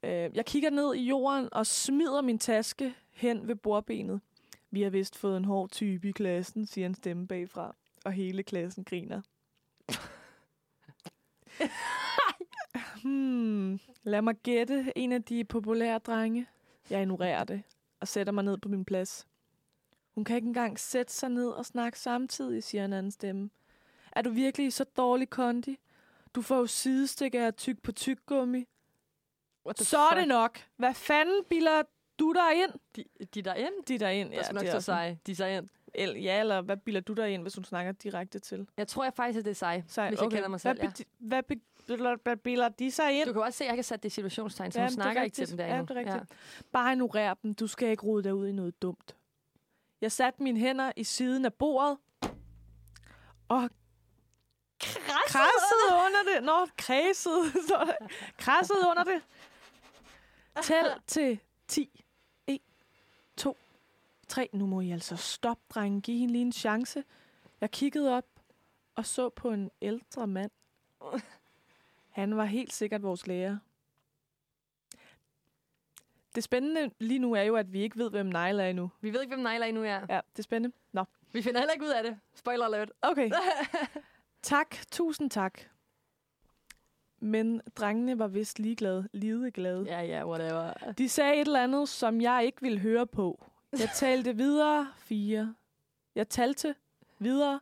Øh, 0.03 0.35
jeg 0.35 0.45
kigger 0.45 0.69
ned 0.69 0.95
i 0.95 1.03
jorden 1.03 1.49
og 1.53 1.67
smider 1.67 2.21
min 2.21 2.39
taske 2.39 2.93
hen 3.11 3.47
ved 3.47 3.55
bordbenet. 3.55 4.21
Vi 4.71 4.81
har 4.81 4.89
vist 4.89 5.17
fået 5.17 5.37
en 5.37 5.45
hård 5.45 5.69
type 5.69 6.09
i 6.09 6.11
klassen, 6.11 6.65
siger 6.65 6.85
en 6.85 6.95
stemme 6.95 7.27
bagfra. 7.27 7.75
Og 8.05 8.11
hele 8.11 8.43
klassen 8.43 8.83
griner. 8.83 9.21
hmm, 13.03 13.79
lad 14.03 14.21
mig 14.21 14.35
gætte 14.35 14.93
en 14.95 15.11
af 15.11 15.23
de 15.23 15.43
populære 15.43 15.99
drenge. 15.99 16.47
Jeg 16.89 17.01
ignorerer 17.01 17.43
det 17.43 17.63
og 17.99 18.07
sætter 18.07 18.33
mig 18.33 18.43
ned 18.43 18.57
på 18.57 18.69
min 18.69 18.85
plads. 18.85 19.27
Hun 20.15 20.23
kan 20.23 20.35
ikke 20.35 20.47
engang 20.47 20.79
sætte 20.79 21.13
sig 21.13 21.29
ned 21.29 21.47
og 21.49 21.65
snakke 21.65 21.99
samtidig, 21.99 22.63
siger 22.63 22.85
en 22.85 22.93
anden 22.93 23.11
stemme. 23.11 23.49
Er 24.11 24.21
du 24.21 24.29
virkelig 24.29 24.73
så 24.73 24.83
dårlig 24.83 25.29
kondi? 25.29 25.77
Du 26.35 26.41
får 26.41 26.57
jo 26.57 26.67
sidestikker 26.67 27.45
af 27.45 27.53
tyk 27.53 27.83
på. 27.83 27.91
What 29.65 29.75
the 29.75 29.85
Så 29.85 29.97
er 29.97 30.15
det 30.15 30.27
nok. 30.27 30.59
Hvad 30.75 30.93
fanden 30.93 31.43
bilder 31.49 31.83
du 32.19 32.33
dig 32.33 32.63
ind? 32.63 32.71
De, 32.95 33.03
de 33.33 33.41
der 33.41 33.53
ind? 33.53 33.83
De 33.87 33.97
der 33.97 34.09
ind, 34.09 34.29
Ja, 34.29 34.35
nok 34.51 34.61
det 34.61 34.67
er 34.67 34.71
stå 34.71 34.75
også- 34.77 34.85
sej. 34.85 35.17
De 35.27 35.35
er 35.43 35.47
ind. 35.57 35.69
El, 35.93 36.17
ja, 36.17 36.39
eller 36.39 36.61
hvad 36.61 36.77
bilder 36.77 37.01
du 37.01 37.13
dig 37.13 37.29
ind, 37.33 37.41
hvis 37.41 37.55
hun 37.55 37.63
snakker 37.63 37.91
direkte 37.91 38.39
til? 38.39 38.67
Jeg 38.77 38.87
tror 38.87 39.03
jeg 39.03 39.13
faktisk, 39.13 39.39
at 39.39 39.45
det 39.45 39.51
er 39.51 39.55
sej, 39.55 39.83
Sej, 39.87 40.09
hvis 40.09 40.21
jeg 40.21 40.29
kender 40.31 40.47
mig 40.47 40.61
selv. 40.61 40.79
Hvad, 40.79 40.89
Ja. 40.89 41.41
be, 41.41 41.55
hvad, 41.87 42.17
be, 42.17 42.19
hvad 42.23 42.37
bilder 42.37 42.69
de 42.69 42.91
sig 42.91 43.13
ind? 43.19 43.27
Du 43.27 43.33
kan 43.33 43.41
også 43.41 43.57
se, 43.57 43.63
at 43.63 43.67
jeg 43.67 43.75
kan 43.77 43.83
sætte 43.83 44.03
det 44.03 44.09
i 44.09 44.13
situationstegn, 44.13 44.71
så 44.71 44.79
Ja, 44.79 44.85
hun 44.85 44.89
er 44.89 44.91
snakker 44.93 45.21
ikke 45.23 45.35
til 45.35 45.49
dem 45.49 45.57
der 45.57 45.65
Ja, 45.65 45.79
endnu. 45.79 45.95
det 45.95 46.07
er 46.07 46.13
rigtigt. 46.13 46.31
Bare 46.71 46.91
ignorer 46.91 47.33
dem. 47.33 47.53
Du 47.55 47.67
skal 47.67 47.89
ikke 47.89 48.03
rode 48.03 48.23
dig 48.23 48.35
ud 48.35 48.47
i 48.47 48.51
noget 48.51 48.81
dumt. 48.81 49.15
Jeg 50.01 50.11
satte 50.11 50.43
mine 50.43 50.59
hænder 50.59 50.91
i 50.95 51.03
siden 51.03 51.45
af 51.45 51.53
bordet 51.53 51.97
og 53.49 53.69
krassede 55.27 55.91
under 56.05 56.33
det. 56.35 56.43
Nå, 56.43 56.65
der. 56.77 57.93
krassede 58.37 58.79
under 58.89 59.03
det. 59.03 59.21
Tæl 60.63 60.85
til 61.07 61.39
10. 61.67 62.00
1, 64.31 64.35
2, 64.35 64.35
3. 64.35 64.49
Nu 64.53 64.65
må 64.65 64.81
I 64.81 64.91
altså 64.91 65.15
stoppe, 65.15 65.63
drenge. 65.69 66.01
Giv 66.01 66.19
hende 66.19 66.31
lige 66.33 66.41
en 66.41 66.51
chance. 66.51 67.03
Jeg 67.61 67.71
kiggede 67.71 68.17
op 68.17 68.25
og 68.95 69.05
så 69.05 69.29
på 69.29 69.51
en 69.51 69.71
ældre 69.81 70.27
mand. 70.27 70.51
Han 72.09 72.37
var 72.37 72.45
helt 72.45 72.73
sikkert 72.73 73.03
vores 73.03 73.27
lærer. 73.27 73.57
Det 76.35 76.43
spændende 76.43 76.91
lige 76.99 77.19
nu 77.19 77.33
er 77.33 77.41
jo, 77.41 77.55
at 77.55 77.73
vi 77.73 77.81
ikke 77.81 77.97
ved, 77.97 78.09
hvem 78.09 78.25
Naila 78.25 78.63
er 78.63 78.69
endnu. 78.69 78.91
Vi 79.01 79.13
ved 79.13 79.21
ikke, 79.21 79.35
hvem 79.35 79.43
Naila 79.43 79.65
endnu 79.67 79.83
er. 79.83 79.99
Ja, 80.09 80.19
det 80.31 80.39
er 80.39 80.43
spændende. 80.43 80.75
Nå, 80.91 81.03
Vi 81.31 81.41
finder 81.41 81.59
heller 81.59 81.73
ikke 81.73 81.85
ud 81.85 81.89
af 81.89 82.03
det. 82.03 82.19
Spoiler 82.33 82.65
alert. 82.65 82.91
okay. 83.01 83.31
tak, 84.41 84.75
tusind 84.91 85.29
tak. 85.29 85.59
Men 87.19 87.61
drengene 87.75 88.19
var 88.19 88.27
vist 88.27 88.59
ligeglade, 88.59 89.09
lideglade. 89.13 89.83
Ja, 89.87 90.01
ja, 90.01 90.27
whatever. 90.27 90.73
De 90.97 91.09
sagde 91.09 91.33
et 91.35 91.39
eller 91.47 91.63
andet, 91.63 91.89
som 91.89 92.21
jeg 92.21 92.45
ikke 92.45 92.61
ville 92.61 92.79
høre 92.79 93.07
på. 93.07 93.45
Jeg 93.79 93.89
talte 93.95 94.35
videre. 94.35 94.93
Fire. 94.97 95.55
Jeg 96.15 96.29
talte 96.29 96.75
videre. 97.19 97.59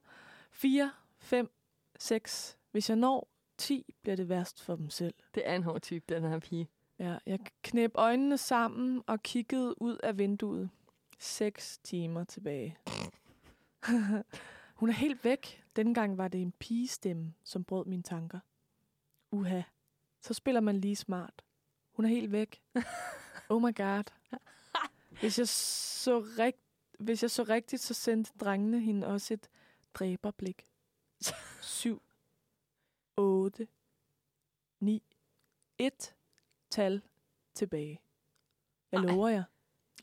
Fire, 0.51 0.91
fem, 1.19 1.51
seks. 1.99 2.57
Hvis 2.71 2.89
jeg 2.89 2.97
når 2.97 3.29
10, 3.57 3.95
bliver 4.01 4.15
det 4.15 4.29
værst 4.29 4.61
for 4.61 4.75
dem 4.75 4.89
selv. 4.89 5.13
Det 5.35 5.47
er 5.49 5.55
en 5.55 5.63
hård 5.63 5.81
type, 5.81 6.15
den 6.15 6.23
her 6.23 6.39
pige. 6.39 6.69
Ja, 6.99 7.17
jeg 7.25 7.39
knep 7.63 7.91
øjnene 7.95 8.37
sammen 8.37 9.03
og 9.07 9.23
kiggede 9.23 9.81
ud 9.81 9.97
af 9.97 10.17
vinduet. 10.17 10.69
Seks 11.19 11.77
timer 11.77 12.23
tilbage. 12.23 12.77
Hun 14.75 14.89
er 14.89 14.93
helt 14.93 15.23
væk. 15.23 15.63
Dengang 15.75 16.17
var 16.17 16.27
det 16.27 16.41
en 16.41 16.51
pigestemme, 16.51 17.33
som 17.43 17.63
brød 17.63 17.85
mine 17.85 18.03
tanker. 18.03 18.39
Uha, 19.31 19.61
så 20.21 20.33
spiller 20.33 20.61
man 20.61 20.81
lige 20.81 20.95
smart. 20.95 21.43
Hun 21.91 22.05
er 22.05 22.09
helt 22.09 22.31
væk. 22.31 22.61
Oh 23.49 23.61
my 23.61 23.75
god. 23.75 24.03
Hvis 25.19 25.39
jeg 25.39 25.47
så, 25.47 26.19
rigt, 26.19 26.57
hvis 26.99 27.21
jeg 27.23 27.31
så 27.31 27.43
rigtigt, 27.43 27.81
så 27.81 27.93
sendte 27.93 28.31
drengene 28.39 28.79
hende 28.79 29.07
også 29.07 29.33
et 29.33 29.49
dræberblik. 29.93 30.65
7, 31.61 32.01
8, 33.17 33.67
9, 34.79 35.03
1 35.77 36.15
tal 36.69 37.01
tilbage. 37.53 38.01
Jeg 38.91 38.99
Ej. 38.99 39.05
lover 39.05 39.29
jer. 39.29 39.43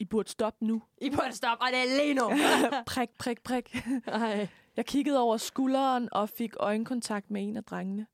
I 0.00 0.04
burde 0.04 0.28
stoppe 0.28 0.64
nu. 0.64 0.82
I 0.98 1.10
burde 1.10 1.32
stoppe, 1.32 1.64
og 1.64 1.68
det 1.72 1.78
er 1.78 1.96
lige 1.96 2.14
nu. 2.14 2.30
prik, 2.94 3.10
prik, 3.18 3.42
prik. 3.42 3.76
Ej. 4.06 4.48
Jeg 4.76 4.86
kiggede 4.86 5.20
over 5.20 5.36
skulderen 5.36 6.08
og 6.12 6.28
fik 6.28 6.54
øjenkontakt 6.60 7.30
med 7.30 7.42
en 7.48 7.56
af 7.56 7.64
drengene. 7.64 8.06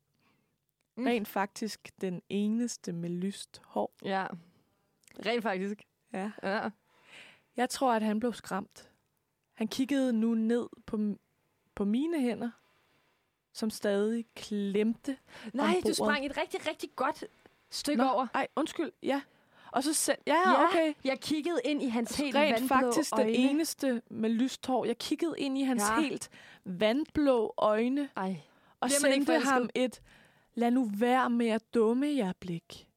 Mm. 0.96 1.04
Rent 1.04 1.28
faktisk 1.28 1.90
den 2.00 2.22
eneste 2.28 2.92
med 2.92 3.10
lyst 3.10 3.60
hår. 3.64 3.92
Ja. 4.04 4.26
Rent 5.26 5.42
faktisk. 5.42 5.82
Ja. 6.12 6.30
Ja. 6.42 6.70
Jeg 7.56 7.70
tror, 7.70 7.92
at 7.92 8.02
han 8.02 8.20
blev 8.20 8.32
skræmt. 8.32 8.88
Han 9.54 9.68
kiggede 9.68 10.12
nu 10.12 10.34
ned 10.34 10.68
på, 10.86 10.98
på 11.74 11.84
mine 11.84 12.20
hænder, 12.20 12.50
som 13.52 13.70
stadig 13.70 14.24
klemte. 14.36 15.16
Nej, 15.52 15.80
du 15.86 15.94
sprang 15.94 16.26
et 16.26 16.36
rigtig, 16.36 16.66
rigtig 16.68 16.90
godt 16.96 17.24
stykke 17.70 18.02
Nå, 18.02 18.08
over. 18.10 18.26
Ej, 18.34 18.46
undskyld. 18.56 18.92
Ja. 19.02 19.22
Og 19.72 19.84
så 19.84 19.92
selv... 19.94 20.18
Ja, 20.26 20.34
Ja, 20.34 20.64
okay. 20.68 20.94
Jeg 21.04 21.20
kiggede 21.20 21.60
ind 21.64 21.82
i 21.82 21.88
hans 21.88 22.16
helt 22.16 22.36
Rent 22.36 22.52
vandblå 22.70 22.76
faktisk 22.76 23.12
øjne. 23.12 23.24
den 23.32 23.34
eneste 23.40 24.02
med 24.10 24.30
lyst 24.30 24.66
hår. 24.66 24.84
Jeg 24.84 24.98
kiggede 24.98 25.34
ind 25.38 25.58
i 25.58 25.62
hans 25.62 25.82
Ja. 25.82 26.00
helt 26.00 26.30
vandblå 26.64 27.54
øjne 27.56 28.08
Ej. 28.16 28.36
og 28.80 28.90
sendte 28.90 29.38
ham 29.40 29.68
et 29.74 30.02
lad 30.54 30.70
nu 30.70 30.90
være 30.96 31.30
med 31.30 31.48
at 31.48 31.74
dumme 31.74 32.06
jer 32.16 32.32
blik. 32.40 32.88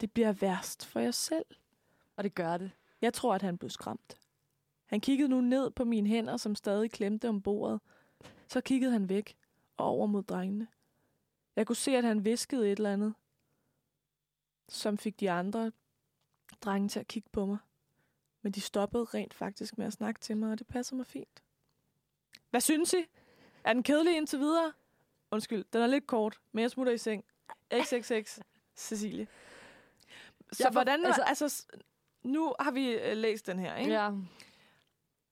Det 0.00 0.12
bliver 0.12 0.32
værst 0.32 0.86
for 0.86 1.00
jer 1.00 1.10
selv. 1.10 1.44
Og 2.16 2.24
det 2.24 2.34
gør 2.34 2.56
det. 2.56 2.70
Jeg 3.00 3.14
tror, 3.14 3.34
at 3.34 3.42
han 3.42 3.58
blev 3.58 3.70
skræmt. 3.70 4.18
Han 4.86 5.00
kiggede 5.00 5.28
nu 5.28 5.40
ned 5.40 5.70
på 5.70 5.84
mine 5.84 6.08
hænder, 6.08 6.36
som 6.36 6.54
stadig 6.54 6.90
klemte 6.90 7.28
om 7.28 7.42
bordet. 7.42 7.80
Så 8.48 8.60
kiggede 8.60 8.92
han 8.92 9.08
væk 9.08 9.36
og 9.76 9.86
over 9.86 10.06
mod 10.06 10.22
drengene. 10.22 10.68
Jeg 11.56 11.66
kunne 11.66 11.76
se, 11.76 11.96
at 11.96 12.04
han 12.04 12.24
viskede 12.24 12.72
et 12.72 12.76
eller 12.78 12.92
andet, 12.92 13.14
som 14.68 14.98
fik 14.98 15.20
de 15.20 15.30
andre 15.30 15.72
drenge 16.60 16.88
til 16.88 17.00
at 17.00 17.06
kigge 17.08 17.28
på 17.32 17.46
mig. 17.46 17.58
Men 18.42 18.52
de 18.52 18.60
stoppede 18.60 19.04
rent 19.04 19.34
faktisk 19.34 19.78
med 19.78 19.86
at 19.86 19.92
snakke 19.92 20.20
til 20.20 20.36
mig, 20.36 20.52
og 20.52 20.58
det 20.58 20.66
passer 20.66 20.96
mig 20.96 21.06
fint. 21.06 21.42
Hvad 22.50 22.60
synes 22.60 22.92
I? 22.92 23.04
Er 23.64 23.72
den 23.72 23.82
kedelig 23.82 24.16
indtil 24.16 24.38
videre? 24.38 24.72
Undskyld, 25.30 25.64
den 25.72 25.82
er 25.82 25.86
lidt 25.86 26.06
kort, 26.06 26.40
men 26.52 26.62
jeg 26.62 26.70
smutter 26.70 26.92
i 26.92 26.98
seng. 26.98 27.24
XXX, 27.74 28.38
Cecilie. 28.76 29.26
Så 30.52 30.62
Jeg 30.64 30.66
får- 30.66 30.70
hvordan, 30.72 31.04
altså, 31.04 31.22
altså, 31.22 31.66
nu 32.24 32.54
har 32.60 32.70
vi 32.70 32.90
øh, 32.92 33.16
læst 33.16 33.46
den 33.46 33.58
her, 33.58 33.76
ikke? 33.76 33.92
Ja. 33.92 34.10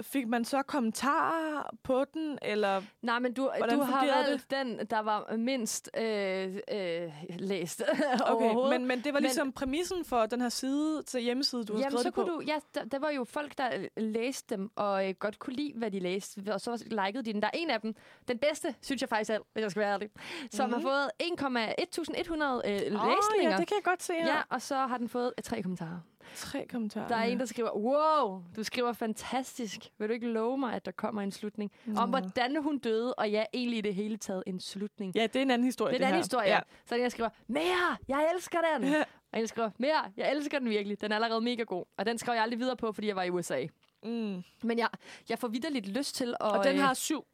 Fik 0.02 0.28
man 0.28 0.44
så 0.44 0.62
kommentarer 0.62 1.70
på 1.82 2.04
den, 2.14 2.38
eller 2.42 2.82
Nej, 3.02 3.18
men 3.18 3.32
du, 3.34 3.50
Hvordan 3.58 3.78
du 3.78 3.84
har 3.84 4.06
valgt 4.06 4.50
den, 4.50 4.78
der 4.90 4.98
var 4.98 5.36
mindst 5.36 5.90
øh, 5.98 6.54
øh, 6.72 7.12
læst 7.38 7.82
okay, 8.26 8.54
men, 8.78 8.86
men 8.86 8.98
det 8.98 9.06
var 9.06 9.12
Men- 9.12 9.22
ligesom 9.22 9.52
præmissen 9.52 10.04
for 10.04 10.26
den 10.26 10.40
her 10.40 10.48
side 10.48 11.02
til 11.02 11.20
hjemmeside, 11.20 11.64
du 11.64 11.72
har 11.72 11.80
Jamen, 11.80 11.90
skrevet 11.90 12.02
så 12.02 12.08
det 12.08 12.14
på. 12.14 12.22
kunne 12.24 12.32
du, 12.34 12.40
ja, 12.46 12.56
der, 12.74 12.84
der, 12.84 12.98
var 12.98 13.10
jo 13.10 13.24
folk, 13.24 13.58
der 13.58 13.70
øh, 13.76 13.88
læste 13.96 14.56
dem, 14.56 14.70
og 14.76 15.08
øh, 15.08 15.14
godt 15.18 15.38
kunne 15.38 15.56
lide, 15.56 15.72
hvad 15.76 15.90
de 15.90 15.98
læste, 15.98 16.52
og 16.54 16.60
så 16.60 16.84
likede 16.86 17.22
de 17.24 17.32
den. 17.32 17.42
Der 17.42 17.48
er 17.48 17.58
en 17.58 17.70
af 17.70 17.80
dem, 17.80 17.94
den 18.28 18.38
bedste, 18.38 18.74
synes 18.82 19.00
jeg 19.02 19.08
faktisk 19.08 19.26
selv, 19.26 19.42
hvis 19.52 19.62
jeg 19.62 19.70
skal 19.70 19.80
være 19.80 19.92
ærlig, 19.92 20.10
som 20.50 20.70
Mhm. 20.70 20.74
har 20.74 20.80
fået 20.80 21.10
1,1100 21.20 22.62
øh, 22.64 22.70
Åh, 22.72 22.80
læsninger. 22.82 23.50
ja, 23.50 23.56
det 23.56 23.66
kan 23.68 23.74
jeg 23.76 23.84
godt 23.84 24.02
se 24.02 24.12
her. 24.12 24.26
ja, 24.26 24.40
og 24.50 24.62
så 24.62 24.76
har 24.76 24.98
den 24.98 25.08
fået 25.08 25.32
øh, 25.38 25.42
tre 25.44 25.62
kommentarer. 25.62 25.98
Tre 26.34 26.66
kommentarer. 26.70 27.08
Der 27.08 27.16
er 27.16 27.24
en, 27.24 27.40
der 27.40 27.46
skriver, 27.46 27.70
wow, 27.76 28.42
du 28.56 28.62
skriver 28.64 28.92
fantastisk. 28.92 29.80
Vil 29.98 30.08
du 30.08 30.12
ikke 30.12 30.26
love 30.26 30.58
mig, 30.58 30.74
at 30.74 30.86
der 30.86 30.92
kommer 30.92 31.22
en 31.22 31.32
slutning? 31.32 31.72
Om 31.86 31.92
Nå. 31.92 32.06
hvordan 32.06 32.62
hun 32.62 32.78
døde, 32.78 33.14
og 33.14 33.30
ja, 33.30 33.44
egentlig 33.54 33.78
i 33.78 33.80
det 33.80 33.94
hele 33.94 34.16
taget 34.16 34.42
en 34.46 34.60
slutning. 34.60 35.14
Ja, 35.16 35.22
det 35.22 35.36
er 35.36 35.42
en 35.42 35.50
anden 35.50 35.64
historie, 35.64 35.92
det 35.94 35.96
er 35.96 35.98
en 36.00 36.04
anden 36.04 36.16
her. 36.16 36.22
historie. 36.22 36.48
Ja. 36.48 36.60
Så 36.86 36.96
der 36.96 37.08
skriver, 37.08 37.30
mere, 37.46 37.96
jeg 38.08 38.30
elsker 38.34 38.58
den. 38.74 38.88
Ja. 38.88 39.04
Og 39.32 39.40
en 39.40 39.46
skriver, 39.46 39.70
mere, 39.78 40.12
jeg 40.16 40.30
elsker 40.32 40.58
den 40.58 40.68
virkelig. 40.70 41.00
Den 41.00 41.12
er 41.12 41.16
allerede 41.16 41.40
mega 41.40 41.62
god. 41.62 41.84
Og 41.96 42.06
den 42.06 42.18
skrev 42.18 42.34
jeg 42.34 42.42
aldrig 42.42 42.58
videre 42.58 42.76
på, 42.76 42.92
fordi 42.92 43.06
jeg 43.06 43.16
var 43.16 43.22
i 43.22 43.30
USA. 43.30 43.66
Mm. 44.04 44.42
Men 44.62 44.78
jeg, 44.78 44.88
jeg 45.28 45.38
får 45.38 45.48
vidderligt 45.48 45.88
lyst 45.88 46.14
til 46.14 46.34
at... 46.40 46.52
Og 46.52 46.64
den 46.64 46.76
øh, 46.76 46.82
har 46.82 46.94
syv 46.94 47.24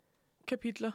kapitler. 0.48 0.90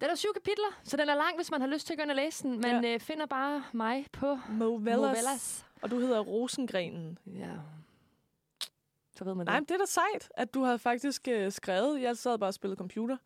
Den 0.00 0.10
er 0.10 0.14
syv 0.14 0.28
kapitler, 0.34 0.80
så 0.84 0.96
den 0.96 1.08
er 1.08 1.14
lang, 1.14 1.36
hvis 1.36 1.50
man 1.50 1.60
har 1.60 1.68
lyst 1.68 1.86
til 1.86 1.94
at 1.94 1.98
gå 1.98 2.02
ind 2.02 2.10
og 2.10 2.16
læse 2.16 2.42
den. 2.42 2.60
Men 2.60 2.84
ja. 2.84 2.94
øh, 2.94 3.00
finder 3.00 3.26
bare 3.26 3.64
mig 3.72 4.06
på 4.12 4.38
Movellas. 4.48 4.96
Movellas. 4.96 5.66
Og 5.84 5.90
du 5.90 5.98
hedder 5.98 6.20
Rosengrenen. 6.20 7.18
Ja. 7.26 7.50
Så 9.16 9.24
ved 9.24 9.34
man 9.34 9.46
Nej, 9.46 9.54
det. 9.54 9.60
men 9.60 9.64
det 9.68 9.74
er 9.74 9.78
da 9.78 9.86
sejt, 9.86 10.32
at 10.36 10.54
du 10.54 10.62
havde 10.62 10.78
faktisk 10.78 11.28
øh, 11.28 11.52
skrevet. 11.52 12.00
Jeg 12.02 12.16
sad 12.16 12.38
bare 12.38 12.48
og 12.50 12.54
spillede 12.54 12.78
computer. 12.78 13.16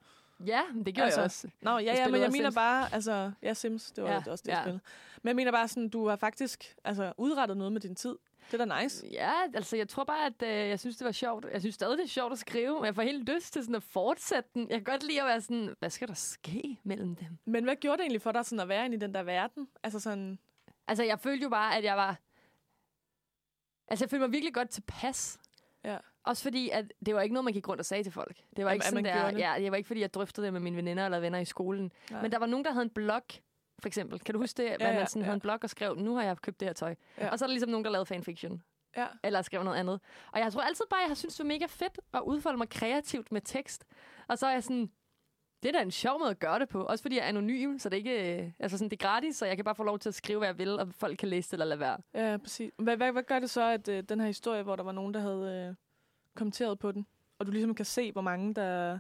Ja, 0.47 0.61
men 0.75 0.87
det 0.87 0.95
gjorde 0.95 1.05
Altså, 1.05 1.21
jeg 1.21 1.25
også. 1.25 1.49
Nå, 1.63 1.71
ja, 1.71 1.77
ja, 1.79 1.95
spillede 1.95 2.13
men 2.13 2.23
jeg 2.23 2.31
mener 2.31 2.51
Sims. 2.51 2.55
bare, 2.55 2.95
altså, 2.95 3.33
ja, 3.43 3.55
Sims, 3.55 3.91
det 3.93 4.05
var 4.05 4.11
Ja, 4.11 4.23
ja, 4.27 4.31
også 4.31 4.43
det, 4.43 4.49
jeg 4.49 4.57
ja. 4.57 4.63
spillede. 4.63 4.81
Men 5.23 5.29
jeg 5.29 5.37
mener 5.37 5.53
bare 5.53 5.69
sådan, 5.69 5.89
du 5.89 6.09
har 6.09 6.17
faktisk 6.17 6.75
altså, 6.85 7.13
udrettet 7.17 7.57
noget 7.57 7.73
med 7.73 7.81
din 7.81 7.95
tid. 7.95 8.17
Det 8.53 8.61
er 8.61 8.65
da 8.65 8.83
nice. 8.83 9.07
Ja, 9.13 9.33
altså 9.55 9.77
jeg 9.77 9.89
tror 9.89 10.05
bare, 10.05 10.27
at 10.27 10.43
øh, 10.43 10.69
jeg 10.69 10.81
synes, 10.81 10.97
det 10.97 11.05
var 11.05 11.13
sjovt. 11.13 11.47
Jeg 11.53 11.61
synes 11.61 11.75
stadig, 11.75 11.99
det 11.99 12.05
er 12.05 12.09
sjovt 12.09 12.33
at 12.33 12.39
skrive, 12.39 12.75
men 12.75 12.85
jeg 12.85 12.95
får 12.95 13.03
helt 13.03 13.29
lyst 13.29 13.53
til 13.53 13.63
sådan 13.63 13.75
at 13.75 13.83
fortsætte 13.83 14.51
den. 14.55 14.63
Jeg 14.71 14.77
kan 14.85 14.85
godt 14.93 15.03
lide 15.03 15.21
at 15.21 15.27
være 15.27 15.41
sådan, 15.41 15.75
hvad 15.79 15.91
skal 15.91 16.09
der 16.09 16.15
ske 16.15 16.79
mellem 16.85 17.17
dem? 17.17 17.39
Men 17.45 17.65
hvad 17.65 17.77
gjorde 17.77 17.97
det 17.97 18.03
egentlig 18.03 18.23
for 18.23 18.33
dig 18.33 18.45
sådan 18.47 18.61
at 18.61 18.69
være 18.69 18.85
inde 18.85 18.97
i 18.97 19.01
den 19.01 19.15
der 19.15 19.23
verden? 19.23 19.69
Altså 19.83 20.01
sådan... 20.01 20.39
Altså 20.89 21.05
jeg 21.05 21.21
følte 21.21 21.43
jo 21.43 21.49
bare, 21.49 21.77
at 21.77 21.85
jeg 21.85 21.97
var... 21.97 22.17
Altså 23.89 24.05
jeg 24.05 24.11
følte 24.11 24.21
mig 24.27 24.33
virkelig 24.33 24.55
godt 24.55 24.71
tilpas. 24.71 25.39
Ja. 25.85 25.97
Også 26.25 26.43
fordi, 26.43 26.71
at 26.71 26.93
det 27.07 27.15
var 27.15 27.21
ikke 27.21 27.33
noget, 27.33 27.45
man 27.45 27.53
gik 27.55 27.69
rundt 27.69 27.81
og 27.81 27.87
sagde 27.87 28.03
til 28.03 28.13
folk. 28.13 28.37
Det 28.57 28.65
var 28.65 28.71
At- 28.71 28.75
ikke 28.75 28.85
at 28.85 28.89
sådan 28.91 29.05
der, 29.05 29.31
det? 29.31 29.39
ja, 29.39 29.55
det 29.59 29.71
var 29.71 29.77
ikke 29.77 29.87
fordi, 29.87 30.01
jeg 30.01 30.15
drøftede 30.15 30.45
det 30.47 30.53
med 30.53 30.61
mine 30.61 30.77
veninder 30.77 31.05
eller 31.05 31.21
venner 31.21 31.39
i 31.39 31.45
skolen. 31.45 31.93
Nej. 32.11 32.23
Men 32.23 32.33
der 32.33 32.39
var 32.39 32.47
nogen, 32.47 32.65
der 32.65 32.73
havde 32.73 32.85
en 32.85 32.91
blog, 32.91 33.23
for 33.79 33.87
eksempel. 33.87 34.19
Kan 34.21 34.33
du 34.35 34.41
huske 34.41 34.63
det? 34.63 34.77
Hvor 34.77 34.87
ja, 34.87 34.95
man 34.95 35.07
sådan 35.07 35.21
ja. 35.23 35.25
havde 35.25 35.35
en 35.35 35.41
blog 35.41 35.59
og 35.63 35.71
skrev, 35.71 35.95
nu 35.97 36.15
har 36.15 36.23
jeg 36.23 36.37
købt 36.39 36.61
det 36.61 36.69
her 36.69 36.73
tøj. 36.73 36.95
Ja. 37.19 37.31
Og 37.31 37.39
så 37.39 37.45
er 37.45 37.47
der 37.47 37.53
ligesom 37.53 37.71
nogen, 37.71 37.85
der 37.85 37.91
lavede 37.91 38.07
fanfiction. 38.07 38.63
Ja. 38.97 39.07
Eller 39.25 39.43
skrev 39.43 39.63
noget 39.65 39.77
andet. 39.79 40.01
Og 40.33 40.41
jeg 40.41 40.53
tror 40.53 40.61
altid 40.63 40.85
bare, 40.91 41.01
jeg 41.01 41.09
har 41.09 41.15
syntes, 41.15 41.37
det 41.37 41.45
var 41.45 41.49
mega 41.49 41.67
fedt 41.67 42.01
at 42.15 42.21
udfolde 42.21 42.59
mig 42.59 42.69
kreativt 42.69 43.33
med 43.33 43.41
tekst. 43.41 43.85
Og 44.29 44.39
så 44.39 44.47
er 44.47 44.53
jeg 44.53 44.63
sådan, 44.63 44.91
det 45.63 45.69
er 45.69 45.73
da 45.73 45.83
en 45.83 45.91
sjov 45.91 46.19
måde 46.19 46.31
at 46.31 46.39
gøre 46.39 46.59
det 46.59 46.69
på. 46.69 46.85
Også 46.85 47.03
fordi 47.03 47.17
jeg 47.17 47.25
er 47.25 47.29
anonym, 47.29 47.79
så 47.79 47.89
det 47.89 47.95
er 47.95 47.99
ikke, 47.99 48.43
øh, 48.43 48.51
altså 48.59 48.79
sådan, 48.79 48.91
det 48.91 49.03
er 49.03 49.07
gratis, 49.09 49.37
så 49.37 49.47
jeg 49.47 49.57
kan 49.57 49.65
bare 49.65 49.75
få 49.75 49.83
lov 49.85 49.99
til 49.99 50.09
at 50.09 50.15
skrive, 50.15 50.39
hvad 50.39 50.49
jeg 50.49 50.59
vil, 50.59 50.79
og 50.81 50.89
folk 50.95 51.19
kan 51.19 51.29
læse 51.29 51.47
det 51.49 51.53
eller 51.53 51.65
lade 51.65 51.81
være. 51.81 51.99
Ja, 52.15 52.37
præcis. 52.37 52.73
Hvad, 52.79 52.97
hvad, 52.97 53.13
hvad 53.13 53.23
gør 53.23 53.39
det 53.39 53.51
så, 53.51 53.63
at 53.63 53.89
øh, 53.89 54.03
den 54.03 54.21
her 54.21 54.27
historie, 54.27 54.63
hvor 54.63 54.77
der 54.77 54.83
var 54.83 54.93
nogen, 54.93 55.15
der 55.15 55.21
havde 55.21 55.67
øh, 55.69 55.75
kommenteret 56.35 56.79
på 56.79 56.93
den, 56.93 57.07
og 57.39 57.47
du 57.47 57.51
ligesom 57.51 57.75
kan 57.75 57.85
se, 57.85 58.13
hvor 58.13 58.23
mange, 58.23 58.55
der, 58.55 58.99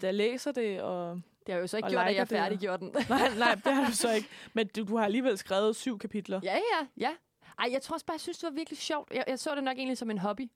der 0.00 0.10
læser 0.10 0.52
det, 0.52 0.82
og... 0.82 1.20
Det 1.46 1.54
har 1.54 1.60
jo 1.60 1.66
så 1.66 1.76
ikke 1.76 1.88
gjort, 1.88 2.06
at 2.06 2.14
jeg 2.14 2.28
færdiggjorde 2.28 2.84
den. 2.84 2.94
Nej, 3.08 3.28
nej, 3.38 3.54
det 3.54 3.74
har 3.74 3.86
du 3.86 3.92
så 3.92 4.12
ikke. 4.16 4.28
Men 4.52 4.66
du, 4.76 4.84
du 4.84 4.96
har 4.96 5.04
alligevel 5.04 5.38
skrevet 5.38 5.76
syv 5.76 5.98
kapitler. 5.98 6.40
ja, 6.42 6.54
ja, 6.54 6.86
ja. 6.96 7.10
Ej, 7.58 7.68
jeg 7.72 7.82
tror 7.82 7.94
også 7.94 8.06
bare, 8.06 8.14
jeg 8.14 8.20
synes, 8.20 8.38
det 8.38 8.46
var 8.46 8.54
virkelig 8.54 8.78
sjovt. 8.78 9.12
Jeg, 9.14 9.24
jeg 9.26 9.38
så 9.38 9.54
det 9.54 9.64
nok 9.64 9.76
egentlig 9.76 9.98
som 9.98 10.10
en 10.10 10.18
hobby. 10.18 10.50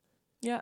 Ja. 0.45 0.59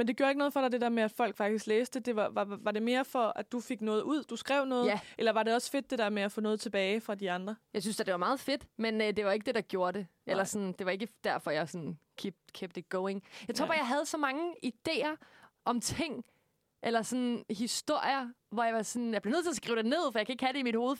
Men 0.00 0.08
det 0.08 0.16
gjorde 0.16 0.30
ikke 0.30 0.38
noget 0.38 0.52
for 0.52 0.60
dig, 0.60 0.72
det 0.72 0.80
der 0.80 0.88
med, 0.88 1.02
at 1.02 1.10
folk 1.10 1.36
faktisk 1.36 1.66
læste. 1.66 2.00
Det 2.00 2.16
var, 2.16 2.28
var, 2.28 2.44
var 2.60 2.70
det 2.70 2.82
mere 2.82 3.04
for, 3.04 3.32
at 3.36 3.52
du 3.52 3.60
fik 3.60 3.80
noget 3.80 4.02
ud, 4.02 4.22
du 4.24 4.36
skrev 4.36 4.64
noget? 4.64 4.86
Ja. 4.86 5.00
Eller 5.18 5.32
var 5.32 5.42
det 5.42 5.54
også 5.54 5.70
fedt, 5.70 5.90
det 5.90 5.98
der 5.98 6.08
med 6.08 6.22
at 6.22 6.32
få 6.32 6.40
noget 6.40 6.60
tilbage 6.60 7.00
fra 7.00 7.14
de 7.14 7.30
andre? 7.30 7.56
Jeg 7.74 7.82
synes, 7.82 8.00
at 8.00 8.06
det 8.06 8.12
var 8.12 8.18
meget 8.18 8.40
fedt, 8.40 8.66
men 8.76 9.00
øh, 9.00 9.16
det 9.16 9.24
var 9.24 9.32
ikke 9.32 9.46
det, 9.46 9.54
der 9.54 9.60
gjorde 9.60 9.98
det. 9.98 10.06
Eller 10.26 10.36
Nej. 10.36 10.44
sådan, 10.44 10.72
det 10.72 10.86
var 10.86 10.92
ikke 10.92 11.08
derfor, 11.24 11.50
jeg 11.50 11.68
sådan 11.68 11.98
keep, 12.18 12.34
kept 12.54 12.76
it 12.76 12.88
going. 12.88 13.22
Jeg 13.48 13.54
tror 13.56 13.64
Ja. 13.64 13.68
bare, 13.68 13.78
jeg 13.78 13.86
havde 13.86 14.06
så 14.06 14.16
mange 14.16 14.54
idéer 14.66 15.16
om 15.64 15.80
ting, 15.80 16.24
eller 16.82 17.02
sådan 17.02 17.44
historier, 17.50 18.28
hvor 18.50 18.64
jeg 18.64 18.74
var 18.74 18.82
sådan, 18.82 19.12
jeg 19.14 19.22
blev 19.22 19.32
nødt 19.32 19.44
til 19.44 19.50
at 19.50 19.56
skrive 19.56 19.76
det 19.76 19.86
ned, 19.86 20.12
for 20.12 20.18
jeg 20.18 20.26
kan 20.26 20.32
ikke 20.32 20.44
have 20.44 20.52
det 20.52 20.58
i 20.58 20.62
mit 20.62 20.76
hoved 20.76 20.96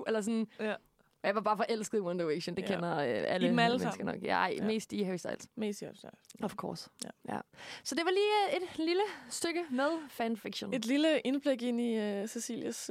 24-7, 0.00 0.02
eller 0.06 0.20
sådan. 0.20 0.48
Ja. 0.60 0.74
Jeg 1.22 1.34
var 1.34 1.40
bare 1.40 1.56
forelsket 1.56 1.98
i 1.98 2.00
One 2.00 2.24
Direction, 2.24 2.56
det 2.56 2.62
Ja. 2.62 2.66
kender 2.74 2.92
øh, 2.98 2.98
alle 3.06 3.22
I 3.24 3.26
alle 3.26 3.52
mennesker 3.52 4.04
nok. 4.04 4.22
Ja, 4.22 4.34
ej, 4.36 4.54
Ja. 4.58 4.64
mest 4.66 4.92
i 4.92 5.02
Harry 5.02 5.16
Styles. 5.16 5.48
Mest 5.56 5.82
ja, 5.82 5.94
så. 5.94 6.10
Of 6.42 6.54
course. 6.54 6.90
Ja. 7.04 7.34
ja. 7.34 7.40
Så 7.84 7.94
det 7.94 8.04
var 8.04 8.10
lige 8.10 8.56
øh, 8.56 8.62
et 8.62 8.86
lille 8.86 9.02
stykke 9.28 9.64
med 9.70 9.88
fanfiction. 10.08 10.74
Et 10.74 10.84
lille 10.84 11.20
indblik 11.20 11.62
ind 11.62 11.80
i 11.80 12.20
uh, 12.22 12.28
Cecilias 12.28 12.90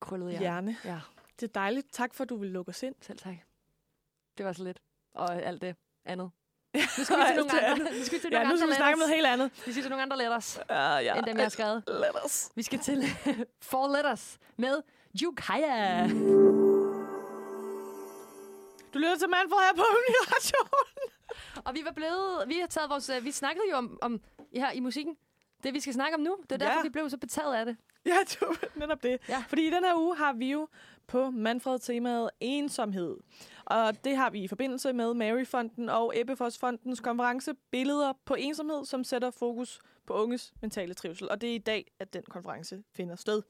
krøllet 0.00 0.32
ja. 0.32 0.38
hjerne. 0.38 0.76
hjerne. 0.84 0.96
Ja, 0.96 1.00
Det 1.40 1.48
er 1.48 1.52
dejligt. 1.52 1.86
Tak 1.92 2.14
for, 2.14 2.24
at 2.24 2.28
du 2.28 2.36
vil 2.36 2.50
lukke 2.50 2.68
os 2.68 2.82
ind. 2.82 2.94
selv 3.00 3.18
tak. 3.18 3.34
Det 4.38 4.46
var 4.46 4.52
så 4.52 4.64
lidt. 4.64 4.80
Og 5.14 5.42
alt 5.42 5.62
det 5.62 5.76
andet. 6.04 6.30
Nu 6.74 6.80
Nu 6.98 7.04
skal 7.04 7.16
vi 7.18 7.22
til 7.26 7.36
nogle 7.36 7.66
andre. 7.66 7.84
Nu 7.98 8.04
skal 8.04 8.18
vi 8.18 8.20
til 8.22 8.30
Ja, 8.32 8.38
nogle 8.38 8.50
nu 8.50 8.56
skal 8.56 8.68
vi 8.68 8.74
snakke 8.74 8.98
letters. 8.98 9.14
helt 9.14 9.26
andet. 9.26 9.66
Vi 9.66 9.72
skal 9.72 9.82
til 9.82 9.90
nogle 9.90 10.02
andre 10.02 10.18
letters, 10.18 10.58
Uh, 10.58 10.64
ja. 10.70 11.18
end 11.18 11.26
dem, 11.26 11.36
jeg 11.36 11.44
har 11.44 11.48
skrevet. 11.50 11.84
Let 11.88 12.24
us. 12.24 12.50
Vi 12.54 12.62
skal 12.62 12.78
til 12.78 13.02
Four 13.70 13.88
Letters 13.96 14.38
med 14.56 14.82
Jukaya. 15.22 16.06
Du 18.94 18.98
lytter 18.98 19.16
til 19.18 19.28
Manfred 19.28 19.58
her 19.66 19.74
på 19.76 19.82
Unirationen. 19.98 21.10
Og 21.64 21.74
vi 21.74 21.80
var 21.84 21.92
blevet, 21.92 22.44
vi 22.48 22.54
har 22.60 22.66
taget 22.66 22.90
vores, 22.90 23.08
øh, 23.10 23.24
vi 23.24 23.30
snakkede 23.30 23.64
jo 23.70 23.76
om, 23.76 23.98
om 24.02 24.20
her 24.54 24.70
i 24.72 24.80
musikken. 24.80 25.16
Det 25.62 25.74
vi 25.74 25.80
skal 25.80 25.92
snakke 25.94 26.14
om 26.14 26.20
nu, 26.20 26.36
det 26.42 26.52
er 26.52 26.56
derfor, 26.56 26.78
Ja. 26.78 26.82
vi 26.82 26.88
blev 26.88 27.10
så 27.10 27.16
betaget 27.18 27.54
af 27.54 27.64
det. 27.66 27.76
Ja, 28.06 28.16
det 28.28 28.38
var 28.40 28.56
netop 28.76 29.02
det. 29.02 29.18
Ja. 29.28 29.44
Fordi 29.48 29.66
i 29.66 29.70
den 29.70 29.84
her 29.84 29.94
uge 29.96 30.16
har 30.16 30.32
vi 30.32 30.50
jo 30.52 30.68
på 31.06 31.30
Manfred 31.30 31.78
temaet 31.78 32.30
ensomhed. 32.40 33.16
Og 33.64 34.04
det 34.04 34.16
har 34.16 34.30
vi 34.30 34.42
i 34.42 34.48
forbindelse 34.48 34.92
med 34.92 35.14
Maryfonden 35.14 35.88
og 35.88 36.12
Ebbefoss-fondens 36.16 37.00
konference 37.00 37.54
Billeder 37.70 38.12
på 38.24 38.34
ensomhed, 38.34 38.84
som 38.84 39.04
sætter 39.04 39.30
fokus 39.30 39.80
på 40.06 40.12
unges 40.14 40.52
mentale 40.62 40.94
trivsel. 40.94 41.28
Og 41.30 41.40
det 41.40 41.50
er 41.50 41.54
i 41.54 41.58
dag, 41.58 41.92
at 42.00 42.12
den 42.14 42.22
konference 42.30 42.82
finder 42.96 43.16
sted. 43.16 43.42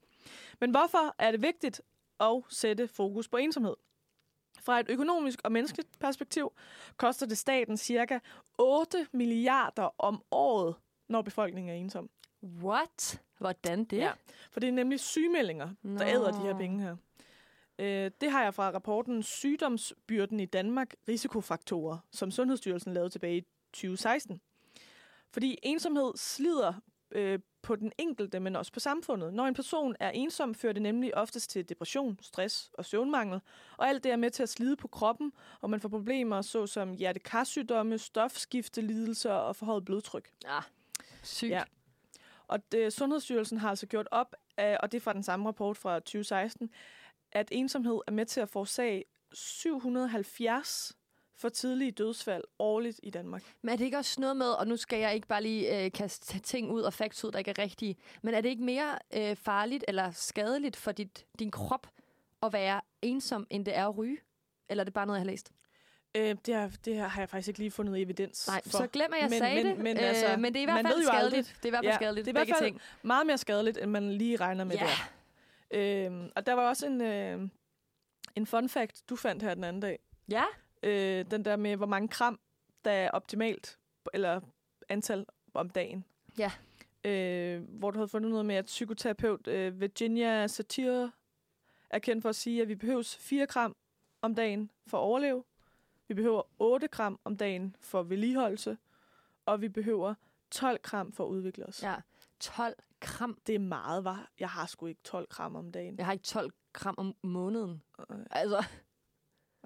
Men 0.61 0.71
hvorfor 0.71 1.15
er 1.19 1.31
det 1.31 1.43
vigtigt 1.43 1.83
at 2.21 2.43
sætte 2.49 2.89
fokus 2.89 3.29
på 3.29 3.37
ensomhed? 3.37 3.75
Fra 4.61 4.81
et 4.81 4.87
økonomisk 4.89 5.41
og 5.45 5.53
menneskeligt 5.53 5.99
perspektiv 5.99 6.53
koster 6.97 7.27
det 7.27 7.39
staten 7.39 7.77
cirka 7.77 8.19
8 8.59 9.07
milliarder 9.13 9.95
om 9.99 10.23
året, 10.31 10.75
når 11.09 11.23
befolkningen 11.23 11.71
er 11.71 11.75
ensom. 11.75 12.11
What? 12.43 13.23
Hvordan 13.39 13.85
det? 13.85 13.97
Ja. 13.97 14.13
For 14.51 14.61
det 14.61 14.69
er 14.69 14.73
nemlig 14.73 15.01
sygemeldinger, 15.01 15.69
der 15.83 16.07
æder 16.07 16.33
de 16.33 16.39
her 16.39 16.59
penge 16.59 16.83
her. 16.83 16.97
Øh, 17.79 18.11
det 18.21 18.31
har 18.31 18.43
jeg 18.43 18.55
fra 18.55 18.71
rapporten 18.71 19.23
Sygdomsbyrden 19.23 20.41
i 20.41 20.47
Danmark, 20.47 20.95
risikofaktorer, 21.09 21.99
som 22.11 22.31
Sundhedsstyrelsen 22.31 22.95
lavede 22.95 23.11
tilbage 23.11 23.37
i 23.37 23.45
2016. 23.73 24.41
Fordi 25.33 25.59
ensomhed 25.63 26.13
slider 26.17 26.75
øh, 27.11 27.39
på 27.63 27.77
den 27.77 27.93
enkelte, 27.99 28.41
men 28.41 28.57
også 28.57 28.73
på 28.73 28.81
samfundet. 28.81 29.35
Når 29.35 29.47
en 29.47 29.55
person 29.55 29.97
er 30.01 30.11
ensom, 30.11 30.55
fører 30.55 30.73
det 30.73 30.83
nemlig 30.83 31.17
oftest 31.17 31.51
til 31.51 31.69
depression, 31.69 32.19
stress 32.23 32.71
og 32.75 32.85
søvnmangel. 32.85 33.41
Og 33.77 33.89
alt 33.89 34.05
det 34.05 34.13
er 34.13 34.17
med 34.17 34.31
til 34.31 34.43
at 34.43 34.49
slide 34.49 34.77
på 34.77 34.89
kroppen, 34.89 35.33
og 35.61 35.71
man 35.71 35.81
får 35.81 35.89
problemer 35.89 36.43
såsom 36.43 36.93
hjertekarsygdomme, 36.93 37.99
stofskiftelidelser 37.99 39.33
og 39.33 39.57
forhøjet 39.57 39.85
blodtryk. 39.85 40.31
Ah, 40.47 40.63
sygt. 41.23 41.51
Ja. 41.51 41.63
Og 42.49 42.73
det, 42.73 42.93
Sundhedsstyrelsen 42.93 43.59
har 43.59 43.69
altså 43.69 43.87
gjort 43.87 44.09
op, 44.11 44.35
og 44.57 44.93
det 44.93 44.95
er 44.95 45.01
fra 45.01 45.13
den 45.13 45.23
samme 45.23 45.49
rapport 45.49 45.77
fra 45.77 45.99
2016, 45.99 46.71
at 47.33 47.49
ensomhed 47.53 48.01
er 48.07 48.13
med 48.13 48.27
til 48.27 48.41
at 48.41 48.49
forårsage 48.49 49.05
770 49.33 50.97
for 51.39 51.49
tidlige 51.49 51.91
dødsfald 51.91 52.45
årligt 52.59 53.01
i 53.03 53.11
Danmark. 53.11 53.43
Men 53.63 53.73
er 53.73 53.77
det 53.77 53.85
ikke 53.85 53.97
også 53.99 54.21
noget 54.21 54.37
med, 54.37 54.47
og 54.47 54.67
nu 54.67 54.77
skal 54.77 54.99
jeg 54.99 55.15
ikke 55.15 55.27
bare 55.27 55.43
lige 55.43 55.85
øh, 55.85 55.93
kaste 55.93 56.39
ting 56.39 56.71
ud 56.71 56.83
og 56.83 56.93
facts 56.93 57.25
ud, 57.25 57.31
der 57.33 57.39
ikke 57.39 57.51
er 57.51 57.59
rigtige, 57.59 57.97
men 58.23 58.35
er 58.35 58.41
det 58.41 58.49
ikke 58.49 58.63
mere 58.65 58.99
øh, 59.15 59.37
farligt 59.37 59.85
eller 59.89 60.11
skadeligt 60.11 60.77
for 60.77 60.93
dit, 60.93 61.27
din 61.39 61.51
krop 61.51 61.87
at 62.43 62.53
være 62.53 62.81
ensom, 63.03 63.47
end 63.51 63.65
det 63.65 63.77
er 63.77 63.87
at 63.89 63.99
ryge? 63.99 64.19
Eller 64.69 64.83
er 64.83 64.85
det 64.85 64.95
bare 64.95 65.07
noget, 65.07 65.19
jeg 65.19 65.25
har 65.25 65.31
læst? 65.31 65.53
Øh, 66.17 66.37
det, 66.47 66.55
har, 66.55 66.73
det 66.85 66.97
har 66.99 67.21
jeg 67.21 67.29
faktisk 67.29 67.49
ikke 67.49 67.59
lige 67.61 67.71
fundet 67.71 68.01
evidens 68.03 68.49
Nej, 68.49 68.61
for. 68.65 68.71
så 68.71 68.87
glem, 68.87 69.13
at 69.13 69.21
jeg 69.21 69.31
Men- 69.31 69.39
sagde 69.39 69.63
men- 69.65 69.67
det. 69.77 69.79
men 69.85 69.97
øh, 69.97 70.03
altså, 70.09 70.37
men 70.37 70.55
det 70.55 70.59
er 70.59 70.63
i 70.63 70.65
hvert 70.65 70.87
fald 70.87 71.03
skadeligt. 71.03 71.55
Det 71.57 71.65
er 71.65 71.67
i 71.67 71.71
hvert 71.71 71.79
fald 71.85 71.93
Ja, 71.93 71.97
skadeligt. 71.97 72.27
det 72.27 72.37
er 72.37 72.43
i 72.43 72.45
hvert 72.47 72.57
fald- 72.59 72.71
ting. 72.71 72.81
Meget 73.03 73.27
mere 73.27 73.39
skadeligt, 73.39 73.79
end 73.79 73.91
man 73.91 74.13
lige 74.13 74.37
regner 74.37 74.65
med 74.65 74.77
Ja. 74.77 74.87
der. 75.71 76.11
Øh, 76.11 76.31
og 76.37 76.47
der 76.47 76.53
var 76.53 76.69
også 76.69 76.87
en, 76.87 77.01
øh, 77.01 77.49
en 78.37 78.47
fun 78.47 78.69
fact, 78.69 79.03
du 79.09 79.17
fandt 79.17 79.43
her 79.43 79.55
den 79.55 79.65
anden 79.65 79.81
dag. 79.83 79.99
Ja? 80.31 80.45
Øh, 80.83 81.31
den 81.31 81.45
der 81.45 81.57
med, 81.57 81.77
hvor 81.77 81.87
mange 81.87 82.09
kram, 82.09 82.41
der 82.85 82.91
er 82.91 83.11
optimalt, 83.11 83.79
eller 84.15 84.41
antal 84.89 85.27
om 85.55 85.71
dagen. 85.71 86.05
Ja. 86.39 86.53
Øh, 87.05 87.63
hvor 87.69 87.91
du 87.91 87.99
havde 87.99 88.09
fundet 88.09 88.31
noget 88.31 88.47
med, 88.47 88.55
at 88.55 88.65
psykoterapeut 88.65 89.47
øh, 89.47 89.81
Virginia 89.81 90.47
Satir 90.47 91.11
er 91.91 91.99
kendt 91.99 92.23
for 92.23 92.29
at 92.29 92.37
sige, 92.37 92.63
at 92.63 92.69
vi 92.69 92.75
behøver 92.75 93.17
4 93.21 93.47
gram 93.47 93.77
om 94.23 94.35
dagen 94.35 94.71
for 94.87 94.99
at 94.99 95.03
overleve. 95.03 95.45
Vi 96.09 96.15
behøver 96.15 96.43
8 96.59 96.89
gram 96.89 97.21
om 97.25 97.37
dagen 97.37 97.77
for 97.81 98.03
vedligeholdelse. 98.03 98.79
Og 99.47 99.61
vi 99.61 99.69
behøver 99.69 100.15
12 100.51 100.79
gram 100.83 101.13
for 101.13 101.25
at 101.25 101.29
udvikle 101.29 101.67
os. 101.67 101.83
Ja. 101.83 101.97
12 102.41 102.75
gram. 103.01 103.39
Det 103.47 103.55
er 103.55 103.59
meget, 103.59 104.05
var. 104.05 104.31
Jeg 104.41 104.49
har 104.49 104.67
sgu 104.67 104.87
ikke 104.87 105.03
12 105.05 105.27
gram 105.29 105.57
om 105.57 105.73
dagen. 105.73 105.99
Jeg 105.99 106.07
har 106.07 106.13
ikke 106.13 106.25
12 106.25 106.53
gram 106.73 106.95
om 106.99 107.17
måneden. 107.23 107.83
Øh, 108.11 108.17
Altså, 108.31 108.65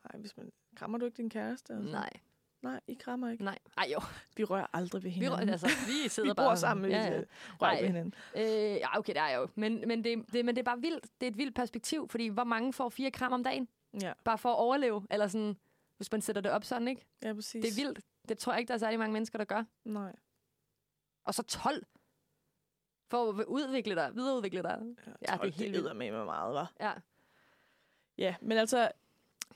Nej, 0.04 0.20
hvis 0.20 0.36
man... 0.36 0.52
Krammer 0.76 0.98
du 0.98 1.04
ikke 1.04 1.16
din 1.16 1.30
kæreste? 1.30 1.72
Altså? 1.74 1.92
nej. 1.92 2.10
Nej, 2.62 2.80
I 2.86 2.94
krammer 2.94 3.30
ikke. 3.30 3.44
Nej. 3.44 3.58
Ej 3.78 3.86
jo. 3.92 4.00
Vi 4.36 4.44
rører 4.44 4.66
aldrig 4.72 5.02
ved 5.02 5.10
Vi, 5.10 5.14
hinanden. 5.14 5.48
altså, 5.48 5.66
vi 5.66 6.08
sidder 6.08 6.28
vi 6.30 6.34
bare... 6.34 6.50
bor 6.50 6.54
sammen, 6.54 6.90
ja, 6.90 7.04
ja, 7.04 7.10
rører 7.10 7.24
Nej. 7.60 7.80
ved 7.80 7.86
hinanden. 7.86 8.14
Øh, 8.36 8.42
ja, 8.76 8.98
okay, 8.98 9.12
det 9.12 9.20
er 9.20 9.30
jo. 9.30 9.48
Men, 9.54 9.88
men, 9.88 10.04
det, 10.04 10.24
det, 10.32 10.44
men 10.44 10.54
det 10.56 10.60
er 10.60 10.64
bare 10.64 10.80
vildt. 10.80 11.06
Det 11.20 11.26
er 11.26 11.30
et 11.30 11.38
vildt 11.38 11.54
perspektiv, 11.54 12.08
fordi 12.08 12.28
hvor 12.28 12.44
mange 12.44 12.72
får 12.72 12.88
4 12.88 13.10
gram 13.10 13.32
om 13.32 13.44
dagen? 13.44 13.68
Ja, 14.02 14.12
Bare 14.24 14.38
for 14.38 14.48
at 14.52 14.56
overleve? 14.58 15.06
Eller 15.10 15.26
sådan, 15.28 15.56
hvis 15.96 16.12
man 16.12 16.20
sætter 16.20 16.42
det 16.42 16.50
op 16.50 16.64
sådan, 16.64 16.88
ikke? 16.88 17.06
ja 17.22 17.32
præcis. 17.34 17.64
Det 17.64 17.70
er 17.70 17.84
vildt. 17.86 18.00
Det 18.28 18.38
tror 18.38 18.52
jeg 18.52 18.60
ikke, 18.60 18.68
der 18.68 18.74
er 18.74 18.78
særlig 18.78 18.98
mange 18.98 19.12
mennesker, 19.12 19.38
der 19.38 19.44
gør. 19.44 19.64
Nej. 19.84 20.12
Og 21.24 21.34
så 21.34 21.42
12. 21.42 21.86
For 23.10 23.28
at 23.40 23.44
udvikle 23.44 23.94
dig, 23.94 24.10
videreudvikle 24.14 24.62
dig. 24.62 24.78
Ja, 25.06 25.12
Ja, 25.28 25.36
det 25.42 25.48
er 25.48 25.52
helt 25.52 25.72
vildt. 25.72 25.88
det 25.88 25.96
med 25.96 26.10
mig 26.12 26.24
meget, 26.24 26.54
var. 26.54 26.72
Ja. 26.80 26.92
Ja, 28.18 28.34
men 28.40 28.58
altså, 28.58 28.90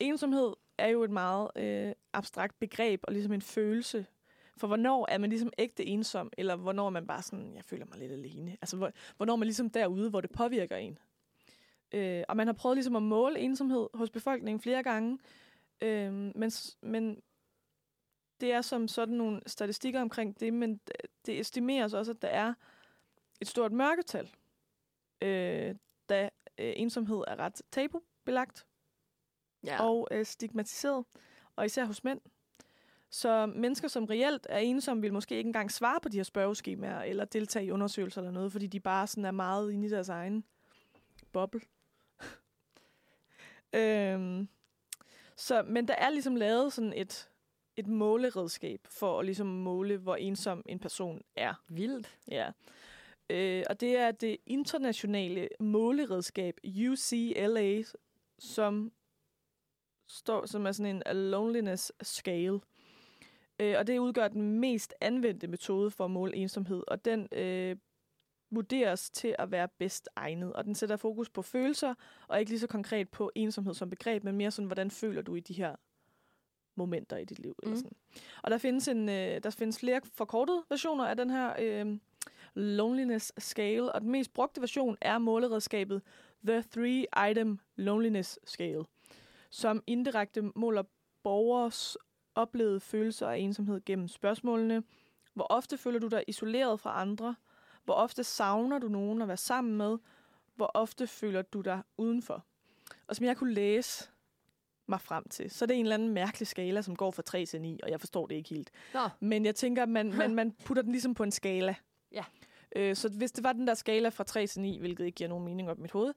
ensomhed 0.00 0.54
er 0.78 0.88
jo 0.88 1.02
et 1.02 1.10
meget 1.10 1.50
øh, 1.56 1.92
abstrakt 2.12 2.58
begreb, 2.58 3.00
og 3.02 3.12
ligesom 3.12 3.32
en 3.32 3.42
følelse. 3.42 4.06
For 4.56 4.66
hvornår 4.66 5.06
er 5.10 5.18
man 5.18 5.30
ligesom 5.30 5.52
ægte 5.58 5.86
ensom, 5.86 6.32
eller 6.38 6.56
hvornår 6.56 6.86
er 6.86 6.90
man 6.90 7.06
bare 7.06 7.22
sådan, 7.22 7.54
jeg 7.54 7.64
føler 7.64 7.86
mig 7.86 7.98
lidt 7.98 8.12
alene. 8.12 8.50
Altså, 8.50 8.76
hvor, 8.76 8.90
hvornår 9.16 9.32
er 9.32 9.36
man 9.36 9.46
ligesom 9.46 9.70
derude, 9.70 10.10
hvor 10.10 10.20
det 10.20 10.30
påvirker 10.30 10.76
en. 10.76 10.98
Øh, 11.92 12.24
og 12.28 12.36
man 12.36 12.46
har 12.46 12.54
prøvet 12.54 12.76
ligesom 12.76 12.96
at 12.96 13.02
måle 13.02 13.38
ensomhed 13.38 13.88
hos 13.94 14.10
befolkningen 14.10 14.60
flere 14.60 14.82
gange, 14.82 15.18
øh, 15.80 16.12
men, 16.12 16.50
men 16.82 17.22
det 18.40 18.52
er 18.52 18.62
som 18.62 18.88
sådan 18.88 19.14
nogle 19.14 19.40
statistikker 19.46 20.00
omkring 20.00 20.40
det, 20.40 20.54
men 20.54 20.80
det 21.26 21.40
estimeres 21.40 21.94
også, 21.94 22.10
at 22.10 22.22
der 22.22 22.28
er 22.28 22.54
et 23.40 23.48
stort 23.48 23.72
mørketal, 23.72 24.30
øh, 25.22 25.74
da 26.08 26.30
øh, 26.58 26.72
ensomhed 26.76 27.24
er 27.26 27.36
ret 27.38 27.62
tabubelagt 27.70 28.66
Ja. 29.64 29.82
og 29.82 30.08
øh, 30.10 30.24
stigmatiseret, 30.24 31.04
og 31.56 31.66
især 31.66 31.84
hos 31.84 32.04
mænd. 32.04 32.20
Så 33.10 33.46
mennesker, 33.46 33.88
som 33.88 34.04
reelt 34.04 34.46
er 34.50 34.58
ensomme, 34.58 35.00
vil 35.00 35.12
måske 35.12 35.36
ikke 35.36 35.48
engang 35.48 35.72
svare 35.72 36.00
på 36.00 36.08
de 36.08 36.16
her 36.16 36.24
spørgeskemaer, 36.24 37.02
eller 37.02 37.24
deltage 37.24 37.66
i 37.66 37.70
undersøgelser 37.70 38.20
eller 38.20 38.32
noget, 38.32 38.52
fordi 38.52 38.66
de 38.66 38.80
bare 38.80 39.06
sådan 39.06 39.24
er 39.24 39.30
meget 39.30 39.72
inde 39.72 39.86
i 39.86 39.90
deres 39.90 40.08
egen 40.08 40.44
boble. 41.32 41.60
øhm, 43.80 44.48
så, 45.36 45.62
men 45.62 45.88
der 45.88 45.94
er 45.94 46.10
ligesom 46.10 46.36
lavet 46.36 46.72
sådan 46.72 46.92
et, 46.96 47.30
et 47.76 47.86
måleredskab 47.86 48.80
for 48.90 49.18
at 49.18 49.24
ligesom 49.24 49.46
måle, 49.46 49.96
hvor 49.96 50.16
ensom 50.16 50.62
en 50.66 50.78
person 50.78 51.22
er. 51.36 51.54
Vildt. 51.68 52.18
Ja. 52.30 52.50
Øh, 53.30 53.64
og 53.70 53.80
det 53.80 53.98
er 53.98 54.10
det 54.10 54.36
internationale 54.46 55.48
måleredskab 55.60 56.60
UCLA, 56.64 57.82
som 58.38 58.92
står 60.08 60.46
som 60.46 60.66
er 60.66 60.72
sådan 60.72 61.02
en 61.06 61.16
loneliness 61.16 61.92
scale. 62.02 62.60
Øh, 63.60 63.74
og 63.78 63.86
det 63.86 63.98
udgør 63.98 64.28
den 64.28 64.42
mest 64.60 64.94
anvendte 65.00 65.46
metode 65.46 65.90
for 65.90 66.04
at 66.04 66.10
måle 66.10 66.36
ensomhed, 66.36 66.82
og 66.88 67.04
den 67.04 67.28
øh, 67.32 67.76
vurderes 68.50 69.10
til 69.10 69.36
at 69.38 69.50
være 69.50 69.68
bedst 69.78 70.08
egnet. 70.16 70.52
Og 70.52 70.64
den 70.64 70.74
sætter 70.74 70.96
fokus 70.96 71.30
på 71.30 71.42
følelser, 71.42 71.94
og 72.28 72.40
ikke 72.40 72.50
lige 72.50 72.60
så 72.60 72.66
konkret 72.66 73.08
på 73.08 73.30
ensomhed 73.34 73.74
som 73.74 73.90
begreb, 73.90 74.24
men 74.24 74.36
mere 74.36 74.50
sådan, 74.50 74.66
hvordan 74.66 74.90
føler 74.90 75.22
du 75.22 75.34
i 75.34 75.40
de 75.40 75.52
her 75.54 75.74
momenter 76.76 77.16
i 77.16 77.24
dit 77.24 77.38
liv. 77.38 77.54
Eller 77.62 77.74
Mm. 77.74 77.76
sådan. 77.82 77.96
Og 78.42 78.50
der 78.50 78.58
findes, 78.58 78.88
en, 78.88 79.08
øh, 79.08 79.42
der 79.42 79.50
findes 79.50 79.78
flere 79.80 80.00
forkortede 80.14 80.64
versioner 80.68 81.04
af 81.06 81.16
den 81.16 81.30
her 81.30 81.54
øh, 81.58 81.98
loneliness 82.54 83.32
scale, 83.38 83.92
og 83.92 84.00
den 84.00 84.10
mest 84.10 84.32
brugte 84.34 84.60
version 84.60 84.96
er 85.00 85.18
måleredskabet 85.18 86.02
The 86.46 86.64
Three 86.72 87.30
Item 87.30 87.58
Loneliness 87.76 88.38
Scale, 88.44 88.84
som 89.54 89.82
indirekte 89.86 90.42
måler 90.56 90.82
borgers 91.22 91.96
oplevede 92.34 92.80
følelser 92.80 93.28
af 93.28 93.38
ensomhed 93.38 93.84
gennem 93.84 94.08
spørgsmålene. 94.08 94.82
Hvor 95.34 95.46
ofte 95.50 95.78
føler 95.78 95.98
du 95.98 96.08
dig 96.08 96.24
isoleret 96.26 96.80
fra 96.80 97.00
andre? 97.00 97.36
Hvor 97.84 97.94
ofte 97.94 98.24
savner 98.24 98.78
du 98.78 98.88
nogen 98.88 99.22
at 99.22 99.28
være 99.28 99.36
sammen 99.36 99.76
med? 99.76 99.98
Hvor 100.54 100.70
ofte 100.74 101.06
føler 101.06 101.42
du 101.42 101.60
dig 101.60 101.82
udenfor? 101.96 102.44
Og 103.06 103.16
som 103.16 103.26
jeg 103.26 103.36
kunne 103.36 103.54
læse 103.54 104.08
mig 104.86 105.00
frem 105.00 105.28
til, 105.28 105.50
så 105.50 105.64
er 105.64 105.66
det 105.66 105.76
en 105.76 105.84
eller 105.84 105.94
anden 105.94 106.08
mærkelig 106.08 106.46
skala, 106.46 106.82
som 106.82 106.96
går 106.96 107.10
fra 107.10 107.22
3 107.22 107.46
til 107.46 107.60
9, 107.60 107.80
og 107.82 107.90
jeg 107.90 108.00
forstår 108.00 108.26
det 108.26 108.34
ikke 108.34 108.48
helt. 108.48 108.70
Nå, 108.94 109.08
Men 109.20 109.44
jeg 109.44 109.54
tænker, 109.54 109.86
man, 109.86 110.14
man, 110.16 110.34
man 110.34 110.52
putter 110.64 110.82
den 110.82 110.92
ligesom 110.92 111.14
på 111.14 111.22
en 111.22 111.30
skala. 111.30 111.74
Ja. 112.12 112.24
Øh, 112.76 112.96
så 112.96 113.08
hvis 113.08 113.32
det 113.32 113.44
var 113.44 113.52
den 113.52 113.66
der 113.66 113.74
skala 113.74 114.08
fra 114.08 114.24
3 114.24 114.46
til 114.46 114.60
9, 114.60 114.78
hvilket 114.78 115.04
ikke 115.04 115.16
giver 115.16 115.28
nogen 115.28 115.44
mening 115.44 115.70
op 115.70 115.78
i 115.78 115.82
mit 115.82 115.90
hoved, 115.90 116.14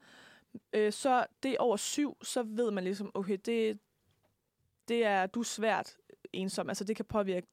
øh, 0.74 0.94
så 0.94 1.26
det 1.44 1.52
er 1.52 1.58
over 1.60 1.78
7, 1.78 2.18
så 2.24 2.44
ved 2.44 2.72
man 2.72 2.84
ligesom, 2.84 3.12
okay, 3.14 3.38
det, 3.46 3.80
det 4.88 5.06
er 5.06 5.26
du 5.26 5.40
er 5.40 5.44
svært 5.44 5.98
ensom. 6.34 6.70
Altså 6.70 6.84
det 6.84 6.96
kan 6.96 7.06
påvirke 7.06 7.48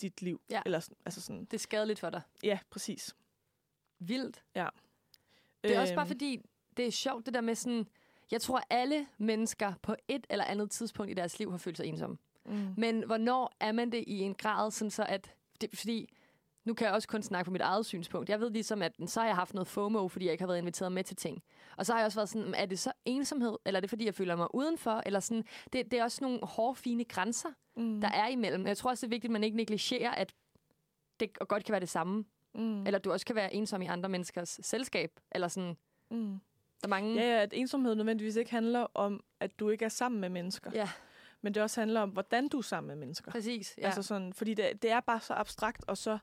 dit 0.00 0.22
liv. 0.22 0.40
Ja. 0.50 0.62
Eller, 0.64 0.80
sådan- 0.80 0.96
altså 1.04 1.20
sådan, 1.20 1.44
det 1.44 1.54
er 1.54 1.58
skadeligt 1.58 1.98
for 2.00 2.10
dig. 2.10 2.22
ja, 2.42 2.58
præcis. 2.70 3.16
Vildt. 3.98 4.42
Det 5.64 5.76
er 5.76 5.80
også 5.80 5.94
bare 5.94 6.02
Øhm, 6.04 6.08
fordi, 6.08 6.40
det 6.76 6.86
er 6.86 6.90
sjovt 6.90 7.26
det 7.26 7.34
der 7.34 7.40
med 7.40 7.54
sådan... 7.54 7.88
Jeg 8.30 8.40
tror, 8.40 8.62
alle 8.70 9.06
mennesker 9.18 9.72
på 9.82 9.96
et 10.08 10.26
eller 10.30 10.44
andet 10.44 10.70
tidspunkt 10.70 11.10
i 11.10 11.14
deres 11.14 11.38
liv 11.38 11.50
har 11.50 11.58
følt 11.58 11.76
sig 11.76 11.86
ensomme. 11.86 12.18
Mm. 12.44 12.74
Men 12.76 13.06
hvornår 13.06 13.52
er 13.60 13.72
man 13.72 13.92
det 13.92 14.04
i 14.06 14.18
en 14.20 14.34
grad, 14.34 14.70
sådan 14.70 14.90
så 14.90 15.04
at... 15.08 15.34
Det, 15.60 15.70
fordi 15.78 16.08
nu 16.64 16.74
kan 16.74 16.84
jeg 16.86 16.94
også 16.94 17.08
kun 17.08 17.22
snakke 17.22 17.44
på 17.44 17.50
mit 17.52 17.60
eget 17.60 17.86
synspunkt. 17.86 18.28
Jeg 18.30 18.40
ved 18.40 18.50
ligesom, 18.50 18.82
at 18.82 18.92
så 19.06 19.20
har 19.20 19.26
jeg 19.26 19.36
haft 19.36 19.54
noget 19.54 19.68
FOMO, 19.68 20.08
fordi 20.08 20.24
jeg 20.24 20.32
ikke 20.32 20.42
har 20.42 20.46
været 20.46 20.58
inviteret 20.58 20.92
med 20.92 21.04
til 21.04 21.16
ting. 21.16 21.42
Og 21.76 21.86
så 21.86 21.92
har 21.92 22.00
jeg 22.00 22.06
også 22.06 22.18
været 22.18 22.28
sådan, 22.28 22.54
er 22.54 22.66
det 22.66 22.78
så 22.78 22.92
ensomhed, 23.04 23.56
eller 23.66 23.78
er 23.78 23.80
det 23.80 23.90
fordi, 23.90 24.04
jeg 24.04 24.14
føler 24.14 24.36
mig 24.36 24.54
udenfor? 24.54 25.02
Eller 25.06 25.20
sådan, 25.20 25.44
det, 25.72 25.90
det 25.90 25.98
er 25.98 26.04
også 26.04 26.18
nogle 26.24 26.38
hårde, 26.42 26.76
fine 26.76 27.04
grænser, 27.04 27.48
Mm. 27.76 28.00
der 28.00 28.08
er 28.08 28.28
imellem. 28.28 28.66
Jeg 28.66 28.76
tror 28.76 28.90
også, 28.90 29.06
det 29.06 29.08
er 29.12 29.14
vigtigt, 29.14 29.30
at 29.30 29.32
man 29.32 29.44
ikke 29.44 29.56
negligerer, 29.56 30.10
at 30.10 30.34
det 31.20 31.38
godt 31.48 31.64
kan 31.64 31.72
være 31.72 31.80
det 31.80 31.88
samme. 31.88 32.24
Mm. 32.54 32.86
Eller 32.86 32.98
du 32.98 33.12
også 33.12 33.26
kan 33.26 33.36
være 33.36 33.54
ensom 33.54 33.82
i 33.82 33.86
andre 33.86 34.08
menneskers 34.08 34.60
selskab. 34.62 35.10
Eller 35.30 35.48
sådan, 35.48 35.76
Mm. 36.10 36.40
der 36.80 36.86
er 36.86 36.88
mange... 36.88 37.14
Ja, 37.14 37.36
ja, 37.36 37.42
at 37.42 37.52
ensomhed 37.52 37.94
nødvendigvis 37.94 38.36
ikke 38.36 38.50
handler 38.50 38.86
om, 38.94 39.24
at 39.40 39.60
du 39.60 39.68
ikke 39.68 39.84
er 39.84 39.88
sammen 39.88 40.20
med 40.20 40.28
mennesker. 40.28 40.70
ja 40.74 40.88
Men 41.40 41.54
det 41.54 41.62
også 41.62 41.80
handler 41.80 42.00
om, 42.00 42.10
hvordan 42.10 42.48
du 42.48 42.58
er 42.58 42.62
sammen 42.62 42.88
med 42.88 42.96
mennesker. 42.96 43.30
præcis. 43.30 43.74
Ja. 43.78 43.86
Altså 43.86 44.02
sådan, 44.02 44.32
fordi 44.32 44.54
det, 44.54 44.82
det 44.82 44.90
er 44.90 45.00
bare 45.00 45.20
så 45.20 45.34
abstrakt, 45.34 45.84
og 45.86 45.96
så... 45.98 46.18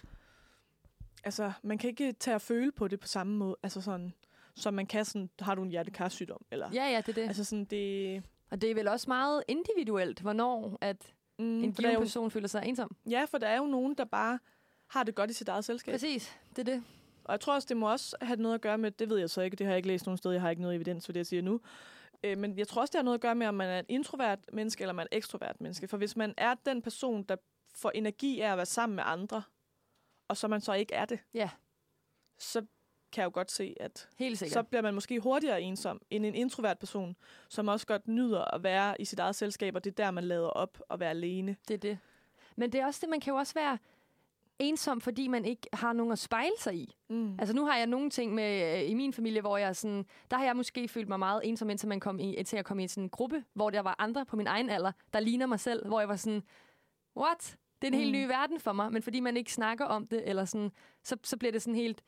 Altså, 1.24 1.52
man 1.64 1.78
kan 1.78 1.90
ikke 1.90 2.12
tage 2.14 2.36
at 2.36 2.42
føle 2.42 2.72
på 2.72 2.88
det 2.88 3.00
på 3.00 3.08
samme 3.08 3.38
måde. 3.38 3.56
Altså 3.64 3.82
sådan, 3.82 4.14
som 4.56 4.74
man 4.74 4.86
kan 4.86 5.06
sådan, 5.06 5.30
har 5.40 5.56
du 5.56 5.62
en 5.64 5.70
hjertekarsygdom? 5.70 6.46
Eller, 6.52 6.70
ja, 6.74 6.90
ja, 6.90 6.98
det 6.98 7.10
er 7.10 7.14
det. 7.14 7.22
Altså 7.28 7.44
sådan, 7.44 7.66
det... 7.66 8.24
Og 8.52 8.62
det 8.62 8.72
er 8.72 8.76
vel 8.76 8.88
også 8.88 9.06
meget 9.10 9.44
individuelt, 9.48 10.20
hvornår 10.22 10.78
at 10.82 11.14
Mm, 11.40 11.46
en 11.46 11.72
der 11.72 11.82
given 11.82 11.94
jo, 11.94 12.00
person 12.00 12.32
føler 12.32 12.48
sig 12.48 12.64
ensom. 12.66 12.96
ja, 13.10 13.26
for 13.26 13.38
der 13.38 13.48
er 13.48 13.58
jo 13.58 13.66
nogen, 13.66 13.94
der 13.94 14.06
bare 14.06 14.40
har 14.88 15.04
det 15.04 15.16
godt 15.16 15.32
i 15.32 15.34
sit 15.34 15.48
eget 15.50 15.66
selskab. 15.66 15.94
Præcis, 15.94 16.38
det 16.50 16.60
er 16.60 16.74
det. 16.74 16.84
Og 17.24 17.32
jeg 17.32 17.40
tror 17.40 17.54
også, 17.54 17.66
det 17.70 17.78
må 17.78 17.92
også 17.92 18.16
have 18.22 18.42
noget 18.42 18.56
at 18.56 18.62
gøre 18.62 18.78
med, 18.78 18.92
det 18.92 19.10
ved 19.10 19.18
jeg 19.18 19.30
så 19.30 19.42
ikke, 19.42 19.56
det 19.56 19.66
har 19.66 19.72
jeg 19.72 19.78
ikke 19.78 19.88
læst 19.88 20.06
nogen 20.06 20.18
sted, 20.18 20.32
jeg 20.32 20.42
har 20.42 20.50
ikke 20.50 20.62
noget 20.62 20.76
evidens 20.76 21.06
for 21.06 21.12
det, 21.14 21.18
jeg 21.18 21.26
siger 21.26 21.42
nu. 21.42 21.62
Øh, 22.24 22.38
men 22.38 22.58
jeg 22.58 22.68
tror 22.68 22.82
også, 22.82 22.92
det 22.92 22.98
har 22.98 23.04
noget 23.04 23.18
at 23.18 23.22
gøre 23.22 23.36
med, 23.36 23.48
om 23.48 23.54
man 23.56 23.70
er 23.70 23.80
et 23.80 23.86
introvert 23.90 24.40
menneske, 24.54 24.82
eller 24.82 24.94
man 24.94 25.04
er 25.12 25.16
et 25.16 25.18
ekstrovert 25.18 25.62
menneske. 25.62 25.88
For 25.88 25.98
hvis 25.98 26.16
man 26.16 26.34
er 26.38 26.56
den 26.66 26.82
person, 26.82 27.24
der 27.24 27.36
får 27.76 27.92
energi 27.96 28.42
af 28.42 28.52
at 28.52 28.58
være 28.58 28.66
sammen 28.66 28.96
med 28.96 29.04
andre, 29.08 29.42
og 30.30 30.38
så 30.38 30.48
man 30.48 30.62
så 30.62 30.74
ikke 30.74 30.94
er 30.94 31.06
det, 31.06 31.20
Ja. 31.34 31.50
så 32.38 32.62
kan 33.12 33.22
jeg 33.22 33.26
jo 33.26 33.32
godt 33.34 33.52
se, 33.52 33.76
at 33.80 34.10
Helt 34.18 34.40
sikkert. 34.40 34.54
så 34.54 34.64
bliver 34.64 34.82
man 34.82 34.94
måske 34.94 35.20
hurtigere 35.20 35.62
ensom 35.62 36.02
end 36.10 36.26
en 36.26 36.36
introvert 36.36 36.80
person, 36.80 37.16
som 37.50 37.68
også 37.68 37.88
godt 37.88 38.08
nyder 38.08 38.54
at 38.56 38.64
være 38.64 39.02
i 39.02 39.06
sit 39.06 39.20
eget 39.20 39.36
selskab, 39.36 39.76
og 39.76 39.84
det 39.84 39.92
er 39.92 40.04
der, 40.06 40.12
man 40.12 40.24
lader 40.24 40.48
op 40.48 40.80
og 40.90 41.00
være 41.00 41.10
alene. 41.10 41.56
Det 41.68 41.74
er 41.74 41.78
det. 41.78 41.98
Men 42.56 42.72
det 42.72 42.82
er 42.82 42.86
også 42.86 43.00
det, 43.02 43.10
man 43.10 43.20
kan 43.20 43.32
jo 43.32 43.38
også 43.38 43.54
være 43.54 43.78
ensom, 44.60 45.02
fordi 45.02 45.28
man 45.28 45.46
ikke 45.46 45.68
har 45.74 45.94
nogen 45.94 46.12
at 46.12 46.20
spejle 46.20 46.52
sig 46.60 46.76
i. 46.76 46.96
Mm. 47.10 47.40
Altså 47.40 47.56
nu 47.56 47.66
har 47.66 47.78
jeg 47.78 47.88
nogle 47.88 48.10
ting 48.10 48.34
med 48.34 48.78
øh, 48.84 48.90
i 48.90 48.94
min 48.94 49.14
familie, 49.14 49.42
hvor 49.42 49.58
jeg 49.58 49.76
sådan, 49.76 50.06
der 50.32 50.38
har 50.38 50.46
jeg 50.46 50.56
måske 50.56 50.88
følt 50.88 51.08
mig 51.08 51.20
meget 51.20 51.42
ensom, 51.44 51.70
indtil, 51.70 51.88
man 51.90 52.00
kom 52.00 52.20
i, 52.20 52.44
til 52.44 52.58
at 52.58 52.66
komme 52.66 52.84
i 52.84 52.88
sådan 52.88 53.04
en 53.04 53.10
gruppe, 53.10 53.44
hvor 53.54 53.70
der 53.70 53.80
var 53.82 53.96
andre 54.00 54.26
på 54.26 54.36
min 54.36 54.48
egen 54.48 54.70
alder, 54.70 54.92
der 55.14 55.20
ligner 55.20 55.46
mig 55.46 55.60
selv, 55.60 55.88
hvor 55.88 56.00
jeg 56.00 56.10
var 56.10 56.16
sådan, 56.16 56.44
what? 57.18 57.58
Det 57.82 57.88
er 57.88 57.92
en 57.92 57.98
helt 58.00 58.12
Mm. 58.12 58.18
ny 58.22 58.26
verden 58.28 58.60
for 58.60 58.72
mig, 58.74 58.92
men 58.94 59.02
fordi 59.02 59.20
man 59.20 59.38
ikke 59.38 59.54
snakker 59.54 59.86
om 59.86 60.08
det, 60.08 60.30
eller 60.30 60.46
sådan, 60.46 60.72
så, 61.04 61.18
så 61.24 61.38
bliver 61.38 61.52
det 61.52 61.62
sådan 61.62 61.76
helt 61.76 62.04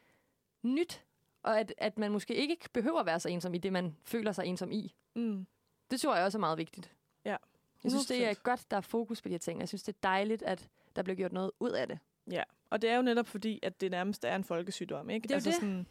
nyt, 0.64 1.04
og 1.44 1.60
at, 1.60 1.74
at 1.78 1.98
man 1.98 2.12
måske 2.12 2.36
ikke 2.36 2.70
behøver 2.74 3.00
at 3.00 3.06
være 3.06 3.20
så 3.20 3.30
ensom 3.30 3.54
i 3.54 3.58
det, 3.58 3.74
man 3.74 3.96
føler 4.04 4.32
sig 4.32 4.46
ensom 4.46 4.72
i. 4.72 4.96
Mm. 5.16 5.46
Det 5.92 6.02
tror 6.02 6.16
jeg 6.16 6.26
også 6.26 6.38
er 6.38 6.40
meget 6.40 6.58
vigtigt. 6.58 6.94
Ja, 7.26 7.36
Jeg 7.84 7.92
synes, 7.92 8.06
det 8.06 8.26
er 8.26 8.30
100%. 8.34 8.44
godt, 8.44 8.72
der 8.72 8.78
er 8.78 8.82
fokus 8.82 9.22
på 9.22 9.28
de 9.30 9.34
her 9.34 9.40
ting. 9.40 9.60
Jeg 9.60 9.68
synes, 9.68 9.84
det 9.84 9.94
er 9.96 10.00
dejligt, 10.04 10.44
at 10.44 10.70
der 10.96 11.04
bliver 11.04 11.16
gjort 11.16 11.34
noget 11.34 11.52
ud 11.60 11.70
af 11.70 11.88
det. 11.88 12.00
Ja, 12.32 12.44
og 12.70 12.82
det 12.82 12.90
er 12.90 12.96
jo 12.96 13.02
netop 13.02 13.28
fordi, 13.28 13.60
at 13.64 13.82
det 13.82 13.92
nærmest 13.92 14.26
er 14.26 14.36
en 14.36 14.44
folkesygdom, 14.44 15.10
ikke? 15.10 15.28
Det 15.28 15.32
er 15.32 15.36
jo 15.36 15.44
det. 15.44 15.54
Sådan, 15.54 15.88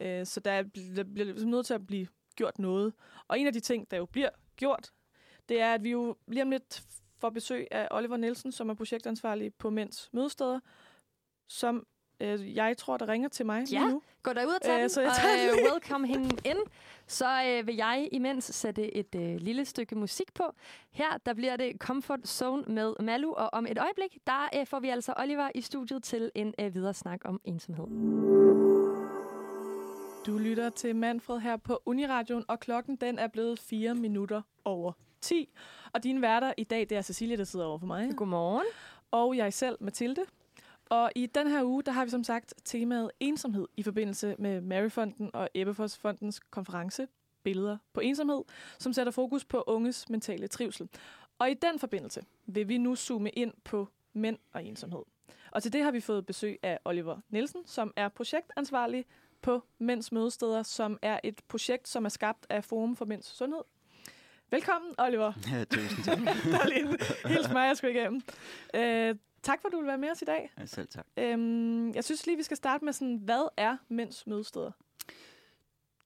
øh, 0.00 0.26
så 0.26 0.40
der, 0.40 0.52
er, 0.52 0.62
der 0.96 1.04
bliver 1.04 1.24
ligesom 1.24 1.50
nødt 1.50 1.66
til 1.66 1.74
at 1.74 1.86
blive 1.86 2.06
gjort 2.36 2.58
noget. 2.58 2.92
Og 3.28 3.38
en 3.38 3.46
af 3.46 3.52
de 3.52 3.60
ting, 3.60 3.90
der 3.90 3.96
jo 3.96 4.06
bliver 4.06 4.30
gjort, 4.56 4.92
det 5.48 5.60
er, 5.60 5.74
at 5.74 5.84
vi 5.84 5.90
jo 5.90 6.16
lige 6.28 6.42
om 6.42 6.50
lidt 6.50 6.82
får 7.20 7.30
besøg 7.30 7.66
af 7.70 7.88
Oliver 7.90 8.16
Nielsen, 8.16 8.52
som 8.52 8.68
er 8.70 8.74
projektansvarlig 8.74 9.54
på 9.54 9.70
Mænds 9.70 10.08
Mødesteder, 10.12 10.60
som 11.48 11.86
øh, 12.20 12.56
jeg 12.56 12.76
tror, 12.76 12.96
der 12.96 13.08
ringer 13.08 13.28
til 13.28 13.46
mig 13.46 13.64
Ja. 13.72 13.86
nu. 13.88 14.02
Gå 14.22 14.32
derud 14.32 14.52
og 14.54 14.62
tag 14.62 14.74
Øh, 14.84 14.90
den, 14.90 15.06
og 15.06 15.12
øh, 15.58 15.64
welcome 15.72 16.06
hende 16.06 16.36
ind. 16.44 16.58
Så 17.06 17.42
øh, 17.46 17.66
vil 17.66 17.76
jeg 17.76 18.08
imens 18.12 18.44
sætte 18.44 18.96
et 18.96 19.14
øh, 19.14 19.36
lille 19.40 19.64
stykke 19.64 19.94
musik 19.94 20.34
på. 20.34 20.44
Her 20.90 21.18
der 21.26 21.34
bliver 21.34 21.56
det 21.56 21.72
Comfort 21.78 22.28
Zone 22.28 22.62
med 22.68 22.94
Malu, 23.00 23.32
og 23.32 23.50
om 23.52 23.66
et 23.66 23.78
øjeblik, 23.78 24.18
der 24.26 24.48
øh, 24.60 24.66
får 24.66 24.80
vi 24.80 24.88
altså 24.88 25.14
Oliver 25.16 25.50
i 25.54 25.60
studiet 25.60 26.02
til 26.02 26.30
en 26.34 26.54
øh, 26.60 26.74
videre 26.74 26.94
snak 26.94 27.20
om 27.24 27.40
ensomhed. 27.44 27.86
Du 30.26 30.38
lytter 30.38 30.70
til 30.70 30.96
Manfred 30.96 31.38
her 31.40 31.56
på 31.56 31.82
Uniradioen, 31.86 32.44
og 32.48 32.60
klokken 32.60 32.96
den 32.96 33.18
er 33.18 33.26
blevet 33.28 33.58
4 33.58 33.94
minutter 33.94 34.42
over 34.64 34.92
10. 35.20 35.48
Og 35.92 36.04
dine 36.04 36.22
værter 36.22 36.52
i 36.56 36.64
dag, 36.64 36.80
det 36.80 36.92
er 36.92 37.02
Cecilie, 37.02 37.36
der 37.36 37.44
sidder 37.44 37.66
over 37.66 37.78
for 37.78 37.86
mig. 37.86 38.16
Godmorgen. 38.16 38.66
og 39.10 39.36
jeg 39.36 39.52
selv, 39.52 39.76
Mathilde. 39.80 40.24
Og 40.90 41.12
i 41.14 41.26
den 41.26 41.46
her 41.46 41.64
uge, 41.64 41.82
der 41.82 41.92
har 41.92 42.04
vi 42.04 42.10
som 42.10 42.24
sagt 42.24 42.54
temaet 42.64 43.10
ensomhed 43.20 43.68
i 43.76 43.82
forbindelse 43.82 44.36
med 44.38 44.60
Maryfonden 44.60 45.30
og 45.34 45.48
Ebbefoss-fondens 45.54 46.40
konference 46.50 47.08
Billeder 47.42 47.78
på 47.92 48.00
ensomhed, 48.00 48.42
som 48.78 48.92
sætter 48.92 49.12
fokus 49.12 49.44
på 49.44 49.64
unges 49.66 50.08
mentale 50.08 50.48
trivsel. 50.48 50.88
Og 51.38 51.50
i 51.50 51.54
den 51.54 51.78
forbindelse 51.78 52.24
vil 52.46 52.68
vi 52.68 52.78
nu 52.78 52.96
zoome 52.96 53.30
ind 53.30 53.52
på 53.64 53.88
mænd 54.12 54.38
og 54.52 54.64
ensomhed. 54.64 55.02
Og 55.50 55.62
til 55.62 55.72
det 55.72 55.82
har 55.82 55.90
vi 55.90 56.00
fået 56.00 56.26
besøg 56.26 56.58
af 56.62 56.78
Oliver 56.84 57.18
Nielsen, 57.28 57.66
som 57.66 57.92
er 57.96 58.08
projektansvarlig 58.08 59.04
på 59.42 59.62
Mænds 59.78 60.12
Mødesteder, 60.12 60.62
som 60.62 60.98
er 61.02 61.20
et 61.24 61.40
projekt, 61.48 61.88
som 61.88 62.04
er 62.04 62.08
skabt 62.08 62.46
af 62.50 62.64
Forum 62.64 62.96
for 62.96 63.04
Mænds 63.04 63.26
Sundhed. 63.26 63.62
Velkommen, 64.50 64.94
Oliver. 64.98 65.32
Ja, 65.52 65.64
tusind 65.64 66.04
tak. 66.04 66.18
Der 66.52 66.58
er 66.58 66.68
lige 66.68 66.80
en 66.80 66.96
hel 67.26 67.44
smør, 67.44 67.62
jeg 67.62 67.76
skulle 67.76 67.94
igennem. 67.94 68.22
Øh, 68.74 69.16
tak 69.42 69.60
for, 69.60 69.68
at 69.68 69.72
du 69.72 69.78
vil 69.78 69.86
være 69.86 69.98
med 69.98 70.10
os 70.10 70.22
i 70.22 70.24
dag. 70.24 70.50
Ja, 70.58 70.66
selv 70.66 70.88
tak. 70.88 71.06
Øhm, 71.16 71.94
jeg 71.94 72.04
synes 72.04 72.26
lige, 72.26 72.36
vi 72.36 72.42
skal 72.42 72.56
starte 72.56 72.84
med 72.84 72.92
sådan, 72.92 73.16
hvad 73.16 73.48
er 73.56 73.76
mænds 73.88 74.26
mødesteder? 74.26 74.70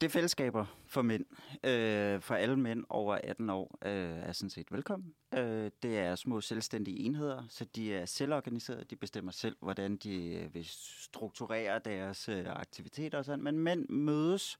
Det 0.00 0.06
er 0.06 0.10
fællesskaber 0.10 0.66
for 0.86 1.02
mænd. 1.02 1.24
Øh, 1.64 2.20
for 2.20 2.34
alle 2.34 2.56
mænd 2.56 2.84
over 2.88 3.18
18 3.24 3.50
år 3.50 3.78
øh, 3.84 4.18
er 4.18 4.32
sådan 4.32 4.50
set 4.50 4.72
velkommen. 4.72 5.14
Øh, 5.34 5.70
det 5.82 5.98
er 5.98 6.14
små 6.14 6.40
selvstændige 6.40 6.98
enheder, 6.98 7.42
så 7.48 7.64
de 7.64 7.94
er 7.94 8.06
selvorganiserede. 8.06 8.84
De 8.90 8.96
bestemmer 8.96 9.32
selv, 9.32 9.56
hvordan 9.60 9.96
de 9.96 10.34
øh, 10.34 10.54
vil 10.54 10.64
strukturere 10.68 11.78
deres 11.78 12.28
øh, 12.28 12.44
aktiviteter 12.46 13.18
og 13.18 13.24
sådan. 13.24 13.44
Men 13.44 13.58
mænd 13.58 13.88
mødes 13.88 14.58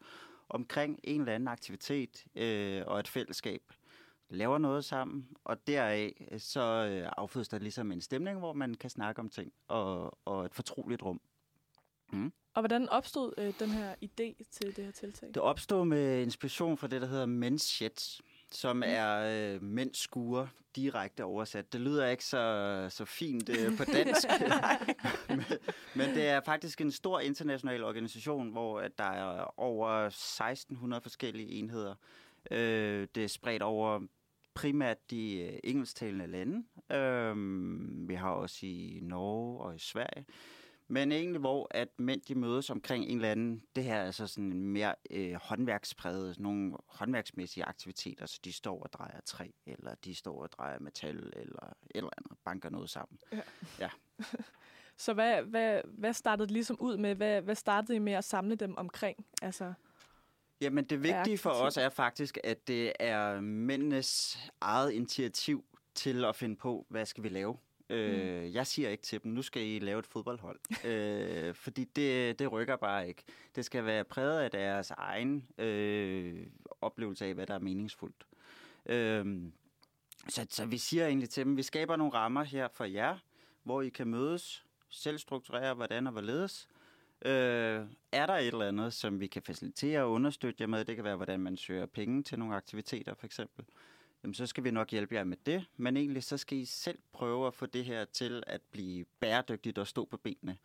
omkring 0.49 1.01
en 1.03 1.21
eller 1.21 1.35
anden 1.35 1.49
aktivitet 1.49 2.25
øh, 2.35 2.83
og 2.87 3.01
et 3.01 3.09
fællesskab 3.09 3.63
laver 4.29 4.59
noget 4.59 4.85
sammen, 4.85 5.29
og 5.45 5.67
deraf 5.67 6.27
øh, 6.31 6.41
så 6.41 6.61
øh, 6.61 7.13
affødes 7.17 7.49
der 7.49 7.59
ligesom 7.59 7.93
en 7.93 8.01
stemning, 8.01 8.39
hvor 8.39 8.53
man 8.53 8.75
kan 8.75 8.91
snakke 8.91 9.21
om 9.21 9.29
ting, 9.29 9.53
og, 9.69 10.19
og 10.25 10.45
et 10.45 10.55
fortroligt 10.55 11.03
rum. 11.03 11.21
Mm. 12.13 12.33
Og 12.55 12.63
hvordan 12.63 12.89
opstod 12.89 13.35
øh, 13.39 13.53
den 13.59 13.71
her 13.71 13.95
idé 13.95 14.45
til 14.51 14.77
det 14.77 14.85
her 14.85 14.91
tiltag? 14.91 15.29
Det 15.29 15.37
opstod 15.37 15.85
med 15.85 16.23
inspiration 16.23 16.77
fra 16.79 16.87
det, 16.87 17.01
der 17.01 17.07
hedder 17.07 17.27
Men's 17.27 17.59
Sheds, 17.59 18.21
som 18.55 18.83
er 18.87 19.19
øh, 19.19 19.63
mænds 19.63 19.99
skure 19.99 20.49
direkte 20.77 21.25
oversat. 21.25 21.73
Det 21.73 21.81
lyder 21.81 22.07
ikke 22.07 22.25
så, 22.25 22.87
så 22.91 23.05
fint 23.05 23.49
øh, 23.49 23.77
på 23.77 23.85
dansk, 23.85 24.29
men, 25.29 25.45
men 25.95 26.15
det 26.15 26.29
er 26.29 26.41
faktisk 26.41 26.81
en 26.81 26.91
stor 26.91 27.21
international 27.21 27.85
organisation, 27.85 28.51
hvor 28.51 28.81
at 28.81 28.99
der 28.99 29.05
er 29.05 29.61
over 29.61 29.89
1600 30.07 31.01
forskellige 31.01 31.51
enheder. 31.51 31.95
Øh, 32.51 33.09
det 33.15 33.25
er 33.25 33.29
spredt 33.29 33.63
over 33.63 34.01
primært 34.55 35.11
de 35.11 35.41
øh, 35.41 35.59
engelsktalende 35.65 36.27
lande. 36.27 36.65
Øh, 36.93 37.37
vi 38.09 38.15
har 38.15 38.31
også 38.31 38.59
i 38.67 38.99
Norge 39.03 39.61
og 39.61 39.77
i 39.77 39.79
Sverige. 39.79 40.25
Men 40.93 41.13
egentlig, 41.13 41.41
hvor 41.41 41.69
at 41.71 41.89
mænd 41.99 42.21
de 42.21 42.35
mødes 42.35 42.71
omkring 42.71 43.05
en 43.05 43.17
eller 43.17 43.31
anden, 43.31 43.63
det 43.77 43.85
her 43.85 43.95
er 43.95 44.05
altså 44.05 44.27
sådan 44.27 44.53
en 44.53 44.69
mere 44.69 44.95
øh, 45.11 45.35
håndværkspræget, 45.35 46.39
nogle 46.39 46.73
håndværksmæssige 46.87 47.65
aktiviteter, 47.65 48.27
så 48.27 48.41
de 48.45 48.53
står 48.53 48.83
og 48.83 48.93
drejer 48.93 49.21
træ, 49.25 49.49
eller 49.67 49.95
de 49.95 50.15
står 50.15 50.43
og 50.43 50.53
drejer 50.53 50.79
metal, 50.79 51.33
eller 51.37 51.73
eller 51.91 52.11
andet, 52.19 52.39
banker 52.45 52.71
noget 52.71 52.91
sammen. 52.91 53.19
Ja. 53.33 53.41
ja. 53.79 53.89
så 55.05 55.13
hvad, 55.13 55.43
hvad, 55.43 55.81
hvad 55.85 56.13
startede 56.13 56.47
det 56.47 56.53
ligesom 56.53 56.77
ud 56.81 56.97
med? 56.97 57.15
Hvad, 57.15 57.43
hvad 57.43 57.55
startede 57.55 57.97
I 57.97 57.99
med 57.99 58.13
at 58.13 58.25
samle 58.25 58.55
dem 58.55 58.77
omkring? 58.77 59.27
Altså 59.43 59.73
Jamen 60.61 60.85
det 60.85 61.03
vigtige 61.03 61.39
for 61.39 61.51
os 61.51 61.77
er 61.77 61.89
faktisk, 61.89 62.39
at 62.45 62.69
det 62.69 62.93
er 63.01 63.41
mændenes 63.41 64.39
eget 64.61 64.93
initiativ 64.93 65.65
til 65.95 66.25
at 66.25 66.37
finde 66.37 66.57
på, 66.57 66.87
hvad 66.89 67.07
skal 67.07 67.25
vi 67.25 67.29
lave. 67.29 67.57
Mm. 67.93 67.99
Øh, 67.99 68.55
jeg 68.55 68.67
siger 68.67 68.89
ikke 68.89 69.03
til 69.03 69.23
dem, 69.23 69.33
nu 69.33 69.43
skal 69.43 69.63
I 69.63 69.79
lave 69.79 69.99
et 69.99 70.07
fodboldhold. 70.07 70.59
øh, 70.91 71.55
fordi 71.55 71.85
det, 71.85 72.39
det 72.39 72.53
rykker 72.53 72.77
bare 72.77 73.09
ikke. 73.09 73.23
Det 73.57 73.65
skal 73.65 73.85
være 73.85 74.05
præget 74.05 74.41
af 74.41 74.51
deres 74.51 74.91
egen 74.91 75.49
øh, 75.59 76.47
oplevelse 76.81 77.27
af, 77.27 77.35
hvad 77.35 77.47
der 77.47 77.55
er 77.55 77.59
meningsfuldt. 77.59 78.27
Øh, 78.87 79.43
så, 80.29 80.47
så 80.51 80.67
vi 80.67 80.79
siger 80.79 81.07
egentlig 81.07 81.31
til 81.31 81.45
dem, 81.45 81.57
vi 81.57 81.63
skaber 81.63 81.97
nogle 81.97 82.15
rammer 82.15 82.43
her 82.43 82.69
for 82.69 82.85
jer, 82.85 83.19
hvor 83.63 83.83
I 83.83 83.89
kan 83.89 84.07
mødes, 84.07 84.65
selv 84.89 85.19
strukturere, 85.19 85.75
hvordan 85.75 86.07
og 86.07 86.13
hvorledes. 86.13 86.69
Øh, 87.25 87.87
er 88.13 88.27
der 88.27 88.35
et 88.35 88.47
eller 88.47 88.69
andet, 88.69 88.93
som 88.93 89.21
vi 89.21 89.27
kan 89.27 89.43
facilitere 89.43 90.03
og 90.03 90.11
understøtte 90.11 90.57
jer 90.61 90.67
med? 90.67 90.85
Det 90.85 90.97
kan 90.97 91.05
være, 91.05 91.17
hvordan 91.17 91.41
man 91.41 91.57
søger 91.57 91.87
penge 91.87 92.23
til 92.23 92.39
nogle 92.39 92.55
aktiviteter, 92.55 93.15
for 93.15 93.27
eksempel 93.27 93.65
jamen 94.23 94.35
så 94.35 94.47
skal 94.47 94.65
vi 94.65 94.71
nok 94.71 94.91
hjælpe 94.91 95.15
jer 95.15 95.25
med 95.25 95.37
det. 95.47 95.65
Men 95.77 95.97
egentlig 95.97 96.25
så 96.25 96.37
skal 96.37 96.59
I 96.59 96.65
selv 96.65 96.99
prøve 97.13 97.47
at 97.47 97.55
få 97.55 97.67
det 97.67 97.85
her 97.85 98.05
til 98.05 98.43
at 98.47 98.61
blive 98.71 99.05
bæredygtigt 99.21 99.79
og 99.79 99.87
stå 99.87 100.05
på 100.05 100.17
benene. 100.17 100.59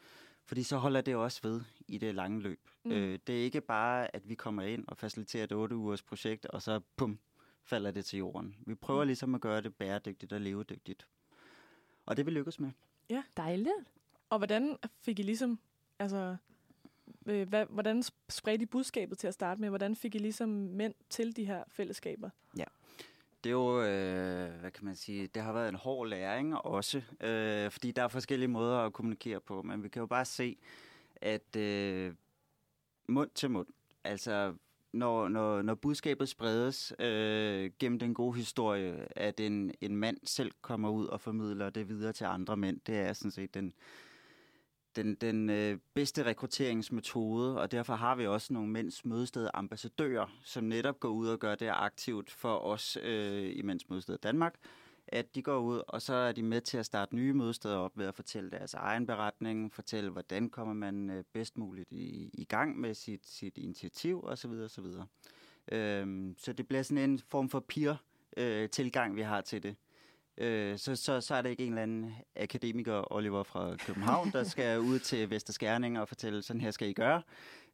Fordi 0.46 0.64
så 0.64 0.78
holder 0.78 1.02
det 1.02 1.16
også 1.16 1.40
ved 1.44 1.62
i 1.88 1.98
det 1.98 2.16
lange 2.16 2.42
løb. 2.42 2.70
Mm. 2.84 2.92
Øh, 2.92 3.20
det 3.28 3.40
er 3.40 3.44
ikke 3.44 3.62
bare, 3.62 4.16
at 4.16 4.30
vi 4.30 4.36
kommer 4.36 4.64
ind 4.64 4.88
og 4.88 4.98
faciliterer 4.98 5.44
et 5.44 5.52
8 5.52 5.76
ugers 5.76 6.04
projekt, 6.04 6.46
og 6.46 6.62
så 6.62 6.80
pum, 6.96 7.20
falder 7.64 7.92
det 7.92 8.06
til 8.06 8.20
jorden. 8.20 8.56
Vi 8.66 8.76
prøver 8.76 9.04
mm. 9.04 9.08
ligesom 9.08 9.36
at 9.36 9.42
gøre 9.42 9.62
det 9.62 9.76
bæredygtigt 9.76 10.34
og 10.34 10.42
levedygtigt. 10.42 11.08
Og 12.06 12.18
det 12.18 12.26
vil 12.26 12.34
lykkes 12.34 12.60
med. 12.60 12.72
Ja, 13.10 13.24
dejligt. 13.38 13.76
Og 14.30 14.38
hvordan 14.38 14.78
fik 15.02 15.20
I 15.20 15.24
ligesom, 15.24 15.60
altså, 16.00 16.36
øh, 17.26 17.50
hvad, 17.50 17.66
hvordan 17.70 18.04
spredte 18.30 18.64
I 18.64 18.66
budskabet 18.66 19.18
til 19.18 19.28
at 19.28 19.34
starte 19.34 19.62
med? 19.62 19.70
Hvordan 19.70 19.96
fik 19.96 20.16
I 20.16 20.18
ligesom 20.18 20.50
mænd 20.50 20.94
til 21.10 21.36
de 21.36 21.46
her 21.46 21.64
fællesskaber? 21.68 22.30
Ja, 22.58 22.66
det 23.48 23.54
er 23.54 23.58
jo, 23.58 23.82
øh, 23.82 24.60
hvad 24.60 24.72
kan 24.72 24.86
man 24.86 24.96
sige, 24.96 25.28
det 25.28 25.42
har 25.42 25.54
været 25.54 25.70
en 25.70 25.76
hård 25.76 26.08
læring 26.08 26.58
også, 26.58 27.02
øh, 27.22 27.72
fordi 27.72 27.92
der 27.92 28.04
er 28.04 28.08
forskellige 28.08 28.48
måder 28.48 28.78
at 28.78 28.94
kommunikere 28.94 29.40
på, 29.40 29.62
men 29.62 29.84
vi 29.84 29.90
kan 29.90 30.00
jo 30.00 30.06
bare 30.06 30.26
se, 30.26 30.58
at 31.16 31.56
øh, 31.56 32.14
mund 33.08 33.30
til 33.36 33.52
mund, 33.52 33.68
altså 34.04 34.54
når, 34.94 35.28
når, 35.28 35.62
når 35.62 35.76
budskabet 35.76 36.30
spredes 36.30 36.94
øh, 37.00 37.72
gennem 37.80 38.00
den 38.00 38.14
gode 38.14 38.38
historie, 38.38 39.08
at 39.18 39.40
en, 39.40 39.72
en 39.82 39.96
mand 39.96 40.18
selv 40.24 40.52
kommer 40.62 40.90
ud 40.90 41.06
og 41.08 41.22
formidler 41.22 41.70
det 41.70 41.90
videre 41.90 42.14
til 42.14 42.26
andre 42.26 42.58
mænd, 42.58 42.80
det 42.88 42.98
er 42.98 43.14
sådan 43.14 43.32
set 43.32 43.54
den, 43.54 43.74
den, 44.98 45.16
den 45.16 45.50
øh, 45.50 45.78
bedste 45.94 46.24
rekrutteringsmetode, 46.24 47.62
og 47.62 47.72
derfor 47.72 47.96
har 47.96 48.16
vi 48.16 48.28
også 48.28 48.54
nogle 48.54 48.70
mænds 48.70 49.06
mødested 49.06 49.50
ambassadører, 49.54 50.28
som 50.44 50.64
netop 50.64 51.00
går 51.00 51.10
ud 51.10 51.28
og 51.28 51.40
gør 51.40 51.56
det 51.56 51.70
aktivt 51.70 52.32
for 52.32 52.58
os 52.58 52.98
øh, 53.04 53.58
i 53.58 53.62
Mænds 53.62 53.90
Mødested 53.90 54.18
Danmark, 54.18 54.56
at 55.08 55.36
de 55.36 55.42
går 55.42 55.58
ud, 55.58 55.82
og 55.88 56.02
så 56.02 56.14
er 56.14 56.32
de 56.32 56.44
med 56.44 56.62
til 56.62 56.78
at 56.78 56.86
starte 56.86 57.16
nye 57.16 57.34
mødesteder 57.34 57.78
op 57.78 57.98
ved 57.98 58.06
at 58.06 58.16
fortælle 58.16 58.52
deres 58.52 58.74
egen 58.74 59.06
beretning, 59.06 59.74
fortælle, 59.74 60.10
hvordan 60.10 60.50
kommer 60.50 60.74
man 60.74 61.10
øh, 61.10 61.24
bedst 61.34 61.58
muligt 61.58 61.92
i, 61.92 62.30
i 62.34 62.46
gang 62.46 62.80
med 62.80 62.94
sit, 62.94 63.28
sit 63.28 63.58
initiativ 63.58 64.24
osv. 64.24 64.52
osv. 64.52 64.86
Øh, 65.72 66.34
så 66.38 66.54
det 66.54 66.68
bliver 66.68 66.84
sådan 66.84 67.10
en 67.10 67.20
form 67.20 67.50
for 67.50 67.60
peer-tilgang, 67.60 69.12
øh, 69.12 69.18
vi 69.18 69.22
har 69.22 69.42
til 69.42 69.64
det. 69.64 69.76
Øh, 70.38 70.78
så, 70.78 70.96
så, 70.96 71.22
så 71.22 71.36
er 71.36 71.42
det 71.42 71.50
ikke 71.50 71.64
en 71.64 71.70
eller 71.70 71.84
anden 71.84 72.16
akademiker, 72.36 73.14
Oliver 73.14 73.44
fra 73.44 73.76
København, 73.76 74.32
der 74.32 74.44
skal 74.44 74.80
ud 74.90 75.00
til 75.00 75.30
Vesterskærning 75.30 76.00
og 76.00 76.08
fortælle, 76.08 76.42
sådan 76.42 76.62
her 76.62 76.72
skal 76.72 76.90
I 76.90 76.94
gøre. 76.94 77.22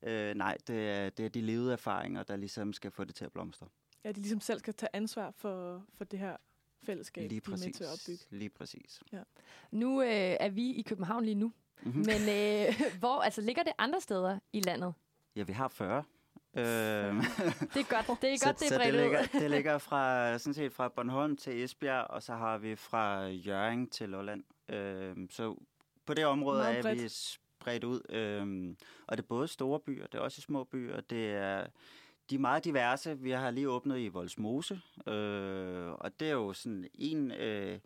Øh, 0.03 0.35
nej, 0.35 0.57
det 0.67 0.89
er, 0.89 1.09
det 1.09 1.25
er 1.25 1.29
de 1.29 1.41
levede 1.41 1.73
erfaringer, 1.73 2.23
der 2.23 2.35
ligesom 2.35 2.73
skal 2.73 2.91
få 2.91 3.03
det 3.03 3.15
til 3.15 3.25
at 3.25 3.31
blomstre. 3.31 3.67
Ja, 4.03 4.11
de 4.11 4.19
ligesom 4.19 4.39
selv 4.39 4.59
skal 4.59 4.73
tage 4.73 4.89
ansvar 4.93 5.31
for, 5.31 5.83
for 5.93 6.03
det 6.03 6.19
her 6.19 6.37
fællesskab, 6.83 7.29
lige 7.29 7.41
præcis, 7.41 7.61
de 7.61 7.65
er 7.65 7.67
med 7.67 7.73
til 7.73 7.83
at 7.83 7.89
opbygge. 7.89 8.37
Lige 8.37 8.49
præcis. 8.49 9.01
Ja. 9.11 9.21
Nu 9.71 10.01
øh, 10.01 10.07
er 10.39 10.49
vi 10.49 10.71
i 10.71 10.81
København 10.81 11.25
lige 11.25 11.35
nu, 11.35 11.51
mm-hmm. 11.83 12.05
men 12.05 12.21
øh, 12.21 12.81
hvor 12.99 13.21
altså 13.21 13.41
ligger 13.41 13.63
det 13.63 13.73
andre 13.77 14.01
steder 14.01 14.39
i 14.53 14.61
landet? 14.61 14.93
Ja, 15.35 15.43
vi 15.43 15.53
har 15.53 15.67
40. 15.67 16.03
Øh, 16.55 16.63
det 16.63 16.65
er 16.65 18.05
godt, 18.05 18.21
det 18.21 18.33
er 18.33 18.45
godt, 18.45 18.59
så, 18.59 18.65
det 18.65 18.71
er 18.71 18.83
det 18.83 18.93
ligger, 18.93 19.25
det 19.39 19.51
ligger 19.51 19.77
fra, 19.77 20.37
sådan 20.37 20.53
set 20.53 20.73
fra 20.73 20.87
Bornholm 20.87 21.37
til 21.37 21.63
Esbjerg, 21.63 22.07
og 22.09 22.23
så 22.23 22.33
har 22.33 22.57
vi 22.57 22.75
fra 22.75 23.25
Jørgen 23.27 23.89
til 23.89 24.09
Lolland. 24.09 24.43
Øh, 24.69 25.15
så 25.29 25.55
på 26.05 26.13
det 26.13 26.25
område 26.25 26.59
Meget 26.59 26.85
er 26.85 26.93
vi 26.93 27.09
spredt 27.09 27.83
ud. 27.83 28.01
Øh, 28.09 28.75
og 29.07 29.17
det 29.17 29.23
er 29.23 29.27
både 29.27 29.47
store 29.47 29.79
byer, 29.79 30.07
det 30.07 30.17
er 30.17 30.21
også 30.21 30.41
små 30.41 30.63
byer. 30.63 31.01
Det 31.01 31.31
er, 31.31 31.67
de 32.29 32.35
er 32.35 32.39
meget 32.39 32.65
diverse. 32.65 33.19
Vi 33.19 33.31
har 33.31 33.51
lige 33.51 33.69
åbnet 33.69 33.99
i 33.99 34.07
Voldsmose, 34.07 34.81
øh, 35.07 35.91
og 35.91 36.19
det 36.19 36.27
er 36.27 36.33
jo 36.33 36.53
sådan 36.53 36.87
en... 36.93 37.31
Øh, 37.31 37.79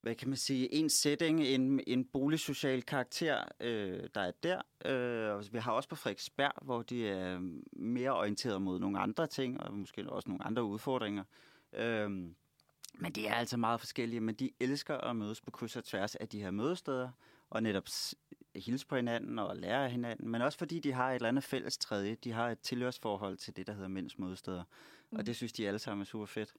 hvad 0.00 0.14
kan 0.14 0.28
man 0.28 0.36
sige, 0.36 0.74
en 0.74 0.90
setting, 0.90 1.40
en, 1.40 1.80
en 1.86 2.04
boligsocial 2.04 2.82
karakter, 2.82 3.44
øh, 3.60 4.08
der 4.14 4.20
er 4.20 4.32
der. 4.42 4.62
Øh, 4.84 5.52
vi 5.52 5.58
har 5.58 5.72
også 5.72 5.88
på 5.88 5.96
Frederiksberg, 5.96 6.52
hvor 6.62 6.82
de 6.82 7.08
er 7.08 7.38
mere 7.72 8.16
orienteret 8.16 8.62
mod 8.62 8.78
nogle 8.78 8.98
andre 8.98 9.26
ting, 9.26 9.60
og 9.60 9.74
måske 9.74 10.10
også 10.10 10.28
nogle 10.28 10.44
andre 10.44 10.64
udfordringer. 10.64 11.24
Øh, 11.72 12.10
men 12.94 13.12
de 13.14 13.26
er 13.26 13.34
altså 13.34 13.56
meget 13.56 13.80
forskellige, 13.80 14.20
men 14.20 14.34
de 14.34 14.50
elsker 14.60 14.98
at 14.98 15.16
mødes 15.16 15.40
på 15.40 15.50
kryds 15.50 15.76
og 15.76 15.84
tværs 15.84 16.14
af 16.14 16.28
de 16.28 16.42
her 16.42 16.50
mødesteder, 16.50 17.10
og 17.50 17.62
netop 17.62 17.84
hilse 18.56 18.86
på 18.86 18.96
hinanden 18.96 19.38
og 19.38 19.56
lære 19.56 19.84
af 19.84 19.90
hinanden, 19.90 20.28
men 20.28 20.42
også 20.42 20.58
fordi 20.58 20.78
de 20.78 20.92
har 20.92 21.10
et 21.10 21.14
eller 21.14 21.28
andet 21.28 21.44
fælles 21.44 21.78
tredje. 21.78 22.14
De 22.14 22.32
har 22.32 22.50
et 22.50 22.60
tilhørsforhold 22.60 23.36
til 23.36 23.56
det, 23.56 23.66
der 23.66 23.72
hedder 23.72 23.88
mænds 23.88 24.18
mødesteder, 24.18 24.64
mm. 25.10 25.18
og 25.18 25.26
det 25.26 25.36
synes 25.36 25.52
de 25.52 25.68
alle 25.68 25.78
sammen 25.78 26.00
er 26.02 26.06
super 26.06 26.26
fedt. 26.26 26.54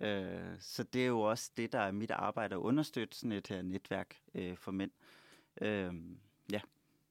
Øh, 0.00 0.56
så 0.60 0.82
det 0.82 1.02
er 1.02 1.06
jo 1.06 1.20
også 1.20 1.50
det, 1.56 1.72
der 1.72 1.78
er 1.78 1.92
mit 1.92 2.10
arbejde 2.10 2.54
at 2.54 2.60
understøtte 2.60 3.16
sådan 3.16 3.32
et 3.32 3.48
her 3.48 3.62
netværk 3.62 4.16
øh, 4.34 4.56
for 4.56 4.72
mænd. 4.72 4.90
Øh, 5.60 5.94
ja. 6.52 6.60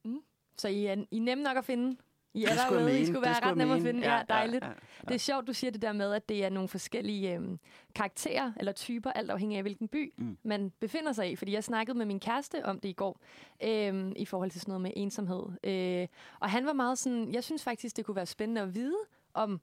Mm. 0.03 0.21
Så 0.57 0.67
I 0.67 0.85
er, 0.85 0.95
I 1.11 1.17
er 1.17 1.21
nemme 1.21 1.43
nok 1.43 1.57
at 1.57 1.65
finde? 1.65 1.97
I 2.35 2.43
er 2.43 2.55
derude, 2.55 3.01
I 3.01 3.05
skulle 3.05 3.21
være 3.21 3.45
ret 3.45 3.57
nemme 3.57 3.73
at 3.75 3.81
finde. 3.81 3.99
Ja, 4.01 4.15
ja 4.15 4.23
dejligt. 4.29 4.63
Ja, 4.63 4.69
ja, 4.69 4.75
ja. 5.03 5.07
Det 5.07 5.15
er 5.15 5.19
sjovt, 5.19 5.47
du 5.47 5.53
siger 5.53 5.71
det 5.71 5.81
der 5.81 5.93
med, 5.93 6.13
at 6.13 6.29
det 6.29 6.45
er 6.45 6.49
nogle 6.49 6.69
forskellige 6.69 7.35
øhm, 7.35 7.59
karakterer 7.95 8.51
eller 8.57 8.71
typer, 8.71 9.11
alt 9.11 9.31
afhængig 9.31 9.57
af 9.57 9.63
hvilken 9.63 9.87
by 9.87 10.13
mm. 10.17 10.37
man 10.43 10.71
befinder 10.79 11.11
sig 11.11 11.31
i. 11.31 11.35
Fordi 11.35 11.53
jeg 11.53 11.63
snakkede 11.63 11.97
med 11.97 12.05
min 12.05 12.19
kæreste 12.19 12.65
om 12.65 12.79
det 12.79 12.89
i 12.89 12.93
går, 12.93 13.19
øhm, 13.63 14.13
i 14.15 14.25
forhold 14.25 14.51
til 14.51 14.61
sådan 14.61 14.71
noget 14.71 14.81
med 14.81 14.91
ensomhed. 14.95 15.43
Øh, 15.63 16.07
og 16.39 16.49
han 16.49 16.65
var 16.65 16.73
meget 16.73 16.97
sådan, 16.97 17.33
jeg 17.33 17.43
synes 17.43 17.63
faktisk, 17.63 17.97
det 17.97 18.05
kunne 18.05 18.15
være 18.15 18.25
spændende 18.25 18.61
at 18.61 18.75
vide, 18.75 18.97
om 19.33 19.61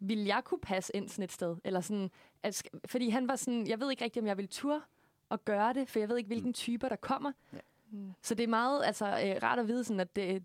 vil 0.00 0.24
jeg 0.24 0.44
kunne 0.44 0.60
passe 0.60 0.96
ind 0.96 1.08
sådan 1.08 1.24
et 1.24 1.32
sted? 1.32 1.56
Eller 1.64 1.80
sådan, 1.80 2.10
at, 2.42 2.62
fordi 2.86 3.08
han 3.08 3.28
var 3.28 3.36
sådan, 3.36 3.66
jeg 3.66 3.80
ved 3.80 3.90
ikke 3.90 4.04
rigtigt, 4.04 4.22
om 4.22 4.26
jeg 4.26 4.36
vil 4.36 4.48
tur 4.48 4.84
at 5.30 5.44
gøre 5.44 5.72
det, 5.74 5.88
for 5.88 5.98
jeg 5.98 6.08
ved 6.08 6.16
ikke, 6.16 6.26
hvilken 6.28 6.52
typer 6.52 6.88
der 6.88 6.96
kommer. 6.96 7.32
Ja. 7.52 7.58
Mm. 7.90 8.12
Så 8.22 8.34
det 8.34 8.44
er 8.44 8.48
meget 8.48 8.84
altså, 8.84 9.06
øh, 9.06 9.42
rart 9.42 9.58
at 9.58 9.68
vide, 9.68 9.84
sådan, 9.84 10.00
at 10.00 10.16
det, 10.16 10.44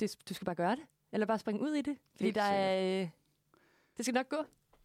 det, 0.00 0.16
du 0.28 0.34
skal 0.34 0.44
bare 0.44 0.54
gøre 0.54 0.76
det. 0.76 0.84
Eller 1.12 1.26
bare 1.26 1.38
springe 1.38 1.62
ud 1.62 1.72
i 1.74 1.82
det. 1.82 1.96
Fordi 2.12 2.24
Helt 2.24 2.34
der 2.34 2.42
er, 2.42 3.00
øh, 3.02 3.08
det 3.96 4.04
skal 4.04 4.14
nok 4.14 4.28
gå. 4.28 4.36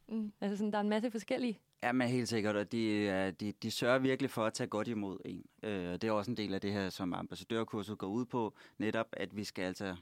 Mm. 0.07 0.31
Altså, 0.41 0.57
sådan, 0.57 0.71
der 0.71 0.77
er 0.77 0.81
en 0.81 0.89
masse 0.89 1.11
forskellige. 1.11 1.59
Ja, 1.83 1.91
men 1.91 2.07
helt 2.07 2.29
sikkert, 2.29 2.55
og 2.55 2.71
de, 2.71 2.87
øh, 2.87 3.33
de, 3.39 3.51
de 3.51 3.71
sørger 3.71 3.99
virkelig 3.99 4.31
for 4.31 4.45
at 4.45 4.53
tage 4.53 4.67
godt 4.67 4.87
imod 4.87 5.17
en. 5.25 5.45
Øh, 5.63 5.91
Det 5.93 6.03
er 6.03 6.11
også 6.11 6.31
en 6.31 6.37
del 6.37 6.53
af 6.53 6.61
det 6.61 6.73
her, 6.73 6.89
som 6.89 7.13
ambassadørkurset 7.13 7.97
går 7.97 8.07
ud 8.07 8.25
på, 8.25 8.53
netop 8.77 9.07
at 9.13 9.35
vi 9.35 9.43
skal 9.43 9.63
altså 9.63 9.95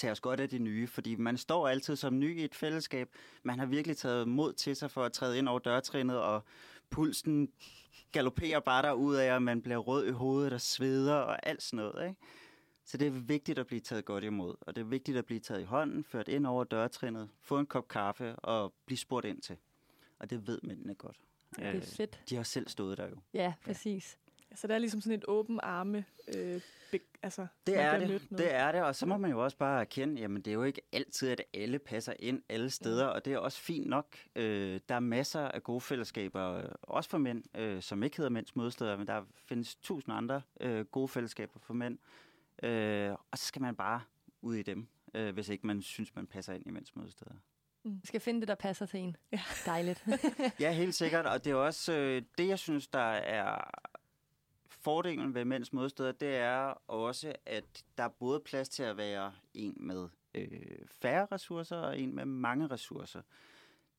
tage 0.00 0.10
os 0.10 0.20
godt 0.20 0.40
af 0.40 0.48
de 0.48 0.58
nye, 0.58 0.86
fordi 0.86 1.14
man 1.14 1.36
står 1.36 1.68
altid 1.68 1.96
som 1.96 2.18
ny 2.18 2.38
i 2.38 2.44
et 2.44 2.54
fællesskab. 2.54 3.08
Man 3.42 3.58
har 3.58 3.66
virkelig 3.66 3.96
taget 3.96 4.28
mod 4.28 4.52
til 4.52 4.76
sig 4.76 4.90
for 4.90 5.04
at 5.04 5.12
træde 5.12 5.38
ind 5.38 5.48
over 5.48 5.58
dørtrinnet, 5.58 6.18
og 6.18 6.44
pulsen 6.90 7.52
galopperer 8.12 8.60
bare 8.60 8.82
derud 8.82 9.14
af, 9.14 9.34
og 9.34 9.42
man 9.42 9.62
bliver 9.62 9.78
rød 9.78 10.06
i 10.06 10.10
hovedet 10.10 10.52
og 10.52 10.60
sveder 10.60 11.14
og 11.14 11.46
alt 11.46 11.62
sådan 11.62 11.76
noget. 11.76 12.08
Ikke? 12.08 12.20
Så 12.84 12.96
det 12.96 13.06
er 13.06 13.10
vigtigt 13.10 13.58
at 13.58 13.66
blive 13.66 13.80
taget 13.80 14.04
godt 14.04 14.24
imod, 14.24 14.54
og 14.60 14.76
det 14.76 14.80
er 14.80 14.86
vigtigt 14.86 15.18
at 15.18 15.26
blive 15.26 15.40
taget 15.40 15.60
i 15.60 15.64
hånden, 15.64 16.04
ført 16.04 16.28
ind 16.28 16.46
over 16.46 16.64
dørtrinnet, 16.64 17.28
få 17.40 17.58
en 17.58 17.66
kop 17.66 17.88
kaffe 17.88 18.36
og 18.36 18.74
blive 18.86 18.98
spurgt 18.98 19.26
ind 19.26 19.42
til. 19.42 19.56
Og 20.18 20.30
det 20.30 20.46
ved 20.46 20.58
mændene 20.62 20.94
godt. 20.94 21.16
Det 21.56 21.66
er 21.66 21.80
fedt. 21.80 22.20
De 22.30 22.36
har 22.36 22.42
selv 22.42 22.68
stået 22.68 22.98
der 22.98 23.08
jo. 23.08 23.16
Ja, 23.34 23.54
præcis. 23.64 24.18
Så 24.54 24.66
det 24.66 24.74
er 24.74 24.78
ligesom 24.78 25.00
sådan 25.00 25.18
et 25.18 25.24
åben 25.28 25.60
arme, 25.62 26.04
øh, 26.36 26.60
big, 26.90 27.00
altså, 27.22 27.46
Det 27.66 27.78
er 27.78 27.98
det, 27.98 28.26
det 28.30 28.54
er 28.54 28.72
det, 28.72 28.82
og 28.82 28.96
så 28.96 29.06
må 29.06 29.16
man 29.16 29.30
jo 29.30 29.44
også 29.44 29.56
bare 29.56 29.80
erkende, 29.80 30.20
jamen 30.20 30.42
det 30.42 30.50
er 30.50 30.54
jo 30.54 30.62
ikke 30.62 30.80
altid, 30.92 31.28
at 31.28 31.42
alle 31.54 31.78
passer 31.78 32.12
ind 32.18 32.42
alle 32.48 32.70
steder, 32.70 33.06
og 33.06 33.24
det 33.24 33.32
er 33.32 33.38
også 33.38 33.60
fint 33.60 33.86
nok. 33.86 34.16
Øh, 34.36 34.80
der 34.88 34.94
er 34.94 35.00
masser 35.00 35.40
af 35.40 35.62
gode 35.62 35.80
fællesskaber, 35.80 36.40
også 36.82 37.10
for 37.10 37.18
mænd, 37.18 37.56
øh, 37.56 37.82
som 37.82 38.02
ikke 38.02 38.16
hedder 38.16 38.30
mænds 38.30 38.56
modsteder, 38.56 38.96
men 38.96 39.06
der 39.06 39.22
findes 39.34 39.76
tusind 39.76 40.14
andre 40.14 40.42
øh, 40.60 40.84
gode 40.84 41.08
fællesskaber 41.08 41.58
for 41.60 41.74
mænd. 41.74 41.98
Øh, 42.62 43.12
og 43.30 43.38
så 43.38 43.44
skal 43.46 43.62
man 43.62 43.74
bare 43.76 44.00
ud 44.42 44.54
i 44.54 44.62
dem, 44.62 44.88
øh, 45.14 45.34
hvis 45.34 45.48
ikke 45.48 45.66
man 45.66 45.82
synes, 45.82 46.14
man 46.14 46.26
passer 46.26 46.52
ind 46.52 46.66
i 46.66 46.70
mænds 46.70 46.96
modsteder. 46.96 47.34
Du 47.84 47.90
skal 48.04 48.20
finde 48.20 48.40
det, 48.40 48.48
der 48.48 48.54
passer 48.54 48.86
til 48.86 49.00
en. 49.00 49.16
Ja. 49.32 49.40
Dejligt. 49.66 50.04
Ja, 50.60 50.72
helt 50.72 50.94
sikkert. 50.94 51.26
Og 51.26 51.44
det 51.44 51.50
er 51.50 51.54
også 51.54 51.92
øh, 51.92 52.22
det, 52.38 52.48
jeg 52.48 52.58
synes, 52.58 52.88
der 52.88 53.00
er 53.10 53.70
fordelen 54.80 55.34
ved 55.34 55.44
mænds 55.44 55.72
modsteder, 55.72 56.12
det 56.12 56.36
er 56.36 56.74
også, 56.86 57.32
at 57.46 57.84
der 57.98 58.04
er 58.04 58.08
både 58.08 58.40
plads 58.40 58.68
til 58.68 58.82
at 58.82 58.96
være 58.96 59.32
en 59.54 59.76
med 59.80 60.08
øh, 60.34 60.48
færre 60.86 61.26
ressourcer 61.32 61.76
og 61.76 61.98
en 61.98 62.14
med 62.14 62.24
mange 62.24 62.66
ressourcer. 62.66 63.22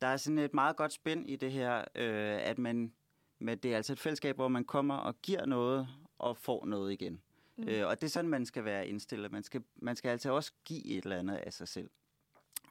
Der 0.02 0.08
er 0.08 0.18
sådan 0.18 0.40
et 0.40 0.54
meget 0.54 0.76
godt 0.76 0.94
spænd 0.94 1.30
i 1.30 1.36
det 1.36 1.52
her, 1.52 1.78
øh, 1.96 2.40
at 2.42 2.58
man, 2.58 2.94
med, 3.40 3.58
det 3.58 3.72
er 3.72 3.76
altså 3.76 3.94
et 3.94 4.00
fællesskab, 4.00 4.36
hvor 4.36 4.48
man 4.48 4.66
kommer 4.66 4.96
og 4.96 5.22
giver 5.22 5.46
noget 5.46 5.88
og 6.18 6.38
får 6.38 6.66
noget 6.66 6.94
igen. 6.94 7.22
Mm. 7.58 7.68
Øh, 7.68 7.88
og 7.88 8.02
det 8.02 8.08
er 8.08 8.12
sådan, 8.12 8.30
man 8.30 8.46
skal 8.46 8.66
være 8.66 8.88
indstillet. 8.88 9.32
Man 9.32 9.44
skal, 9.44 9.64
man 9.76 9.96
skal 9.96 10.10
altså 10.10 10.32
også 10.32 10.52
give 10.66 10.86
et 10.86 11.04
eller 11.04 11.18
andet 11.18 11.36
af 11.36 11.54
sig 11.54 11.68
selv. 11.68 11.90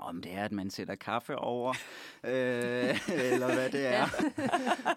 Om 0.01 0.23
det 0.23 0.33
er, 0.33 0.45
at 0.45 0.53
man 0.53 0.71
sætter 0.71 0.95
kaffe 0.95 1.37
over, 1.37 1.71
øh, 2.25 3.09
eller 3.09 3.55
hvad 3.55 3.71
det 3.71 3.87
er. 3.87 4.05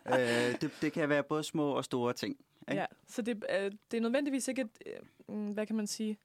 øh, 0.49 0.61
det, 0.61 0.71
det 0.81 0.93
kan 0.93 1.09
være 1.09 1.23
både 1.23 1.43
små 1.43 1.71
og 1.71 1.85
store 1.85 2.13
ting. 2.13 2.37
ikke? 2.67 2.81
Ja, 2.81 2.85
så 3.07 3.21
det, 3.21 3.45
øh, 3.59 3.71
det 3.91 3.97
er 3.97 4.01
nødvendigvis 4.01 4.47
ikke 4.47 4.61
et, 4.61 4.69
øh, 4.85 5.35
mm, 5.35 5.51
hvad 5.51 5.65
kan 5.65 5.75
man 5.75 5.87
sige, 5.87 6.17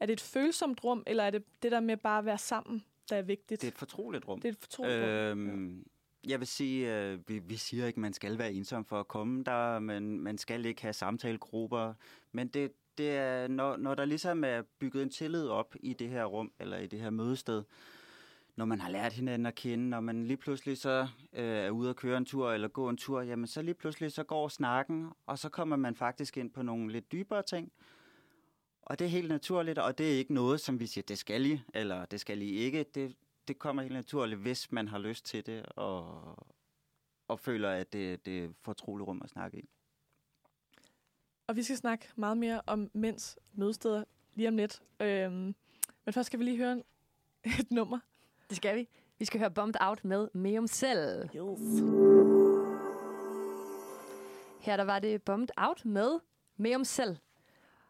er 0.00 0.06
det 0.06 0.12
et 0.12 0.20
følsomt 0.20 0.84
rum, 0.84 1.02
eller 1.06 1.24
er 1.24 1.30
det 1.30 1.44
det 1.62 1.72
der 1.72 1.80
med 1.80 1.96
bare 1.96 2.18
at 2.18 2.24
være 2.24 2.38
sammen, 2.38 2.84
der 3.10 3.16
er 3.16 3.22
vigtigt? 3.22 3.60
Det 3.60 3.66
er 3.66 3.72
et 3.72 3.78
fortroligt 3.78 4.28
rum. 4.28 4.40
det 4.40 4.48
er 4.48 4.52
et 4.52 4.58
fortroligt 4.60 5.02
rum. 5.02 5.08
Øhm, 5.08 5.86
jeg 6.26 6.40
vil 6.40 6.48
sige, 6.48 6.96
øh, 6.96 7.28
vi, 7.28 7.38
vi 7.38 7.56
siger 7.56 7.86
ikke, 7.86 7.96
at 7.96 8.00
man 8.00 8.12
skal 8.12 8.38
være 8.38 8.52
ensom 8.52 8.84
for 8.84 9.00
at 9.00 9.08
komme 9.08 9.44
der, 9.44 9.78
men 9.78 10.20
man 10.20 10.38
skal 10.38 10.66
ikke 10.66 10.82
have 10.82 10.92
samtalegrupper. 10.92 11.94
Men 12.32 12.48
det, 12.48 12.72
det 12.98 13.10
er, 13.10 13.48
når, 13.48 13.76
når 13.76 13.94
der 13.94 14.04
ligesom 14.04 14.44
er 14.44 14.62
bygget 14.78 15.02
en 15.02 15.10
tillid 15.10 15.48
op 15.48 15.74
i 15.80 15.92
det 15.92 16.08
her 16.08 16.24
rum, 16.24 16.52
eller 16.60 16.78
i 16.78 16.86
det 16.86 17.00
her 17.00 17.10
mødested, 17.10 17.62
når 18.58 18.64
man 18.64 18.80
har 18.80 18.90
lært 18.90 19.12
hinanden 19.12 19.46
at 19.46 19.54
kende, 19.54 19.88
når 19.88 20.00
man 20.00 20.24
lige 20.24 20.36
pludselig 20.36 20.78
så 20.78 21.08
øh, 21.32 21.44
er 21.44 21.70
ude 21.70 21.90
at 21.90 21.96
køre 21.96 22.18
en 22.18 22.24
tur 22.24 22.52
eller 22.52 22.68
gå 22.68 22.88
en 22.88 22.96
tur, 22.96 23.22
jamen 23.22 23.46
så 23.46 23.62
lige 23.62 23.74
pludselig 23.74 24.12
så 24.12 24.24
går 24.24 24.48
snakken, 24.48 25.12
og 25.26 25.38
så 25.38 25.48
kommer 25.48 25.76
man 25.76 25.94
faktisk 25.94 26.36
ind 26.36 26.50
på 26.50 26.62
nogle 26.62 26.92
lidt 26.92 27.12
dybere 27.12 27.42
ting. 27.42 27.72
Og 28.82 28.98
det 28.98 29.04
er 29.04 29.08
helt 29.08 29.28
naturligt, 29.28 29.78
og 29.78 29.98
det 29.98 30.12
er 30.12 30.18
ikke 30.18 30.34
noget, 30.34 30.60
som 30.60 30.80
vi 30.80 30.86
siger, 30.86 31.04
det 31.08 31.18
skal 31.18 31.46
I, 31.46 31.60
eller 31.74 32.04
det 32.04 32.20
skal 32.20 32.42
I 32.42 32.50
ikke. 32.50 32.82
Det, 32.94 33.16
det 33.48 33.58
kommer 33.58 33.82
helt 33.82 33.94
naturligt, 33.94 34.40
hvis 34.40 34.72
man 34.72 34.88
har 34.88 34.98
lyst 34.98 35.24
til 35.24 35.46
det, 35.46 35.66
og, 35.66 36.36
og 37.28 37.40
føler, 37.40 37.70
at 37.70 37.92
det, 37.92 38.26
det 38.26 38.44
er 38.44 38.48
fortroligt 38.62 39.08
rum 39.08 39.20
at 39.24 39.30
snakke 39.30 39.58
i. 39.58 39.68
Og 41.46 41.56
vi 41.56 41.62
skal 41.62 41.76
snakke 41.76 42.08
meget 42.16 42.36
mere 42.36 42.60
om 42.66 42.90
mænds 42.94 43.38
mødesteder 43.52 44.04
lige 44.34 44.48
om 44.48 44.56
lidt. 44.56 44.82
Øhm, 45.00 45.54
men 46.04 46.12
først 46.12 46.26
skal 46.26 46.38
vi 46.38 46.44
lige 46.44 46.56
høre 46.56 46.82
et 47.60 47.70
nummer 47.70 47.98
det 48.48 48.56
skal 48.56 48.76
vi. 48.76 48.88
Vi 49.18 49.24
skal 49.24 49.40
høre 49.40 49.50
Bombed 49.50 49.74
Out 49.80 50.04
med 50.04 50.28
Meum 50.34 50.66
Selv. 50.66 51.24
Yes. 51.24 51.60
Her 54.60 54.76
der 54.76 54.84
var 54.84 54.98
det 54.98 55.22
Bombed 55.22 55.48
Out 55.56 55.84
med 55.84 56.20
Meum 56.56 56.84
Selv. 56.84 57.16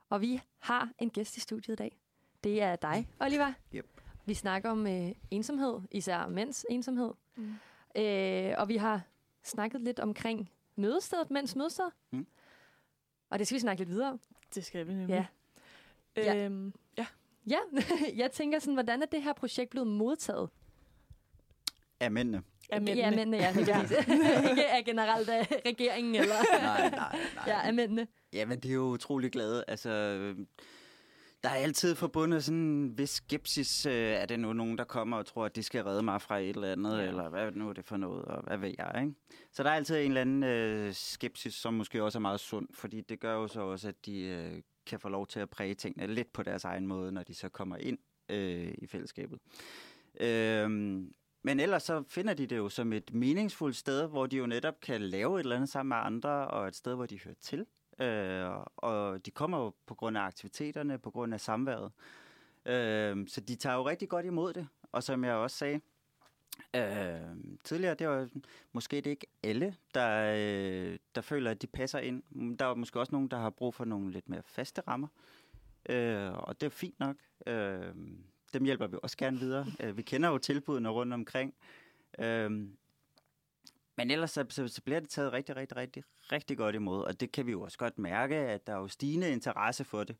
Og 0.08 0.20
vi 0.20 0.40
har 0.58 0.90
en 0.98 1.10
gæst 1.10 1.36
i 1.36 1.40
studiet 1.40 1.72
i 1.72 1.76
dag. 1.76 1.98
Det 2.44 2.62
er 2.62 2.76
dig, 2.76 3.08
Oliver. 3.20 3.52
Yep. 3.74 3.86
Vi 4.26 4.34
snakker 4.34 4.70
om 4.70 4.86
øh, 4.86 5.10
ensomhed, 5.30 5.80
især 5.90 6.26
mænds 6.26 6.66
ensomhed. 6.70 7.10
Mm. 7.36 7.54
Øh, 7.96 8.54
og 8.58 8.68
vi 8.68 8.76
har 8.76 9.02
snakket 9.42 9.80
lidt 9.80 10.00
omkring 10.00 10.50
mødestedet, 10.76 11.30
mænds 11.30 11.56
mødested. 11.56 11.90
Mm. 12.10 12.26
Og 13.30 13.38
det 13.38 13.46
skal 13.46 13.54
vi 13.54 13.60
snakke 13.60 13.80
lidt 13.80 13.90
videre 13.90 14.10
om. 14.10 14.20
Det 14.54 14.64
skal 14.64 14.86
vi 14.86 14.94
nemlig. 14.94 15.28
Ja. 16.16 16.22
Ja. 16.22 16.44
Øhm, 16.44 16.74
ja. 17.50 17.56
Ja, 17.74 17.82
jeg 18.22 18.32
tænker 18.32 18.58
sådan, 18.58 18.74
hvordan 18.74 19.02
er 19.02 19.06
det 19.06 19.22
her 19.22 19.32
projekt 19.32 19.70
blevet 19.70 19.86
modtaget? 19.88 20.50
Af 22.00 22.10
mændene. 22.10 22.42
Af 22.70 22.80
mændene. 22.82 23.00
Ja, 23.00 23.10
mændene, 23.10 23.36
ja. 23.36 23.52
præcis. 23.52 23.90
Ikke 24.50 24.66
af 24.66 24.84
generelt 24.84 25.28
af 25.28 25.48
regeringen, 25.66 26.14
eller... 26.14 26.34
nej, 26.62 26.90
nej, 26.90 26.90
nej. 26.90 27.44
Ja, 27.46 27.60
af 27.66 27.74
mændene. 27.74 28.06
Jamen, 28.32 28.60
det 28.60 28.70
er 28.70 28.74
jo 28.74 28.82
utrolig 28.82 29.32
glade. 29.32 29.64
Altså, 29.68 29.90
øh, 29.90 30.36
der 31.42 31.48
er 31.48 31.54
altid 31.54 31.94
forbundet 31.94 32.44
sådan 32.44 32.58
en 32.58 32.98
vis 32.98 33.10
skepsis. 33.10 33.86
Øh, 33.86 33.92
er 33.94 34.26
det 34.26 34.40
nu 34.40 34.52
nogen, 34.52 34.78
der 34.78 34.84
kommer 34.84 35.16
og 35.16 35.26
tror, 35.26 35.44
at 35.44 35.56
de 35.56 35.62
skal 35.62 35.84
redde 35.84 36.02
mig 36.02 36.22
fra 36.22 36.38
et 36.38 36.48
eller 36.48 36.72
andet, 36.72 36.96
Ja. 36.96 37.02
ja. 37.02 37.08
eller 37.08 37.28
hvad 37.28 37.52
nu 37.52 37.68
er 37.68 37.72
det 37.72 37.84
for 37.84 37.96
noget, 37.96 38.24
og 38.24 38.42
hvad 38.42 38.58
ved 38.58 38.74
jeg, 38.78 38.92
ikke? 39.00 39.14
Så 39.52 39.62
der 39.62 39.70
er 39.70 39.74
altid 39.74 39.96
en 39.96 40.02
eller 40.06 40.20
anden 40.20 40.42
øh, 40.42 40.94
skepsis, 40.94 41.54
som 41.54 41.74
måske 41.74 42.02
også 42.02 42.18
er 42.18 42.20
meget 42.20 42.40
sund, 42.40 42.68
fordi 42.74 43.00
det 43.00 43.20
gør 43.20 43.34
jo 43.34 43.48
så 43.48 43.60
også, 43.60 43.88
at 43.88 44.06
de 44.06 44.20
øh, 44.20 44.62
kan 44.88 45.00
få 45.00 45.08
lov 45.08 45.26
til 45.26 45.40
at 45.40 45.50
præge 45.50 45.74
tingene 45.74 46.14
lidt 46.14 46.32
på 46.32 46.42
deres 46.42 46.64
egen 46.64 46.86
måde, 46.86 47.12
når 47.12 47.22
de 47.22 47.34
så 47.34 47.48
kommer 47.48 47.76
ind 47.76 47.98
øh, 48.28 48.74
i 48.78 48.86
fællesskabet. 48.86 49.38
Øh, 50.20 50.70
men 51.42 51.60
ellers 51.60 51.82
så 51.82 52.04
finder 52.08 52.34
de 52.34 52.46
det 52.46 52.56
jo 52.56 52.68
som 52.68 52.92
et 52.92 53.14
meningsfuldt 53.14 53.76
sted, 53.76 54.06
hvor 54.06 54.26
de 54.26 54.36
jo 54.36 54.46
netop 54.46 54.80
kan 54.80 55.00
lave 55.00 55.34
et 55.34 55.44
eller 55.44 55.56
andet 55.56 55.68
sammen 55.68 55.88
med 55.88 55.96
andre, 55.96 56.48
og 56.48 56.68
et 56.68 56.76
sted, 56.76 56.94
hvor 56.94 57.06
de 57.06 57.20
hører 57.24 57.34
til. 57.40 57.66
Øh, 58.00 58.50
og 58.76 59.26
de 59.26 59.30
kommer 59.30 59.58
jo 59.58 59.74
på 59.86 59.94
grund 59.94 60.18
af 60.18 60.22
aktiviteterne, 60.22 60.98
på 60.98 61.10
grund 61.10 61.34
af 61.34 61.40
samværet. 61.40 61.92
Øh, 62.66 63.28
så 63.28 63.40
de 63.40 63.54
tager 63.54 63.76
jo 63.76 63.88
rigtig 63.88 64.08
godt 64.08 64.26
imod 64.26 64.52
det. 64.52 64.68
Og 64.92 65.02
som 65.02 65.24
jeg 65.24 65.34
også 65.34 65.56
sagde 65.56 65.80
øh, 66.76 67.20
tidligere, 67.64 67.94
det 67.94 68.08
var 68.08 68.28
måske 68.72 68.96
det 68.96 69.10
ikke 69.10 69.26
alle, 69.42 69.76
der, 69.94 70.34
øh, 70.36 70.98
der 71.14 71.20
føler, 71.20 71.50
at 71.50 71.62
de 71.62 71.66
passer 71.66 71.98
ind. 71.98 72.22
Der 72.58 72.66
er 72.66 72.74
måske 72.74 73.00
også 73.00 73.12
nogen, 73.12 73.28
der 73.28 73.36
har 73.36 73.50
brug 73.50 73.74
for 73.74 73.84
nogle 73.84 74.10
lidt 74.10 74.28
mere 74.28 74.42
faste 74.42 74.82
rammer. 74.88 75.08
Øh, 75.88 76.32
og 76.32 76.60
det 76.60 76.66
er 76.66 76.70
fint 76.70 77.00
nok. 77.00 77.16
Øh, 77.46 77.94
dem 78.52 78.64
hjælper 78.64 78.86
vi 78.86 78.96
også 79.02 79.16
gerne 79.16 79.38
videre. 79.38 79.66
Øh, 79.80 79.96
vi 79.96 80.02
kender 80.02 80.28
jo 80.28 80.38
tilbudene 80.38 80.88
rundt 80.88 81.12
omkring. 81.12 81.54
Øh, 82.18 82.50
men 83.96 84.10
ellers 84.10 84.30
så, 84.30 84.44
så, 84.48 84.68
så 84.68 84.82
bliver 84.82 85.00
det 85.00 85.08
taget 85.08 85.32
rigtig, 85.32 85.56
rigtig, 85.56 85.76
rigtig, 85.76 86.04
rigtig 86.32 86.56
godt 86.56 86.74
imod, 86.74 87.04
og 87.04 87.20
det 87.20 87.32
kan 87.32 87.46
vi 87.46 87.50
jo 87.50 87.62
også 87.62 87.78
godt 87.78 87.98
mærke, 87.98 88.36
at 88.36 88.66
der 88.66 88.72
er 88.72 88.78
jo 88.78 88.88
stigende 88.88 89.30
interesse 89.30 89.84
for 89.84 90.04
det. 90.04 90.16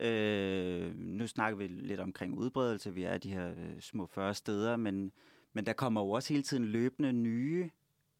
Øh, 0.00 0.96
nu 0.96 1.26
snakker 1.26 1.56
vi 1.56 1.66
lidt 1.66 2.00
omkring 2.00 2.38
udbredelse, 2.38 2.94
vi 2.94 3.02
er 3.02 3.18
de 3.18 3.32
her 3.32 3.50
øh, 3.50 3.80
små 3.80 4.06
40 4.06 4.34
steder, 4.34 4.76
men, 4.76 5.12
men 5.52 5.66
der 5.66 5.72
kommer 5.72 6.00
jo 6.00 6.10
også 6.10 6.32
hele 6.32 6.42
tiden 6.42 6.64
løbende 6.64 7.12
nye 7.12 7.70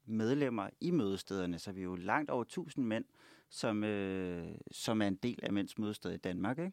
medlemmer 0.05 0.69
i 0.81 0.91
mødestederne, 0.91 1.59
så 1.59 1.73
vi 1.73 1.81
er 1.81 1.85
jo 1.85 1.95
langt 1.95 2.31
over 2.31 2.43
1000 2.43 2.87
mænd, 2.87 3.05
som, 3.49 3.85
øh, 3.85 4.55
som 4.73 5.03
er 5.03 5.07
en 5.07 5.15
del 5.15 5.39
af 5.43 5.53
mænds 5.53 5.79
mødested 5.79 6.13
i 6.13 6.17
Danmark. 6.17 6.59
Ikke? 6.59 6.73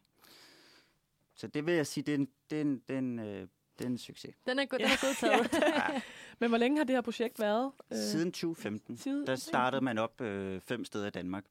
Så 1.35 1.47
det 1.47 1.65
vil 1.65 1.73
jeg 1.73 1.87
sige, 1.87 2.03
det 2.03 2.11
er 2.13 2.17
en, 2.17 2.27
det 2.49 2.57
er 2.57 2.61
en, 2.61 2.81
det 2.87 2.93
er 2.93 2.99
en, 2.99 3.19
øh, 3.19 3.47
det 3.79 3.85
er 3.85 3.89
en 3.89 3.97
succes. 3.97 4.35
Den 4.47 4.59
er, 4.59 4.65
god, 4.65 4.79
den 4.79 4.87
Ja. 4.87 4.93
er 4.93 4.97
godtaget. 5.01 5.63
Ja. 5.93 6.01
Men 6.39 6.49
hvor 6.49 6.57
længe 6.57 6.77
har 6.77 6.83
det 6.83 6.95
her 6.95 7.01
projekt 7.01 7.39
været? 7.39 7.71
Øh, 7.91 7.97
Siden 7.97 8.31
2015. 8.31 8.97
siden- 8.97 9.27
Der 9.27 9.35
startede 9.35 9.81
man 9.83 9.97
op 9.97 10.21
øh, 10.21 10.61
fem 10.61 10.85
steder 10.85 11.07
i 11.07 11.09
Danmark. 11.09 11.45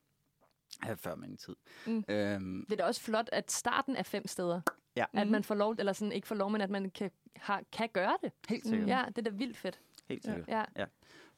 Ja, 0.87 0.95
før 0.95 1.15
min 1.15 1.37
tid. 1.37 1.57
Mm. 1.87 2.05
Øhm, 2.09 2.65
Det 2.69 2.73
er 2.73 2.77
da 2.77 2.85
også 2.85 3.01
flot, 3.01 3.29
at 3.33 3.53
starten 3.53 3.97
er 3.97 4.03
fem 4.03 4.27
steder. 4.27 4.61
Ja. 4.97 5.05
At 5.13 5.27
Mhm. 5.27 5.33
man 5.33 5.45
får 5.45 5.55
lov, 5.55 5.75
eller 5.79 5.93
sådan 5.93 6.13
ikke 6.13 6.27
får 6.29 6.35
lov, 6.35 6.51
men 6.51 6.61
at 6.61 6.71
man 6.71 6.91
kan, 6.91 7.11
har, 7.37 7.63
kan 7.73 7.89
gøre 7.93 8.17
det. 8.23 8.33
helt 8.49 8.67
sikkert. 8.67 8.89
Ja, 8.89 9.05
det 9.09 9.19
er 9.19 9.31
da 9.31 9.37
vildt 9.37 9.57
fedt. 9.57 9.81
Helt 10.09 10.25
Ja. 10.27 10.35
sikkert. 10.35 10.69
Ja. 10.77 10.85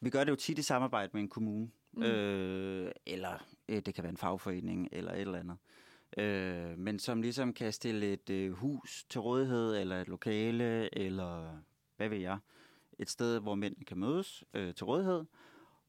Vi 0.00 0.10
gør 0.10 0.24
det 0.24 0.30
jo 0.30 0.36
tit 0.36 0.58
i 0.58 0.62
samarbejde 0.62 1.10
med 1.12 1.22
en 1.22 1.28
kommune, 1.28 1.70
Mm. 1.92 2.00
mm. 2.00 2.02
øh, 2.02 2.92
eller 3.06 3.46
øh, 3.68 3.80
det 3.86 3.94
kan 3.94 4.04
være 4.04 4.10
en 4.10 4.16
fagforening, 4.16 4.88
eller 4.92 5.12
et 5.12 5.20
eller 5.20 5.38
andet. 5.38 5.56
Øh, 6.18 6.78
men 6.78 6.98
som 6.98 7.22
ligesom 7.22 7.52
kan 7.54 7.72
stille 7.72 8.12
et 8.12 8.30
øh, 8.30 8.52
hus 8.52 9.04
til 9.10 9.20
rådighed, 9.20 9.76
eller 9.76 10.00
et 10.00 10.08
lokale, 10.08 10.98
eller 10.98 11.58
hvad 11.96 12.08
ved 12.08 12.18
jeg, 12.18 12.38
et 12.98 13.10
sted, 13.10 13.40
hvor 13.40 13.54
mænd 13.54 13.76
kan 13.84 13.98
mødes 13.98 14.44
øh, 14.54 14.74
til 14.74 14.84
rådighed, 14.86 15.24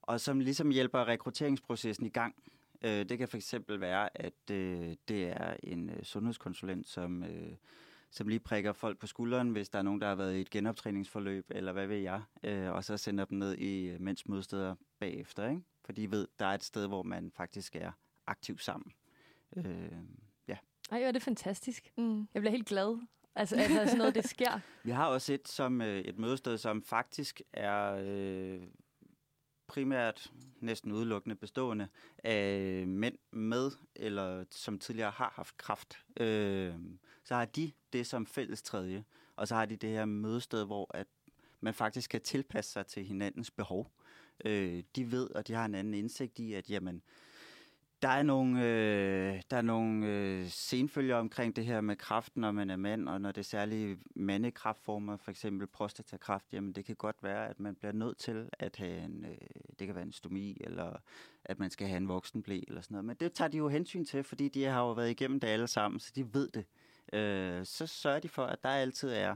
og 0.02 0.22
som 0.22 0.40
ligesom 0.40 0.70
hjælper 0.70 1.08
rekrutteringsprocessen 1.08 2.06
i 2.06 2.10
gang. 2.10 2.36
Øh, 2.82 3.10
det 3.10 3.18
kan 3.18 3.28
fx 3.28 3.54
være, 3.68 4.18
at 4.18 4.52
øh, 4.52 4.96
det 5.08 5.28
er 5.28 5.56
en 5.64 5.90
øh, 5.90 6.04
sundhedskonsulent, 6.04 6.88
som, 6.88 7.24
øh, 7.24 7.56
som 8.12 8.28
lige 8.28 8.40
prikker 8.40 8.74
folk 8.74 9.00
på 9.00 9.08
skulderen, 9.08 9.50
hvis 9.50 9.70
der 9.70 9.80
er 9.80 9.84
nogen, 9.84 10.02
der 10.02 10.08
har 10.08 10.16
været 10.16 10.36
i 10.36 10.42
et 10.42 10.50
genoptræningsforløb, 10.50 11.46
eller 11.50 11.72
hvad 11.72 11.88
ved 11.88 11.98
jeg, 11.98 12.22
øh, 12.44 12.72
og 12.72 12.84
så 12.84 12.98
sender 12.98 13.26
dem 13.26 13.38
ned 13.38 13.56
i 13.56 13.86
øh, 13.86 14.02
mænds 14.02 14.28
mødesteder 14.28 14.76
bagefter, 15.00 15.50
ikke? 15.50 15.62
For 15.86 15.92
de 15.92 16.12
ved, 16.12 16.28
der 16.40 16.46
er 16.46 16.54
et 16.54 16.64
sted, 16.64 16.88
hvor 16.88 17.04
man 17.04 17.32
faktisk 17.36 17.76
er 17.76 17.92
aktiv 18.28 18.58
sammen. 18.58 18.92
Øh, 19.58 19.92
ja. 20.48 20.58
Ej, 20.92 21.00
hvor 21.00 21.08
er 21.08 21.12
det 21.12 21.22
fantastisk. 21.22 21.92
Mm. 21.98 22.28
Jeg 22.34 22.42
bliver 22.42 22.52
helt 22.52 22.68
glad. 22.68 23.00
Altså, 23.36 23.56
altså 23.56 23.86
sådan 23.86 23.98
noget, 23.98 24.16
det 24.16 24.30
sker. 24.30 24.60
Vi 24.84 24.92
har 24.92 25.06
også 25.06 25.34
et, 25.34 25.48
som, 25.48 25.82
øh, 25.82 26.00
et 26.00 26.20
mødested, 26.20 26.58
som 26.58 26.84
faktisk 26.84 27.42
er 27.54 28.00
øh, 28.04 28.62
primært 29.70 30.32
næsten 30.60 30.92
udelukkende 30.92 31.36
bestående 31.36 31.88
af 32.24 32.88
mænd 32.88 33.18
med, 33.32 33.72
eller 33.96 34.46
som 34.52 34.80
tidligere 34.80 35.12
har 35.12 35.34
haft 35.36 35.58
kraft. 35.58 35.98
Øh, 36.20 36.74
så 37.24 37.36
har 37.36 37.46
de 37.46 37.72
det 37.94 38.08
som 38.08 38.26
fælles 38.26 38.62
tredje, 38.62 39.04
og 39.36 39.48
så 39.48 39.56
har 39.56 39.66
de 39.66 39.76
det 39.76 39.90
her 39.90 40.06
mødested, 40.06 40.66
hvor 40.66 40.92
at 40.94 41.08
man 41.62 41.74
faktisk 41.74 42.10
kan 42.10 42.22
tilpasse 42.22 42.72
sig 42.72 42.86
til 42.86 43.06
hinandens 43.06 43.52
behov. 43.52 43.92
Øh, 44.46 44.84
de 44.96 45.12
ved, 45.12 45.30
og 45.30 45.48
de 45.48 45.54
har 45.54 45.66
en 45.66 45.76
anden 45.76 45.94
indsigt 45.94 46.40
i, 46.40 46.54
at 46.54 46.70
jamen, 46.70 47.02
der 48.02 48.10
er 48.10 48.24
nogle, 48.24 48.64
øh, 48.64 49.42
der 49.52 49.58
er 49.58 49.62
nogle 49.62 50.08
øh, 50.08 50.50
senfølger 50.50 51.16
omkring 51.16 51.56
det 51.56 51.66
her 51.66 51.82
med 51.82 51.96
kraft, 51.96 52.38
når 52.38 52.52
man 52.52 52.70
er 52.70 52.76
mand, 52.76 53.10
og 53.10 53.22
når 53.22 53.32
det 53.32 53.42
er 53.42 53.46
særlige 53.46 53.98
mandekraftformer, 54.16 55.18
for 55.18 55.32
eksempel 55.32 55.68
prostatakræft, 55.68 56.54
jamen 56.54 56.72
det 56.74 56.86
kan 56.86 56.96
godt 56.96 57.16
være, 57.24 57.48
at 57.48 57.60
man 57.60 57.76
bliver 57.76 57.92
nødt 57.92 58.18
til 58.18 58.50
at 58.60 58.76
have 58.76 58.98
en, 59.06 59.26
øh, 59.30 59.38
det 59.80 59.88
kan 59.88 59.96
være 59.96 60.06
en 60.06 60.12
stomi, 60.12 60.58
eller 60.62 60.96
at 61.46 61.60
man 61.60 61.70
skal 61.70 61.88
have 61.88 61.98
en 61.98 62.08
voksenblæ, 62.08 62.62
eller 62.68 62.82
sådan 62.82 62.96
noget. 62.96 63.06
Men 63.06 63.16
det 63.20 63.34
tager 63.34 63.50
de 63.50 63.58
jo 63.58 63.68
hensyn 63.68 64.06
til, 64.06 64.24
fordi 64.24 64.50
de 64.50 64.64
har 64.64 64.82
jo 64.82 64.92
været 64.92 65.10
igennem 65.10 65.40
det 65.40 65.48
alle 65.48 65.68
sammen, 65.68 66.00
så 66.00 66.12
de 66.16 66.34
ved 66.34 66.50
det. 66.50 66.66
Øh, 67.14 67.66
så 67.66 67.88
sørger 67.88 68.20
de 68.20 68.30
for, 68.30 68.46
at 68.46 68.64
der 68.64 68.70
altid 68.70 69.10
er 69.10 69.36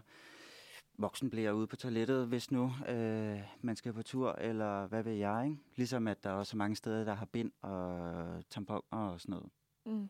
voksenblæer 0.98 1.52
ude 1.52 1.68
på 1.68 1.76
toilettet, 1.76 2.28
hvis 2.28 2.52
nu 2.52 2.74
øh, 2.88 3.40
man 3.62 3.76
skal 3.76 3.94
på 3.94 4.04
tur, 4.04 4.32
eller 4.32 4.88
hvad 4.88 5.04
ved 5.04 5.14
jeg, 5.14 5.44
ikke? 5.46 5.58
Ligesom 5.76 6.08
at 6.08 6.24
der 6.24 6.30
er 6.30 6.34
også 6.34 6.58
mange 6.58 6.76
steder, 6.76 7.04
der 7.04 7.14
har 7.14 7.26
bind 7.26 7.52
og 7.62 8.44
tamponer 8.50 8.82
og 9.12 9.22
sådan 9.22 9.34
noget. 9.34 9.50
Mm. 9.86 10.10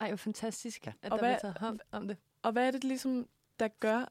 Ej, 0.00 0.08
hvor 0.08 0.16
fantastisk, 0.16 0.86
Ja. 0.86 0.92
at 1.02 1.12
Og 1.12 1.18
der 1.18 1.24
hvad- 1.26 1.28
bliver 1.34 1.38
taget 1.40 1.58
hånd 1.58 1.80
om 1.92 2.08
det. 2.08 2.16
Og 2.42 2.52
hvad 2.52 2.66
er 2.66 2.70
det 2.70 2.84
ligesom, 2.84 3.28
der 3.60 3.68
gør 3.68 4.04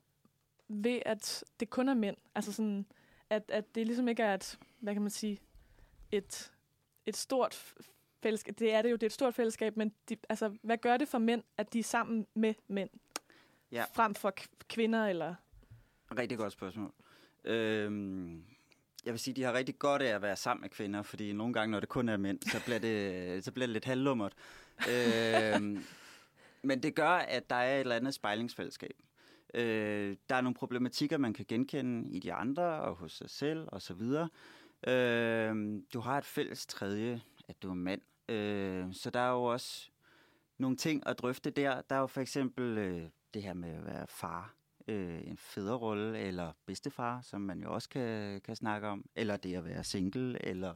ved, 0.67 0.99
at 1.05 1.43
det 1.59 1.69
kun 1.69 1.89
er 1.89 1.93
mænd? 1.93 2.17
Altså 2.35 2.53
sådan, 2.53 2.85
at, 3.29 3.43
at 3.53 3.75
det 3.75 3.87
ligesom 3.87 4.07
ikke 4.07 4.23
er 4.23 4.33
et, 4.33 4.59
hvad 4.79 4.93
kan 4.93 5.01
man 5.01 5.11
sige, 5.11 5.39
et, 6.11 6.51
et 7.05 7.17
stort 7.17 7.73
fællesskab. 8.23 8.59
Det 8.59 8.73
er 8.73 8.81
det 8.81 8.89
jo, 8.91 8.95
det 8.95 9.03
er 9.03 9.07
et 9.07 9.13
stort 9.13 9.35
fællesskab, 9.35 9.77
men 9.77 9.93
de, 10.09 10.17
altså, 10.29 10.57
hvad 10.61 10.77
gør 10.77 10.97
det 10.97 11.07
for 11.07 11.17
mænd, 11.17 11.43
at 11.57 11.73
de 11.73 11.79
er 11.79 11.83
sammen 11.83 12.27
med 12.33 12.53
mænd? 12.67 12.89
Ja. 13.71 13.83
Frem 13.93 14.15
for 14.15 14.33
kvinder, 14.67 15.05
eller... 15.07 15.35
Rigtig 16.17 16.37
godt 16.37 16.53
spørgsmål. 16.53 16.91
Øhm, 17.43 18.43
jeg 19.05 19.13
vil 19.13 19.19
sige, 19.19 19.33
de 19.33 19.43
har 19.43 19.53
rigtig 19.53 19.79
godt 19.79 20.01
af 20.01 20.15
at 20.15 20.21
være 20.21 20.35
sammen 20.35 20.61
med 20.61 20.69
kvinder, 20.69 21.01
fordi 21.01 21.33
nogle 21.33 21.53
gange, 21.53 21.71
når 21.71 21.79
det 21.79 21.89
kun 21.89 22.09
er 22.09 22.17
mænd, 22.17 22.41
så 22.41 22.63
bliver 22.65 22.79
det, 22.79 23.43
så 23.45 23.51
bliver 23.51 23.67
det 23.67 23.73
lidt 23.73 23.85
halvlummert. 23.85 24.33
øhm, 24.89 25.83
men 26.61 26.83
det 26.83 26.95
gør, 26.95 27.09
at 27.09 27.49
der 27.49 27.55
er 27.55 27.75
et 27.75 27.79
eller 27.79 27.95
andet 27.95 28.13
spejlingsfællesskab. 28.13 28.93
Øh, 29.53 30.17
der 30.29 30.35
er 30.35 30.41
nogle 30.41 30.55
problematikker, 30.55 31.17
man 31.17 31.33
kan 31.33 31.45
genkende 31.47 32.09
i 32.09 32.19
de 32.19 32.33
andre 32.33 32.63
og 32.63 32.95
hos 32.95 33.11
sig 33.11 33.29
selv 33.29 33.67
osv. 33.71 34.01
Øh, 34.87 35.81
du 35.93 35.99
har 35.99 36.17
et 36.17 36.25
fælles 36.25 36.65
tredje, 36.65 37.21
at 37.47 37.63
du 37.63 37.69
er 37.69 37.73
mand. 37.73 38.01
Øh, 38.29 38.85
så 38.93 39.09
der 39.09 39.19
er 39.19 39.31
jo 39.31 39.43
også 39.43 39.89
nogle 40.57 40.77
ting 40.77 41.07
at 41.07 41.19
drøfte 41.19 41.49
der. 41.49 41.81
Der 41.81 41.95
er 41.95 41.99
jo 41.99 42.07
for 42.07 42.21
eksempel 42.21 42.77
øh, 42.77 43.09
det 43.33 43.43
her 43.43 43.53
med 43.53 43.69
at 43.69 43.85
være 43.85 44.07
far 44.07 44.53
øh, 44.87 45.27
en 45.27 45.37
fædrerolle, 45.37 46.19
eller 46.19 46.51
bedstefar, 46.65 47.21
som 47.21 47.41
man 47.41 47.61
jo 47.61 47.73
også 47.73 47.89
kan, 47.89 48.41
kan 48.41 48.55
snakke 48.55 48.87
om, 48.87 49.05
eller 49.15 49.37
det 49.37 49.55
at 49.55 49.65
være 49.65 49.83
single, 49.83 50.45
eller 50.45 50.73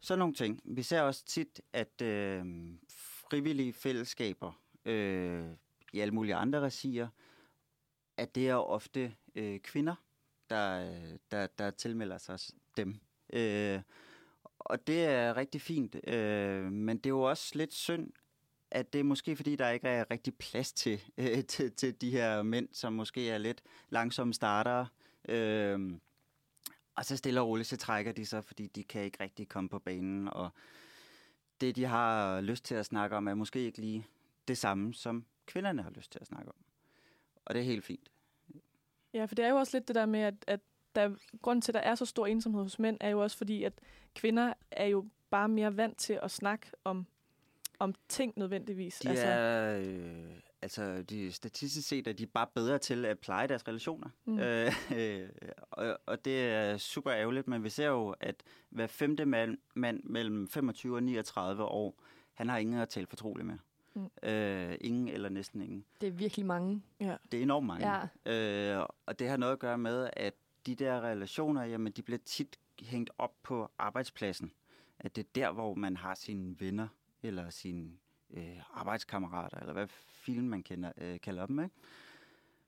sådan 0.00 0.18
nogle 0.18 0.34
ting. 0.34 0.60
Vi 0.64 0.82
ser 0.82 1.00
også 1.00 1.24
tit, 1.24 1.60
at 1.72 2.02
øh, 2.02 2.46
frivillige 3.30 3.72
fællesskaber 3.72 4.60
øh, 4.84 5.46
i 5.92 6.00
alle 6.00 6.14
mulige 6.14 6.34
andre 6.34 6.60
regier, 6.60 7.08
at 8.16 8.34
det 8.34 8.48
er 8.48 8.54
ofte 8.54 9.14
øh, 9.34 9.60
kvinder, 9.60 9.94
der, 10.50 10.92
der, 11.30 11.46
der 11.46 11.70
tilmelder 11.70 12.18
sig 12.18 12.38
dem. 12.76 13.00
Øh, 13.32 13.80
og 14.58 14.86
det 14.86 15.04
er 15.04 15.36
rigtig 15.36 15.60
fint, 15.60 15.96
øh, 16.08 16.72
men 16.72 16.96
det 16.96 17.06
er 17.06 17.10
jo 17.10 17.22
også 17.22 17.58
lidt 17.58 17.74
synd, 17.74 18.12
at 18.74 18.92
det 18.92 18.98
er 18.98 19.04
måske 19.04 19.36
fordi, 19.36 19.56
der 19.56 19.68
ikke 19.68 19.88
er 19.88 20.10
rigtig 20.10 20.34
plads 20.34 20.72
til, 20.72 21.02
øh, 21.18 21.44
til, 21.44 21.72
til 21.72 22.00
de 22.00 22.10
her 22.10 22.42
mænd, 22.42 22.68
som 22.72 22.92
måske 22.92 23.30
er 23.30 23.38
lidt 23.38 23.62
langsomme 23.88 24.34
startere. 24.34 24.86
Øh, 25.28 25.92
og 26.94 27.04
så 27.04 27.16
stille 27.16 27.40
og 27.40 27.48
roligt, 27.48 27.68
så 27.68 27.76
trækker 27.76 28.12
de 28.12 28.26
sig, 28.26 28.44
fordi 28.44 28.66
de 28.66 28.84
kan 28.84 29.02
ikke 29.02 29.22
rigtig 29.22 29.48
komme 29.48 29.68
på 29.68 29.78
banen. 29.78 30.28
Og 30.28 30.50
det, 31.60 31.76
de 31.76 31.84
har 31.84 32.40
lyst 32.40 32.64
til 32.64 32.74
at 32.74 32.86
snakke 32.86 33.16
om, 33.16 33.26
er 33.26 33.34
måske 33.34 33.60
ikke 33.60 33.78
lige 33.78 34.06
det 34.48 34.58
samme, 34.58 34.94
som 34.94 35.24
kvinderne 35.46 35.82
har 35.82 35.90
lyst 35.90 36.12
til 36.12 36.18
at 36.20 36.26
snakke 36.26 36.48
om. 36.48 36.56
Og 37.44 37.54
det 37.54 37.60
er 37.60 37.64
helt 37.64 37.84
fint. 37.84 38.10
Ja, 39.12 39.24
for 39.24 39.34
det 39.34 39.44
er 39.44 39.48
jo 39.48 39.56
også 39.56 39.76
lidt 39.76 39.88
det 39.88 39.94
der 39.94 40.06
med, 40.06 40.20
at, 40.20 40.34
at 40.46 40.60
der, 40.94 41.14
grunden 41.42 41.62
til, 41.62 41.72
at 41.72 41.74
der 41.74 41.80
er 41.80 41.94
så 41.94 42.06
stor 42.06 42.26
ensomhed 42.26 42.62
hos 42.62 42.78
mænd, 42.78 42.96
er 43.00 43.08
jo 43.08 43.22
også 43.22 43.36
fordi, 43.36 43.64
at 43.64 43.72
kvinder 44.14 44.52
er 44.70 44.86
jo 44.86 45.08
bare 45.30 45.48
mere 45.48 45.76
vant 45.76 45.98
til 45.98 46.18
at 46.22 46.30
snakke 46.30 46.66
om, 46.84 47.06
om 47.78 47.94
ting 48.08 48.32
nødvendigvis. 48.36 48.98
De 48.98 49.08
altså, 49.08 49.26
er, 49.26 49.78
øh, 49.78 50.36
altså 50.62 51.02
de, 51.02 51.32
statistisk 51.32 51.88
set 51.88 52.06
er 52.06 52.12
de 52.12 52.26
bare 52.26 52.46
bedre 52.54 52.78
til 52.78 53.04
at 53.04 53.18
pleje 53.18 53.48
deres 53.48 53.68
relationer. 53.68 54.08
Mm. 54.24 54.38
Øh, 54.38 54.72
øh, 54.96 55.28
og, 55.70 55.98
og 56.06 56.24
det 56.24 56.44
er 56.44 56.76
super 56.76 57.12
ærgerligt, 57.12 57.48
men 57.48 57.64
vi 57.64 57.68
ser 57.68 57.86
jo, 57.86 58.14
at 58.20 58.42
hver 58.70 58.86
femte 58.86 59.24
mand, 59.24 59.58
mand 59.74 60.00
mellem 60.04 60.48
25 60.48 60.96
og 60.96 61.02
39 61.02 61.64
år, 61.64 62.02
han 62.34 62.48
har 62.48 62.58
ingen 62.58 62.80
at 62.80 62.88
tale 62.88 63.06
fortroligt 63.06 63.46
med. 63.46 63.58
Mm. 63.94 64.28
Øh, 64.28 64.76
ingen 64.80 65.08
eller 65.08 65.28
næsten 65.28 65.62
ingen. 65.62 65.84
Det 66.00 66.06
er 66.06 66.12
virkelig 66.12 66.46
mange. 66.46 66.82
ja. 67.00 67.16
Det 67.32 67.38
er 67.38 67.42
enormt 67.42 67.66
mange. 67.66 68.08
Ja. 68.26 68.78
Øh, 68.80 68.86
og 69.06 69.18
det 69.18 69.28
har 69.28 69.36
noget 69.36 69.52
at 69.52 69.58
gøre 69.58 69.78
med, 69.78 70.10
at 70.12 70.34
de 70.66 70.74
der 70.74 71.00
relationer, 71.00 71.64
jamen, 71.64 71.92
de 71.92 72.02
bliver 72.02 72.18
tit 72.24 72.58
hængt 72.80 73.10
op 73.18 73.32
på 73.42 73.70
arbejdspladsen. 73.78 74.52
At 74.98 75.16
det 75.16 75.22
er 75.24 75.28
der, 75.34 75.52
hvor 75.52 75.74
man 75.74 75.96
har 75.96 76.14
sine 76.14 76.60
venner, 76.60 76.88
eller 77.24 77.50
sine 77.50 77.90
øh, 78.30 78.60
arbejdskammerater, 78.74 79.58
eller 79.58 79.72
hvad 79.72 79.86
film 80.08 80.44
man 80.44 80.62
kender, 80.62 80.92
øh, 80.96 81.20
kalder 81.20 81.46
dem, 81.46 81.60
ikke? 81.60 81.74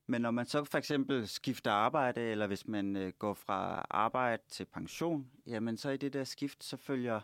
Men 0.07 0.23
når 0.23 0.31
man 0.31 0.47
så 0.47 0.65
for 0.65 0.79
eksempel 0.79 1.29
skifter 1.29 1.71
arbejde, 1.71 2.21
eller 2.21 2.47
hvis 2.47 2.67
man 2.67 2.97
øh, 2.97 3.13
går 3.13 3.35
fra 3.35 3.87
arbejde 3.91 4.43
til 4.49 4.65
pension, 4.65 5.31
jamen 5.47 5.77
så 5.77 5.91
i 5.91 5.97
det 5.97 6.13
der 6.13 6.25
skift, 6.25 6.65
så 6.65 6.77
følger 6.77 7.21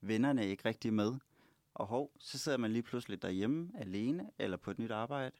vennerne 0.00 0.46
ikke 0.46 0.64
rigtig 0.64 0.92
med. 0.92 1.14
Og 1.74 1.86
hov, 1.86 2.12
så 2.18 2.38
sidder 2.38 2.58
man 2.58 2.72
lige 2.72 2.82
pludselig 2.82 3.22
derhjemme 3.22 3.70
alene, 3.74 4.30
eller 4.38 4.56
på 4.56 4.70
et 4.70 4.78
nyt 4.78 4.90
arbejde, 4.90 5.36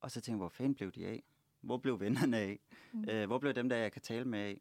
og 0.00 0.10
så 0.10 0.20
tænker 0.20 0.38
hvor 0.38 0.48
fanden 0.48 0.74
blev 0.74 0.92
de 0.92 1.06
af? 1.06 1.22
Hvor 1.60 1.76
blev 1.76 2.00
vennerne 2.00 2.38
af? 2.38 2.60
Mm. 2.92 3.08
Øh, 3.08 3.26
hvor 3.26 3.38
blev 3.38 3.54
dem, 3.54 3.68
der 3.68 3.76
jeg 3.76 3.92
kan 3.92 4.02
tale 4.02 4.24
med 4.24 4.38
af? 4.38 4.60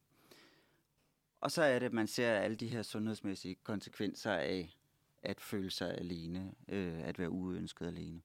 Og 1.41 1.51
så 1.51 1.64
er 1.64 1.80
det, 1.80 1.86
at 1.86 1.93
man 1.93 2.08
ser 2.08 2.32
alle 2.32 2.55
de 2.55 2.68
her 2.68 2.82
sundhedsmæssige 2.82 3.55
konsekvenser 3.55 4.32
af 4.32 4.78
at 5.24 5.41
føle 5.41 5.72
sig 5.72 5.97
alene, 5.97 6.51
øh, 6.68 7.07
at 7.07 7.20
være 7.20 7.30
uønsket 7.30 7.88
alene. 7.88 8.22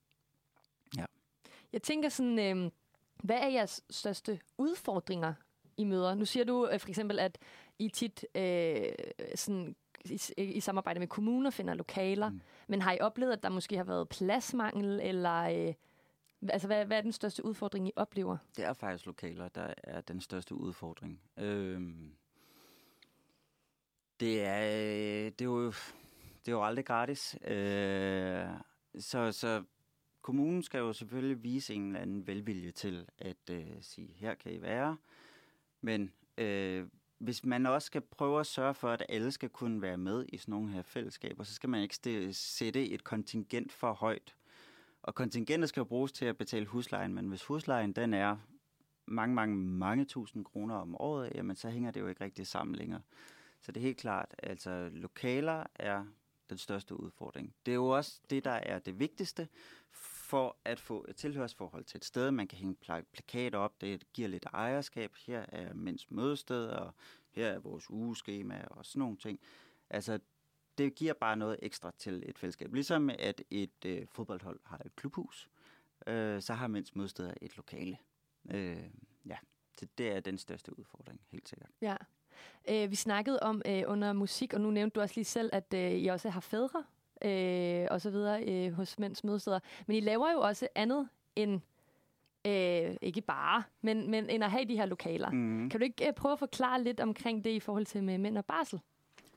Jeg 1.72 1.82
tænker 1.82 2.08
sådan, 2.08 2.38
øh, 2.38 2.70
hvad 3.22 3.36
er 3.36 3.48
jeres 3.48 3.84
største 3.90 4.40
udfordringer 4.58 5.34
i 5.76 5.84
møder? 5.84 6.14
Nu 6.14 6.24
siger 6.24 6.44
du 6.44 6.68
øh, 6.72 6.80
for 6.80 6.88
eksempel, 6.88 7.18
at 7.18 7.38
I 7.78 7.88
tit 7.88 8.26
øh, 8.34 8.92
sådan, 9.34 9.76
i, 10.04 10.42
i 10.42 10.60
samarbejde 10.60 11.00
med 11.00 11.08
kommuner 11.08 11.50
finder 11.50 11.74
lokaler, 11.74 12.28
mm. 12.28 12.34
Mm. 12.34 12.40
men 12.66 12.82
har 12.82 12.92
I 12.92 13.00
oplevet, 13.00 13.32
at 13.32 13.42
der 13.42 13.48
måske 13.48 13.76
har 13.76 13.84
været 13.84 14.08
pladsmangel, 14.08 15.00
eller 15.02 15.42
øh, 15.42 15.74
altså, 16.48 16.66
hvad, 16.68 16.86
hvad 16.86 16.96
er 16.96 17.02
den 17.02 17.12
største 17.12 17.44
udfordring, 17.44 17.88
I 17.88 17.92
oplever? 17.96 18.36
Det 18.56 18.64
er 18.64 18.72
faktisk 18.72 19.06
lokaler, 19.06 19.48
der 19.48 19.74
er 19.82 20.00
den 20.00 20.20
største 20.20 20.54
udfordring. 20.54 21.20
Øhm, 21.36 22.12
det, 24.20 24.44
er, 24.44 24.62
øh, 24.62 25.24
det, 25.24 25.40
er 25.40 25.44
jo, 25.44 25.72
det 26.46 26.52
er 26.52 26.56
jo 26.56 26.64
aldrig 26.64 26.86
gratis. 26.86 27.36
Øh, 27.44 28.46
så, 28.98 29.32
så 29.32 29.64
kommunen 30.22 30.62
skal 30.62 30.78
jo 30.78 30.92
selvfølgelig 30.92 31.42
vise 31.42 31.74
en 31.74 31.86
eller 31.86 32.00
anden 32.00 32.26
velvilje 32.26 32.70
til 32.70 33.08
at 33.18 33.50
øh, 33.50 33.66
sige, 33.80 34.12
her 34.16 34.34
kan 34.34 34.52
I 34.52 34.62
være. 34.62 34.96
Men 35.80 36.12
øh, 36.38 36.86
hvis 37.18 37.44
man 37.44 37.66
også 37.66 37.86
skal 37.86 38.00
prøve 38.00 38.40
at 38.40 38.46
sørge 38.46 38.74
for, 38.74 38.88
at 38.90 39.06
alle 39.08 39.32
skal 39.32 39.48
kunne 39.48 39.82
være 39.82 39.96
med 39.96 40.26
i 40.28 40.36
sådan 40.36 40.52
nogle 40.52 40.70
her 40.70 40.82
fællesskaber, 40.82 41.44
så 41.44 41.54
skal 41.54 41.68
man 41.68 41.82
ikke 41.82 42.32
sætte 42.32 42.88
et 42.88 43.04
kontingent 43.04 43.72
for 43.72 43.92
højt. 43.92 44.34
Og 45.02 45.14
kontingentet 45.14 45.68
skal 45.68 45.80
jo 45.80 45.84
bruges 45.84 46.12
til 46.12 46.24
at 46.24 46.36
betale 46.36 46.66
huslejen, 46.66 47.14
men 47.14 47.28
hvis 47.28 47.44
huslejen 47.44 47.92
den 47.92 48.14
er 48.14 48.36
mange, 49.06 49.34
mange, 49.34 49.56
mange 49.56 50.04
tusind 50.04 50.44
kroner 50.44 50.74
om 50.74 50.96
året, 51.00 51.32
jamen 51.34 51.56
så 51.56 51.70
hænger 51.70 51.90
det 51.90 52.00
jo 52.00 52.06
ikke 52.08 52.24
rigtig 52.24 52.46
sammen 52.46 52.76
længere. 52.76 53.02
Så 53.60 53.72
det 53.72 53.80
er 53.80 53.84
helt 53.84 53.98
klart, 53.98 54.34
altså 54.42 54.90
lokaler 54.92 55.64
er 55.74 56.04
den 56.52 56.58
største 56.58 57.00
udfordring. 57.00 57.54
Det 57.66 57.72
er 57.72 57.76
jo 57.76 57.88
også 57.88 58.20
det, 58.30 58.44
der 58.44 58.50
er 58.50 58.78
det 58.78 58.98
vigtigste 58.98 59.48
for 59.92 60.56
at 60.64 60.80
få 60.80 61.06
et 61.08 61.16
tilhørsforhold 61.16 61.84
til 61.84 61.98
et 61.98 62.04
sted. 62.04 62.30
Man 62.30 62.48
kan 62.48 62.58
hænge 62.58 62.76
plakater 63.12 63.58
op, 63.58 63.80
det 63.80 64.12
giver 64.12 64.28
lidt 64.28 64.46
ejerskab. 64.52 65.14
Her 65.26 65.46
er 65.48 65.74
mænds 65.74 66.10
mødested, 66.10 66.66
og 66.66 66.94
her 67.30 67.46
er 67.48 67.58
vores 67.58 67.90
ugeskema 67.90 68.64
og 68.70 68.86
sådan 68.86 69.00
nogle 69.00 69.16
ting. 69.16 69.40
Altså, 69.90 70.18
det 70.78 70.94
giver 70.94 71.12
bare 71.12 71.36
noget 71.36 71.58
ekstra 71.62 71.92
til 71.98 72.22
et 72.26 72.38
fællesskab. 72.38 72.74
Ligesom 72.74 73.10
at 73.10 73.42
et 73.50 73.84
øh, 73.86 74.06
fodboldhold 74.06 74.60
har 74.64 74.78
et 74.84 74.96
klubhus, 74.96 75.50
øh, 76.06 76.42
så 76.42 76.54
har 76.54 76.66
mænds 76.66 76.94
mødesteder 76.94 77.34
et 77.42 77.56
lokale. 77.56 77.98
Øh, 78.50 78.90
ja, 79.26 79.36
så 79.78 79.86
det 79.98 80.12
er 80.12 80.20
den 80.20 80.38
største 80.38 80.78
udfordring, 80.78 81.20
helt 81.28 81.48
sikkert. 81.48 81.70
Ja. 81.80 81.96
Øh, 82.70 82.90
vi 82.90 82.96
snakkede 82.96 83.40
om 83.42 83.62
øh, 83.66 83.82
under 83.86 84.12
musik, 84.12 84.54
og 84.54 84.60
nu 84.60 84.70
nævnte 84.70 84.94
du 84.94 85.00
også 85.00 85.14
lige 85.16 85.24
selv, 85.24 85.50
at 85.52 85.74
øh, 85.74 85.92
I 85.92 86.06
også 86.06 86.30
har 86.30 86.40
fædre 86.40 86.84
øh, 87.24 87.86
og 87.90 88.00
så 88.00 88.10
videre 88.10 88.44
øh, 88.44 88.72
hos 88.72 88.98
mænds 88.98 89.24
mødesteder. 89.24 89.58
Men 89.86 89.96
I 89.96 90.00
laver 90.00 90.32
jo 90.32 90.40
også 90.40 90.68
andet 90.74 91.08
end, 91.36 91.60
øh, 92.46 92.96
ikke 93.02 93.20
bare, 93.20 93.62
men, 93.82 94.10
men 94.10 94.30
end 94.30 94.44
at 94.44 94.50
have 94.50 94.64
de 94.64 94.76
her 94.76 94.86
lokaler. 94.86 95.30
Mm. 95.30 95.70
Kan 95.70 95.80
du 95.80 95.84
ikke 95.84 96.06
øh, 96.06 96.12
prøve 96.12 96.32
at 96.32 96.38
forklare 96.38 96.82
lidt 96.82 97.00
omkring 97.00 97.44
det 97.44 97.50
i 97.50 97.60
forhold 97.60 97.86
til 97.86 98.04
med 98.04 98.18
mænd 98.18 98.38
og 98.38 98.44
barsel? 98.44 98.80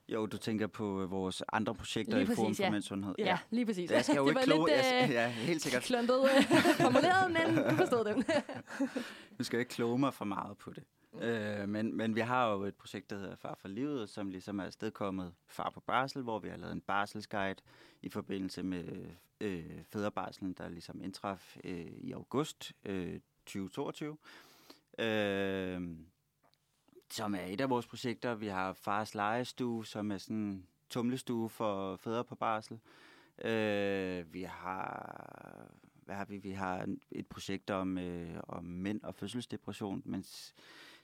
Jo, 0.09 0.25
du 0.25 0.37
tænker 0.37 0.67
på 0.67 1.01
øh, 1.01 1.11
vores 1.11 1.43
andre 1.53 1.75
projekter 1.75 2.17
Lige 2.17 2.31
i 2.31 2.35
Forum 2.35 2.47
præcis, 2.47 2.57
for 2.57 2.63
ja. 2.63 2.71
Mænds 2.71 2.85
Sundhed. 2.85 3.15
Ja, 3.17 3.25
ja 3.25 3.37
lige 3.49 3.65
præcis. 3.65 3.91
Jeg 3.91 4.05
skal 4.05 4.15
jo 4.15 4.23
det 4.23 4.29
ikke 4.29 4.41
kloge, 4.41 4.69
lidt 4.69 4.85
jeg, 4.85 5.03
øh, 5.03 5.13
ja, 5.13 5.27
helt 5.27 5.61
sikkert. 5.61 5.83
kluntet 5.83 6.23
øh, 6.23 6.43
formuleret, 6.81 7.31
men 7.31 7.55
du 7.69 7.75
forstod 7.75 8.05
det. 8.05 8.15
Nu 9.37 9.43
skal 9.43 9.57
jeg 9.57 9.61
ikke 9.61 9.73
kloge 9.73 9.99
mig 9.99 10.13
for 10.13 10.25
meget 10.25 10.57
på 10.57 10.71
det. 10.73 10.83
Øh, 11.21 11.69
men, 11.69 11.97
men 11.97 12.15
vi 12.15 12.19
har 12.19 12.51
jo 12.51 12.63
et 12.63 12.75
projekt, 12.75 13.09
der 13.09 13.17
hedder 13.17 13.35
Far 13.35 13.55
for 13.55 13.67
Livet, 13.67 14.09
som 14.09 14.29
ligesom 14.29 14.59
er 14.59 14.63
afstedkommet 14.63 15.33
Far 15.47 15.69
på 15.69 15.79
Barsel, 15.79 16.21
hvor 16.21 16.39
vi 16.39 16.49
har 16.49 16.57
lavet 16.57 16.73
en 16.73 16.81
barselsguide 16.81 17.61
i 18.01 18.09
forbindelse 18.09 18.63
med 18.63 19.07
øh, 19.41 19.83
fædrebarselen, 19.83 20.53
der 20.53 20.69
ligesom 20.69 21.01
indtraf 21.01 21.57
øh, 21.63 21.91
i 21.97 22.11
august 22.11 22.73
øh, 22.85 23.19
2022. 23.45 24.17
Øh, 24.99 25.81
som 27.11 27.35
er 27.35 27.45
et 27.45 27.61
af 27.61 27.69
vores 27.69 27.87
projekter. 27.87 28.35
Vi 28.35 28.47
har 28.47 28.73
Fars 28.73 29.15
Legestue, 29.15 29.85
som 29.85 30.11
er 30.11 30.17
sådan 30.17 30.37
en 30.37 30.67
tumlestue 30.89 31.49
for 31.49 31.95
fædre 31.95 32.23
på 32.23 32.35
barsel. 32.35 32.79
Øh, 33.45 34.33
vi 34.33 34.41
har 34.41 35.71
hvad 36.05 36.15
har 36.15 36.25
vi? 36.25 36.37
Vi 36.37 36.51
har 36.51 36.87
et 37.11 37.27
projekt 37.27 37.69
om, 37.69 37.97
øh, 37.97 38.39
om 38.47 38.63
mænd 38.63 39.03
og 39.03 39.15
fødselsdepression, 39.15 40.01
mens 40.05 40.55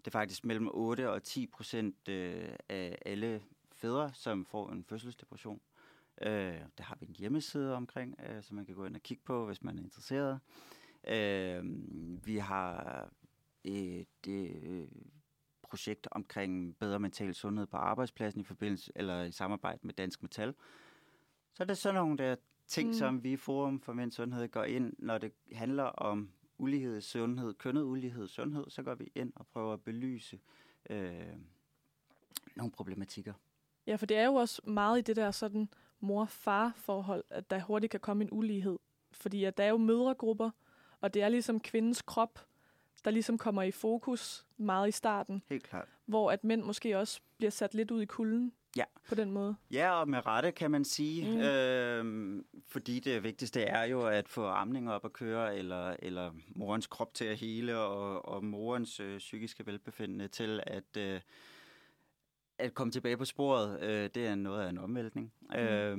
det 0.05 0.07
er 0.07 0.11
faktisk 0.11 0.45
mellem 0.45 0.69
8 0.73 1.09
og 1.11 1.23
10 1.23 1.47
procent 1.47 2.07
øh, 2.09 2.49
af 2.69 2.97
alle 3.05 3.41
fædre, 3.71 4.11
som 4.13 4.45
får 4.45 4.69
en 4.71 4.83
fødselsdepression. 4.83 5.61
Øh, 6.21 6.59
der 6.77 6.83
har 6.83 6.97
vi 6.99 7.05
en 7.05 7.15
hjemmeside 7.19 7.75
omkring, 7.75 8.15
øh, 8.29 8.43
som 8.43 8.55
man 8.55 8.65
kan 8.65 8.75
gå 8.75 8.85
ind 8.85 8.95
og 8.95 9.01
kigge 9.01 9.23
på, 9.25 9.45
hvis 9.45 9.63
man 9.63 9.77
er 9.77 9.83
interesseret. 9.83 10.39
Øh, 11.07 11.63
vi 12.25 12.37
har 12.37 13.09
et 13.63 14.27
øh, 14.27 14.87
projekt 15.61 16.07
omkring 16.11 16.77
bedre 16.77 16.99
mental 16.99 17.33
sundhed 17.33 17.67
på 17.67 17.77
arbejdspladsen 17.77 18.41
i 18.41 18.43
forbindelse 18.43 18.91
eller 18.95 19.23
i 19.23 19.31
samarbejde 19.31 19.79
med 19.83 19.93
Dansk 19.93 20.21
Metal. 20.21 20.53
Så 21.53 21.63
er 21.63 21.67
det 21.67 21.77
sådan 21.77 21.95
nogle 21.95 22.17
der 22.17 22.35
ting, 22.67 22.87
Mm. 22.87 22.93
som 22.93 23.23
vi 23.23 23.31
i 23.31 23.35
Forum 23.37 23.79
for 23.81 23.93
Mænds 23.93 24.15
Sundhed 24.15 24.47
går 24.47 24.63
ind, 24.63 24.93
når 24.99 25.17
det 25.17 25.31
handler 25.53 25.83
om 25.83 26.31
ulighed 26.61 26.97
i 26.97 27.01
sundhed, 27.01 27.53
kønnet 27.53 27.83
ulighed 27.83 28.25
i 28.25 28.27
sundhed, 28.27 28.65
så 28.69 28.83
går 28.83 28.95
vi 28.95 29.11
ind 29.15 29.33
og 29.35 29.47
prøver 29.47 29.73
at 29.73 29.81
belyse 29.81 30.39
øh, 30.89 31.35
nogle 32.55 32.71
problematikker. 32.71 33.33
Ja, 33.87 33.95
for 33.95 34.05
det 34.05 34.17
er 34.17 34.25
jo 34.25 34.33
også 34.33 34.61
meget 34.65 34.97
i 34.99 35.01
det 35.01 35.15
der 35.15 35.31
sådan 35.31 35.69
mor-far-forhold, 35.99 37.23
at 37.29 37.49
der 37.49 37.59
hurtigt 37.61 37.91
kan 37.91 37.99
komme 37.99 38.23
en 38.23 38.29
ulighed. 38.31 38.79
Fordi 39.11 39.43
at 39.43 39.57
der 39.57 39.63
er 39.63 39.69
jo 39.69 39.77
mødregrupper, 39.77 40.49
og 41.01 41.13
det 41.13 41.21
er 41.21 41.29
ligesom 41.29 41.59
kvindens 41.59 42.01
krop, 42.01 42.45
der 43.05 43.11
ligesom 43.11 43.37
kommer 43.37 43.61
i 43.63 43.71
fokus 43.71 44.45
meget 44.57 44.87
i 44.87 44.91
starten, 44.91 45.43
Helt 45.49 45.63
klart. 45.63 45.87
hvor 46.05 46.31
at 46.31 46.43
mænd 46.43 46.63
måske 46.63 46.97
også 46.97 47.21
bliver 47.37 47.51
sat 47.51 47.73
lidt 47.73 47.91
ud 47.91 48.01
i 48.01 48.05
kulden 48.05 48.53
Ja. 48.75 48.83
på 49.09 49.15
den 49.15 49.31
måde. 49.31 49.55
Ja, 49.71 49.91
og 49.91 50.09
med 50.09 50.25
rette 50.25 50.51
kan 50.51 50.71
man 50.71 50.85
sige, 50.85 51.25
Mm. 51.31 51.35
mm. 51.37 51.41
øh, 51.41 52.43
fordi 52.67 52.99
det 52.99 53.23
vigtigste 53.23 53.61
er 53.61 53.83
jo 53.83 54.07
at 54.07 54.29
få 54.29 54.45
amninger 54.47 54.91
op 54.91 55.05
at 55.05 55.13
køre, 55.13 55.57
eller, 55.57 55.95
eller 55.99 56.31
morens 56.55 56.87
krop 56.87 57.13
til 57.13 57.25
at 57.25 57.37
hele, 57.37 57.77
og, 57.77 58.25
og 58.25 58.43
morens 58.45 58.99
øh, 58.99 59.17
psykiske 59.17 59.65
velbefindende 59.65 60.27
til 60.27 60.63
at, 60.67 60.97
øh, 60.97 61.21
at 62.57 62.73
komme 62.73 62.91
tilbage 62.91 63.17
på 63.17 63.25
sporet. 63.25 63.79
Øh, 63.83 64.09
det 64.15 64.27
er 64.27 64.35
noget 64.35 64.65
af 64.65 64.69
en 64.69 64.77
omvæltning. 64.77 65.33
Mm. 65.41 65.55
Øh, 65.55 65.97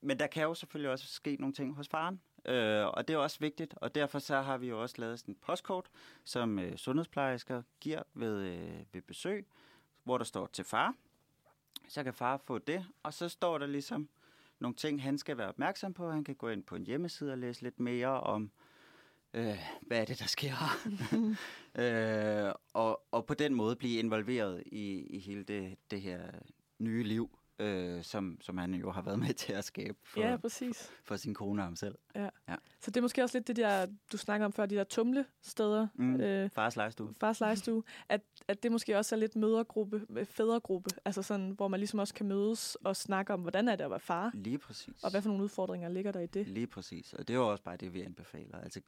men 0.00 0.18
der 0.18 0.26
kan 0.26 0.42
jo 0.42 0.54
selvfølgelig 0.54 0.90
også 0.90 1.06
ske 1.06 1.36
nogle 1.40 1.52
ting 1.54 1.74
hos 1.74 1.88
faren, 1.88 2.20
øh, 2.44 2.86
og 2.86 3.08
det 3.08 3.14
er 3.14 3.18
også 3.18 3.38
vigtigt, 3.40 3.74
og 3.76 3.94
derfor 3.94 4.18
så 4.18 4.40
har 4.40 4.58
vi 4.58 4.68
jo 4.68 4.82
også 4.82 4.94
lavet 4.98 5.18
sådan 5.18 5.32
et 5.32 5.38
postkort, 5.40 5.86
som 6.24 6.58
øh, 6.58 6.76
sundhedsplejersker 6.76 7.62
giver 7.80 8.02
ved, 8.14 8.42
øh, 8.42 8.70
ved 8.92 9.02
besøg, 9.02 9.46
hvor 10.04 10.18
der 10.18 10.24
står 10.24 10.46
til 10.46 10.64
far, 10.64 10.94
så 11.88 12.04
kan 12.04 12.14
far 12.14 12.36
få 12.36 12.58
det, 12.58 12.86
og 13.02 13.14
så 13.14 13.28
står 13.28 13.58
der 13.58 13.66
ligesom 13.66 14.08
nogle 14.58 14.74
ting, 14.76 15.02
han 15.02 15.18
skal 15.18 15.38
være 15.38 15.48
opmærksom 15.48 15.94
på. 15.94 16.10
Han 16.10 16.24
kan 16.24 16.34
gå 16.34 16.48
ind 16.48 16.62
på 16.62 16.76
en 16.76 16.86
hjemmeside 16.86 17.32
og 17.32 17.38
læse 17.38 17.62
lidt 17.62 17.80
mere 17.80 18.20
om, 18.20 18.50
øh, 19.34 19.58
hvad 19.82 20.00
er 20.00 20.04
det, 20.04 20.18
der 20.18 20.26
sker. 20.26 20.54
øh, 21.78 22.52
og, 22.72 23.02
og 23.10 23.26
på 23.26 23.34
den 23.34 23.54
måde 23.54 23.76
blive 23.76 23.98
involveret 23.98 24.62
i, 24.66 25.06
i 25.06 25.18
hele 25.18 25.42
det, 25.42 25.76
det 25.90 26.00
her 26.00 26.20
nye 26.78 27.02
liv, 27.02 27.38
øh, 27.58 28.02
som, 28.02 28.38
som 28.40 28.58
han 28.58 28.74
jo 28.74 28.90
har 28.90 29.02
været 29.02 29.18
med 29.18 29.34
til 29.34 29.52
at 29.52 29.64
skabe 29.64 29.98
for, 30.04 30.20
Ja, 30.20 30.36
præcis. 30.36 30.90
for 31.04 31.16
sin 31.16 31.34
kone 31.34 31.62
og 31.62 31.66
ham 31.66 31.76
selv. 31.76 31.94
Så 32.80 32.90
det 32.90 32.96
er 32.96 33.00
måske 33.02 33.22
også 33.22 33.38
lidt 33.38 33.46
det 33.48 33.56
der, 33.56 33.86
du 34.12 34.16
snakker 34.16 34.44
om 34.46 34.52
før, 34.52 34.66
de 34.66 34.74
der 34.74 34.84
tumle-steder, 34.84 35.88
Mm. 35.94 36.20
øh, 36.20 36.50
Fars 36.50 36.76
lejestue. 36.76 37.14
fars 37.20 37.40
legestue, 37.40 37.82
at, 38.08 38.20
at 38.48 38.62
det 38.62 38.72
måske 38.72 38.96
også 38.98 39.14
er 39.14 39.18
lidt 39.18 39.36
mødergruppe, 39.36 40.06
øh, 40.10 40.26
fædregruppe, 40.26 40.90
altså 41.04 41.22
sådan, 41.22 41.50
hvor 41.50 41.68
man 41.68 41.80
ligesom 41.80 41.98
også 41.98 42.14
kan 42.14 42.26
mødes 42.26 42.74
og 42.74 42.96
snakke 42.96 43.32
om, 43.32 43.40
hvordan 43.40 43.68
er 43.68 43.76
det 43.76 43.84
at 43.84 43.90
være 43.90 44.00
far, 44.00 44.30
Lige 44.34 44.58
præcis. 44.58 45.02
og 45.04 45.10
hvad 45.10 45.22
for 45.22 45.28
nogle 45.28 45.44
udfordringer 45.44 45.88
ligger 45.88 46.12
der 46.12 46.20
i 46.20 46.26
det. 46.26 46.48
Lige 46.48 46.66
præcis. 46.66 47.12
Og 47.12 47.28
det 47.28 47.34
er 47.34 47.38
jo 47.38 47.50
også 47.50 47.64
bare 47.64 47.76
det, 47.76 47.94
vi 47.94 48.02
anbefaler. 48.02 48.58
Altså, 48.58 48.80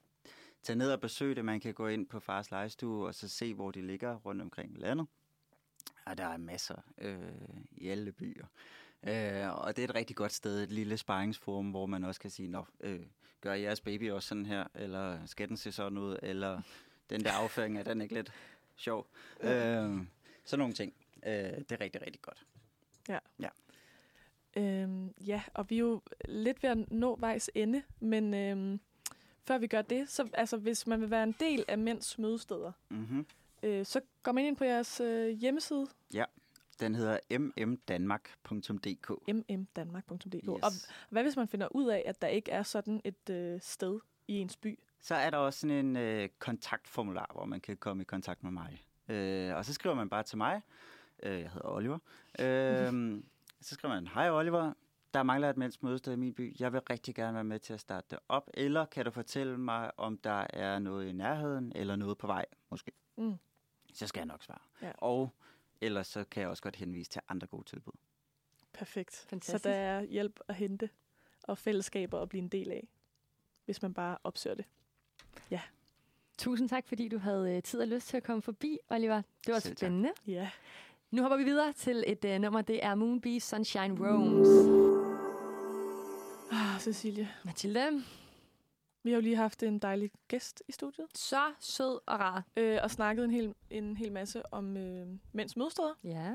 tag 0.63 0.75
ned 0.75 0.91
og 0.91 1.01
besøg 1.01 1.35
det. 1.35 1.45
Man 1.45 1.59
kan 1.59 1.73
gå 1.73 1.87
ind 1.87 2.07
på 2.07 2.19
Fars 2.19 2.51
Lejestue 2.51 3.07
og 3.07 3.15
så 3.15 3.27
se, 3.27 3.53
hvor 3.53 3.71
de 3.71 3.81
ligger 3.81 4.15
rundt 4.15 4.41
omkring 4.41 4.77
landet. 4.77 5.07
Og 6.05 6.17
der 6.17 6.25
er 6.25 6.37
masser 6.37 6.81
øh, 6.97 7.17
i 7.71 7.87
alle 7.87 8.11
byer. 8.11 8.45
Øh, 9.07 9.57
og 9.65 9.75
det 9.75 9.83
er 9.83 9.87
et 9.87 9.95
rigtig 9.95 10.15
godt 10.15 10.31
sted, 10.31 10.63
et 10.63 10.71
lille 10.71 10.97
sparringsforum, 10.97 11.69
hvor 11.69 11.85
man 11.85 12.03
også 12.03 12.21
kan 12.21 12.29
sige, 12.29 12.47
Nå, 12.49 12.65
øh, 12.79 12.99
gør 13.41 13.53
jeres 13.53 13.81
baby 13.81 14.11
også 14.11 14.27
sådan 14.27 14.45
her, 14.45 14.67
eller 14.75 15.25
skal 15.25 15.49
den 15.49 15.57
se 15.57 15.71
sådan 15.71 15.97
ud, 15.97 16.17
eller 16.23 16.61
den 17.09 17.23
der 17.23 17.31
afføring, 17.31 17.77
er 17.77 17.83
den 17.83 18.01
ikke 18.01 18.13
lidt 18.13 18.31
sjov? 18.77 19.07
Øh, 19.41 19.49
sådan 20.45 20.59
nogle 20.59 20.73
ting. 20.73 20.93
Øh, 21.25 21.33
det 21.33 21.71
er 21.71 21.81
rigtig, 21.81 22.01
rigtig 22.01 22.21
godt. 22.21 22.45
Øhm, 24.57 25.13
ja, 25.27 25.41
og 25.53 25.69
vi 25.69 25.75
er 25.75 25.79
jo 25.79 26.01
lidt 26.25 26.63
ved 26.63 26.69
at 26.69 26.91
nå 26.91 27.15
vejs 27.15 27.49
ende, 27.55 27.83
men 27.99 28.33
øhm, 28.33 28.79
før 29.43 29.57
vi 29.57 29.67
gør 29.67 29.81
det, 29.81 30.09
så 30.09 30.29
altså, 30.33 30.57
hvis 30.57 30.87
man 30.87 31.01
vil 31.01 31.09
være 31.11 31.23
en 31.23 31.35
del 31.39 31.65
af 31.67 31.77
mænds 31.77 32.19
mødesteder, 32.19 32.71
Mm-hmm. 32.89 33.25
øh, 33.63 33.85
så 33.85 34.01
går 34.23 34.31
man 34.31 34.45
ind 34.45 34.57
på 34.57 34.63
jeres 34.63 34.99
øh, 34.99 35.29
hjemmeside, 35.29 35.87
Den 36.79 36.95
hedder 36.95 37.19
mmdanmark.dk. 37.65 39.11
mmdanmark.dk. 39.27 40.33
Yes. 40.35 40.43
Og 40.45 40.71
hvad 41.09 41.23
hvis 41.23 41.35
man 41.35 41.47
finder 41.47 41.67
ud 41.75 41.87
af, 41.89 42.03
at 42.05 42.21
der 42.21 42.27
ikke 42.27 42.51
er 42.51 42.63
sådan 42.63 43.01
et 43.03 43.29
øh, 43.29 43.61
sted 43.61 43.99
i 44.27 44.33
ens 44.37 44.57
by? 44.57 44.79
Så 44.99 45.15
er 45.15 45.29
der 45.29 45.37
også 45.37 45.59
sådan 45.59 45.85
en 45.85 45.97
øh, 45.97 46.29
kontaktformular, 46.39 47.31
hvor 47.33 47.45
man 47.45 47.61
kan 47.61 47.77
komme 47.77 48.01
i 48.01 48.05
kontakt 48.05 48.43
med 48.43 48.51
mig. 48.51 48.85
Øh, 49.07 49.55
og 49.55 49.65
så 49.65 49.73
skriver 49.73 49.95
man 49.95 50.09
bare 50.09 50.23
til 50.23 50.37
mig. 50.37 50.61
Øh, 51.23 51.41
jeg 51.41 51.51
hedder 51.51 51.69
Oliver. 51.69 51.99
Øh, 52.39 53.21
så 53.61 53.75
skriver 53.75 53.93
man, 53.93 54.07
hej 54.07 54.31
Oliver, 54.31 54.73
der 55.13 55.23
mangler 55.23 55.49
et 55.49 55.57
mænds 55.57 55.81
mødested 55.81 56.13
i 56.13 56.15
min 56.15 56.33
by. 56.33 56.55
Jeg 56.59 56.73
vil 56.73 56.81
rigtig 56.81 57.15
gerne 57.15 57.35
være 57.35 57.43
med 57.43 57.59
til 57.59 57.73
at 57.73 57.79
starte 57.79 58.07
det 58.09 58.19
op. 58.29 58.49
Eller 58.53 58.85
kan 58.85 59.05
du 59.05 59.11
fortælle 59.11 59.57
mig, 59.57 59.99
om 59.99 60.17
der 60.17 60.47
er 60.49 60.79
noget 60.79 61.07
i 61.07 61.11
nærheden, 61.11 61.71
eller 61.75 61.95
noget 61.95 62.17
på 62.17 62.27
vej, 62.27 62.45
måske? 62.69 62.91
Mm. 63.17 63.35
Så 63.93 64.07
skal 64.07 64.19
jeg 64.19 64.25
nok 64.25 64.43
svare. 64.43 64.59
Ja. 64.81 64.91
Og 64.97 65.33
ellers 65.81 66.07
så 66.07 66.23
kan 66.23 66.41
jeg 66.41 66.49
også 66.49 66.63
godt 66.63 66.75
henvise 66.75 67.09
til 67.09 67.21
andre 67.29 67.47
gode 67.47 67.63
tilbud. 67.63 67.93
Perfekt. 68.73 69.25
Fantastisk. 69.29 69.63
Så 69.63 69.69
der 69.69 69.75
er 69.75 70.01
hjælp 70.01 70.39
at 70.47 70.55
hente, 70.55 70.89
og 71.43 71.57
fællesskaber 71.57 72.21
at 72.21 72.29
blive 72.29 72.41
en 72.41 72.49
del 72.49 72.71
af, 72.71 72.87
hvis 73.65 73.81
man 73.81 73.93
bare 73.93 74.17
opsøger 74.23 74.55
det. 74.55 74.65
Tusind 76.37 76.69
tak, 76.69 76.87
fordi 76.87 77.07
du 77.07 77.17
havde 77.17 77.55
øh, 77.55 77.63
tid 77.63 77.79
og 77.81 77.87
lyst 77.87 78.07
til 78.07 78.17
at 78.17 78.23
komme 78.23 78.41
forbi, 78.41 78.77
Oliver. 78.89 79.21
Det 79.45 79.53
var 79.53 79.59
Selv 79.59 79.75
tak. 79.75 79.77
spændende. 79.87 80.11
Ja, 80.27 80.49
Nu 81.11 81.21
hopper 81.21 81.37
vi 81.37 81.43
videre 81.43 81.73
til 81.73 82.03
et 82.07 82.25
uh, 82.25 82.41
nummer. 82.41 82.61
Det 82.61 82.85
er 82.85 82.95
Moonbee 82.95 83.39
Sunshine 83.39 83.97
Roams. 83.99 84.47
Ah, 86.51 86.79
Cecilie, 86.81 87.29
Mathilde, 87.45 88.03
vi 89.03 89.09
har 89.09 89.15
jo 89.17 89.21
lige 89.21 89.35
haft 89.35 89.63
en 89.63 89.79
dejlig 89.79 90.11
gæst 90.27 90.63
i 90.67 90.71
studiet, 90.71 91.05
så 91.15 91.41
sød 91.59 91.99
og 92.05 92.19
rar. 92.19 92.43
øh, 92.57 92.79
og 92.83 92.91
snakket 92.91 93.25
en 93.25 93.31
hel, 93.31 93.53
en 93.69 93.97
hel 93.97 94.11
masse 94.11 94.53
om 94.53 94.77
øh, 94.77 95.07
mænds 95.33 95.57
mødesteder, 95.57 95.93
Ja. 96.03 96.33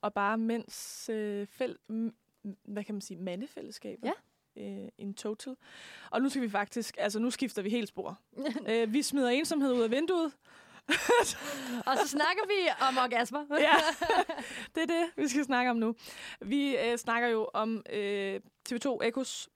og 0.00 0.14
bare 0.14 0.38
mænds 0.38 1.08
øh, 1.08 1.46
fæl, 1.46 1.76
m- 1.92 2.50
hvad 2.64 2.84
kan 2.84 2.94
man 2.94 3.02
sige, 3.02 3.18
mandefællesskaber. 3.20 4.06
Øh, 4.56 4.88
in 4.98 5.14
total. 5.14 5.56
Og 6.10 6.22
nu 6.22 6.28
skal 6.28 6.42
vi 6.42 6.50
faktisk, 6.50 6.96
altså 6.98 7.18
nu 7.18 7.30
skifter 7.30 7.62
vi 7.62 7.70
helt 7.70 7.88
spor. 7.88 8.18
øh, 8.70 8.92
vi 8.92 9.02
smider 9.02 9.28
ensomhed 9.28 9.72
ud 9.72 9.82
af 9.82 9.90
vinduet. 9.90 10.32
og 11.86 11.96
så 11.98 12.08
snakker 12.08 12.42
vi 12.46 12.84
om 12.88 12.98
orgasmer. 12.98 13.44
ja, 13.68 13.74
det 14.74 14.82
er 14.82 14.86
det, 14.86 15.10
vi 15.16 15.28
skal 15.28 15.44
snakke 15.44 15.70
om 15.70 15.76
nu. 15.76 15.94
Vi 16.40 16.76
øh, 16.76 16.98
snakker 16.98 17.28
jo 17.28 17.50
om 17.54 17.82
øh, 17.92 18.40
TV2 18.68 18.98
Ekos 19.02 19.48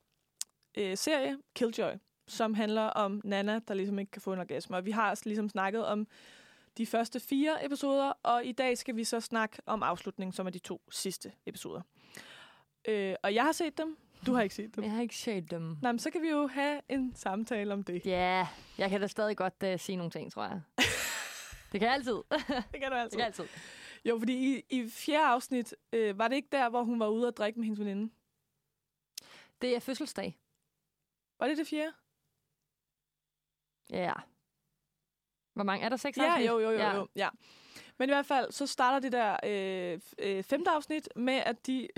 øh, 0.78 0.96
serie 0.96 1.38
Killjoy, 1.54 1.92
som 2.28 2.54
handler 2.54 2.82
om 2.82 3.20
Nana, 3.24 3.60
der 3.68 3.74
ligesom 3.74 3.98
ikke 3.98 4.10
kan 4.10 4.22
få 4.22 4.32
en 4.32 4.38
orgasme. 4.38 4.76
Og 4.76 4.86
vi 4.86 4.90
har 4.90 5.20
ligesom 5.24 5.48
snakket 5.48 5.86
om 5.86 6.06
de 6.78 6.86
første 6.86 7.20
fire 7.20 7.64
episoder, 7.64 8.12
og 8.22 8.44
i 8.44 8.52
dag 8.52 8.78
skal 8.78 8.96
vi 8.96 9.04
så 9.04 9.20
snakke 9.20 9.58
om 9.66 9.82
afslutningen, 9.82 10.32
som 10.32 10.46
er 10.46 10.50
de 10.50 10.58
to 10.58 10.82
sidste 10.90 11.32
episoder. 11.46 11.80
Øh, 12.88 13.14
og 13.22 13.34
jeg 13.34 13.44
har 13.44 13.52
set 13.52 13.78
dem. 13.78 13.96
Du 14.26 14.32
har 14.34 14.42
ikke 14.42 14.54
set 14.54 14.76
dem. 14.76 14.84
Jeg 14.84 14.92
har 14.92 15.00
ikke 15.02 15.16
set 15.16 15.50
dem. 15.50 15.76
Nej, 15.82 15.92
men 15.92 15.98
så 15.98 16.10
kan 16.10 16.22
vi 16.22 16.28
jo 16.28 16.46
have 16.46 16.80
en 16.88 17.14
samtale 17.16 17.72
om 17.74 17.84
det. 17.84 18.06
Ja, 18.06 18.46
jeg 18.78 18.90
kan 18.90 19.00
da 19.00 19.06
stadig 19.06 19.36
godt 19.36 19.54
uh, 19.66 19.78
sige 19.80 19.96
nogle 19.96 20.10
ting, 20.10 20.32
tror 20.32 20.42
jeg. 20.44 20.60
det 21.72 21.80
kan 21.80 21.82
jeg 21.82 21.92
altid. 21.94 22.12
Det 22.72 22.80
kan 22.80 22.90
du 22.90 22.94
det 22.96 23.00
altid. 23.02 23.10
kan 23.10 23.18
jeg 23.18 23.26
altid. 23.26 23.44
Jo, 24.04 24.18
fordi 24.18 24.56
i, 24.56 24.62
i 24.70 24.88
fjerde 24.90 25.26
afsnit, 25.26 25.74
øh, 25.92 26.18
var 26.18 26.28
det 26.28 26.36
ikke 26.36 26.48
der, 26.52 26.68
hvor 26.68 26.82
hun 26.84 27.00
var 27.00 27.08
ude 27.08 27.26
og 27.26 27.36
drikke 27.36 27.58
med 27.60 27.64
hendes 27.66 27.80
veninde? 27.80 28.12
Det 29.62 29.76
er 29.76 29.80
fødselsdag. 29.80 30.38
Var 31.40 31.46
det 31.48 31.58
det 31.58 31.66
fjerde? 31.66 31.92
Ja. 33.90 34.12
Hvor 35.54 35.64
mange? 35.64 35.84
Er 35.84 35.88
der 35.88 35.96
seks 35.96 36.18
Ja, 36.18 36.24
afsnit? 36.32 36.48
jo, 36.48 36.58
jo, 36.58 36.70
jo, 36.70 36.78
Ja. 36.78 36.94
jo. 36.96 37.08
Ja. 37.16 37.28
Men 37.98 38.08
i 38.08 38.12
hvert 38.12 38.26
fald, 38.26 38.52
så 38.52 38.66
starter 38.66 38.98
det 38.98 39.12
der 39.12 39.36
øh, 39.44 40.00
øh, 40.18 40.42
femte 40.42 40.70
afsnit 40.70 41.08
med, 41.16 41.34
at 41.34 41.66
de... 41.66 41.88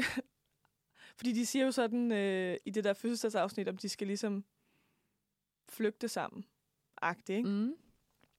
fordi 1.20 1.32
de 1.32 1.46
siger 1.46 1.64
jo 1.64 1.72
sådan 1.72 2.12
øh, 2.12 2.56
i 2.64 2.70
det 2.70 2.84
der 2.84 2.92
fødselsdagsafsnit, 2.92 3.68
om 3.68 3.76
de 3.76 3.88
skal 3.88 4.06
ligesom 4.06 4.44
flygte 5.68 6.08
sammen. 6.08 6.44
Agtigt, 7.02 7.36
ikke? 7.36 7.48
Mm. 7.48 7.74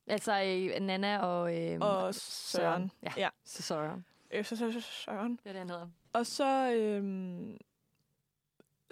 Altså 0.07 0.31
øh, 0.43 0.79
Nana 0.81 1.19
og... 1.19 1.57
Øh, 1.57 1.77
Og 1.81 2.15
Søren. 2.15 2.91
Ja, 3.03 3.11
Ja. 3.17 3.29
så 3.43 3.63
Søren. 3.63 4.05
Øh, 4.31 4.45
så, 4.45 4.55
så, 4.55 4.71
så, 4.71 4.81
Søren. 4.81 5.31
Det 5.31 5.45
er 5.45 5.49
det, 5.51 5.59
han 5.59 5.69
hedder. 5.69 5.87
Og 6.13 6.25
så, 6.25 6.71
øh, 6.73 7.57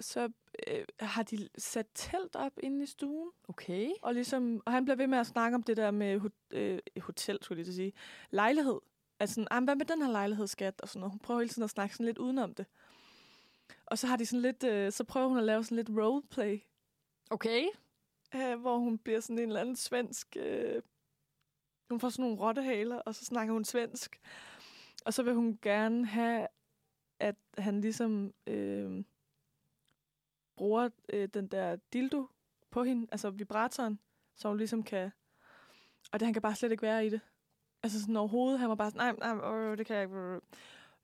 så 0.00 0.30
øh, 0.66 0.84
har 1.00 1.22
de 1.22 1.48
sat 1.58 1.86
telt 1.94 2.36
op 2.36 2.52
inde 2.62 2.82
i 2.82 2.86
stuen. 2.86 3.30
Okay. 3.48 3.90
Og, 4.02 4.14
ligesom, 4.14 4.62
og 4.66 4.72
han 4.72 4.84
bliver 4.84 4.96
ved 4.96 5.06
med 5.06 5.18
at 5.18 5.26
snakke 5.26 5.54
om 5.54 5.62
det 5.62 5.76
der 5.76 5.90
med 5.90 6.20
øh, 6.50 6.78
hotel, 7.00 7.38
skulle 7.42 7.58
jeg 7.58 7.64
lige 7.66 7.74
sige. 7.76 7.92
Lejlighed. 8.30 8.78
Altså, 9.20 9.34
sådan, 9.34 9.48
"Ah, 9.50 9.56
men 9.62 9.64
hvad 9.64 9.76
med 9.76 9.86
den 9.86 10.02
her 10.02 10.10
lejlighedsskat? 10.10 10.80
Og 10.80 10.88
sådan 10.88 11.00
noget. 11.00 11.12
Hun 11.12 11.18
prøver 11.18 11.40
hele 11.40 11.48
tiden 11.48 11.62
at 11.64 11.70
snakke 11.70 11.94
sådan 11.94 12.06
lidt 12.06 12.18
udenom 12.18 12.54
det. 12.54 12.66
Og 13.86 13.98
så 13.98 14.06
har 14.06 14.16
de 14.16 14.26
sådan 14.26 14.42
lidt, 14.42 14.64
øh, 14.64 14.92
så 14.92 15.04
prøver 15.04 15.28
hun 15.28 15.38
at 15.38 15.44
lave 15.44 15.64
sådan 15.64 15.76
lidt 15.76 15.90
roleplay, 15.98 16.60
Okay. 17.30 17.64
øh, 18.34 18.60
hvor 18.60 18.78
hun 18.78 18.98
bliver 18.98 19.20
sådan 19.20 19.38
en 19.38 19.48
eller 19.48 19.60
anden 19.60 19.76
svensk... 19.76 20.36
Øh, 20.36 20.82
hun 21.90 22.00
får 22.00 22.08
sådan 22.08 22.22
nogle 22.22 22.40
rottehaler, 22.40 22.96
og 22.96 23.14
så 23.14 23.24
snakker 23.24 23.52
hun 23.52 23.64
svensk. 23.64 24.20
Og 25.04 25.14
så 25.14 25.22
vil 25.22 25.34
hun 25.34 25.58
gerne 25.62 26.06
have, 26.06 26.46
at 27.18 27.36
han 27.58 27.80
ligesom 27.80 28.34
øh, 28.46 29.04
bruger 30.56 30.88
øh, 31.12 31.28
den 31.34 31.46
der 31.46 31.76
dildo 31.92 32.26
på 32.70 32.84
hende, 32.84 33.06
altså 33.12 33.30
vibratoren, 33.30 33.98
så 34.36 34.48
hun 34.48 34.56
ligesom 34.56 34.82
kan... 34.82 35.10
Og 36.12 36.20
det, 36.20 36.26
han 36.26 36.32
kan 36.32 36.42
bare 36.42 36.54
slet 36.54 36.70
ikke 36.72 36.82
være 36.82 37.06
i 37.06 37.10
det. 37.10 37.20
Altså 37.82 38.00
sådan 38.00 38.16
overhovedet, 38.16 38.60
han 38.60 38.68
var 38.68 38.74
bare 38.74 38.90
sådan, 38.90 39.16
nej, 39.16 39.34
nej, 39.34 39.50
øh, 39.52 39.78
det 39.78 39.86
kan 39.86 39.96
jeg 39.96 40.02
ikke. 40.04 40.40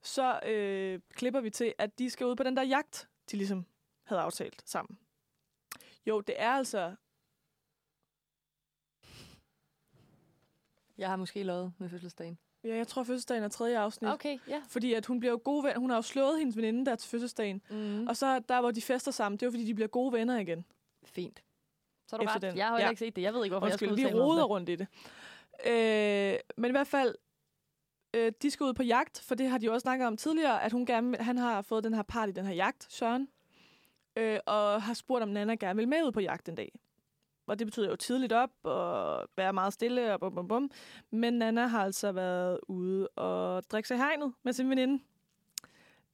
Så 0.07 0.41
øh, 0.47 1.01
klipper 1.15 1.41
vi 1.41 1.51
til, 1.51 1.75
at 1.79 1.99
de 1.99 2.11
skal 2.11 2.27
ud 2.27 2.37
på 2.37 2.43
den 2.43 2.57
der 2.57 2.63
jagt, 2.63 3.09
de 3.31 3.37
ligesom 3.37 3.67
havde 4.05 4.23
aftalt 4.23 4.63
sammen. 4.65 4.99
Jo, 6.07 6.21
det 6.21 6.35
er 6.39 6.51
altså... 6.51 6.95
Jeg 10.99 11.09
har 11.09 11.17
måske 11.17 11.43
lovet 11.43 11.73
med 11.79 11.89
fødselsdagen. 11.89 12.39
Ja, 12.65 12.77
jeg 12.77 12.89
tror, 12.89 13.03
fødselsdagen 13.03 13.45
er 13.45 13.49
tredje 13.49 13.79
afsnit. 13.79 14.11
Okay. 14.11 14.39
Ja. 14.49 14.63
Fordi 14.69 14.93
at 14.95 15.07
hun 15.07 15.19
bliver 15.21 15.33
jo 15.33 15.41
gode 15.45 15.65
venner. 15.65 15.79
Hun 15.79 15.91
har 15.91 15.97
jo 15.97 16.03
slået 16.03 16.39
hendes 16.39 16.57
veninde 16.57 16.87
der 16.87 16.97
til 16.97 17.11
fødselsdagen. 17.11 17.63
Mm. 17.71 18.07
Og 18.07 18.17
så 18.17 18.39
der, 18.39 18.61
hvor 18.61 18.71
de 18.71 18.83
fester 18.83 19.11
sammen, 19.11 19.37
det 19.37 19.43
er 19.43 19.47
jo, 19.47 19.51
fordi 19.51 19.65
de 19.65 19.75
bliver 19.75 19.89
gode 19.89 20.13
venner 20.13 20.39
igen. 20.39 20.65
Fint. 21.05 21.43
Så 22.07 22.17
er 22.17 22.19
du 22.21 22.25
Efter 22.25 22.35
ret. 22.35 22.43
den. 22.43 22.57
Jeg 22.57 22.67
har 22.67 22.79
Ja. 22.81 22.89
ikke 22.89 22.99
set 22.99 23.17
det. 23.17 23.23
Jeg 23.23 23.35
ved 23.35 23.45
ikke, 23.45 23.53
hvorfor 23.53 23.67
Undskyld, 23.67 23.89
jeg 23.89 23.97
vi 23.97 24.03
skulle 24.03 24.23
om 24.23 24.29
roder 24.29 24.45
rundt 24.45 24.69
i 24.69 24.77
det. 24.77 24.87
Øh, 25.67 26.39
men 26.57 26.71
i 26.71 26.73
hvert 26.73 26.87
fald, 26.87 27.15
øh, 28.17 28.33
de 28.43 28.51
skal 28.51 28.65
ud 28.65 28.75
på 28.75 28.83
jagt, 28.83 29.21
for 29.21 29.35
det 29.35 29.49
har 29.49 29.59
de 29.59 29.67
jo 29.67 29.73
også 29.73 29.85
snakket 29.85 30.07
om 30.07 30.17
tidligere, 30.17 30.63
at 30.63 30.73
hun 30.73 30.87
gerne, 30.87 31.17
han 31.17 31.39
har 31.39 31.63
fået 31.63 31.85
den 31.85 31.95
her 31.95 32.03
part 32.03 32.29
i 32.29 32.33
den 32.33 32.47
her 32.47 32.55
jagt, 32.55 32.87
Søren, 32.91 33.29
øh, 34.17 34.39
og 34.47 34.83
har 34.83 34.95
spurgt, 34.95 35.23
om 35.23 35.29
Nana 35.29 35.55
gerne 35.55 35.77
vil 35.77 35.89
med 35.89 36.05
ud 36.05 36.13
på 36.13 36.21
jagt 36.21 36.49
en 36.49 36.55
dag. 36.55 36.79
Og 37.47 37.59
det 37.59 37.67
betyder 37.67 37.91
jo 37.91 37.97
tidligt 37.97 38.33
op 38.33 38.51
og 38.63 39.29
være 39.37 39.53
meget 39.53 39.73
stille 39.73 40.13
og 40.13 40.21
bum, 40.21 40.35
bum, 40.35 40.49
bum. 40.49 40.71
Men 41.11 41.35
Nana 41.35 41.67
har 41.67 41.85
altså 41.85 42.13
været 42.13 42.61
ude 42.69 43.09
og 43.09 43.63
drikke 43.71 43.89
sig 43.89 43.95
i 43.95 43.99
hegnet 43.99 44.33
med 44.43 44.53
sin 44.53 44.71
veninde. 44.71 45.03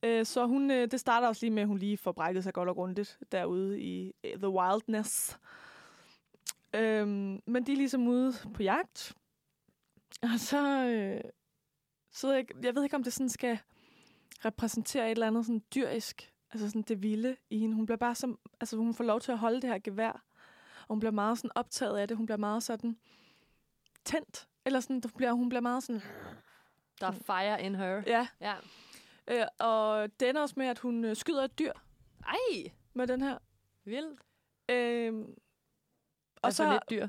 Øh, 0.02 0.26
så 0.26 0.46
hun, 0.46 0.70
øh, 0.70 0.90
det 0.90 1.00
starter 1.00 1.28
også 1.28 1.46
lige 1.46 1.54
med, 1.54 1.62
at 1.62 1.68
hun 1.68 1.78
lige 1.78 1.96
får 1.96 2.12
brækket 2.12 2.44
sig 2.44 2.54
godt 2.54 2.68
og 2.68 2.74
grundigt 2.74 3.18
derude 3.32 3.80
i 3.80 4.12
øh, 4.24 4.36
The 4.36 4.48
Wildness. 4.48 5.38
Øhm, 6.74 7.42
men 7.46 7.66
de 7.66 7.72
er 7.72 7.76
ligesom 7.76 8.08
ude 8.08 8.32
på 8.54 8.62
jagt. 8.62 9.16
Og 10.22 10.38
så... 10.38 10.86
Øh, 10.86 11.20
så 12.12 12.32
jeg, 12.32 12.46
jeg 12.62 12.74
ved 12.74 12.84
ikke, 12.84 12.96
om 12.96 13.02
det 13.04 13.12
sådan 13.12 13.28
skal 13.28 13.58
repræsentere 14.44 15.06
et 15.06 15.10
eller 15.10 15.26
andet 15.26 15.46
sådan 15.46 15.62
dyrisk. 15.74 16.32
Altså 16.50 16.68
sådan 16.68 16.82
det 16.82 17.02
vilde 17.02 17.36
i 17.50 17.58
hende. 17.58 17.74
Hun 17.76 17.86
bliver 17.86 17.96
bare 17.98 18.14
som... 18.14 18.38
Altså 18.60 18.76
hun 18.76 18.94
får 18.94 19.04
lov 19.04 19.20
til 19.20 19.32
at 19.32 19.38
holde 19.38 19.60
det 19.60 19.70
her 19.70 19.78
gevær. 19.78 20.12
Og 20.80 20.88
hun 20.88 21.00
bliver 21.00 21.12
meget 21.12 21.38
sådan 21.38 21.50
optaget 21.54 21.98
af 21.98 22.08
det. 22.08 22.16
Hun 22.16 22.26
bliver 22.26 22.38
meget 22.38 22.62
sådan 22.62 22.96
tændt. 24.04 24.48
Eller 24.64 24.80
sådan, 24.80 25.02
hun 25.04 25.12
bliver, 25.16 25.32
hun 25.32 25.48
bliver 25.48 25.60
meget 25.60 25.82
sådan... 25.82 26.02
Der 27.00 27.06
er 27.06 27.12
fire 27.12 27.62
in 27.62 27.74
her. 27.74 28.02
Ja. 28.06 28.28
Ja. 28.40 28.54
Øh, 29.28 29.46
og 29.58 30.08
det 30.20 30.28
ender 30.28 30.40
også 30.42 30.54
med, 30.56 30.66
at 30.66 30.78
hun 30.78 31.04
øh, 31.04 31.16
skyder 31.16 31.44
et 31.44 31.58
dyr 31.58 31.72
Ej, 32.26 32.72
med 32.94 33.06
den 33.06 33.20
her. 33.22 33.38
vildt. 33.84 34.20
Øh, 34.68 35.14
og 35.18 35.26
Og 36.42 36.52
så 36.52 36.56
så, 36.56 36.72
lidt 36.72 36.90
dyr. 36.90 37.08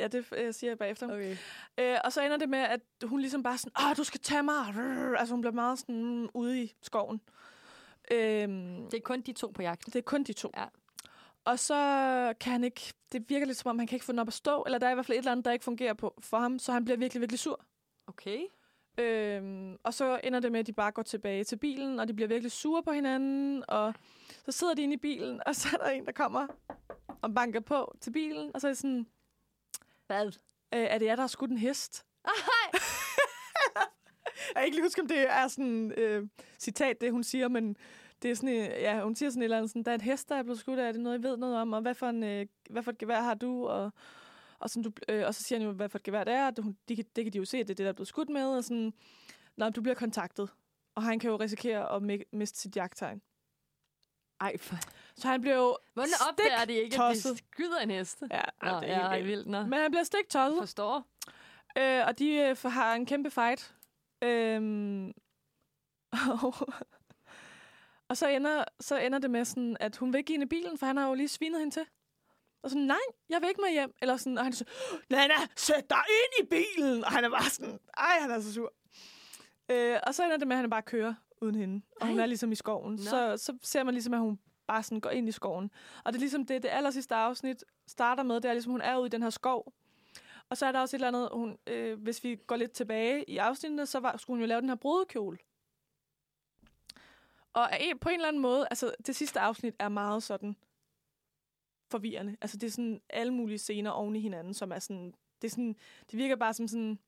Ja, 0.00 0.08
det 0.08 0.26
øh, 0.36 0.54
siger 0.54 0.70
jeg 0.70 0.78
bagefter. 0.78 1.06
Okay. 1.14 1.36
Øh, 1.78 1.96
og 2.04 2.12
så 2.12 2.22
ender 2.22 2.36
det 2.36 2.48
med, 2.48 2.58
at 2.58 2.80
hun 3.04 3.20
ligesom 3.20 3.42
bare 3.42 3.58
sådan, 3.58 3.72
ah, 3.74 3.96
du 3.96 4.04
skal 4.04 4.20
tage 4.20 4.42
mig. 4.42 4.54
Rrr. 4.54 5.16
Altså 5.16 5.34
hun 5.34 5.40
bliver 5.40 5.54
meget 5.54 5.78
sådan 5.78 6.04
mm, 6.04 6.28
ude 6.34 6.62
i 6.62 6.74
skoven. 6.82 7.20
Øhm, 8.10 8.84
Det 8.90 8.94
er 8.94 9.00
kun 9.04 9.20
de 9.20 9.32
to 9.32 9.46
på 9.54 9.62
jagt. 9.62 9.86
det 9.86 9.96
er 9.96 10.00
kun 10.02 10.22
de 10.22 10.32
to. 10.32 10.50
Ja. 10.56 10.64
Og 11.44 11.58
så 11.58 11.74
kan 12.40 12.52
han 12.52 12.64
ikke, 12.64 12.92
det 13.12 13.24
virker 13.30 13.46
lidt 13.46 13.58
som 13.58 13.70
om, 13.70 13.78
han 13.78 13.86
kan 13.88 13.96
ikke 13.96 14.06
få 14.06 14.12
den 14.12 14.18
op 14.18 14.28
at 14.28 14.34
stå, 14.34 14.62
eller 14.62 14.78
der 14.78 14.86
er 14.86 14.90
i 14.90 14.94
hvert 14.94 15.06
fald 15.06 15.14
et 15.14 15.18
eller 15.18 15.32
andet, 15.32 15.44
der 15.44 15.50
ikke 15.52 15.64
fungerer 15.64 15.94
på 15.94 16.14
for 16.20 16.38
ham, 16.38 16.58
så 16.58 16.72
han 16.72 16.84
bliver 16.84 16.96
virkelig, 16.98 17.20
virkelig 17.20 17.38
sur. 17.38 17.64
Okay. 18.06 18.40
Øhm, 18.98 19.76
og 19.84 19.94
så 19.94 20.20
ender 20.24 20.40
det 20.40 20.52
med, 20.52 20.60
at 20.60 20.66
de 20.66 20.72
bare 20.72 20.92
går 20.92 21.02
tilbage 21.02 21.44
til 21.44 21.56
bilen, 21.56 22.00
og 22.00 22.08
de 22.08 22.14
bliver 22.14 22.28
virkelig 22.28 22.52
sure 22.52 22.82
på 22.82 22.92
hinanden, 22.92 23.64
og 23.68 23.94
så 24.44 24.52
sidder 24.52 24.74
de 24.74 24.82
inde 24.82 24.94
i 24.94 24.96
bilen, 24.96 25.40
og 25.46 25.54
så 25.54 25.68
er 25.72 25.84
der 25.84 25.90
en, 25.90 26.06
der 26.06 26.12
kommer 26.12 26.46
og 27.22 27.34
banker 27.34 27.60
på 27.60 27.96
til 28.00 28.10
bilen, 28.10 28.50
og 28.54 28.60
så 28.60 28.66
er 28.66 28.70
det 28.70 28.78
sådan, 28.78 29.06
Hvad? 30.08 30.26
øh, 30.26 30.32
er 30.80 30.98
det 30.98 31.06
jer, 31.06 31.14
der 31.16 31.22
har 31.22 31.28
skudt 31.28 31.50
en 31.50 31.58
hest? 31.58 32.04
jeg 33.74 34.54
kan 34.56 34.64
ikke 34.64 34.76
lige 34.76 34.84
huske, 34.84 35.00
om 35.02 35.08
det 35.08 35.30
er 35.30 35.48
sådan 35.48 35.92
øh, 35.92 36.28
citat, 36.58 37.00
det 37.00 37.12
hun 37.12 37.24
siger, 37.24 37.48
men 37.48 37.76
det 38.22 38.30
er 38.30 38.34
sådan, 38.34 38.48
øh, 38.54 38.82
ja, 38.82 39.00
hun 39.04 39.14
siger 39.16 39.30
sådan 39.30 39.42
et 39.42 39.44
eller 39.44 39.56
andet, 39.56 39.70
sådan, 39.70 39.82
der 39.82 39.90
er 39.90 39.94
en 39.94 40.00
hest, 40.00 40.28
der 40.28 40.34
er 40.36 40.42
blevet 40.42 40.58
skudt, 40.60 40.78
er 40.78 40.92
det 40.92 41.00
noget, 41.00 41.18
I 41.18 41.22
ved 41.22 41.36
noget 41.36 41.56
om, 41.56 41.72
og 41.72 41.80
hvad 41.80 41.94
for, 41.94 42.06
en, 42.08 42.22
øh, 42.22 42.46
hvad 42.70 42.82
for 42.82 42.90
et 42.90 42.98
gevær 42.98 43.20
har 43.20 43.34
du, 43.34 43.66
og, 43.68 43.92
og, 44.58 44.70
sådan, 44.70 44.82
du, 44.82 44.92
øh, 45.08 45.26
og 45.26 45.34
så 45.34 45.42
siger 45.42 45.58
han 45.58 45.66
jo, 45.68 45.72
hvad 45.72 45.88
for 45.88 45.98
et 45.98 46.02
gevær 46.02 46.24
det 46.24 46.32
er, 46.34 46.46
og 46.46 46.56
det, 46.56 46.74
de, 46.88 46.96
kan- 46.96 47.04
det 47.16 47.24
kan 47.24 47.32
de 47.32 47.38
jo 47.38 47.44
se, 47.44 47.58
at 47.58 47.68
det 47.68 47.74
er 47.74 47.76
det, 47.76 47.84
der 47.84 47.88
er 47.88 47.94
blevet 47.94 48.08
skudt 48.08 48.28
med, 48.28 48.46
og 48.56 48.64
sådan, 48.64 48.92
Nå, 49.56 49.68
du 49.70 49.80
bliver 49.82 49.94
kontaktet, 49.94 50.50
og 50.94 51.02
han 51.02 51.18
kan 51.18 51.30
jo 51.30 51.36
risikere 51.36 51.92
at 51.96 52.02
mi- 52.02 52.28
miste 52.32 52.58
sit 52.60 52.76
jagttegn. 52.76 53.22
Ej, 54.40 54.58
for... 54.58 54.76
Så 55.16 55.28
han 55.28 55.40
bliver 55.40 55.56
jo 55.56 55.78
Hvordan 55.94 56.08
stik 56.10 56.28
opdager 56.28 56.64
de 56.64 56.74
ikke, 56.74 57.02
at 57.02 57.14
de 57.14 57.36
skyder 57.38 57.78
en 57.78 57.90
hest? 57.90 58.22
Ja, 58.30 58.40
Nå, 58.62 58.80
det 58.80 58.90
er 58.90 59.14
ja, 59.14 59.20
vildt. 59.22 59.46
Nå. 59.46 59.62
Men 59.62 59.72
han 59.78 59.90
bliver 59.90 60.04
stik 60.04 60.28
tosset. 60.30 60.58
Forstår. 60.60 61.04
Øh, 61.78 62.06
og 62.06 62.18
de 62.18 62.30
øh, 62.32 62.56
for- 62.56 62.68
har 62.68 62.94
en 62.94 63.06
kæmpe 63.06 63.30
fight. 63.30 63.74
Øhm, 64.22 65.12
og, 66.42 66.54
og 68.08 68.16
så 68.16 68.28
ender, 68.28 68.64
så 68.80 68.96
ender 68.96 69.18
det 69.18 69.30
med 69.30 69.44
sådan, 69.44 69.76
at 69.80 69.96
hun 69.96 70.12
vil 70.12 70.18
ikke 70.18 70.34
ind 70.34 70.42
i 70.42 70.46
bilen, 70.46 70.78
for 70.78 70.86
han 70.86 70.96
har 70.96 71.08
jo 71.08 71.14
lige 71.14 71.28
svinet 71.28 71.60
hende 71.60 71.74
til. 71.74 71.86
Og 72.62 72.70
sådan, 72.70 72.82
nej, 72.86 72.98
jeg 73.28 73.40
vil 73.40 73.48
ikke 73.48 73.60
med 73.60 73.70
hjem. 73.72 73.94
Eller 74.02 74.16
sådan, 74.16 74.38
og 74.38 74.44
han 74.44 74.52
er 74.52 74.56
så, 74.56 74.64
Nana, 75.10 75.34
sæt 75.56 75.90
dig 75.90 76.02
ind 76.08 76.46
i 76.46 76.48
bilen. 76.48 77.04
Og 77.04 77.10
han 77.12 77.24
er 77.24 77.30
bare 77.30 77.50
sådan, 77.50 77.78
ej, 77.98 78.18
han 78.20 78.30
er 78.30 78.40
så 78.40 78.52
sur. 78.54 78.72
Øh, 79.70 79.98
og 80.06 80.14
så 80.14 80.24
ender 80.24 80.36
det 80.36 80.46
med, 80.48 80.56
at 80.56 80.60
han 80.60 80.70
bare 80.70 80.82
kører 80.82 81.14
uden 81.42 81.54
hende. 81.54 81.82
Og 82.00 82.06
hun 82.06 82.18
Ej. 82.18 82.22
er 82.22 82.26
ligesom 82.26 82.52
i 82.52 82.54
skoven. 82.54 82.94
Nå. 82.94 83.02
Så, 83.02 83.36
så 83.36 83.58
ser 83.62 83.82
man 83.84 83.94
ligesom, 83.94 84.14
at 84.14 84.20
hun 84.20 84.38
bare 84.66 84.82
sådan 84.82 85.00
går 85.00 85.10
ind 85.10 85.28
i 85.28 85.32
skoven. 85.32 85.70
Og 86.04 86.12
det 86.12 86.18
er 86.18 86.20
ligesom 86.20 86.46
det, 86.46 86.62
det 86.62 86.68
aller 86.68 86.90
sidste 86.90 87.14
afsnit 87.14 87.64
starter 87.86 88.22
med, 88.22 88.36
det 88.40 88.44
er 88.44 88.52
ligesom, 88.52 88.72
hun 88.72 88.80
er 88.80 88.96
ude 88.98 89.06
i 89.06 89.10
den 89.10 89.22
her 89.22 89.30
skov. 89.30 89.72
Og 90.48 90.56
så 90.56 90.66
er 90.66 90.72
der 90.72 90.80
også 90.80 90.96
et 90.96 90.98
eller 90.98 91.08
andet, 91.08 91.28
hun, 91.32 91.58
øh, 91.66 92.02
hvis 92.02 92.24
vi 92.24 92.36
går 92.46 92.56
lidt 92.56 92.72
tilbage 92.72 93.30
i 93.30 93.36
afsnittene, 93.36 93.86
så 93.86 94.00
var, 94.00 94.16
skulle 94.16 94.34
hun 94.36 94.40
jo 94.40 94.46
lave 94.46 94.60
den 94.60 94.68
her 94.68 94.76
brudekjole. 94.76 95.38
Og 97.52 97.68
en- 97.80 97.98
på 97.98 98.08
en 98.08 98.14
eller 98.14 98.28
anden 98.28 98.42
måde, 98.42 98.66
altså 98.70 98.94
det 99.06 99.16
sidste 99.16 99.40
afsnit 99.40 99.74
er 99.78 99.88
meget 99.88 100.22
sådan 100.22 100.56
forvirrende. 101.90 102.36
Altså 102.40 102.56
det 102.56 102.66
er 102.66 102.70
sådan 102.70 103.00
alle 103.10 103.32
mulige 103.34 103.58
scener 103.58 103.90
oven 103.90 104.16
i 104.16 104.20
hinanden, 104.20 104.54
som 104.54 104.72
er 104.72 104.78
sådan, 104.78 105.14
det 105.42 105.48
er 105.48 105.50
sådan, 105.50 105.76
det 106.10 106.18
virker 106.18 106.36
bare 106.36 106.54
som 106.54 106.68
sådan 106.68 106.98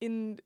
en 0.00 0.38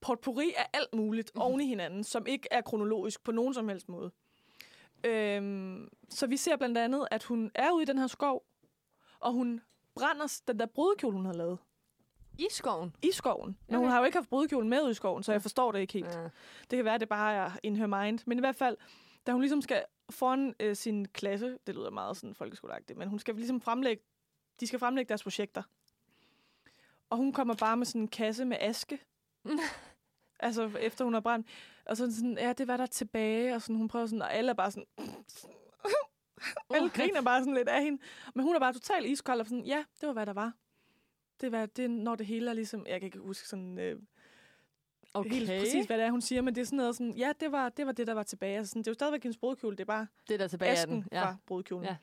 potpourri 0.00 0.52
af 0.56 0.66
alt 0.72 0.94
muligt 0.94 1.30
Mhm. 1.34 1.38
mm. 1.38 1.42
oven 1.42 1.60
i 1.60 1.66
hinanden, 1.66 2.04
som 2.04 2.26
ikke 2.26 2.48
er 2.50 2.60
kronologisk 2.60 3.22
på 3.24 3.32
nogen 3.32 3.54
som 3.54 3.68
helst 3.68 3.88
måde. 3.88 4.10
Øhm, 5.04 5.88
så 6.10 6.26
vi 6.26 6.36
ser 6.36 6.56
blandt 6.56 6.78
andet, 6.78 7.08
at 7.10 7.22
hun 7.24 7.50
er 7.54 7.70
ude 7.72 7.82
i 7.82 7.86
den 7.86 7.98
her 7.98 8.06
skov, 8.06 8.44
og 9.20 9.32
hun 9.32 9.60
brænder 9.94 10.40
den 10.48 10.58
der 10.58 10.66
brudekjole, 10.66 11.16
hun 11.16 11.26
har 11.26 11.32
lavet 11.32 11.58
I 12.38 12.46
skoven. 12.50 12.94
i 13.02 13.10
skoven. 13.12 13.56
Men 13.66 13.76
Okay. 13.76 13.84
hun 13.84 13.88
har 13.90 13.98
jo 13.98 14.04
ikke 14.04 14.16
haft 14.16 14.28
brudekjolen 14.28 14.68
med 14.68 14.82
ud 14.82 14.90
i 14.90 14.94
skoven, 14.94 15.22
så 15.22 15.32
jeg 15.32 15.42
forstår 15.42 15.72
det 15.72 15.80
ikke 15.80 15.92
helt. 15.92 16.06
Ja. 16.14 16.22
Det 16.70 16.76
kan 16.76 16.84
være, 16.84 16.94
at 16.94 17.00
det 17.00 17.08
bare 17.08 17.34
er 17.34 17.50
in 17.62 17.76
her 17.76 17.86
mind. 17.86 18.18
Men 18.26 18.38
i 18.38 18.40
hvert 18.40 18.56
fald, 18.56 18.76
da 19.26 19.32
hun 19.32 19.40
ligesom 19.40 19.62
skal 19.62 19.84
foran 20.10 20.54
øh, 20.60 20.76
sin 20.76 21.08
klasse, 21.08 21.58
det 21.66 21.74
lyder 21.74 21.90
meget 21.90 22.16
sådan 22.16 22.34
folkeskoleagtigt, 22.34 22.98
men 22.98 23.08
hun 23.08 23.18
skal 23.18 23.34
ligesom 23.34 23.60
fremlægge, 23.60 24.02
de 24.60 24.66
skal 24.66 24.78
fremlægge 24.78 25.08
deres 25.08 25.22
projekter. 25.22 25.62
Og 27.10 27.16
hun 27.16 27.32
kommer 27.32 27.54
bare 27.54 27.76
med 27.76 27.86
sådan 27.86 28.00
en 28.00 28.08
kasse 28.08 28.44
med 28.44 28.56
aske. 28.60 28.98
altså 30.42 30.70
efter 30.80 31.04
hun 31.04 31.14
har 31.14 31.20
brændt. 31.20 31.46
Og 31.86 31.96
så 31.96 32.16
sådan, 32.16 32.38
ja, 32.38 32.52
det 32.52 32.68
var 32.68 32.76
der 32.76 32.86
tilbage. 32.86 33.54
Og 33.54 33.62
sådan, 33.62 33.76
hun 33.76 33.88
prøver 33.88 34.06
sådan, 34.06 34.22
og 34.22 34.34
alle 34.34 34.50
er 34.50 34.54
bare 34.54 34.70
sådan... 34.70 34.86
alle 36.74 36.88
griner 36.90 37.22
bare 37.22 37.40
sådan 37.40 37.54
lidt 37.54 37.68
af 37.68 37.82
hende. 37.82 38.02
Men 38.34 38.44
hun 38.44 38.54
er 38.54 38.60
bare 38.60 38.72
totalt 38.72 39.06
iskold 39.06 39.40
og 39.40 39.46
sådan, 39.46 39.64
ja, 39.64 39.84
det 40.00 40.06
var, 40.06 40.12
hvad 40.12 40.26
der 40.26 40.32
var. 40.32 40.52
Det 41.40 41.52
var, 41.52 41.66
det, 41.66 41.90
når 41.90 42.14
det 42.14 42.26
hele 42.26 42.50
er 42.50 42.54
ligesom, 42.54 42.86
jeg 42.86 43.00
kan 43.00 43.06
ikke 43.06 43.18
huske 43.18 43.48
sådan, 43.48 43.78
øh, 43.78 44.00
Okay. 45.14 45.30
helt 45.30 45.48
præcis, 45.48 45.86
hvad 45.86 45.98
det 45.98 46.06
er, 46.06 46.10
hun 46.10 46.20
siger, 46.20 46.42
men 46.42 46.54
det 46.54 46.60
er 46.60 46.64
sådan 46.64 46.76
noget 46.76 46.96
sådan, 46.96 47.12
ja, 47.12 47.32
det 47.40 47.52
var 47.52 47.68
det, 47.68 47.86
var 47.86 47.92
det 47.92 48.06
der 48.06 48.14
var 48.14 48.22
tilbage. 48.22 48.56
Altså, 48.58 48.70
sådan, 48.70 48.82
det 48.82 48.86
er 48.86 48.90
jo 48.90 48.94
stadigvæk 48.94 49.22
hendes 49.22 49.36
brudkjole, 49.36 49.76
det 49.76 49.80
er 49.80 49.86
bare 49.86 50.06
Det 50.28 50.40
der 50.40 50.48
tilbage 50.48 50.72
asken 50.72 50.94
den. 50.94 51.08
Ja. 51.12 51.22
fra 51.22 51.36
brudkjolen. 51.46 51.84
Ja. 51.86 51.96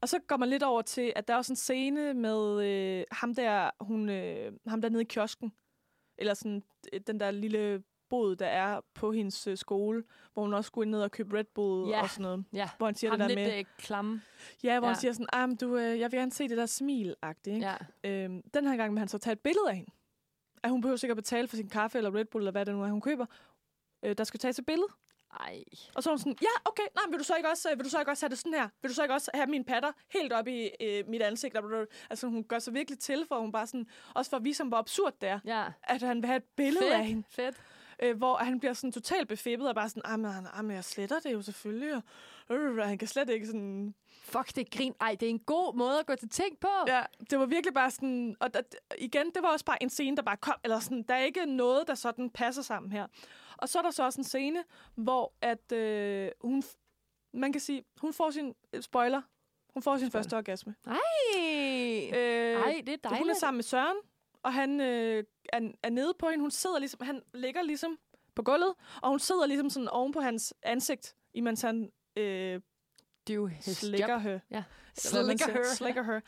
Og 0.00 0.08
så 0.08 0.18
går 0.26 0.36
man 0.36 0.48
lidt 0.48 0.62
over 0.62 0.82
til, 0.82 1.12
at 1.16 1.28
der 1.28 1.34
er 1.34 1.38
også 1.38 1.52
en 1.52 1.56
scene 1.56 2.14
med 2.14 2.64
øh, 2.66 3.04
ham 3.10 3.34
der, 3.34 3.70
hun, 3.80 4.08
øh, 4.08 4.52
ham 4.66 4.82
der 4.82 4.88
nede 4.88 5.02
i 5.02 5.06
kiosken. 5.06 5.52
Eller 6.18 6.34
sådan 6.34 6.62
den 7.06 7.20
der 7.20 7.30
lille 7.30 7.82
bod, 8.10 8.36
der 8.36 8.46
er 8.46 8.80
på 8.94 9.12
hendes 9.12 9.46
øh, 9.46 9.56
skole, 9.56 10.04
hvor 10.32 10.42
hun 10.42 10.54
også 10.54 10.66
skulle 10.68 10.90
ned 10.90 11.02
og 11.02 11.10
købe 11.10 11.38
Red 11.38 11.44
Bull 11.54 11.88
Ja. 11.90 12.02
og 12.02 12.10
sådan 12.10 12.22
noget. 12.22 12.44
ja. 12.52 12.68
Hvor 12.76 12.86
han 12.86 12.94
siger 12.94 13.10
Ham 13.10 13.18
det 13.20 13.28
der 13.28 13.34
lidt 13.34 13.48
med, 13.48 13.58
øh, 13.58 13.64
klamme. 13.78 14.22
ja, 14.64 14.78
hvor 14.78 14.88
ja. 14.88 14.92
han 14.92 15.00
siger 15.00 15.12
sådan, 15.12 15.26
ah, 15.32 15.48
men 15.48 15.56
du, 15.56 15.76
øh, 15.76 16.00
jeg 16.00 16.12
vil 16.12 16.18
gerne 16.20 16.32
se 16.32 16.48
det 16.48 16.56
der 16.58 16.66
smil-agtigt. 16.66 17.54
Ikke? 17.54 17.66
Ja. 18.04 18.24
Øhm, 18.24 18.42
den 18.54 18.66
her 18.66 18.76
gang 18.76 18.92
vil 18.92 18.98
han 18.98 19.08
så 19.08 19.18
tage 19.18 19.32
et 19.32 19.40
billede 19.40 19.68
af 19.68 19.76
hende. 19.76 19.90
At 20.62 20.70
hun 20.70 20.80
behøver 20.80 20.96
sikkert 20.96 21.16
betale 21.16 21.48
for 21.48 21.56
sin 21.56 21.68
kaffe 21.68 21.98
eller 21.98 22.14
Red 22.14 22.24
Bull, 22.24 22.42
eller 22.42 22.52
hvad 22.52 22.66
det 22.66 22.74
nu 22.74 22.82
er, 22.82 22.88
hun 22.88 23.00
køber. 23.00 23.26
Øh, 24.02 24.14
der 24.18 24.24
skal 24.24 24.40
tages 24.40 24.58
et 24.58 24.66
billede. 24.66 24.88
Ej. 25.40 25.62
Og 25.94 26.02
så 26.02 26.10
er 26.10 26.12
hun 26.12 26.18
sådan, 26.18 26.36
ja, 26.42 26.48
okay, 26.64 26.82
nej, 26.94 27.02
men 27.06 27.12
vil 27.12 27.18
du 27.18 27.24
så 27.24 27.34
ikke 27.36 27.48
også, 27.48 27.70
øh, 27.70 27.78
vil 27.78 27.84
du 27.84 27.90
så 27.90 27.98
ikke 28.00 28.10
også 28.10 28.26
have 28.26 28.30
det 28.30 28.38
sådan 28.38 28.54
her? 28.54 28.68
Vil 28.82 28.88
du 28.88 28.94
så 28.94 29.02
ikke 29.02 29.14
også 29.14 29.30
have 29.34 29.46
mine 29.46 29.64
patter 29.64 29.92
helt 30.12 30.32
op 30.32 30.48
i 30.48 30.70
øh, 30.80 31.08
mit 31.08 31.22
ansigt? 31.22 31.56
Altså 32.10 32.26
hun 32.26 32.44
gør 32.44 32.58
sig 32.58 32.74
virkelig 32.74 32.98
til, 32.98 33.24
for 33.28 33.40
hun 33.40 33.52
bare 33.52 33.66
sådan, 33.66 33.86
også 34.14 34.30
for 34.30 34.36
at 34.36 34.44
vise 34.44 34.60
ham, 34.60 34.68
hvor 34.68 34.78
absurd 34.78 35.12
det 35.20 35.28
er, 35.28 35.38
Ja. 35.44 35.64
at 35.82 36.02
han 36.02 36.16
vil 36.22 36.26
have 36.26 36.36
et 36.36 36.44
billede 36.56 36.84
Fedt. 36.84 36.94
af 36.94 37.06
hende. 37.06 37.22
Fedt. 37.30 37.56
Øh, 38.02 38.16
hvor 38.16 38.36
han 38.36 38.60
bliver 38.60 38.72
sådan 38.72 38.92
totalt 38.92 39.28
befippet 39.28 39.68
og 39.68 39.74
bare 39.74 39.88
sådan, 39.88 40.02
ah, 40.04 40.18
men, 40.20 40.30
ah, 40.54 40.64
men 40.64 40.76
jeg 40.76 40.84
sletter 40.84 41.20
det 41.20 41.32
jo 41.32 41.42
selvfølgelig. 41.42 42.02
Og, 42.48 42.56
øh, 42.56 42.78
han 42.78 42.98
kan 42.98 43.08
slet 43.08 43.30
ikke 43.30 43.46
sådan... 43.46 43.94
Fuck, 44.24 44.46
det 44.46 44.58
er 44.58 44.78
grin. 44.78 44.94
Ej, 45.00 45.16
det 45.20 45.26
er 45.26 45.30
en 45.30 45.38
god 45.38 45.74
måde 45.74 46.00
at 46.00 46.06
gå 46.06 46.14
til 46.14 46.28
ting 46.28 46.60
på. 46.60 46.68
Ja, 46.86 47.02
det 47.30 47.38
var 47.38 47.46
virkelig 47.46 47.74
bare 47.74 47.90
sådan... 47.90 48.36
Og 48.40 48.54
der, 48.54 48.60
igen, 48.98 49.30
det 49.34 49.42
var 49.42 49.48
også 49.48 49.64
bare 49.64 49.82
en 49.82 49.90
scene, 49.90 50.16
der 50.16 50.22
bare 50.22 50.36
kom. 50.36 50.54
Eller 50.64 50.80
sådan, 50.80 51.02
der 51.02 51.14
er 51.14 51.24
ikke 51.24 51.46
noget, 51.46 51.86
der 51.88 51.94
sådan 51.94 52.30
passer 52.30 52.62
sammen 52.62 52.92
her. 52.92 53.06
Og 53.56 53.68
så 53.68 53.78
er 53.78 53.82
der 53.82 53.90
så 53.90 54.04
også 54.04 54.20
en 54.20 54.24
scene, 54.24 54.64
hvor 54.94 55.32
at 55.40 55.72
øh, 55.72 56.30
hun... 56.40 56.62
Man 57.34 57.52
kan 57.52 57.60
sige, 57.60 57.84
hun 58.00 58.12
får 58.12 58.30
sin... 58.30 58.54
øh, 58.72 58.82
Spoiler. 58.82 59.22
Hun 59.74 59.82
får 59.82 59.96
sin 59.98 60.10
første 60.10 60.36
orgasme. 60.36 60.74
Ej. 60.86 60.94
Øh, 62.14 62.60
Ej, 62.60 62.82
det 62.86 62.92
er 62.92 62.96
dejligt. 62.96 63.18
hun 63.18 63.30
er 63.30 63.34
sammen 63.34 63.56
med 63.56 63.64
Søren, 63.64 63.96
og 64.44 64.54
han 64.54 64.80
øh, 64.80 65.24
er, 65.52 65.60
er 65.82 65.90
nede 65.90 66.14
på 66.18 66.28
hende. 66.28 66.42
Hun 66.42 66.50
sidder 66.50 66.78
ligesom... 66.78 67.00
Han 67.02 67.22
ligger 67.34 67.62
ligesom 67.62 67.98
på 68.34 68.42
gulvet, 68.42 68.74
og 69.02 69.10
hun 69.10 69.18
sidder 69.18 69.46
ligesom 69.46 69.70
sådan 69.70 69.88
oven 69.88 70.12
på 70.12 70.20
hans 70.20 70.54
ansigt, 70.62 71.14
imens 71.34 71.62
han 71.62 71.90
øh, 72.16 72.60
Do 73.28 73.46
his 73.46 73.64
slikker 73.64 74.18
her. 74.18 74.40
Ja. 74.50 74.64
Slikker 74.94 75.36
siger. 75.36 75.52
her. 75.52 75.64
Slikker 75.74 76.02
her. 76.02 76.20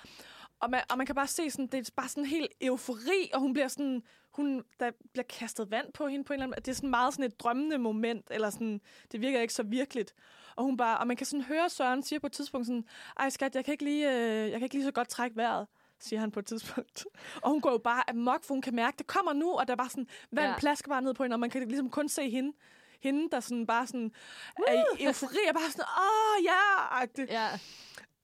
Og 0.61 0.71
man, 0.71 0.81
og 0.91 0.99
man 0.99 1.07
kan 1.07 1.15
bare 1.15 1.27
se 1.27 1.51
sådan, 1.51 1.67
det 1.67 1.89
er 1.89 1.93
bare 1.97 2.09
sådan 2.09 2.25
helt 2.25 2.53
eufori, 2.61 3.31
og 3.35 3.41
hun 3.41 3.53
bliver 3.53 3.69
sådan, 3.69 4.03
hun, 4.33 4.65
der 4.81 4.91
bliver 5.13 5.25
kastet 5.25 5.71
vand 5.71 5.93
på 5.93 6.07
hende 6.07 6.25
på 6.25 6.33
en 6.33 6.35
eller 6.35 6.45
anden 6.45 6.51
måde. 6.51 6.61
Det 6.61 6.69
er 6.69 6.75
sådan 6.75 6.91
meget 6.91 7.15
sådan 7.15 7.25
et 7.25 7.41
drømmende 7.41 7.79
moment, 7.79 8.27
eller 8.31 8.51
sådan, 8.51 8.81
det 9.13 9.21
virker 9.21 9.41
ikke 9.41 9.55
så 9.55 9.63
virkeligt. 9.63 10.15
Og 10.57 10.65
hun 10.65 10.77
bare, 10.77 10.99
og 10.99 11.07
man 11.07 11.17
kan 11.17 11.27
sådan 11.27 11.45
høre 11.45 11.71
Søren 11.71 12.03
sige 12.03 12.21
på 12.21 12.27
et 12.27 12.33
tidspunkt 12.33 12.67
sådan, 12.67 12.85
ej 13.19 13.31
skat, 13.31 13.55
jeg 13.55 13.65
kan 13.65 13.73
ikke 13.73 13.85
lige, 13.85 14.13
øh, 14.13 14.51
jeg 14.51 14.53
kan 14.53 14.63
ikke 14.63 14.75
lige 14.75 14.85
så 14.85 14.93
godt 14.93 15.09
trække 15.09 15.37
vejret 15.37 15.67
siger 16.01 16.21
han 16.21 16.31
på 16.31 16.39
et 16.41 16.47
tidspunkt. 16.47 17.07
Og 17.43 17.51
hun 17.51 17.61
går 17.61 17.71
jo 17.71 17.79
bare 17.79 18.11
amok, 18.11 18.45
for 18.45 18.55
hun 18.55 18.63
kan 18.63 18.75
mærke, 18.75 18.97
det 18.99 19.07
kommer 19.07 19.33
nu, 19.33 19.53
og 19.53 19.67
der 19.67 19.73
er 19.73 19.77
bare 19.77 19.89
sådan, 19.91 20.09
vand 20.33 20.51
Ja. 20.53 20.59
plasker 20.59 20.89
bare 20.89 21.03
ned 21.03 21.15
på 21.15 21.23
hende, 21.23 21.35
og 21.35 21.41
man 21.41 21.51
kan 21.51 21.63
ligesom 21.69 21.91
kun 21.91 22.09
se 22.09 22.31
hende, 22.31 22.53
hende 23.01 23.31
der 23.31 23.41
sådan 23.41 23.67
bare 23.67 23.87
sådan, 23.87 24.13
er 24.67 24.73
i 24.99 25.05
eufori, 25.05 25.37
er 25.49 25.53
bare 25.53 25.71
sådan, 25.71 25.85
åh, 25.99 26.45
ja, 26.45 26.61
agtigt 27.03 27.31
Ja. 27.31 27.49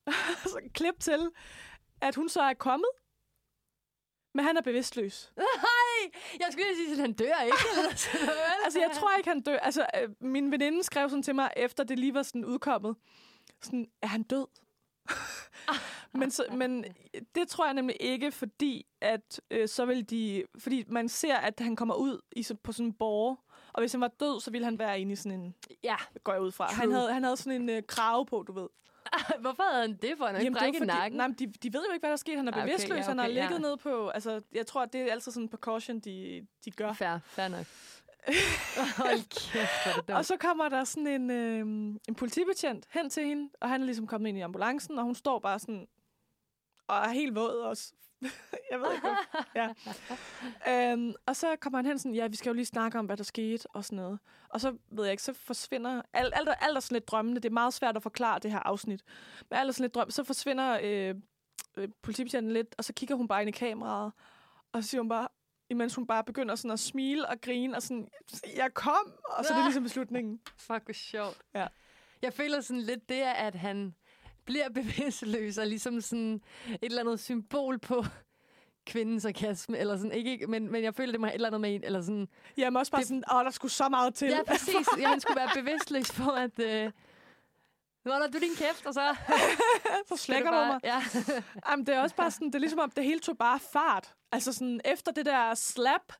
så 0.43 0.59
klip 0.73 0.99
til, 0.99 1.29
at 2.01 2.15
hun 2.15 2.29
så 2.29 2.41
er 2.41 2.53
kommet, 2.53 2.89
men 4.35 4.45
han 4.45 4.57
er 4.57 4.61
bevidstløs. 4.61 5.31
Ej, 5.37 6.11
jeg 6.39 6.47
skulle 6.51 6.65
lige 6.67 6.77
sige, 6.85 6.91
at 6.91 6.99
han 6.99 7.13
dør 7.13 7.41
ikke. 7.45 7.57
Altså, 8.65 8.79
jeg 8.79 8.91
tror 8.93 9.17
ikke, 9.17 9.29
han 9.29 9.41
dør. 9.41 9.57
Altså, 9.57 9.85
øh, 10.01 10.09
min 10.19 10.51
veninde 10.51 10.83
skrev 10.83 11.09
sådan 11.09 11.23
til 11.23 11.35
mig, 11.35 11.51
efter 11.57 11.83
det 11.83 11.99
lige 11.99 12.13
var 12.13 12.23
sådan 12.23 12.45
udkommet. 12.45 12.95
Sådan, 13.61 13.87
er 14.01 14.07
han 14.07 14.23
død? 14.23 14.45
men, 16.19 16.31
så, 16.31 16.45
men 16.51 16.85
det 17.35 17.47
tror 17.47 17.65
jeg 17.65 17.73
nemlig 17.73 17.97
ikke, 17.99 18.31
fordi 18.31 18.85
at 19.01 19.41
øh, 19.51 19.67
så 19.67 19.85
vil 19.85 20.09
de... 20.09 20.43
Fordi 20.57 20.83
man 20.87 21.09
ser, 21.09 21.35
at 21.35 21.59
han 21.59 21.75
kommer 21.75 21.95
ud 21.95 22.19
i, 22.35 22.47
på 22.63 22.71
sådan 22.71 22.85
en 22.85 22.93
borger, 22.93 23.35
og 23.73 23.81
hvis 23.81 23.91
han 23.91 24.01
var 24.01 24.07
død, 24.07 24.41
så 24.41 24.51
ville 24.51 24.65
han 24.65 24.79
være 24.79 24.99
inde 24.99 25.11
i 25.11 25.15
sådan 25.15 25.39
en... 25.39 25.55
Ja. 25.83 25.95
Går 26.23 26.31
jeg 26.31 26.41
ud 26.41 26.51
fra. 26.51 26.67
Han 26.71 26.87
True. 26.87 26.95
havde, 26.95 27.13
han 27.13 27.23
havde 27.23 27.37
sådan 27.37 27.61
en 27.61 27.69
øh, 27.69 27.83
krave 27.87 28.25
på, 28.25 28.43
du 28.47 28.53
ved. 28.53 28.67
Hvorfor 29.41 29.63
havde 29.71 29.81
han 29.81 29.97
det 30.01 30.13
for? 30.17 30.25
Han 30.25 30.35
har 30.35 30.41
ikke 30.41 30.53
brækket 30.53 30.79
fordi, 30.79 30.87
nakken. 30.87 31.17
nej, 31.17 31.27
men 31.27 31.35
de, 31.39 31.47
de 31.47 31.73
ved 31.73 31.85
jo 31.87 31.93
ikke, 31.93 32.01
hvad 32.01 32.09
der 32.09 32.13
er 32.13 32.17
sket. 32.17 32.37
Han 32.37 32.47
er 32.47 32.51
Ah, 32.51 32.57
okay, 32.57 32.67
bevidstløs, 32.67 32.97
ja, 32.97 33.03
han 33.03 33.17
har 33.17 33.25
okay, 33.25 33.33
ligget 33.33 33.51
ja. 33.51 33.57
ned 33.57 33.77
på... 33.77 34.09
Altså, 34.09 34.41
jeg 34.53 34.67
tror, 34.67 34.85
det 34.85 35.01
er 35.01 35.11
altid 35.11 35.31
sådan 35.31 35.43
en 35.43 35.49
precaution, 35.49 35.99
de, 35.99 36.47
de 36.65 36.71
gør. 36.71 36.93
Fair, 36.93 37.17
fair 37.25 37.47
nok. 37.47 37.65
Hold 38.97 39.51
kæft, 39.51 40.07
det. 40.07 40.15
Og 40.15 40.25
så 40.25 40.37
kommer 40.37 40.69
der 40.69 40.83
sådan 40.83 41.07
en, 41.07 41.29
øh, 41.31 41.59
en 42.07 42.15
politibetjent 42.17 42.85
hen 42.91 43.09
til 43.09 43.23
hende, 43.25 43.49
og 43.61 43.69
han 43.69 43.81
er 43.81 43.85
ligesom 43.85 44.07
kommet 44.07 44.29
ind 44.29 44.37
i 44.37 44.41
ambulancen, 44.41 44.97
og 44.97 45.03
hun 45.05 45.15
står 45.15 45.39
bare 45.39 45.59
sådan 45.59 45.87
og 46.87 46.97
er 46.97 47.09
helt 47.09 47.35
våd 47.35 47.59
også. 47.61 47.93
jeg 48.71 48.79
ved 48.79 48.93
ikke, 48.95 49.07
ja. 49.55 49.69
øhm, 50.91 51.13
Og 51.25 51.35
så 51.35 51.55
kommer 51.61 51.77
han 51.77 51.85
hen 51.85 51.99
sådan, 51.99 52.15
ja, 52.15 52.27
vi 52.27 52.35
skal 52.35 52.49
jo 52.49 52.53
lige 52.53 52.65
snakke 52.65 52.99
om, 52.99 53.05
hvad 53.05 53.17
der 53.17 53.23
skete, 53.23 53.67
og 53.75 53.85
sådan 53.85 53.95
noget. 53.95 54.19
Og 54.49 54.61
så, 54.61 54.77
ved 54.91 55.03
jeg 55.03 55.11
ikke, 55.11 55.23
så 55.23 55.33
forsvinder... 55.33 56.01
Alt, 56.13 56.33
alt, 56.37 56.49
er- 56.49 56.53
alt 56.53 56.75
er 56.77 56.79
sådan 56.79 56.95
lidt 56.95 57.07
drømmende. 57.07 57.41
Det 57.41 57.49
er 57.49 57.53
meget 57.53 57.73
svært 57.73 57.95
at 57.97 58.03
forklare 58.03 58.39
det 58.39 58.51
her 58.51 58.59
afsnit. 58.59 59.03
Men 59.49 59.59
alt 59.59 59.67
er 59.67 59.71
sådan 59.71 59.83
lidt 59.83 59.95
drøm. 59.95 60.09
Så 60.11 60.23
forsvinder 60.23 60.79
øh, 60.83 61.15
øh, 61.77 61.89
politibetjenten 62.01 62.51
lidt, 62.51 62.75
og 62.77 62.83
så 62.83 62.93
kigger 62.93 63.15
hun 63.15 63.27
bare 63.27 63.41
ind 63.41 63.49
i 63.49 63.51
kameraet, 63.51 64.11
og 64.71 64.83
så 64.83 64.89
siger 64.89 65.01
hun 65.01 65.09
bare, 65.09 65.27
imens 65.73 65.95
hun 65.95 66.07
bare 66.07 66.23
begynder 66.23 66.55
sådan 66.55 66.71
at 66.71 66.79
smile 66.79 67.29
og 67.29 67.41
grine, 67.41 67.75
og 67.75 67.81
sådan, 67.81 68.07
jeg 68.55 68.73
kom, 68.73 69.13
og 69.25 69.45
så 69.45 69.53
er 69.53 69.57
det 69.57 69.65
ligesom 69.65 69.83
beslutningen. 69.83 70.39
Fuck, 70.67 70.83
hvor 70.83 70.93
sjovt. 70.93 71.37
Ja. 71.55 71.67
Jeg 72.21 72.33
føler 72.33 72.61
sådan 72.61 72.81
lidt 72.81 73.09
det, 73.09 73.21
at 73.21 73.55
han 73.55 73.95
bliver 74.45 74.69
bevidstløs 74.79 75.57
og 75.57 75.67
ligesom 75.67 76.01
sådan 76.01 76.41
et 76.69 76.77
eller 76.81 77.01
andet 77.01 77.19
symbol 77.19 77.79
på 77.79 78.05
kvindens 78.91 79.25
orgasme, 79.25 79.77
eller 79.77 79.97
sådan, 79.97 80.11
ikke, 80.11 80.31
ikke 80.31 80.47
men, 80.47 80.71
men 80.71 80.83
jeg 80.83 80.95
føler, 80.95 81.11
det 81.11 81.19
må 81.21 81.27
have 81.27 81.31
et 81.33 81.35
eller 81.35 81.47
andet 81.49 81.61
med 81.61 81.75
en, 81.75 81.83
eller 81.83 82.01
sådan. 82.01 82.27
Jamen 82.57 82.77
også 82.77 82.91
bare 82.91 83.01
Det- 83.01 83.09
det... 83.09 83.23
sådan, 83.23 83.37
åh, 83.39 83.43
der 83.45 83.51
skulle 83.51 83.71
så 83.71 83.89
meget 83.89 84.15
til. 84.15 84.27
Ja, 84.27 84.43
præcis. 84.47 84.87
Ja, 84.99 85.07
han 85.07 85.19
skulle 85.19 85.35
være 85.35 85.49
bevidstløs 85.55 86.11
på, 86.11 86.29
at 86.31 86.59
øh, 86.59 86.91
nu 88.05 88.11
holder 88.11 88.27
du 88.27 88.39
din 88.39 88.55
kæft, 88.57 88.85
og 88.85 88.93
så 88.93 89.15
så 90.09 90.15
slækker 90.17 90.51
du 90.51 90.55
mig. 90.57 90.79
Ja. 90.83 91.03
Jamen, 91.69 91.85
det 91.85 91.95
er 91.95 91.99
også 92.01 92.15
bare 92.15 92.31
sådan, 92.31 92.47
det 92.47 92.55
er 92.55 92.59
ligesom 92.59 92.79
om, 92.79 92.91
det 92.91 93.03
hele 93.03 93.19
tog 93.19 93.37
bare 93.37 93.59
fart. 93.59 94.13
Altså 94.31 94.53
sådan, 94.53 94.81
efter 94.85 95.11
det 95.11 95.25
der 95.25 95.53
slap, 95.53 96.13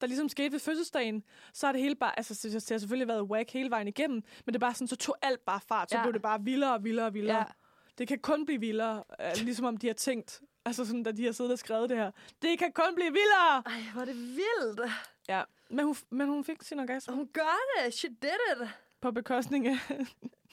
der 0.00 0.06
ligesom 0.06 0.28
skete 0.28 0.52
ved 0.52 0.60
fødselsdagen, 0.60 1.22
så 1.52 1.66
har 1.66 1.72
det 1.72 1.80
hele 1.82 1.94
bare, 1.94 2.18
altså 2.18 2.34
det 2.42 2.52
har 2.52 2.78
selvfølgelig 2.78 3.08
været 3.08 3.22
whack 3.22 3.50
hele 3.50 3.70
vejen 3.70 3.88
igennem, 3.88 4.22
men 4.46 4.52
det 4.52 4.54
er 4.54 4.66
bare 4.66 4.74
sådan, 4.74 4.88
så 4.88 4.96
tog 4.96 5.16
alt 5.22 5.44
bare 5.44 5.60
fart. 5.68 5.90
Så 5.90 5.96
Ja. 5.96 6.02
blev 6.02 6.12
det 6.12 6.22
bare 6.22 6.40
vildere 6.42 6.72
og 6.74 6.84
vildere 6.84 7.06
og 7.06 7.14
vildere. 7.14 7.36
ja. 7.36 7.42
Ja. 7.42 7.52
Det 7.98 8.08
kan 8.08 8.18
kun 8.18 8.46
blive 8.46 8.60
vildere, 8.60 9.04
øh, 9.20 9.32
ligesom 9.36 9.66
om 9.66 9.76
de 9.76 9.86
har 9.86 9.94
tænkt, 9.94 10.40
altså 10.64 10.84
sådan, 10.84 11.02
da 11.02 11.12
de 11.12 11.24
har 11.24 11.32
siddet 11.32 11.52
og 11.52 11.58
skrevet 11.58 11.90
det 11.90 11.96
her. 11.98 12.10
Det 12.42 12.58
kan 12.58 12.72
kun 12.72 12.94
blive 12.94 13.12
vildere! 13.12 13.62
Ej, 13.66 13.80
hvor 13.92 14.00
er 14.00 14.04
det 14.04 14.16
vildt. 14.16 14.80
Ja, 15.28 15.42
men 15.70 15.84
hun, 15.84 15.96
men 16.10 16.28
hun 16.28 16.44
fik 16.44 16.62
sin 16.62 16.80
orgasme 16.80 17.14
Hun 17.14 17.28
gør 17.32 17.56
det. 17.84 17.94
She 17.94 18.08
did 18.08 18.62
it. 18.62 18.68
På 19.04 19.10
bekostning 19.10 19.66
af, 19.68 19.76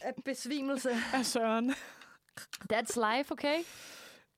Af 0.02 0.14
besvimelse. 0.26 0.90
af 1.14 1.26
Søren. 1.26 1.70
That's 2.74 3.16
life, 3.18 3.32
okay? 3.32 3.64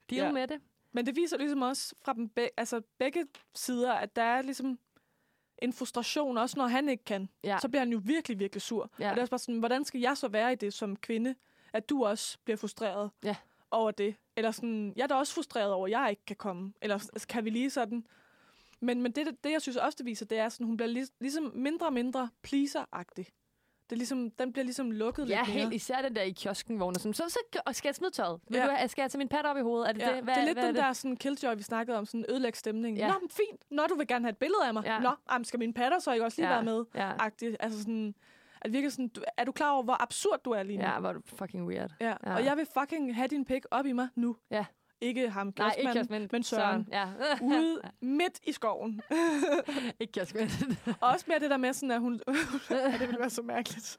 Deal 0.10 0.26
Ja. 0.26 0.31
med 0.31 0.48
det. 0.48 0.61
Men 0.91 1.06
det 1.06 1.15
viser 1.15 1.38
ligesom 1.38 1.61
også 1.61 1.95
fra 2.02 2.14
dem 2.14 2.30
be- 2.30 2.60
altså 2.60 2.81
begge 2.98 3.26
sider, 3.56 3.94
at 3.94 4.15
der 4.15 4.23
er 4.23 4.41
ligesom 4.41 4.80
en 5.61 5.73
frustration, 5.73 6.38
også 6.38 6.57
når 6.57 6.68
han 6.68 6.90
ikke 6.90 7.03
kan. 7.03 7.30
Ja. 7.44 7.57
Så 7.61 7.69
bliver 7.69 7.80
han 7.81 7.91
jo 7.91 8.02
virkelig, 8.03 8.40
virkelig 8.40 8.61
sur. 8.61 8.90
Ja. 8.99 9.10
Og 9.10 9.15
det 9.15 9.18
er 9.18 9.22
også 9.23 9.31
bare 9.31 9.40
sådan, 9.40 9.60
hvordan 9.60 9.85
skal 9.85 10.02
jeg 10.02 10.18
så 10.18 10.27
være 10.27 10.53
i 10.53 10.56
det 10.56 10.73
som 10.73 10.95
kvinde, 10.95 11.35
at 11.73 11.90
du 11.90 12.06
også 12.06 12.38
bliver 12.44 12.57
frustreret 12.57 13.11
Ja. 13.23 13.35
over 13.72 13.91
det? 13.91 14.15
Eller 14.35 14.52
sådan, 14.52 14.94
jeg 14.95 15.03
er 15.03 15.07
da 15.07 15.15
også 15.15 15.34
frustreret 15.34 15.72
over, 15.72 15.85
at 15.88 15.91
jeg 15.91 16.07
ikke 16.10 16.26
kan 16.26 16.35
komme. 16.35 16.73
Eller 16.81 16.98
s- 16.98 17.26
kan 17.26 17.45
vi 17.45 17.49
lige 17.49 17.69
sådan... 17.69 18.06
Men, 18.80 19.02
men 19.02 19.11
det, 19.11 19.44
det, 19.44 19.52
jeg 19.52 19.61
synes 19.61 19.77
også, 19.77 19.95
det 19.98 20.06
viser, 20.06 20.26
det 20.26 20.38
er, 20.38 20.49
sådan, 20.49 20.65
hun 20.68 20.77
bliver 20.77 20.90
lig, 20.90 21.07
ligesom 21.19 21.52
mindre 21.56 21.85
og 21.85 21.94
mindre 21.94 22.30
pleaser-agtig. 22.48 23.26
Det 23.94 23.98
er 23.98 23.99
ligesom, 23.99 24.32
den 24.32 24.52
bliver 24.53 24.64
ligesom 24.64 24.91
lukket 24.91 25.30
Ja, 25.30 25.38
lidt 25.38 25.48
mere. 25.48 25.60
helt 25.60 25.74
især 25.74 26.02
den 26.02 26.15
der 26.15 26.22
i 26.22 26.32
kiosken, 26.32 26.78
hvor 26.78 26.90
er 26.90 26.94
sådan, 26.99 27.14
så, 27.14 27.24
så 27.30 27.60
og 27.65 27.76
skal 27.76 27.88
jeg 27.88 27.95
smide 27.95 28.11
tøjet? 28.11 28.40
Vil 28.49 28.57
Ja. 28.57 28.65
du, 28.65 28.72
have- 28.72 28.90
skal 28.90 29.02
jeg 29.02 29.11
tage 29.11 29.18
min 29.18 29.28
pat 29.28 29.45
op 29.45 29.57
i 29.57 29.61
hovedet? 29.61 29.88
Er 29.90 29.94
det 29.94 30.02
Ja, 30.02 30.15
det? 30.15 30.24
det 30.24 30.30
er 30.38 30.45
lidt 30.45 30.57
hvad 30.57 30.68
den 30.68 30.76
det? 30.76 30.84
der 30.84 30.94
sådan 30.94 31.18
killjoy, 31.18 31.56
vi 31.56 31.64
snakkede 31.64 31.98
om, 31.98 32.06
sådan 32.06 32.26
ødelægge 32.30 32.57
stemningen. 32.57 32.98
Ja. 32.99 33.07
Nå, 33.07 33.14
men 33.22 33.30
fint. 33.30 33.61
Nå, 33.72 33.84
du 33.90 33.95
vil 33.95 34.07
gerne 34.07 34.26
have 34.26 34.30
et 34.32 34.38
billede 34.38 34.65
af 34.68 34.74
mig. 34.74 34.84
Ja. 34.86 34.99
Nå, 34.99 35.11
jamen, 35.32 35.45
skal 35.45 35.60
mine 35.60 35.74
patter 35.74 35.99
så 35.99 36.11
ikke 36.14 36.26
også 36.26 36.41
lige 36.41 36.49
Ja. 36.49 36.53
være 36.56 36.64
med? 36.64 36.86
Ja. 36.95 37.11
Agtigt. 37.20 37.56
Altså 37.60 37.80
sådan, 37.80 38.15
at 38.61 38.65
det 38.65 38.74
virker 38.74 38.90
sådan, 38.90 39.07
du, 39.07 39.22
er 39.38 39.44
du 39.44 39.52
klar 39.52 39.72
over, 39.72 39.84
hvor 39.84 40.02
absurd 40.03 40.40
du 40.45 40.52
er 40.52 40.64
lige 40.64 40.78
nu? 40.78 40.84
ja, 40.86 40.99
hvor 40.99 41.10
er 41.10 41.14
du 41.14 41.22
fucking 41.38 41.68
weird. 41.68 41.91
ja. 42.02 42.07
Ja. 42.07 42.15
ja. 42.26 42.34
Og 42.36 42.45
jeg 42.45 42.57
vil 42.57 42.68
fucking 42.80 43.15
have 43.15 43.28
din 43.28 43.45
pik 43.45 43.64
op 43.72 43.86
i 43.86 43.91
mig 43.91 44.07
nu. 44.15 44.36
Ja. 44.52 44.65
Ikke 45.02 45.30
ham, 45.30 45.53
Nej, 45.57 45.76
ikke 45.78 45.91
kiosken, 45.91 46.30
men 46.32 46.44
Søren. 46.44 46.88
Ja. 46.91 47.07
Ude 47.41 47.82
midt 48.02 48.40
i 48.44 48.52
skoven. 48.52 49.02
ikke. 49.99 50.22
Og 51.02 51.10
også 51.10 51.26
mere 51.28 51.40
det 51.40 51.49
der 51.49 51.57
med 51.57 51.74
sådan, 51.74 51.91
at 51.91 51.99
hun... 51.99 52.22
ja, 52.70 52.91
det 52.91 52.99
ville 52.99 53.20
være 53.20 53.30
så 53.30 53.41
mærkeligt. 53.41 53.98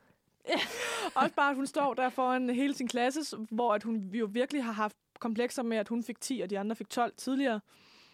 også 1.14 1.34
bare, 1.34 1.50
at 1.50 1.56
hun 1.56 1.66
står 1.66 1.94
der 1.94 2.08
foran 2.08 2.50
hele 2.50 2.74
sin 2.74 2.88
klasse, 2.88 3.36
hvor 3.50 3.74
at 3.74 3.82
hun 3.82 3.96
jo 4.12 4.28
virkelig 4.32 4.64
har 4.64 4.72
haft 4.72 4.96
komplekser 5.18 5.62
med, 5.62 5.76
at 5.76 5.88
hun 5.88 6.02
fik 6.02 6.20
10, 6.20 6.40
og 6.40 6.50
de 6.50 6.58
andre 6.58 6.76
fik 6.76 6.90
12 6.90 7.12
tidligere. 7.16 7.60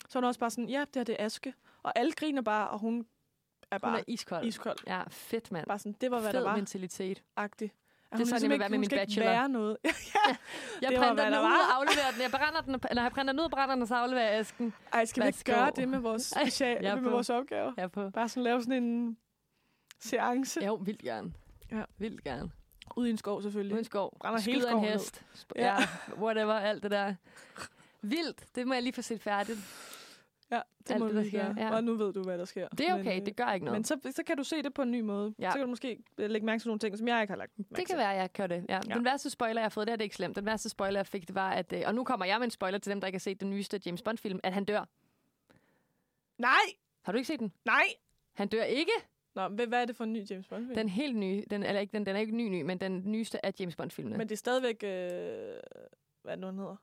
Så 0.09 0.19
er 0.19 0.23
hun 0.23 0.28
også 0.28 0.40
bare 0.40 0.51
sådan, 0.51 0.69
ja, 0.69 0.81
det 0.81 0.97
her 0.97 1.05
det 1.05 1.16
er 1.19 1.24
Aske. 1.27 1.55
Og 1.82 1.93
alle 1.98 2.12
griner 2.12 2.43
bare, 2.43 2.69
og 2.70 2.78
hun 2.78 3.07
er 3.70 3.77
Hun 3.77 3.81
bare 3.81 3.98
er 3.98 4.05
iskold. 4.07 4.47
iskold. 4.47 4.78
Ja, 4.86 5.02
fedt, 5.11 5.52
mand. 5.52 5.66
Bare 5.66 5.78
sådan, 5.78 5.97
det 6.01 6.11
var, 6.11 6.20
hvad 6.20 6.31
Fed 6.32 6.39
der 6.40 6.44
var, 6.48 6.57
mentalitet. 6.57 7.23
agtigt. 7.36 7.74
Det 8.12 8.20
er 8.20 8.24
sådan, 8.24 8.43
jeg 8.43 8.51
vil 8.51 8.59
være 8.61 8.69
med 8.69 8.78
min 8.78 8.89
bachelor. 8.89 9.27
Være 9.27 9.49
noget. 9.49 9.77
Jeg 10.82 10.91
Det 10.91 10.99
printer 10.99 11.24
den 11.24 11.32
ud 11.32 11.39
og 11.39 11.77
afleverer 11.77 12.11
den. 12.12 12.23
Jeg 12.23 12.31
brænder 12.31 12.61
den, 12.61 12.81
eller 12.91 13.03
jeg 13.03 13.12
printer 13.12 13.32
den 13.32 13.41
ud 13.41 13.45
og 13.45 13.51
brænder 13.51 13.74
den, 13.74 13.82
og 13.82 13.89
så 13.89 13.95
afleverer 13.95 14.31
jeg 14.31 14.41
æsken. 14.41 14.73
Ej, 14.93 15.05
skal 15.05 15.23
vi 15.23 15.27
ikke 15.28 15.45
gøre 15.45 15.73
det 15.77 15.89
med 15.89 15.99
vores, 15.99 16.23
special, 16.23 16.82
med 16.97 17.03
på. 17.03 17.11
vores 17.11 17.31
opgaver? 17.31 17.73
Jeg 17.77 17.91
på. 17.93 18.11
Bare 18.11 18.28
sådan 18.28 18.43
lave 18.43 18.62
sådan 18.62 18.82
en 18.82 19.16
seance. 20.01 20.65
Jo, 20.65 20.74
vildt 20.74 21.03
gerne. 21.03 21.32
Ja. 21.73 21.82
Vildt 21.99 22.24
gerne. 22.24 22.51
Ude 22.97 23.09
i 23.09 23.11
en 23.11 23.19
skov 23.19 23.43
selvfølgelig. 23.43 23.74
Uden 23.74 23.85
skov. 23.85 24.16
Brænder 24.20 24.41
hele 24.41 24.61
Skyder 24.61 24.69
en 24.69 24.73
skoven 24.73 24.85
ned. 24.85 24.93
hest. 24.93 25.24
Sp- 25.35 25.45
Ja. 25.57 25.65
ja. 25.65 25.77
whatever, 26.23 26.55
alt 26.55 26.82
det 26.82 26.91
der. 26.91 27.15
Vildt. 28.03 28.45
Det 28.55 28.66
må 28.66 28.74
jeg 28.74 28.82
lige 28.82 28.93
få 28.93 29.03
set 29.03 29.23
færdigt. 29.23 29.59
Ja, 30.51 30.60
det 30.78 30.90
Alt 30.90 31.01
må 31.01 31.06
det, 31.09 31.14
der 31.14 31.24
sker, 31.24 31.55
ja. 31.56 31.74
Og 31.74 31.85
nu 31.85 31.94
ved 31.94 32.12
du, 32.12 32.22
hvad 32.22 32.39
der 32.39 32.44
sker. 32.44 32.68
Det 32.68 32.89
er 32.89 32.97
Men, 32.97 33.01
okay, 33.06 33.20
øh, 33.20 33.27
det 33.27 33.36
gør 33.36 33.52
ikke 33.52 33.64
noget. 33.66 33.78
Men 33.78 33.85
så, 33.85 33.98
så 34.10 34.22
kan 34.27 34.36
du 34.36 34.44
se 34.44 34.62
det 34.62 34.74
på 34.74 34.82
en 34.82 34.90
ny 34.90 35.01
måde. 35.01 35.35
Ja. 35.39 35.51
Så 35.51 35.55
kan 35.56 35.64
du 35.64 35.70
måske 35.70 35.98
øh, 36.18 36.31
lægge 36.31 36.47
mærke 36.47 36.60
til 36.60 36.68
nogle 36.68 36.78
ting, 36.78 36.98
som 36.98 37.09
jeg 37.09 37.20
ikke 37.22 37.32
har 37.32 37.36
lagt 37.39 37.59
mærke 37.59 37.68
Det 37.68 37.77
til. 37.77 37.86
kan 37.86 37.97
være, 37.98 38.09
jeg 38.09 38.32
gør 38.32 38.47
det. 38.47 38.66
Ja. 38.68 38.81
Ja. 38.89 38.94
Den 38.94 39.05
værste 39.05 39.31
spoiler, 39.31 39.60
jeg 39.60 39.64
har 39.64 39.68
fået, 39.68 39.86
det 39.86 39.93
er 39.93 39.97
det 39.97 40.05
ikke 40.05 40.16
slemt. 40.16 40.36
Den 40.36 40.47
værste 40.47 40.68
spoiler, 40.68 40.98
jeg 40.98 41.06
fik, 41.06 41.27
det 41.27 41.35
var, 41.35 41.51
at... 41.51 41.72
øh, 41.72 41.82
Og 41.86 41.94
nu 41.94 42.05
kommer 42.05 42.27
jeg 42.27 42.39
med 42.39 42.44
en 42.44 42.51
spoiler 42.51 42.78
til 42.78 42.90
dem, 42.93 43.01
der 43.01 43.06
ikke 43.09 43.16
har 43.16 43.20
set 43.20 43.40
den 43.40 43.51
nyeste 43.51 43.81
James 43.86 44.02
Bond-film, 44.02 44.40
at 44.43 44.52
han 44.52 44.64
dør. 44.64 44.85
Nej! 46.39 46.51
Har 47.02 47.12
du 47.12 47.16
ikke 47.18 47.27
set 47.28 47.40
den? 47.40 47.52
Nej! 47.64 47.85
Han 48.32 48.48
dør 48.48 48.62
ikke. 48.62 48.93
Nå, 49.35 49.48
hvad, 49.48 49.66
hvad 49.66 49.82
er 49.82 49.85
det 49.85 49.97
for 49.97 50.05
en 50.05 50.12
ny 50.12 50.31
James 50.31 50.47
Bond 50.48 50.66
film? 50.66 50.74
Den 50.74 50.89
helt 50.89 51.16
nye, 51.16 51.44
den, 51.51 51.62
eller 51.62 51.81
ikke, 51.81 51.93
den, 51.93 52.06
den 52.06 52.16
er 52.16 52.20
ikke 52.20 52.36
ny 52.36 52.48
ny, 52.48 52.62
men 52.62 52.78
den 52.78 53.02
nyeste 53.06 53.47
af 53.47 53.52
James 53.60 53.77
Bond-filmene. 53.77 54.18
Men 54.18 54.28
det 54.28 54.32
er 54.32 54.36
stadigvæk... 54.36 54.82
Øh, 54.85 54.90
hvad 56.22 56.32
er 56.32 56.36
det 56.36 56.39
nu, 56.39 56.47
han 56.47 56.56
hedder? 56.59 56.77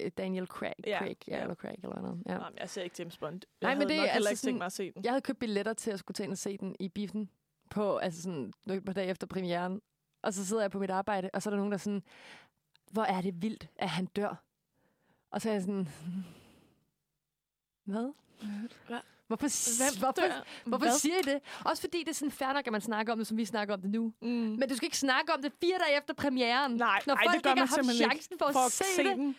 Øh, 0.00 0.10
Daniel 0.18 0.46
Craig, 0.46 0.72
Ja, 0.86 0.98
Craig 0.98 1.16
ja, 1.28 1.36
ja. 1.36 1.42
eller 1.42 1.54
Craig, 1.54 1.76
eller 1.82 2.00
noget. 2.00 2.22
Ja. 2.26 2.32
Ja. 2.32 2.38
Nå, 2.38 2.44
men 2.44 2.58
jeg 2.60 2.70
ser 2.70 2.82
ikke 2.82 2.96
James 2.98 3.18
Bond. 3.18 3.40
Jeg 3.60 3.68
Nej, 3.68 3.78
men 3.78 3.88
det 3.88 3.96
er 3.98 4.02
altså 4.12 4.30
ikke 4.30 4.40
sådan- 4.40 4.58
mig 4.58 4.66
at 4.66 4.72
se 4.72 4.92
den. 4.92 5.04
Jeg 5.04 5.12
havde 5.12 5.22
købt 5.22 5.38
billetter 5.38 5.72
til 5.72 5.90
at 5.90 5.98
skulle 5.98 6.14
tage 6.14 6.24
ind 6.24 6.32
og 6.32 6.38
se 6.38 6.56
den 6.58 6.76
i 6.80 6.88
biffen 6.88 7.30
på, 7.70 7.96
altså 7.96 8.22
sådan, 8.22 8.52
et 8.70 8.84
par 8.84 8.92
dage 8.92 9.08
efter 9.08 9.26
premieren. 9.26 9.80
Og 10.22 10.34
så 10.34 10.46
sidder 10.46 10.62
jeg 10.62 10.70
på 10.70 10.78
mit 10.78 10.90
arbejde, 10.90 11.30
og 11.34 11.42
så 11.42 11.48
er 11.48 11.50
der 11.50 11.56
nogen, 11.56 11.72
der 11.72 11.76
er 11.76 11.80
sådan, 11.80 12.02
hvor 12.90 13.02
er 13.02 13.20
det 13.20 13.42
vildt, 13.42 13.66
at 13.76 13.88
han 13.88 14.06
dør. 14.06 14.44
Og 15.30 15.40
så 15.40 15.48
er 15.48 15.52
jeg 15.52 15.62
sådan, 15.62 15.88
hvad? 17.84 18.12
Hvad? 18.86 18.98
Hvorfor, 19.26 19.46
Hvem 19.78 19.98
hvorfor, 20.00 20.12
dør? 20.12 20.44
hvorfor 20.64 20.84
Hvad? 20.84 20.98
siger 20.98 21.14
I 21.18 21.22
det? 21.22 21.40
Også 21.64 21.80
fordi 21.80 22.00
det 22.00 22.08
er 22.08 22.14
sådan 22.14 22.32
fair 22.32 22.52
nok, 22.52 22.66
at 22.66 22.72
man 22.72 22.80
snakker 22.80 23.12
om 23.12 23.18
det, 23.18 23.26
som 23.26 23.36
vi 23.36 23.44
snakker 23.44 23.74
om 23.74 23.80
det 23.80 23.90
nu. 23.90 24.12
Mm. 24.22 24.28
Men 24.28 24.68
du 24.68 24.76
skal 24.76 24.86
ikke 24.86 24.98
snakke 24.98 25.32
om 25.34 25.42
det 25.42 25.52
fire 25.60 25.78
dage 25.86 25.98
efter 25.98 26.14
premieren. 26.14 26.72
Nej, 26.72 27.00
når 27.06 27.14
ej, 27.14 27.22
folk 27.24 27.34
det 27.34 27.42
gør 27.42 27.50
ikke 27.50 27.60
man 27.60 27.68
har 27.68 27.76
haft 27.76 27.96
chancen 27.96 28.38
for, 28.38 28.52
for 28.52 28.58
at 28.60 28.66
at 28.66 28.72
se, 28.72 28.84
se 28.96 29.04
det. 29.04 29.16
den. 29.16 29.36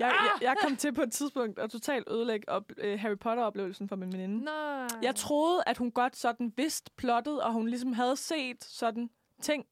Jeg, 0.00 0.14
jeg, 0.40 0.42
jeg 0.42 0.56
kom 0.62 0.76
til 0.76 0.92
på 0.92 1.02
et 1.02 1.12
tidspunkt 1.12 1.58
at 1.58 1.70
totalt 1.70 2.08
ødelægge 2.10 2.48
op, 2.48 2.72
øh, 2.76 2.98
Harry 2.98 3.18
Potter-oplevelsen 3.18 3.88
for 3.88 3.96
min 3.96 4.12
veninde. 4.12 4.44
Nej. 4.44 4.88
Jeg 5.02 5.14
troede, 5.14 5.62
at 5.66 5.78
hun 5.78 5.90
godt 5.90 6.16
sådan 6.16 6.52
vidste 6.56 6.90
plottet, 6.96 7.42
og 7.42 7.52
hun 7.52 7.68
ligesom 7.68 7.92
havde 7.92 8.16
set 8.16 8.64
sådan 8.64 9.10
ting. 9.40 9.66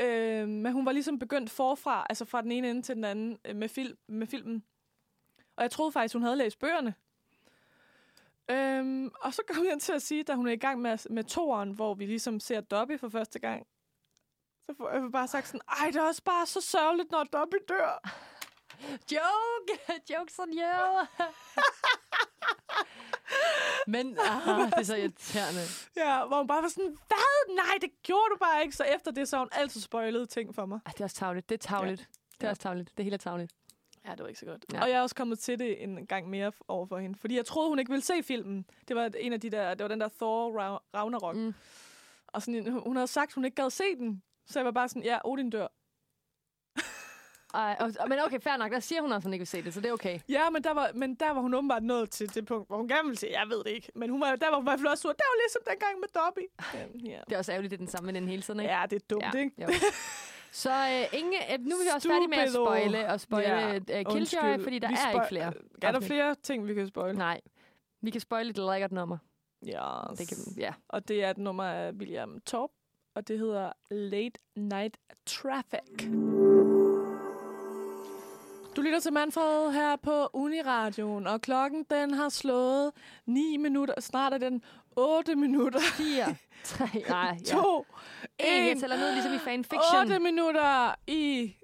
Øh, 0.00 0.48
men 0.48 0.72
hun 0.72 0.86
var 0.86 0.92
ligesom 0.92 1.18
begyndt 1.18 1.50
forfra, 1.50 2.06
altså 2.10 2.24
fra 2.24 2.42
den 2.42 2.52
ene 2.52 2.70
ende 2.70 2.82
til 2.82 2.94
den 2.94 3.04
anden 3.04 3.38
øh, 3.44 3.56
med, 3.56 3.68
film, 3.68 3.98
med 4.08 4.26
filmen. 4.26 4.64
Og 5.56 5.62
jeg 5.62 5.70
troede 5.70 5.92
faktisk, 5.92 6.14
hun 6.14 6.22
havde 6.22 6.36
læst 6.36 6.58
bøgerne. 6.58 6.94
Øhm, 8.50 9.10
og 9.20 9.34
så 9.34 9.42
kom 9.48 9.64
jeg 9.64 9.80
til 9.80 9.92
at 9.92 10.02
sige, 10.02 10.22
da 10.22 10.34
hun 10.34 10.46
er 10.48 10.52
i 10.52 10.56
gang 10.56 10.80
med, 10.80 11.10
med 11.10 11.24
toeren, 11.24 11.72
hvor 11.72 11.94
vi 11.94 12.06
ligesom 12.06 12.40
ser 12.40 12.60
Dobby 12.60 13.00
for 13.00 13.08
første 13.08 13.38
gang. 13.38 13.66
Så 14.66 14.74
får 14.78 14.90
jeg 14.90 15.12
bare 15.12 15.28
sagt 15.28 15.46
sådan, 15.46 15.60
ej, 15.68 15.86
det 15.86 15.96
er 15.96 16.02
også 16.02 16.22
bare 16.24 16.46
så 16.46 16.60
sørgeligt, 16.60 17.10
når 17.10 17.24
Dobby 17.24 17.56
dør. 17.68 18.10
Joke! 19.12 20.00
Jokes 20.10 20.38
on 20.38 20.48
you! 20.52 21.06
Men 23.86 24.18
aha, 24.20 24.62
det 24.66 24.72
er 24.76 24.82
så 24.82 24.96
irriterende. 24.96 25.60
Ja, 25.96 26.26
hvor 26.26 26.36
hun 26.38 26.46
bare 26.46 26.62
var 26.62 26.68
sådan, 26.68 26.96
hvad? 27.06 27.54
Nej, 27.56 27.78
det 27.80 27.90
gjorde 28.02 28.24
du 28.32 28.36
bare 28.40 28.62
ikke. 28.62 28.76
Så 28.76 28.84
efter 28.84 29.10
det, 29.10 29.28
så 29.28 29.36
har 29.36 29.42
hun 29.44 29.48
altid 29.52 29.80
spoilet 29.80 30.28
ting 30.28 30.54
for 30.54 30.66
mig. 30.66 30.80
Ej, 30.86 30.92
det 30.92 31.00
er 31.00 31.04
også 31.04 31.16
tavligt. 31.16 31.48
Det 31.48 31.54
er 31.54 31.68
tavligt. 31.68 32.08
Det 32.32 32.42
er 32.42 32.46
Ja. 32.46 32.50
også 32.50 32.62
tavligt. 32.62 32.92
Det 32.96 33.04
hele 33.04 33.14
er 33.14 33.18
tavligt. 33.18 33.52
Ja, 34.06 34.10
det 34.10 34.20
var 34.20 34.26
ikke 34.26 34.40
så 34.40 34.46
godt. 34.46 34.64
Ja. 34.72 34.76
Ja. 34.78 34.82
Og 34.82 34.90
jeg 34.90 34.96
er 34.98 35.02
også 35.02 35.14
kommet 35.14 35.38
til 35.38 35.58
det 35.58 35.82
en 35.82 36.06
gang 36.06 36.30
mere 36.30 36.52
over 36.68 36.86
for 36.86 36.98
hende. 36.98 37.18
Fordi 37.18 37.36
jeg 37.36 37.46
troede, 37.46 37.68
hun 37.68 37.78
ikke 37.78 37.90
ville 37.90 38.04
se 38.04 38.22
filmen. 38.22 38.66
Det 38.88 38.96
var 38.96 39.10
en 39.18 39.32
af 39.32 39.40
de 39.40 39.50
der, 39.50 39.74
det 39.74 39.84
var 39.84 39.88
den 39.88 40.00
der 40.00 40.08
Thor 40.08 40.50
Ra- 40.50 40.84
Ragnarok. 40.94 41.36
Mm. 41.36 41.54
Og 42.26 42.42
sådan, 42.42 42.72
hun 42.86 42.96
havde 42.96 43.06
sagt, 43.06 43.32
hun 43.34 43.44
ikke 43.44 43.62
gad 43.62 43.70
se 43.70 43.84
den. 43.96 44.22
Så 44.46 44.58
jeg 44.58 44.66
var 44.66 44.72
bare 44.72 44.88
sådan, 44.88 45.02
ja, 45.04 45.18
Odin 45.24 45.50
dør. 45.50 45.66
Ej, 47.54 47.76
og, 47.80 48.08
men 48.08 48.18
okay, 48.26 48.40
fair 48.40 48.56
nok. 48.56 48.72
Der 48.72 48.80
siger 48.80 49.00
hun 49.02 49.12
også, 49.12 49.16
at 49.16 49.24
hun 49.24 49.32
ikke 49.32 49.40
vil 49.40 49.46
se 49.46 49.62
det, 49.62 49.74
så 49.74 49.80
det 49.80 49.88
er 49.88 49.92
okay. 49.92 50.18
Ja, 50.28 50.50
men 50.50 50.64
der 50.64 50.74
var, 50.74 50.90
men 50.94 51.14
der 51.14 51.30
var 51.30 51.40
hun 51.40 51.54
åbenbart 51.54 51.82
nået 51.82 52.10
til 52.10 52.34
det 52.34 52.46
punkt, 52.46 52.68
hvor 52.68 52.76
hun 52.76 52.88
gerne 52.88 53.04
ville 53.04 53.18
se, 53.18 53.28
jeg 53.30 53.44
ved 53.48 53.58
det 53.64 53.70
ikke. 53.70 53.92
Men 53.94 54.10
hun 54.10 54.20
var, 54.20 54.36
der 54.36 54.48
var 54.48 54.56
hun 54.56 54.64
i 54.64 54.68
hvert 54.68 54.78
fald 54.80 54.88
også 54.88 55.02
sur. 55.02 55.10
Det 55.12 55.20
var 55.32 55.36
ligesom 55.44 55.62
dengang 55.70 56.00
med 56.00 56.08
Dobby. 56.14 56.44
Ja, 56.74 57.10
ja. 57.12 57.20
Det 57.28 57.34
er 57.34 57.38
også 57.38 57.52
ærgerligt, 57.52 57.70
det 57.70 57.76
er 57.76 57.78
den 57.78 57.88
samme 57.88 58.06
med 58.12 58.20
den 58.20 58.28
hele 58.28 58.42
tiden, 58.42 58.60
ikke? 58.60 58.72
ja 58.72 58.82
det 58.90 58.96
er 59.02 59.06
dumt, 59.10 59.24
Ja, 59.34 59.38
ikke? 59.38 59.62
jo. 59.62 59.68
Så 60.52 60.70
øh, 60.70 61.18
ingen, 61.18 61.34
øh, 61.52 61.58
nu 61.60 61.74
er 61.76 61.82
vi 61.84 61.88
også 61.94 62.08
færdige 62.08 62.28
med 62.28 62.38
at 62.38 62.52
spoile 62.52 63.08
og 63.08 63.20
spoile 63.20 63.48
Ja, 63.48 63.68
ja, 63.72 63.76
uh, 63.76 63.82
Killjoy, 63.86 64.16
Undskyld. 64.16 64.62
fordi 64.62 64.78
der 64.78 64.88
Vi 64.88 64.94
er 65.06 65.12
ikke 65.12 65.26
flere. 65.28 65.52
Er 65.82 65.92
der 65.92 66.00
flere 66.00 66.34
ting, 66.42 66.66
vi 66.66 66.74
kan 66.74 66.86
spoil? 66.88 67.16
Nej. 67.16 67.40
Vi 68.02 68.10
kan 68.10 68.20
spoile 68.20 68.50
et 68.50 68.58
lækkert 68.58 68.92
nummer. 68.92 69.18
Yes. 69.64 70.18
Det 70.18 70.28
kan, 70.28 70.36
ja. 70.56 70.72
Og 70.88 71.08
det 71.08 71.24
er 71.24 71.30
et 71.30 71.38
nummer 71.38 71.64
af 71.64 71.92
William 71.92 72.40
Torp, 72.46 72.70
og 73.14 73.28
det 73.28 73.38
hedder 73.38 73.72
Late 73.90 74.40
Night 74.56 74.96
Traffic. 75.26 76.08
Du 78.76 78.82
lytter 78.82 79.00
til 79.00 79.12
Manfred 79.12 79.72
her 79.72 79.96
på 79.96 80.26
Uniradioen, 80.32 81.26
og 81.26 81.40
klokken 81.40 81.86
den 81.90 82.14
har 82.14 82.28
slået 82.28 82.92
9 83.26 83.56
minutter, 83.56 84.00
snart 84.00 84.32
er 84.32 84.38
den 84.38 84.62
8 84.96 85.34
minutter, 85.36 85.80
4, 85.80 86.36
3, 86.64 86.86
nej, 87.08 87.36
ja. 87.46 87.52
2, 87.52 87.86
En, 88.38 88.46
jeg 88.64 88.70
1, 88.70 88.80
tæller 88.80 88.96
ned 88.96 89.12
ligesom 89.12 89.32
i 89.34 89.38
fanfiction. 89.38 90.00
8 90.00 90.18
minutter 90.18 90.94
i 91.06 91.54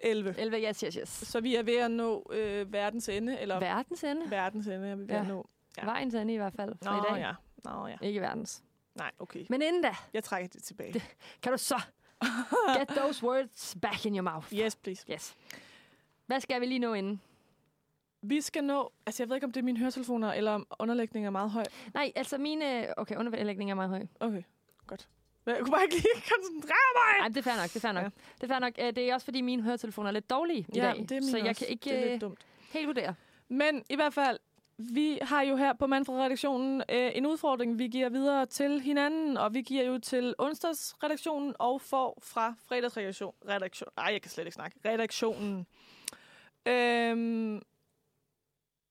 11. 0.00 0.34
11, 0.38 0.58
yes, 0.68 0.80
yes, 0.80 0.94
yes. 0.94 1.08
Så 1.08 1.40
vi 1.40 1.54
er 1.54 1.62
ved 1.62 1.76
at 1.76 1.90
nå 1.90 2.30
øh, 2.32 2.72
verdens 2.72 3.08
ende, 3.08 3.38
eller 3.40 3.58
Verdens 3.60 4.04
ende. 4.04 4.30
verdens 4.30 4.66
ende 4.66 4.88
er 4.88 4.94
vi 4.96 5.02
ved 5.02 5.08
Ja. 5.08 5.20
at 5.20 5.26
nå. 5.28 5.46
Ja. 5.78 5.84
Vejens 5.84 6.14
ende 6.14 6.34
i 6.34 6.36
hvert 6.36 6.52
fald 6.56 6.74
for 6.82 6.90
Nå 6.92 6.96
i 6.96 7.00
dag. 7.14 7.20
ja, 7.20 7.32
Nå 7.70 7.86
ja. 7.86 7.96
Ikke 8.02 8.20
verdens. 8.20 8.62
Nej, 8.94 9.10
okay. 9.18 9.44
Men 9.48 9.62
inden 9.62 9.82
da, 9.82 9.94
Jeg 10.12 10.24
trækker 10.24 10.48
det 10.48 10.62
tilbage. 10.62 11.02
kan 11.42 11.52
du 11.52 11.58
så 11.58 11.80
get 12.78 12.88
those 12.88 13.24
words 13.26 13.76
back 13.82 14.06
in 14.06 14.14
your 14.14 14.22
mouth. 14.22 14.54
Yes, 14.54 14.76
please. 14.76 15.04
Yes. 15.12 15.34
Hvad 16.26 16.40
skal 16.40 16.60
vi 16.60 16.66
lige 16.66 16.78
nå 16.78 16.94
inden? 16.94 17.20
Vi 18.22 18.40
skal 18.40 18.64
nå... 18.64 18.92
Altså, 19.06 19.22
jeg 19.22 19.28
ved 19.28 19.36
ikke, 19.36 19.44
om 19.44 19.52
det 19.52 19.60
er 19.60 19.64
mine 19.64 19.78
høretelefoner, 19.78 20.32
eller 20.32 20.50
om 20.52 20.66
underlægningen 20.78 21.26
er 21.26 21.30
meget 21.30 21.50
høj. 21.50 21.64
Nej, 21.94 22.12
altså 22.16 22.38
mine... 22.38 22.98
Okay, 22.98 23.16
underlægning 23.16 23.70
er 23.70 23.74
meget 23.74 23.90
høj. 23.90 24.06
Okay, 24.20 24.42
godt. 24.86 25.08
Jeg 25.46 25.58
kunne 25.60 25.70
bare 25.72 25.82
ikke 25.82 25.94
lige 25.94 26.14
koncentrere 26.34 26.90
mig. 26.96 27.18
Nej, 27.20 27.28
det 27.28 27.36
er 27.36 27.42
fair 27.42 27.56
nok, 27.56 27.64
det 27.64 27.76
er 27.76 27.80
fair 27.80 27.92
nok. 27.92 28.02
Ja. 28.02 28.08
Det 28.34 28.42
er 28.42 28.46
fair 28.46 28.58
nok. 28.58 28.72
Øh, 28.78 28.86
Det 28.86 28.98
er 28.98 29.14
også, 29.14 29.24
fordi 29.24 29.40
mine 29.40 29.62
høretelefoner 29.62 30.08
er 30.08 30.12
lidt 30.12 30.30
dårlige 30.30 30.58
i 30.60 30.66
ja, 30.74 30.82
dag. 30.82 31.06
det 31.08 31.12
er 31.12 31.22
så 31.22 31.36
jeg 31.36 31.48
også. 31.48 31.58
kan 31.60 31.68
ikke 31.68 31.90
det 31.90 31.98
er 31.98 32.04
øh, 32.04 32.10
lidt 32.10 32.20
dumt. 32.20 32.46
helt 32.72 32.86
vurdere. 32.86 33.14
Men 33.48 33.84
i 33.90 33.94
hvert 33.94 34.14
fald, 34.14 34.38
vi 34.78 35.18
har 35.22 35.42
jo 35.42 35.56
her 35.56 35.72
på 35.72 35.86
Manfred-redaktionen 35.86 36.82
øh, 36.88 37.10
en 37.14 37.26
udfordring, 37.26 37.78
vi 37.78 37.88
giver 37.88 38.08
videre 38.08 38.46
til 38.46 38.80
hinanden, 38.80 39.36
og 39.36 39.54
vi 39.54 39.62
giver 39.62 39.84
jo 39.84 39.98
til 39.98 40.34
onsdagsredaktionen 40.38 41.54
og 41.58 41.80
får 41.82 42.18
fra 42.22 42.54
fredagsredaktion. 42.68 43.34
Redaktion, 43.48 43.88
ej, 43.98 44.08
jeg 44.12 44.22
kan 44.22 44.30
slet 44.30 44.44
ikke 44.44 44.54
snakke. 44.54 44.76
Redaktionen. 44.84 45.66
Øhm, 46.66 47.62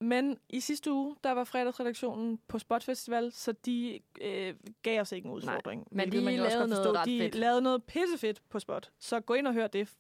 men 0.02 0.40
i 0.50 0.60
sidste 0.60 0.92
uge, 0.92 1.16
der 1.24 1.32
var 1.32 1.44
fredagsredaktionen 1.44 2.40
på 2.48 2.60
Spot 2.60 2.84
Festival, 2.84 3.32
så 3.32 3.52
de 3.52 4.00
øh, 4.22 4.56
gav 4.84 5.02
os 5.02 5.12
ikke 5.12 5.26
en 5.26 5.32
udfordring. 5.34 5.88
men 5.92 6.10
hvilket 6.10 6.20
de 6.20 6.26
man 6.26 6.40
også 6.40 6.58
lavede 6.58 6.60
godt 6.60 6.70
noget 6.70 6.86
forstå. 6.86 7.00
ret 7.00 7.06
De 7.06 7.20
fedt. 7.20 7.36
lavede 7.36 7.62
noget 7.62 7.84
pissefedt 7.84 8.42
på 8.50 8.60
Spot. 8.60 8.92
Så 9.00 9.20
gå 9.20 9.34
ind 9.34 9.48
og 9.48 9.54
hør 9.54 9.68
det, 9.68 9.94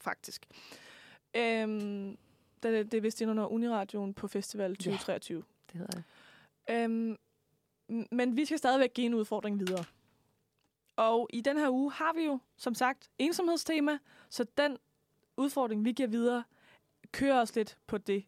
faktisk. 0.00 0.46
Øhm, 1.36 2.18
det, 2.62 2.92
det 2.92 2.94
er 2.94 3.00
vist 3.00 3.20
ind 3.20 3.30
under 3.30 3.46
Uniradioen 3.46 4.14
på 4.14 4.28
Festival 4.28 4.76
2023. 4.76 5.42
Det 5.72 5.78
hedder 5.80 5.92
det. 5.92 6.04
Øhm, 6.70 7.16
men 8.10 8.36
vi 8.36 8.44
skal 8.44 8.58
stadigvæk 8.58 8.94
give 8.94 9.06
en 9.06 9.14
udfordring 9.14 9.60
videre. 9.60 9.84
Og 10.96 11.28
i 11.32 11.40
den 11.40 11.56
her 11.56 11.70
uge 11.70 11.92
har 11.92 12.12
vi 12.12 12.24
jo, 12.24 12.38
som 12.56 12.74
sagt, 12.74 13.10
ensomhedstema, 13.18 13.98
så 14.30 14.44
den 14.58 14.78
udfordring, 15.36 15.84
vi 15.84 15.92
giver 15.92 16.08
videre, 16.08 16.44
kører 17.12 17.40
os 17.40 17.54
lidt 17.56 17.78
på 17.86 17.98
det, 17.98 18.24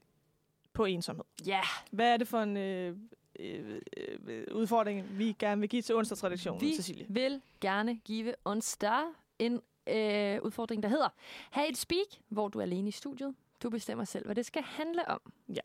på 0.72 0.84
ensomhed. 0.84 1.24
Ja, 1.46 1.60
Hvad 1.90 2.12
er 2.12 2.16
det 2.16 2.28
for 2.28 2.40
en 2.40 2.56
øh, 2.56 2.96
øh, 3.38 3.80
øh, 4.26 4.46
udfordring, 4.54 5.18
vi 5.18 5.36
gerne 5.38 5.60
vil 5.60 5.70
give 5.70 5.82
til 5.82 5.94
onsdagstradiktionen, 5.94 6.60
Vi 6.60 6.74
Cecilie? 6.76 7.06
vil 7.08 7.42
gerne 7.60 7.96
give 7.96 8.34
onsdag 8.44 9.02
en 9.38 9.52
øh, 9.86 10.42
udfordring, 10.42 10.82
der 10.82 10.88
hedder 10.88 11.08
Ha' 11.50 11.68
et 11.68 11.76
speak, 11.76 12.06
hvor 12.28 12.48
du 12.48 12.58
er 12.58 12.62
alene 12.62 12.88
i 12.88 12.92
studiet. 12.92 13.34
Du 13.62 13.70
bestemmer 13.70 14.04
selv, 14.04 14.24
hvad 14.24 14.34
det 14.34 14.46
skal 14.46 14.62
handle 14.62 15.08
om. 15.08 15.20
Ja. 15.48 15.60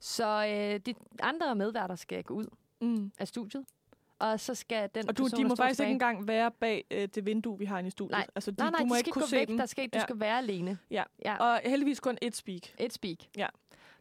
Så 0.00 0.26
øh, 0.46 0.80
de 0.86 0.94
andre 1.22 1.54
medværter 1.56 1.94
skal 1.96 2.24
gå 2.24 2.34
ud 2.34 2.46
Mm. 2.82 3.12
af 3.18 3.28
studiet, 3.28 3.64
og 4.20 4.40
så 4.40 4.54
skal 4.54 4.90
den 4.94 5.08
Og 5.08 5.18
du, 5.18 5.22
person, 5.22 5.38
de 5.38 5.48
må 5.48 5.54
faktisk 5.56 5.76
tilbage- 5.76 5.88
ikke 5.88 5.94
engang 5.94 6.28
være 6.28 6.50
bag 6.50 6.84
øh, 6.90 7.08
det 7.14 7.26
vindue, 7.26 7.58
vi 7.58 7.64
har 7.64 7.78
inde 7.78 7.88
i 7.88 7.90
studiet. 7.90 8.10
Nej. 8.10 8.26
Altså, 8.34 8.50
de, 8.50 8.56
Nej, 8.58 8.70
nej, 8.70 8.80
du 8.80 8.86
må 8.86 8.94
de 8.94 8.98
ikke 8.98 9.04
skal 9.04 9.12
kunne 9.12 9.22
gå 9.22 9.26
se 9.26 9.36
væk. 9.36 9.48
dem. 9.48 9.56
Der 9.58 9.66
skal, 9.66 9.84
du 9.88 9.98
Ja. 9.98 10.02
skal 10.02 10.20
være 10.20 10.38
alene. 10.38 10.78
Ja. 10.90 11.04
ja. 11.24 11.36
Og 11.36 11.60
heldigvis 11.64 12.00
kun 12.00 12.18
et 12.22 12.36
speak. 12.36 12.60
Et 12.78 12.92
speak. 12.92 13.18
Ja. 13.36 13.46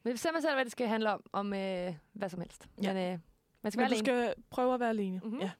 Men 0.04 0.14
bestemmer 0.14 0.42
selv, 0.42 0.54
hvad 0.54 0.66
det 0.66 0.72
skal 0.72 0.88
handle 0.88 1.14
om, 1.14 1.24
om 1.34 1.54
øh, 1.54 1.94
hvad 2.14 2.30
som 2.30 2.40
helst. 2.42 2.68
Ja. 2.84 2.94
Men 2.94 3.14
øh, 3.14 3.20
man 3.62 3.72
skal 3.72 3.80
Men 3.80 3.82
være 3.82 3.90
du 3.90 4.10
alene. 4.12 4.34
skal 4.34 4.44
prøve 4.50 4.74
at 4.74 4.80
være 4.80 4.90
alene. 4.90 5.20
Mhm. 5.24 5.40
Ja. 5.40 5.52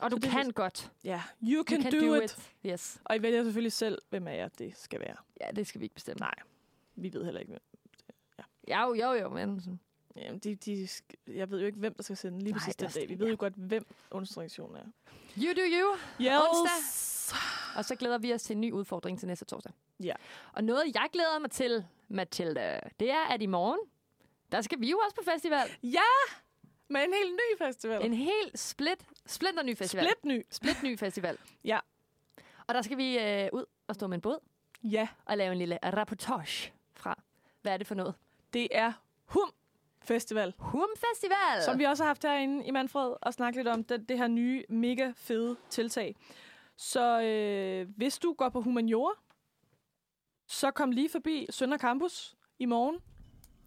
Og 0.00 0.10
du 0.10 0.16
så 0.16 0.20
det 0.20 0.30
kan 0.30 0.46
vil- 0.46 0.54
godt. 0.54 0.92
ja. 1.04 1.22
You 1.42 1.64
can, 1.64 1.76
you 1.76 1.90
can 1.90 2.00
do, 2.00 2.06
do, 2.06 2.14
it. 2.14 2.24
it. 2.24 2.52
Yes. 2.66 3.00
Og 3.04 3.16
I 3.16 3.22
vælger 3.22 3.42
selvfølgelig 3.44 3.72
selv, 3.72 3.98
hvem 4.10 4.28
af 4.28 4.36
jer 4.36 4.48
det 4.48 4.76
skal 4.76 5.00
være. 5.00 5.16
Ja, 5.40 5.46
det 5.56 5.66
skal 5.66 5.80
vi 5.80 5.84
ikke 5.84 5.94
bestemme. 5.94 6.18
Nej. 6.20 6.34
Vi 6.96 7.12
ved 7.12 7.24
heller 7.24 7.40
ikke, 7.40 7.50
hvem. 7.50 7.62
Jo, 8.70 8.94
jo, 8.94 9.12
jo, 9.12 9.28
men 9.28 9.80
Jamen, 10.16 10.38
de, 10.38 10.54
de, 10.54 10.88
jeg 11.26 11.50
ved 11.50 11.60
jo 11.60 11.66
ikke, 11.66 11.78
hvem 11.78 11.94
der 11.94 12.02
skal 12.02 12.16
sende 12.16 12.38
lige 12.38 12.52
Nej, 12.52 12.58
præcis 12.58 12.76
den 12.76 12.90
dag. 12.90 13.08
Vi 13.08 13.18
ved 13.18 13.30
jo 13.30 13.36
godt, 13.38 13.54
hvem 13.56 13.86
onsdagsreaktionen 14.10 14.76
er. 14.76 14.84
You 15.38 15.52
do 15.52 15.62
you. 15.62 15.96
Yes! 16.20 16.32
Onsdag. 16.50 17.38
Og 17.76 17.84
så 17.84 17.94
glæder 17.96 18.18
vi 18.18 18.32
os 18.34 18.42
til 18.42 18.54
en 18.54 18.60
ny 18.60 18.72
udfordring 18.72 19.18
til 19.18 19.28
næste 19.28 19.44
torsdag. 19.44 19.72
Ja. 20.00 20.14
Og 20.52 20.64
noget, 20.64 20.84
jeg 20.94 21.08
glæder 21.12 21.38
mig 21.38 21.50
til, 21.50 21.86
Mathilde, 22.08 22.80
det 23.00 23.10
er, 23.10 23.24
at 23.24 23.42
i 23.42 23.46
morgen, 23.46 23.78
der 24.52 24.60
skal 24.60 24.80
vi 24.80 24.90
jo 24.90 24.98
også 24.98 25.16
på 25.16 25.22
festival. 25.32 25.68
Ja! 25.82 26.00
Med 26.88 27.00
en 27.00 27.12
helt 27.12 27.32
ny 27.34 27.66
festival. 27.66 28.04
En 28.04 28.14
helt 28.14 28.58
split, 28.58 29.06
splinter 29.26 29.62
ny 29.62 29.76
festival. 29.76 30.04
Split 30.04 30.24
ny. 30.24 30.46
Split 30.50 30.82
ny 30.82 30.98
festival. 30.98 31.38
Ja. 31.64 31.78
Og 32.66 32.74
der 32.74 32.82
skal 32.82 32.96
vi 32.96 33.18
øh, 33.18 33.48
ud 33.52 33.64
og 33.86 33.94
stå 33.94 34.06
med 34.06 34.14
en 34.14 34.20
båd 34.20 34.38
Ja, 34.82 35.08
og 35.24 35.36
lave 35.36 35.52
en 35.52 35.58
lille 35.58 35.78
rapportage 35.84 36.72
fra, 36.94 37.22
hvad 37.62 37.72
er 37.72 37.76
det 37.76 37.86
for 37.86 37.94
noget? 37.94 38.14
det 38.52 38.68
er 38.70 38.92
Hum 39.24 39.52
Festival. 40.06 40.54
Hum 40.58 40.88
Festival! 40.96 41.62
Som 41.64 41.78
vi 41.78 41.84
også 41.84 42.02
har 42.02 42.08
haft 42.08 42.22
herinde 42.22 42.66
i 42.66 42.70
Manfred 42.70 43.14
og 43.22 43.34
snakket 43.34 43.58
lidt 43.64 43.68
om 43.68 43.84
det, 43.84 44.08
det 44.08 44.18
her 44.18 44.26
nye, 44.28 44.64
mega 44.68 45.12
fede 45.16 45.56
tiltag. 45.70 46.16
Så 46.76 47.20
øh, 47.22 47.88
hvis 47.96 48.18
du 48.18 48.32
går 48.38 48.48
på 48.48 48.60
humaniora, 48.60 49.12
så 50.48 50.70
kom 50.70 50.90
lige 50.90 51.08
forbi 51.08 51.46
Sønder 51.50 51.78
Campus 51.78 52.36
i 52.58 52.64
morgen 52.64 52.96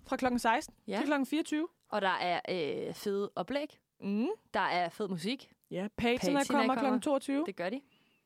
fra 0.07 0.15
kl. 0.17 0.25
16 0.37 0.75
Ja. 0.87 0.97
til 0.97 1.05
kl. 1.07 1.25
24. 1.25 1.67
Og 1.89 2.01
der 2.01 2.09
er 2.09 2.39
øh, 2.49 2.93
fede 2.93 3.31
oplæg. 3.35 3.79
Mm. 4.01 4.27
Der 4.53 4.59
er 4.59 4.89
fed 4.89 5.07
musik. 5.07 5.51
Ja, 5.71 5.87
Patina 5.97 6.43
kommer 6.43 6.75
kommer. 6.75 6.97
kl. 6.97 7.01
22. 7.03 7.43
Det 7.45 7.55
gør 7.55 7.69
de. 7.69 7.81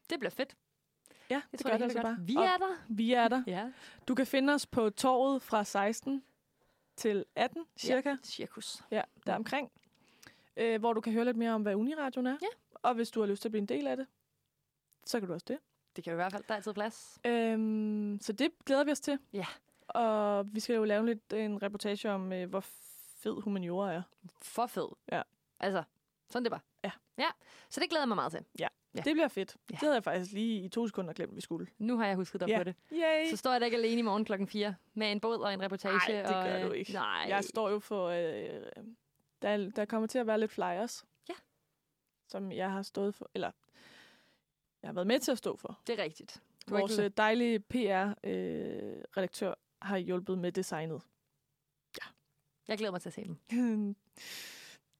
Det 0.09 0.19
bliver 0.19 0.31
fedt. 0.31 0.55
ja, 1.29 1.41
det, 1.51 1.59
tror 1.59 1.69
gør 1.69 1.73
jeg 1.73 1.79
det 1.79 1.83
altså 1.85 2.01
bare. 2.01 2.17
Vi 2.19 2.35
er 2.35 2.57
der. 2.57 2.75
vi 2.89 3.13
er 3.13 3.27
der. 3.27 3.43
Ja. 3.47 3.71
Du 4.07 4.15
kan 4.15 4.27
finde 4.27 4.53
os 4.53 4.65
på 4.65 4.89
torvet 4.89 5.41
fra 5.41 5.63
16 5.63 6.23
til 6.95 7.25
18 7.35 7.65
cirka. 7.77 8.09
Ja, 8.09 8.17
cirkus. 8.23 8.83
Ja, 8.91 9.01
der 9.25 9.35
omkring. 9.35 9.71
Øh, 10.57 10.79
hvor 10.79 10.93
du 10.93 11.01
kan 11.01 11.13
høre 11.13 11.25
lidt 11.25 11.37
mere 11.37 11.51
om, 11.51 11.61
hvad 11.61 11.75
Uniradioen 11.75 12.27
er. 12.27 12.37
Ja. 12.41 12.47
Og 12.73 12.93
hvis 12.93 13.11
du 13.11 13.19
har 13.19 13.27
lyst 13.27 13.41
til 13.41 13.47
at 13.47 13.51
blive 13.51 13.61
en 13.61 13.67
del 13.67 13.87
af 13.87 13.97
det, 13.97 14.07
så 15.05 15.19
kan 15.19 15.27
du 15.27 15.33
også 15.33 15.45
det. 15.47 15.59
Det 15.95 16.03
kan 16.03 16.11
jo 16.11 16.15
i 16.15 16.21
hvert 16.21 16.31
fald, 16.31 16.43
der 16.43 16.53
er 16.53 16.55
altid 16.55 16.73
plads. 16.73 17.19
Øhm, 17.25 18.19
så 18.21 18.33
det 18.33 18.51
glæder 18.65 18.83
vi 18.83 18.91
os 18.91 18.99
til. 18.99 19.19
Ja. 19.33 19.45
Og 19.87 20.45
vi 20.53 20.59
skal 20.59 20.75
jo 20.75 20.83
lave 20.83 21.05
lidt 21.05 21.33
en 21.33 21.61
reportage 21.63 22.11
om, 22.11 22.33
øh, 22.33 22.49
hvor 22.49 22.63
fed 23.17 23.41
humaniora 23.41 23.93
er. 23.93 24.01
For 24.41 24.67
fed. 24.67 24.87
Ja. 25.11 25.21
Altså, 25.59 25.83
sådan 26.29 26.43
det 26.43 26.51
var. 26.51 26.63
Ja. 26.83 26.91
Ja, 27.17 27.29
så 27.69 27.79
det 27.79 27.89
glæder 27.89 28.01
jeg 28.01 28.07
mig 28.07 28.15
meget 28.15 28.31
til. 28.31 28.45
Ja. 28.59 28.67
Det 29.01 29.13
bliver 29.15 29.27
fedt. 29.27 29.55
Ja. 29.69 29.71
Det 29.71 29.79
havde 29.79 29.93
jeg 29.93 30.03
faktisk 30.03 30.31
lige 30.33 30.61
i 30.65 30.69
to 30.69 30.87
sekunder 30.87 31.13
glemt, 31.13 31.35
vi 31.35 31.41
skulle. 31.41 31.67
Nu 31.77 31.97
har 31.97 32.05
jeg 32.07 32.15
husket 32.15 32.41
dig 32.41 32.47
Ja. 32.49 32.57
på 32.57 32.63
det. 32.63 32.75
Yay! 32.93 33.29
Så 33.29 33.37
står 33.37 33.51
jeg 33.51 33.61
da 33.61 33.65
ikke 33.65 33.77
alene 33.77 33.99
i 33.99 34.01
morgen 34.01 34.25
klokken 34.25 34.47
4 34.47 34.75
med 34.93 35.11
en 35.11 35.19
båd 35.19 35.37
og 35.37 35.53
en 35.53 35.61
reportage. 35.61 35.97
Nej, 35.97 36.07
det 36.27 36.35
og, 36.35 36.43
gør 36.45 36.57
øh, 36.59 36.65
du 36.65 36.71
ikke. 36.71 36.93
Nej, 36.93 37.25
Jeg 37.27 37.43
står 37.43 37.69
jo 37.69 37.79
for... 37.79 38.07
Øh, 38.07 38.61
der, 39.41 39.69
der 39.75 39.85
kommer 39.85 40.07
til 40.07 40.19
at 40.19 40.27
være 40.27 40.39
lidt 40.39 40.51
flyers. 40.51 41.05
Ja. 41.29 41.33
Som 42.27 42.51
jeg 42.51 42.71
har 42.71 42.81
stået 42.81 43.15
for. 43.15 43.29
Eller, 43.33 43.51
jeg 44.81 44.87
har 44.87 44.93
været 44.93 45.07
med 45.07 45.19
til 45.19 45.31
at 45.31 45.37
stå 45.37 45.55
for. 45.57 45.79
det 45.87 45.99
er 45.99 46.03
rigtigt. 46.03 46.41
Du 46.69 46.77
Vores 46.77 46.91
ikke- 46.91 47.03
øh, 47.05 47.11
dejlige 47.17 47.59
PR-redaktør 47.59 49.49
øh, 49.49 49.55
har 49.81 49.97
hjulpet 49.97 50.37
med 50.37 50.51
designet. 50.51 51.01
Jeg 52.67 52.77
glæder 52.77 52.91
mig 52.91 53.01
til 53.01 53.09
at 53.09 53.13
se 53.13 53.23
dem. 53.23 53.37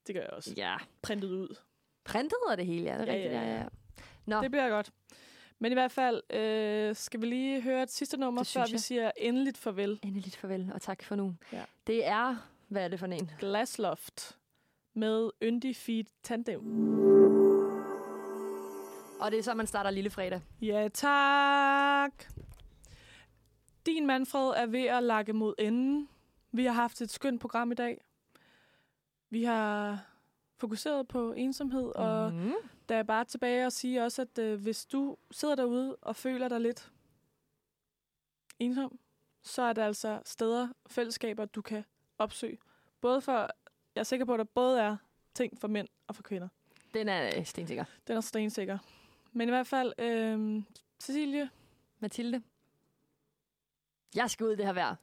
det 0.07 0.15
gør 0.15 0.21
jeg 0.21 0.29
også. 0.29 0.53
Ja. 0.57 0.77
Printet 1.01 1.29
ud. 1.31 1.55
Printet 2.03 2.37
og 2.49 2.57
det 2.57 2.65
hele, 2.65 2.83
ja. 2.91 2.97
Det 2.97 3.01
er 3.01 3.05
Ja, 3.05 3.13
rigtigt. 3.13 3.33
ja, 3.33 3.41
Ja, 3.41 3.55
ja. 3.61 3.67
Nå, 4.25 4.41
Det 4.41 4.51
bliver 4.51 4.69
godt. 4.69 4.91
Men 5.59 5.71
i 5.71 5.75
hvert 5.75 5.91
fald, 5.91 6.21
øh, 6.33 6.95
skal 6.95 7.21
vi 7.21 7.25
lige 7.25 7.61
høre 7.61 7.83
et 7.83 7.91
sidste 7.91 8.17
nummer, 8.17 8.41
Det 8.43 8.47
før 8.51 8.65
vi 8.71 8.77
siger 8.77 9.11
endeligt 9.17 9.57
farvel. 9.57 9.99
endeligt 10.03 10.35
farvel, 10.35 10.71
og 10.73 10.81
tak 10.81 11.03
for 11.03 11.15
nu. 11.15 11.35
Ja. 11.53 11.63
Det 11.87 12.07
er, 12.07 12.35
hvad 12.67 12.83
er 12.83 12.87
det 12.87 12.99
for 12.99 13.05
en? 13.07 13.31
Glasloft 13.39 14.37
med 14.93 15.29
Yndig 15.43 15.75
Feed 15.75 16.05
Tandem. 16.23 16.59
Og 19.21 19.31
det 19.31 19.39
er 19.39 19.43
så, 19.43 19.53
man 19.53 19.67
starter 19.67 19.89
lille 19.89 20.09
fredag. 20.09 20.41
Ja, 20.61 20.87
tak. 20.93 22.11
Din 23.85 24.07
Manfred 24.07 24.49
er 24.55 24.65
ved 24.65 24.85
at 24.85 25.03
lakke 25.03 25.33
mod 25.33 25.53
enden. 25.59 26.09
Vi 26.51 26.65
har 26.65 26.73
haft 26.73 27.01
et 27.01 27.11
skønt 27.11 27.41
program 27.41 27.71
i 27.71 27.75
dag. 27.75 28.01
Vi 29.29 29.43
har 29.43 29.99
fokuseret 30.67 31.07
på 31.07 31.31
ensomhed, 31.33 31.91
og 31.95 32.33
Mm. 32.33 32.53
der 32.89 32.95
er 32.95 33.03
bare 33.03 33.25
tilbage 33.25 33.65
at 33.65 33.73
sige 33.73 34.03
også, 34.03 34.21
at 34.21 34.39
øh, 34.39 34.61
hvis 34.61 34.85
du 34.85 35.17
sidder 35.31 35.55
derude 35.55 35.95
og 35.95 36.15
føler 36.15 36.47
dig 36.49 36.61
lidt 36.61 36.91
ensom, 38.59 38.99
så 39.41 39.61
er 39.61 39.73
der 39.73 39.85
altså 39.85 40.21
steder, 40.25 40.67
fællesskaber, 40.87 41.45
du 41.45 41.61
kan 41.61 41.83
opsøge. 42.17 42.57
Både 43.01 43.21
for, 43.21 43.33
jeg 43.95 43.99
er 43.99 44.03
sikker 44.03 44.25
på, 44.25 44.33
at 44.33 44.37
der 44.37 44.43
både 44.43 44.81
er 44.81 44.97
ting 45.33 45.59
for 45.59 45.67
mænd 45.67 45.87
og 46.07 46.15
for 46.15 46.23
kvinder. 46.23 46.47
Den 46.93 47.09
er 47.09 47.31
øh, 47.37 47.45
stensikker. 47.45 47.85
Den 48.07 48.17
er 48.17 48.21
stensikker. 48.21 48.77
Men 49.31 49.47
i 49.49 49.51
hvert 49.51 49.67
fald, 49.67 49.93
øh, 49.99 50.63
Cecilie, 50.99 51.49
Mathilde. 51.99 52.41
Jeg 54.15 54.29
skal 54.29 54.45
ud 54.45 54.55
det 54.55 54.65
her 54.65 54.73
vejr, 54.73 54.95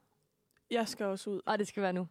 jeg 0.71 0.89
skal 0.89 1.07
også 1.07 1.31
ud. 1.31 1.41
og 1.47 1.59
det 1.59 1.69
skal 1.69 1.83
være 1.83 1.93
nu. 1.93 2.09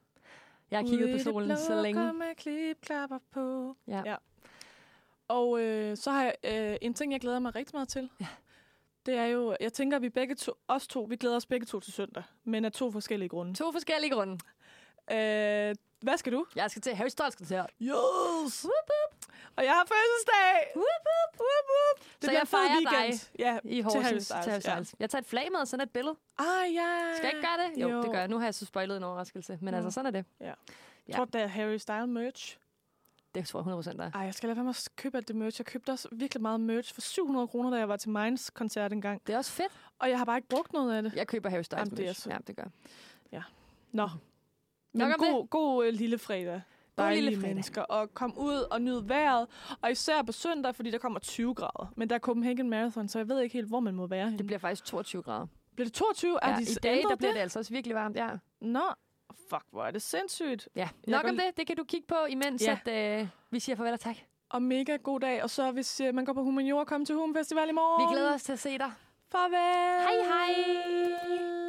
Jeg 0.72 0.80
har 0.80 0.88
kigget 0.88 1.18
på 1.18 1.24
solen 1.24 1.58
så 1.58 1.82
længe. 1.82 2.14
med 2.14 2.36
klipklapper 2.36 3.20
på. 3.32 3.76
Ja. 3.88 4.02
Ja. 4.06 4.16
Og 5.28 5.62
øh, 5.62 5.98
så 5.98 6.12
har 6.12 6.24
jeg 6.24 6.36
øh, 6.44 6.78
en 6.82 6.94
ting, 6.94 7.12
jeg 7.12 7.20
glæder 7.20 7.40
mig 7.40 7.56
rigtig 7.56 7.76
meget 7.76 7.88
til. 7.90 8.10
Ja. 8.22 8.28
Det 9.06 9.16
er 9.16 9.26
jo, 9.26 9.56
jeg 9.60 9.74
tænker, 9.74 9.98
at 9.98 10.02
vi 10.02 10.10
begge 10.10 10.36
to, 10.36 10.54
os 10.68 10.88
to, 10.88 11.04
vi 11.10 11.16
glæder 11.16 11.36
os 11.36 11.46
begge 11.46 11.66
to 11.66 11.80
til 11.80 11.94
søndag, 11.94 12.24
men 12.44 12.66
af 12.66 12.72
to 12.72 12.92
forskellige 12.92 13.30
grunde. 13.30 13.54
To 13.54 13.72
forskellige 13.72 14.12
grunde. 14.12 14.34
Øh, 15.12 15.76
hvad 16.02 16.18
skal 16.18 16.34
du? 16.34 16.46
Jeg 16.56 16.72
skal 16.72 16.82
til 16.82 16.96
Harry 16.96 17.08
Styles 17.10 17.36
koncert. 17.36 17.70
Yes! 17.82 17.92
Whoop, 17.92 18.90
whoop. 18.90 19.29
Og 19.60 19.66
jeg 19.66 19.74
har 19.74 19.86
fødselsdag! 19.94 20.54
Whoop, 20.76 21.04
whoop, 21.10 21.32
whoop, 21.44 21.66
whoop. 21.74 21.98
Det 22.22 22.26
Så 22.26 22.32
jeg 22.32 22.48
fejrer 22.48 22.76
weekend. 22.76 23.30
Ja, 23.40 23.60
I 23.64 23.82
Horsens 23.82 24.28
til 24.28 24.36
Harry 24.52 24.60
Styles. 24.60 24.96
Jeg 25.00 25.10
tager 25.10 25.22
et 25.22 25.26
flag 25.28 25.48
med 25.52 25.60
og 25.60 25.68
sådan 25.68 25.84
et 25.84 25.92
billede. 25.92 26.16
Ja. 26.40 26.44
Ah, 26.46 26.74
ja. 26.74 27.14
Skal 27.16 27.26
jeg 27.28 27.36
ikke 27.36 27.48
gøre 27.48 27.66
det? 27.68 27.82
Jo, 27.82 27.90
Jo. 27.90 28.02
det 28.02 28.12
gør 28.12 28.20
jeg. 28.20 28.28
Nu 28.28 28.38
har 28.38 28.46
jeg 28.46 28.56
så 28.56 28.66
spoilet 28.66 28.98
en 28.98 29.04
overraskelse. 29.04 29.58
Men 29.62 29.72
Nå. 29.72 29.78
altså, 29.78 29.92
sådan 29.92 30.06
er 30.06 30.12
det. 30.12 30.26
Jeg 30.40 30.56
Ja. 31.10 31.14
tror, 31.14 31.26
det 31.26 31.42
er 31.42 31.48
Harry 31.48 31.78
Style 31.78 32.08
merch. 32.08 32.58
Det 33.36 33.48
tror 33.48 33.60
jeg 33.60 33.62
100 33.74 33.98
der 33.98 34.04
er. 34.06 34.12
Ej, 34.12 34.22
jeg 34.22 34.34
skal 34.34 34.48
lade 34.48 34.56
være 34.56 34.64
med 34.64 34.70
at 34.70 34.90
købe 34.96 35.18
alt 35.18 35.28
det 35.28 35.36
merch. 35.36 35.60
Jeg 35.60 35.66
købte 35.66 35.90
også 35.90 36.08
virkelig 36.12 36.42
meget 36.42 36.60
merch 36.60 36.94
for 36.94 37.02
700 37.02 37.48
kroner, 37.48 37.70
da 37.70 37.78
jeg 37.78 37.90
var 37.90 37.98
til 37.98 38.10
Minds 38.10 38.50
koncert 38.50 38.92
engang. 38.94 39.22
Det 39.28 39.34
er 39.34 39.38
også 39.38 39.52
fedt. 39.52 39.72
Og 40.00 40.10
jeg 40.10 40.18
har 40.18 40.26
bare 40.26 40.38
ikke 40.38 40.48
brugt 40.50 40.74
noget 40.74 40.94
af 40.98 41.04
det. 41.04 41.14
Jeg 41.16 41.28
køber 41.28 41.50
Harry 41.50 41.62
Styles 41.62 41.80
Jamen, 41.80 41.98
det 41.98 42.04
er 42.04 42.10
merch. 42.10 42.22
så- 42.22 42.30
Ja, 42.30 42.38
det 42.48 42.56
gør 42.56 42.64
jeg. 43.32 43.44
Nå. 43.92 44.10
Men 44.94 45.08
Nok 45.08 45.18
god, 45.18 45.48
god 45.48 45.86
øh, 45.86 45.94
lille 45.94 46.18
fredag. 46.18 46.62
Dejlige 47.04 47.30
lille 47.30 47.42
mennesker. 47.48 47.82
Og 47.82 48.14
kom 48.14 48.38
ud 48.38 48.68
og 48.72 48.82
nyd 48.82 49.02
vejret. 49.02 49.48
Og 49.82 49.92
især 49.92 50.22
på 50.22 50.32
søndag, 50.32 50.76
fordi 50.76 50.92
der 50.92 50.98
kommer 50.98 51.20
20 51.20 51.56
grader. 51.56 51.94
Men 51.96 52.10
der 52.10 52.16
er 52.16 52.20
Copenhagen 52.20 52.70
Marathon, 52.70 53.08
så 53.08 53.20
jeg 53.20 53.30
ved 53.30 53.42
ikke 53.42 53.54
helt, 53.54 53.68
hvor 53.68 53.80
man 53.80 53.96
må 53.96 54.08
være 54.08 54.24
henne. 54.26 54.38
Det 54.38 54.46
bliver 54.46 54.60
faktisk 54.60 54.86
22 54.86 55.22
grader. 55.22 55.48
bliver 55.76 55.86
det 55.86 55.94
22? 55.94 56.40
Er 56.42 56.50
Ja, 56.50 56.56
de 56.56 56.62
I 56.62 56.76
dag 56.84 57.04
der 57.10 57.16
bliver 57.16 57.34
det? 57.34 57.40
altså 57.40 57.60
også 57.60 57.74
virkelig 57.74 57.96
varmt, 57.96 58.16
ja. 58.16 58.30
Nå, 58.62 58.82
fuck, 59.50 59.64
hvor 59.72 59.84
er 59.84 59.92
det 59.92 60.02
sindssygt. 60.02 60.70
ja. 60.76 60.90
Nok 61.08 61.26
om 61.28 61.36
det. 61.36 61.58
Det 61.58 61.68
kan 61.68 61.76
du 61.76 61.84
kigge 61.84 62.08
på, 62.08 62.16
imens 62.30 62.64
Ja. 62.64 62.78
at, 62.86 63.22
øh, 63.22 63.28
vi 63.52 63.60
siger 63.60 63.76
farvel 63.76 63.94
og 63.94 64.00
tak. 64.00 64.16
Og 64.50 64.62
mega 64.62 64.96
god 64.96 65.20
dag. 65.20 65.44
Og 65.44 65.50
så 65.50 65.72
hvis 65.72 66.02
øh, 66.02 66.16
man 66.16 66.26
går 66.26 66.34
på 66.34 66.44
Humaniora, 66.44 66.84
kom 66.86 67.06
til 67.06 67.16
Hum 67.16 67.36
Festival 67.36 67.70
i 67.70 67.72
morgen. 67.72 68.08
Vi 68.10 68.14
glæder 68.16 68.34
os 68.34 68.44
til 68.44 68.54
at 68.54 68.60
se 68.60 68.78
dig. 68.78 68.92
Farvel. 69.32 69.58
Hej 70.04 70.16
hej! 70.30 71.69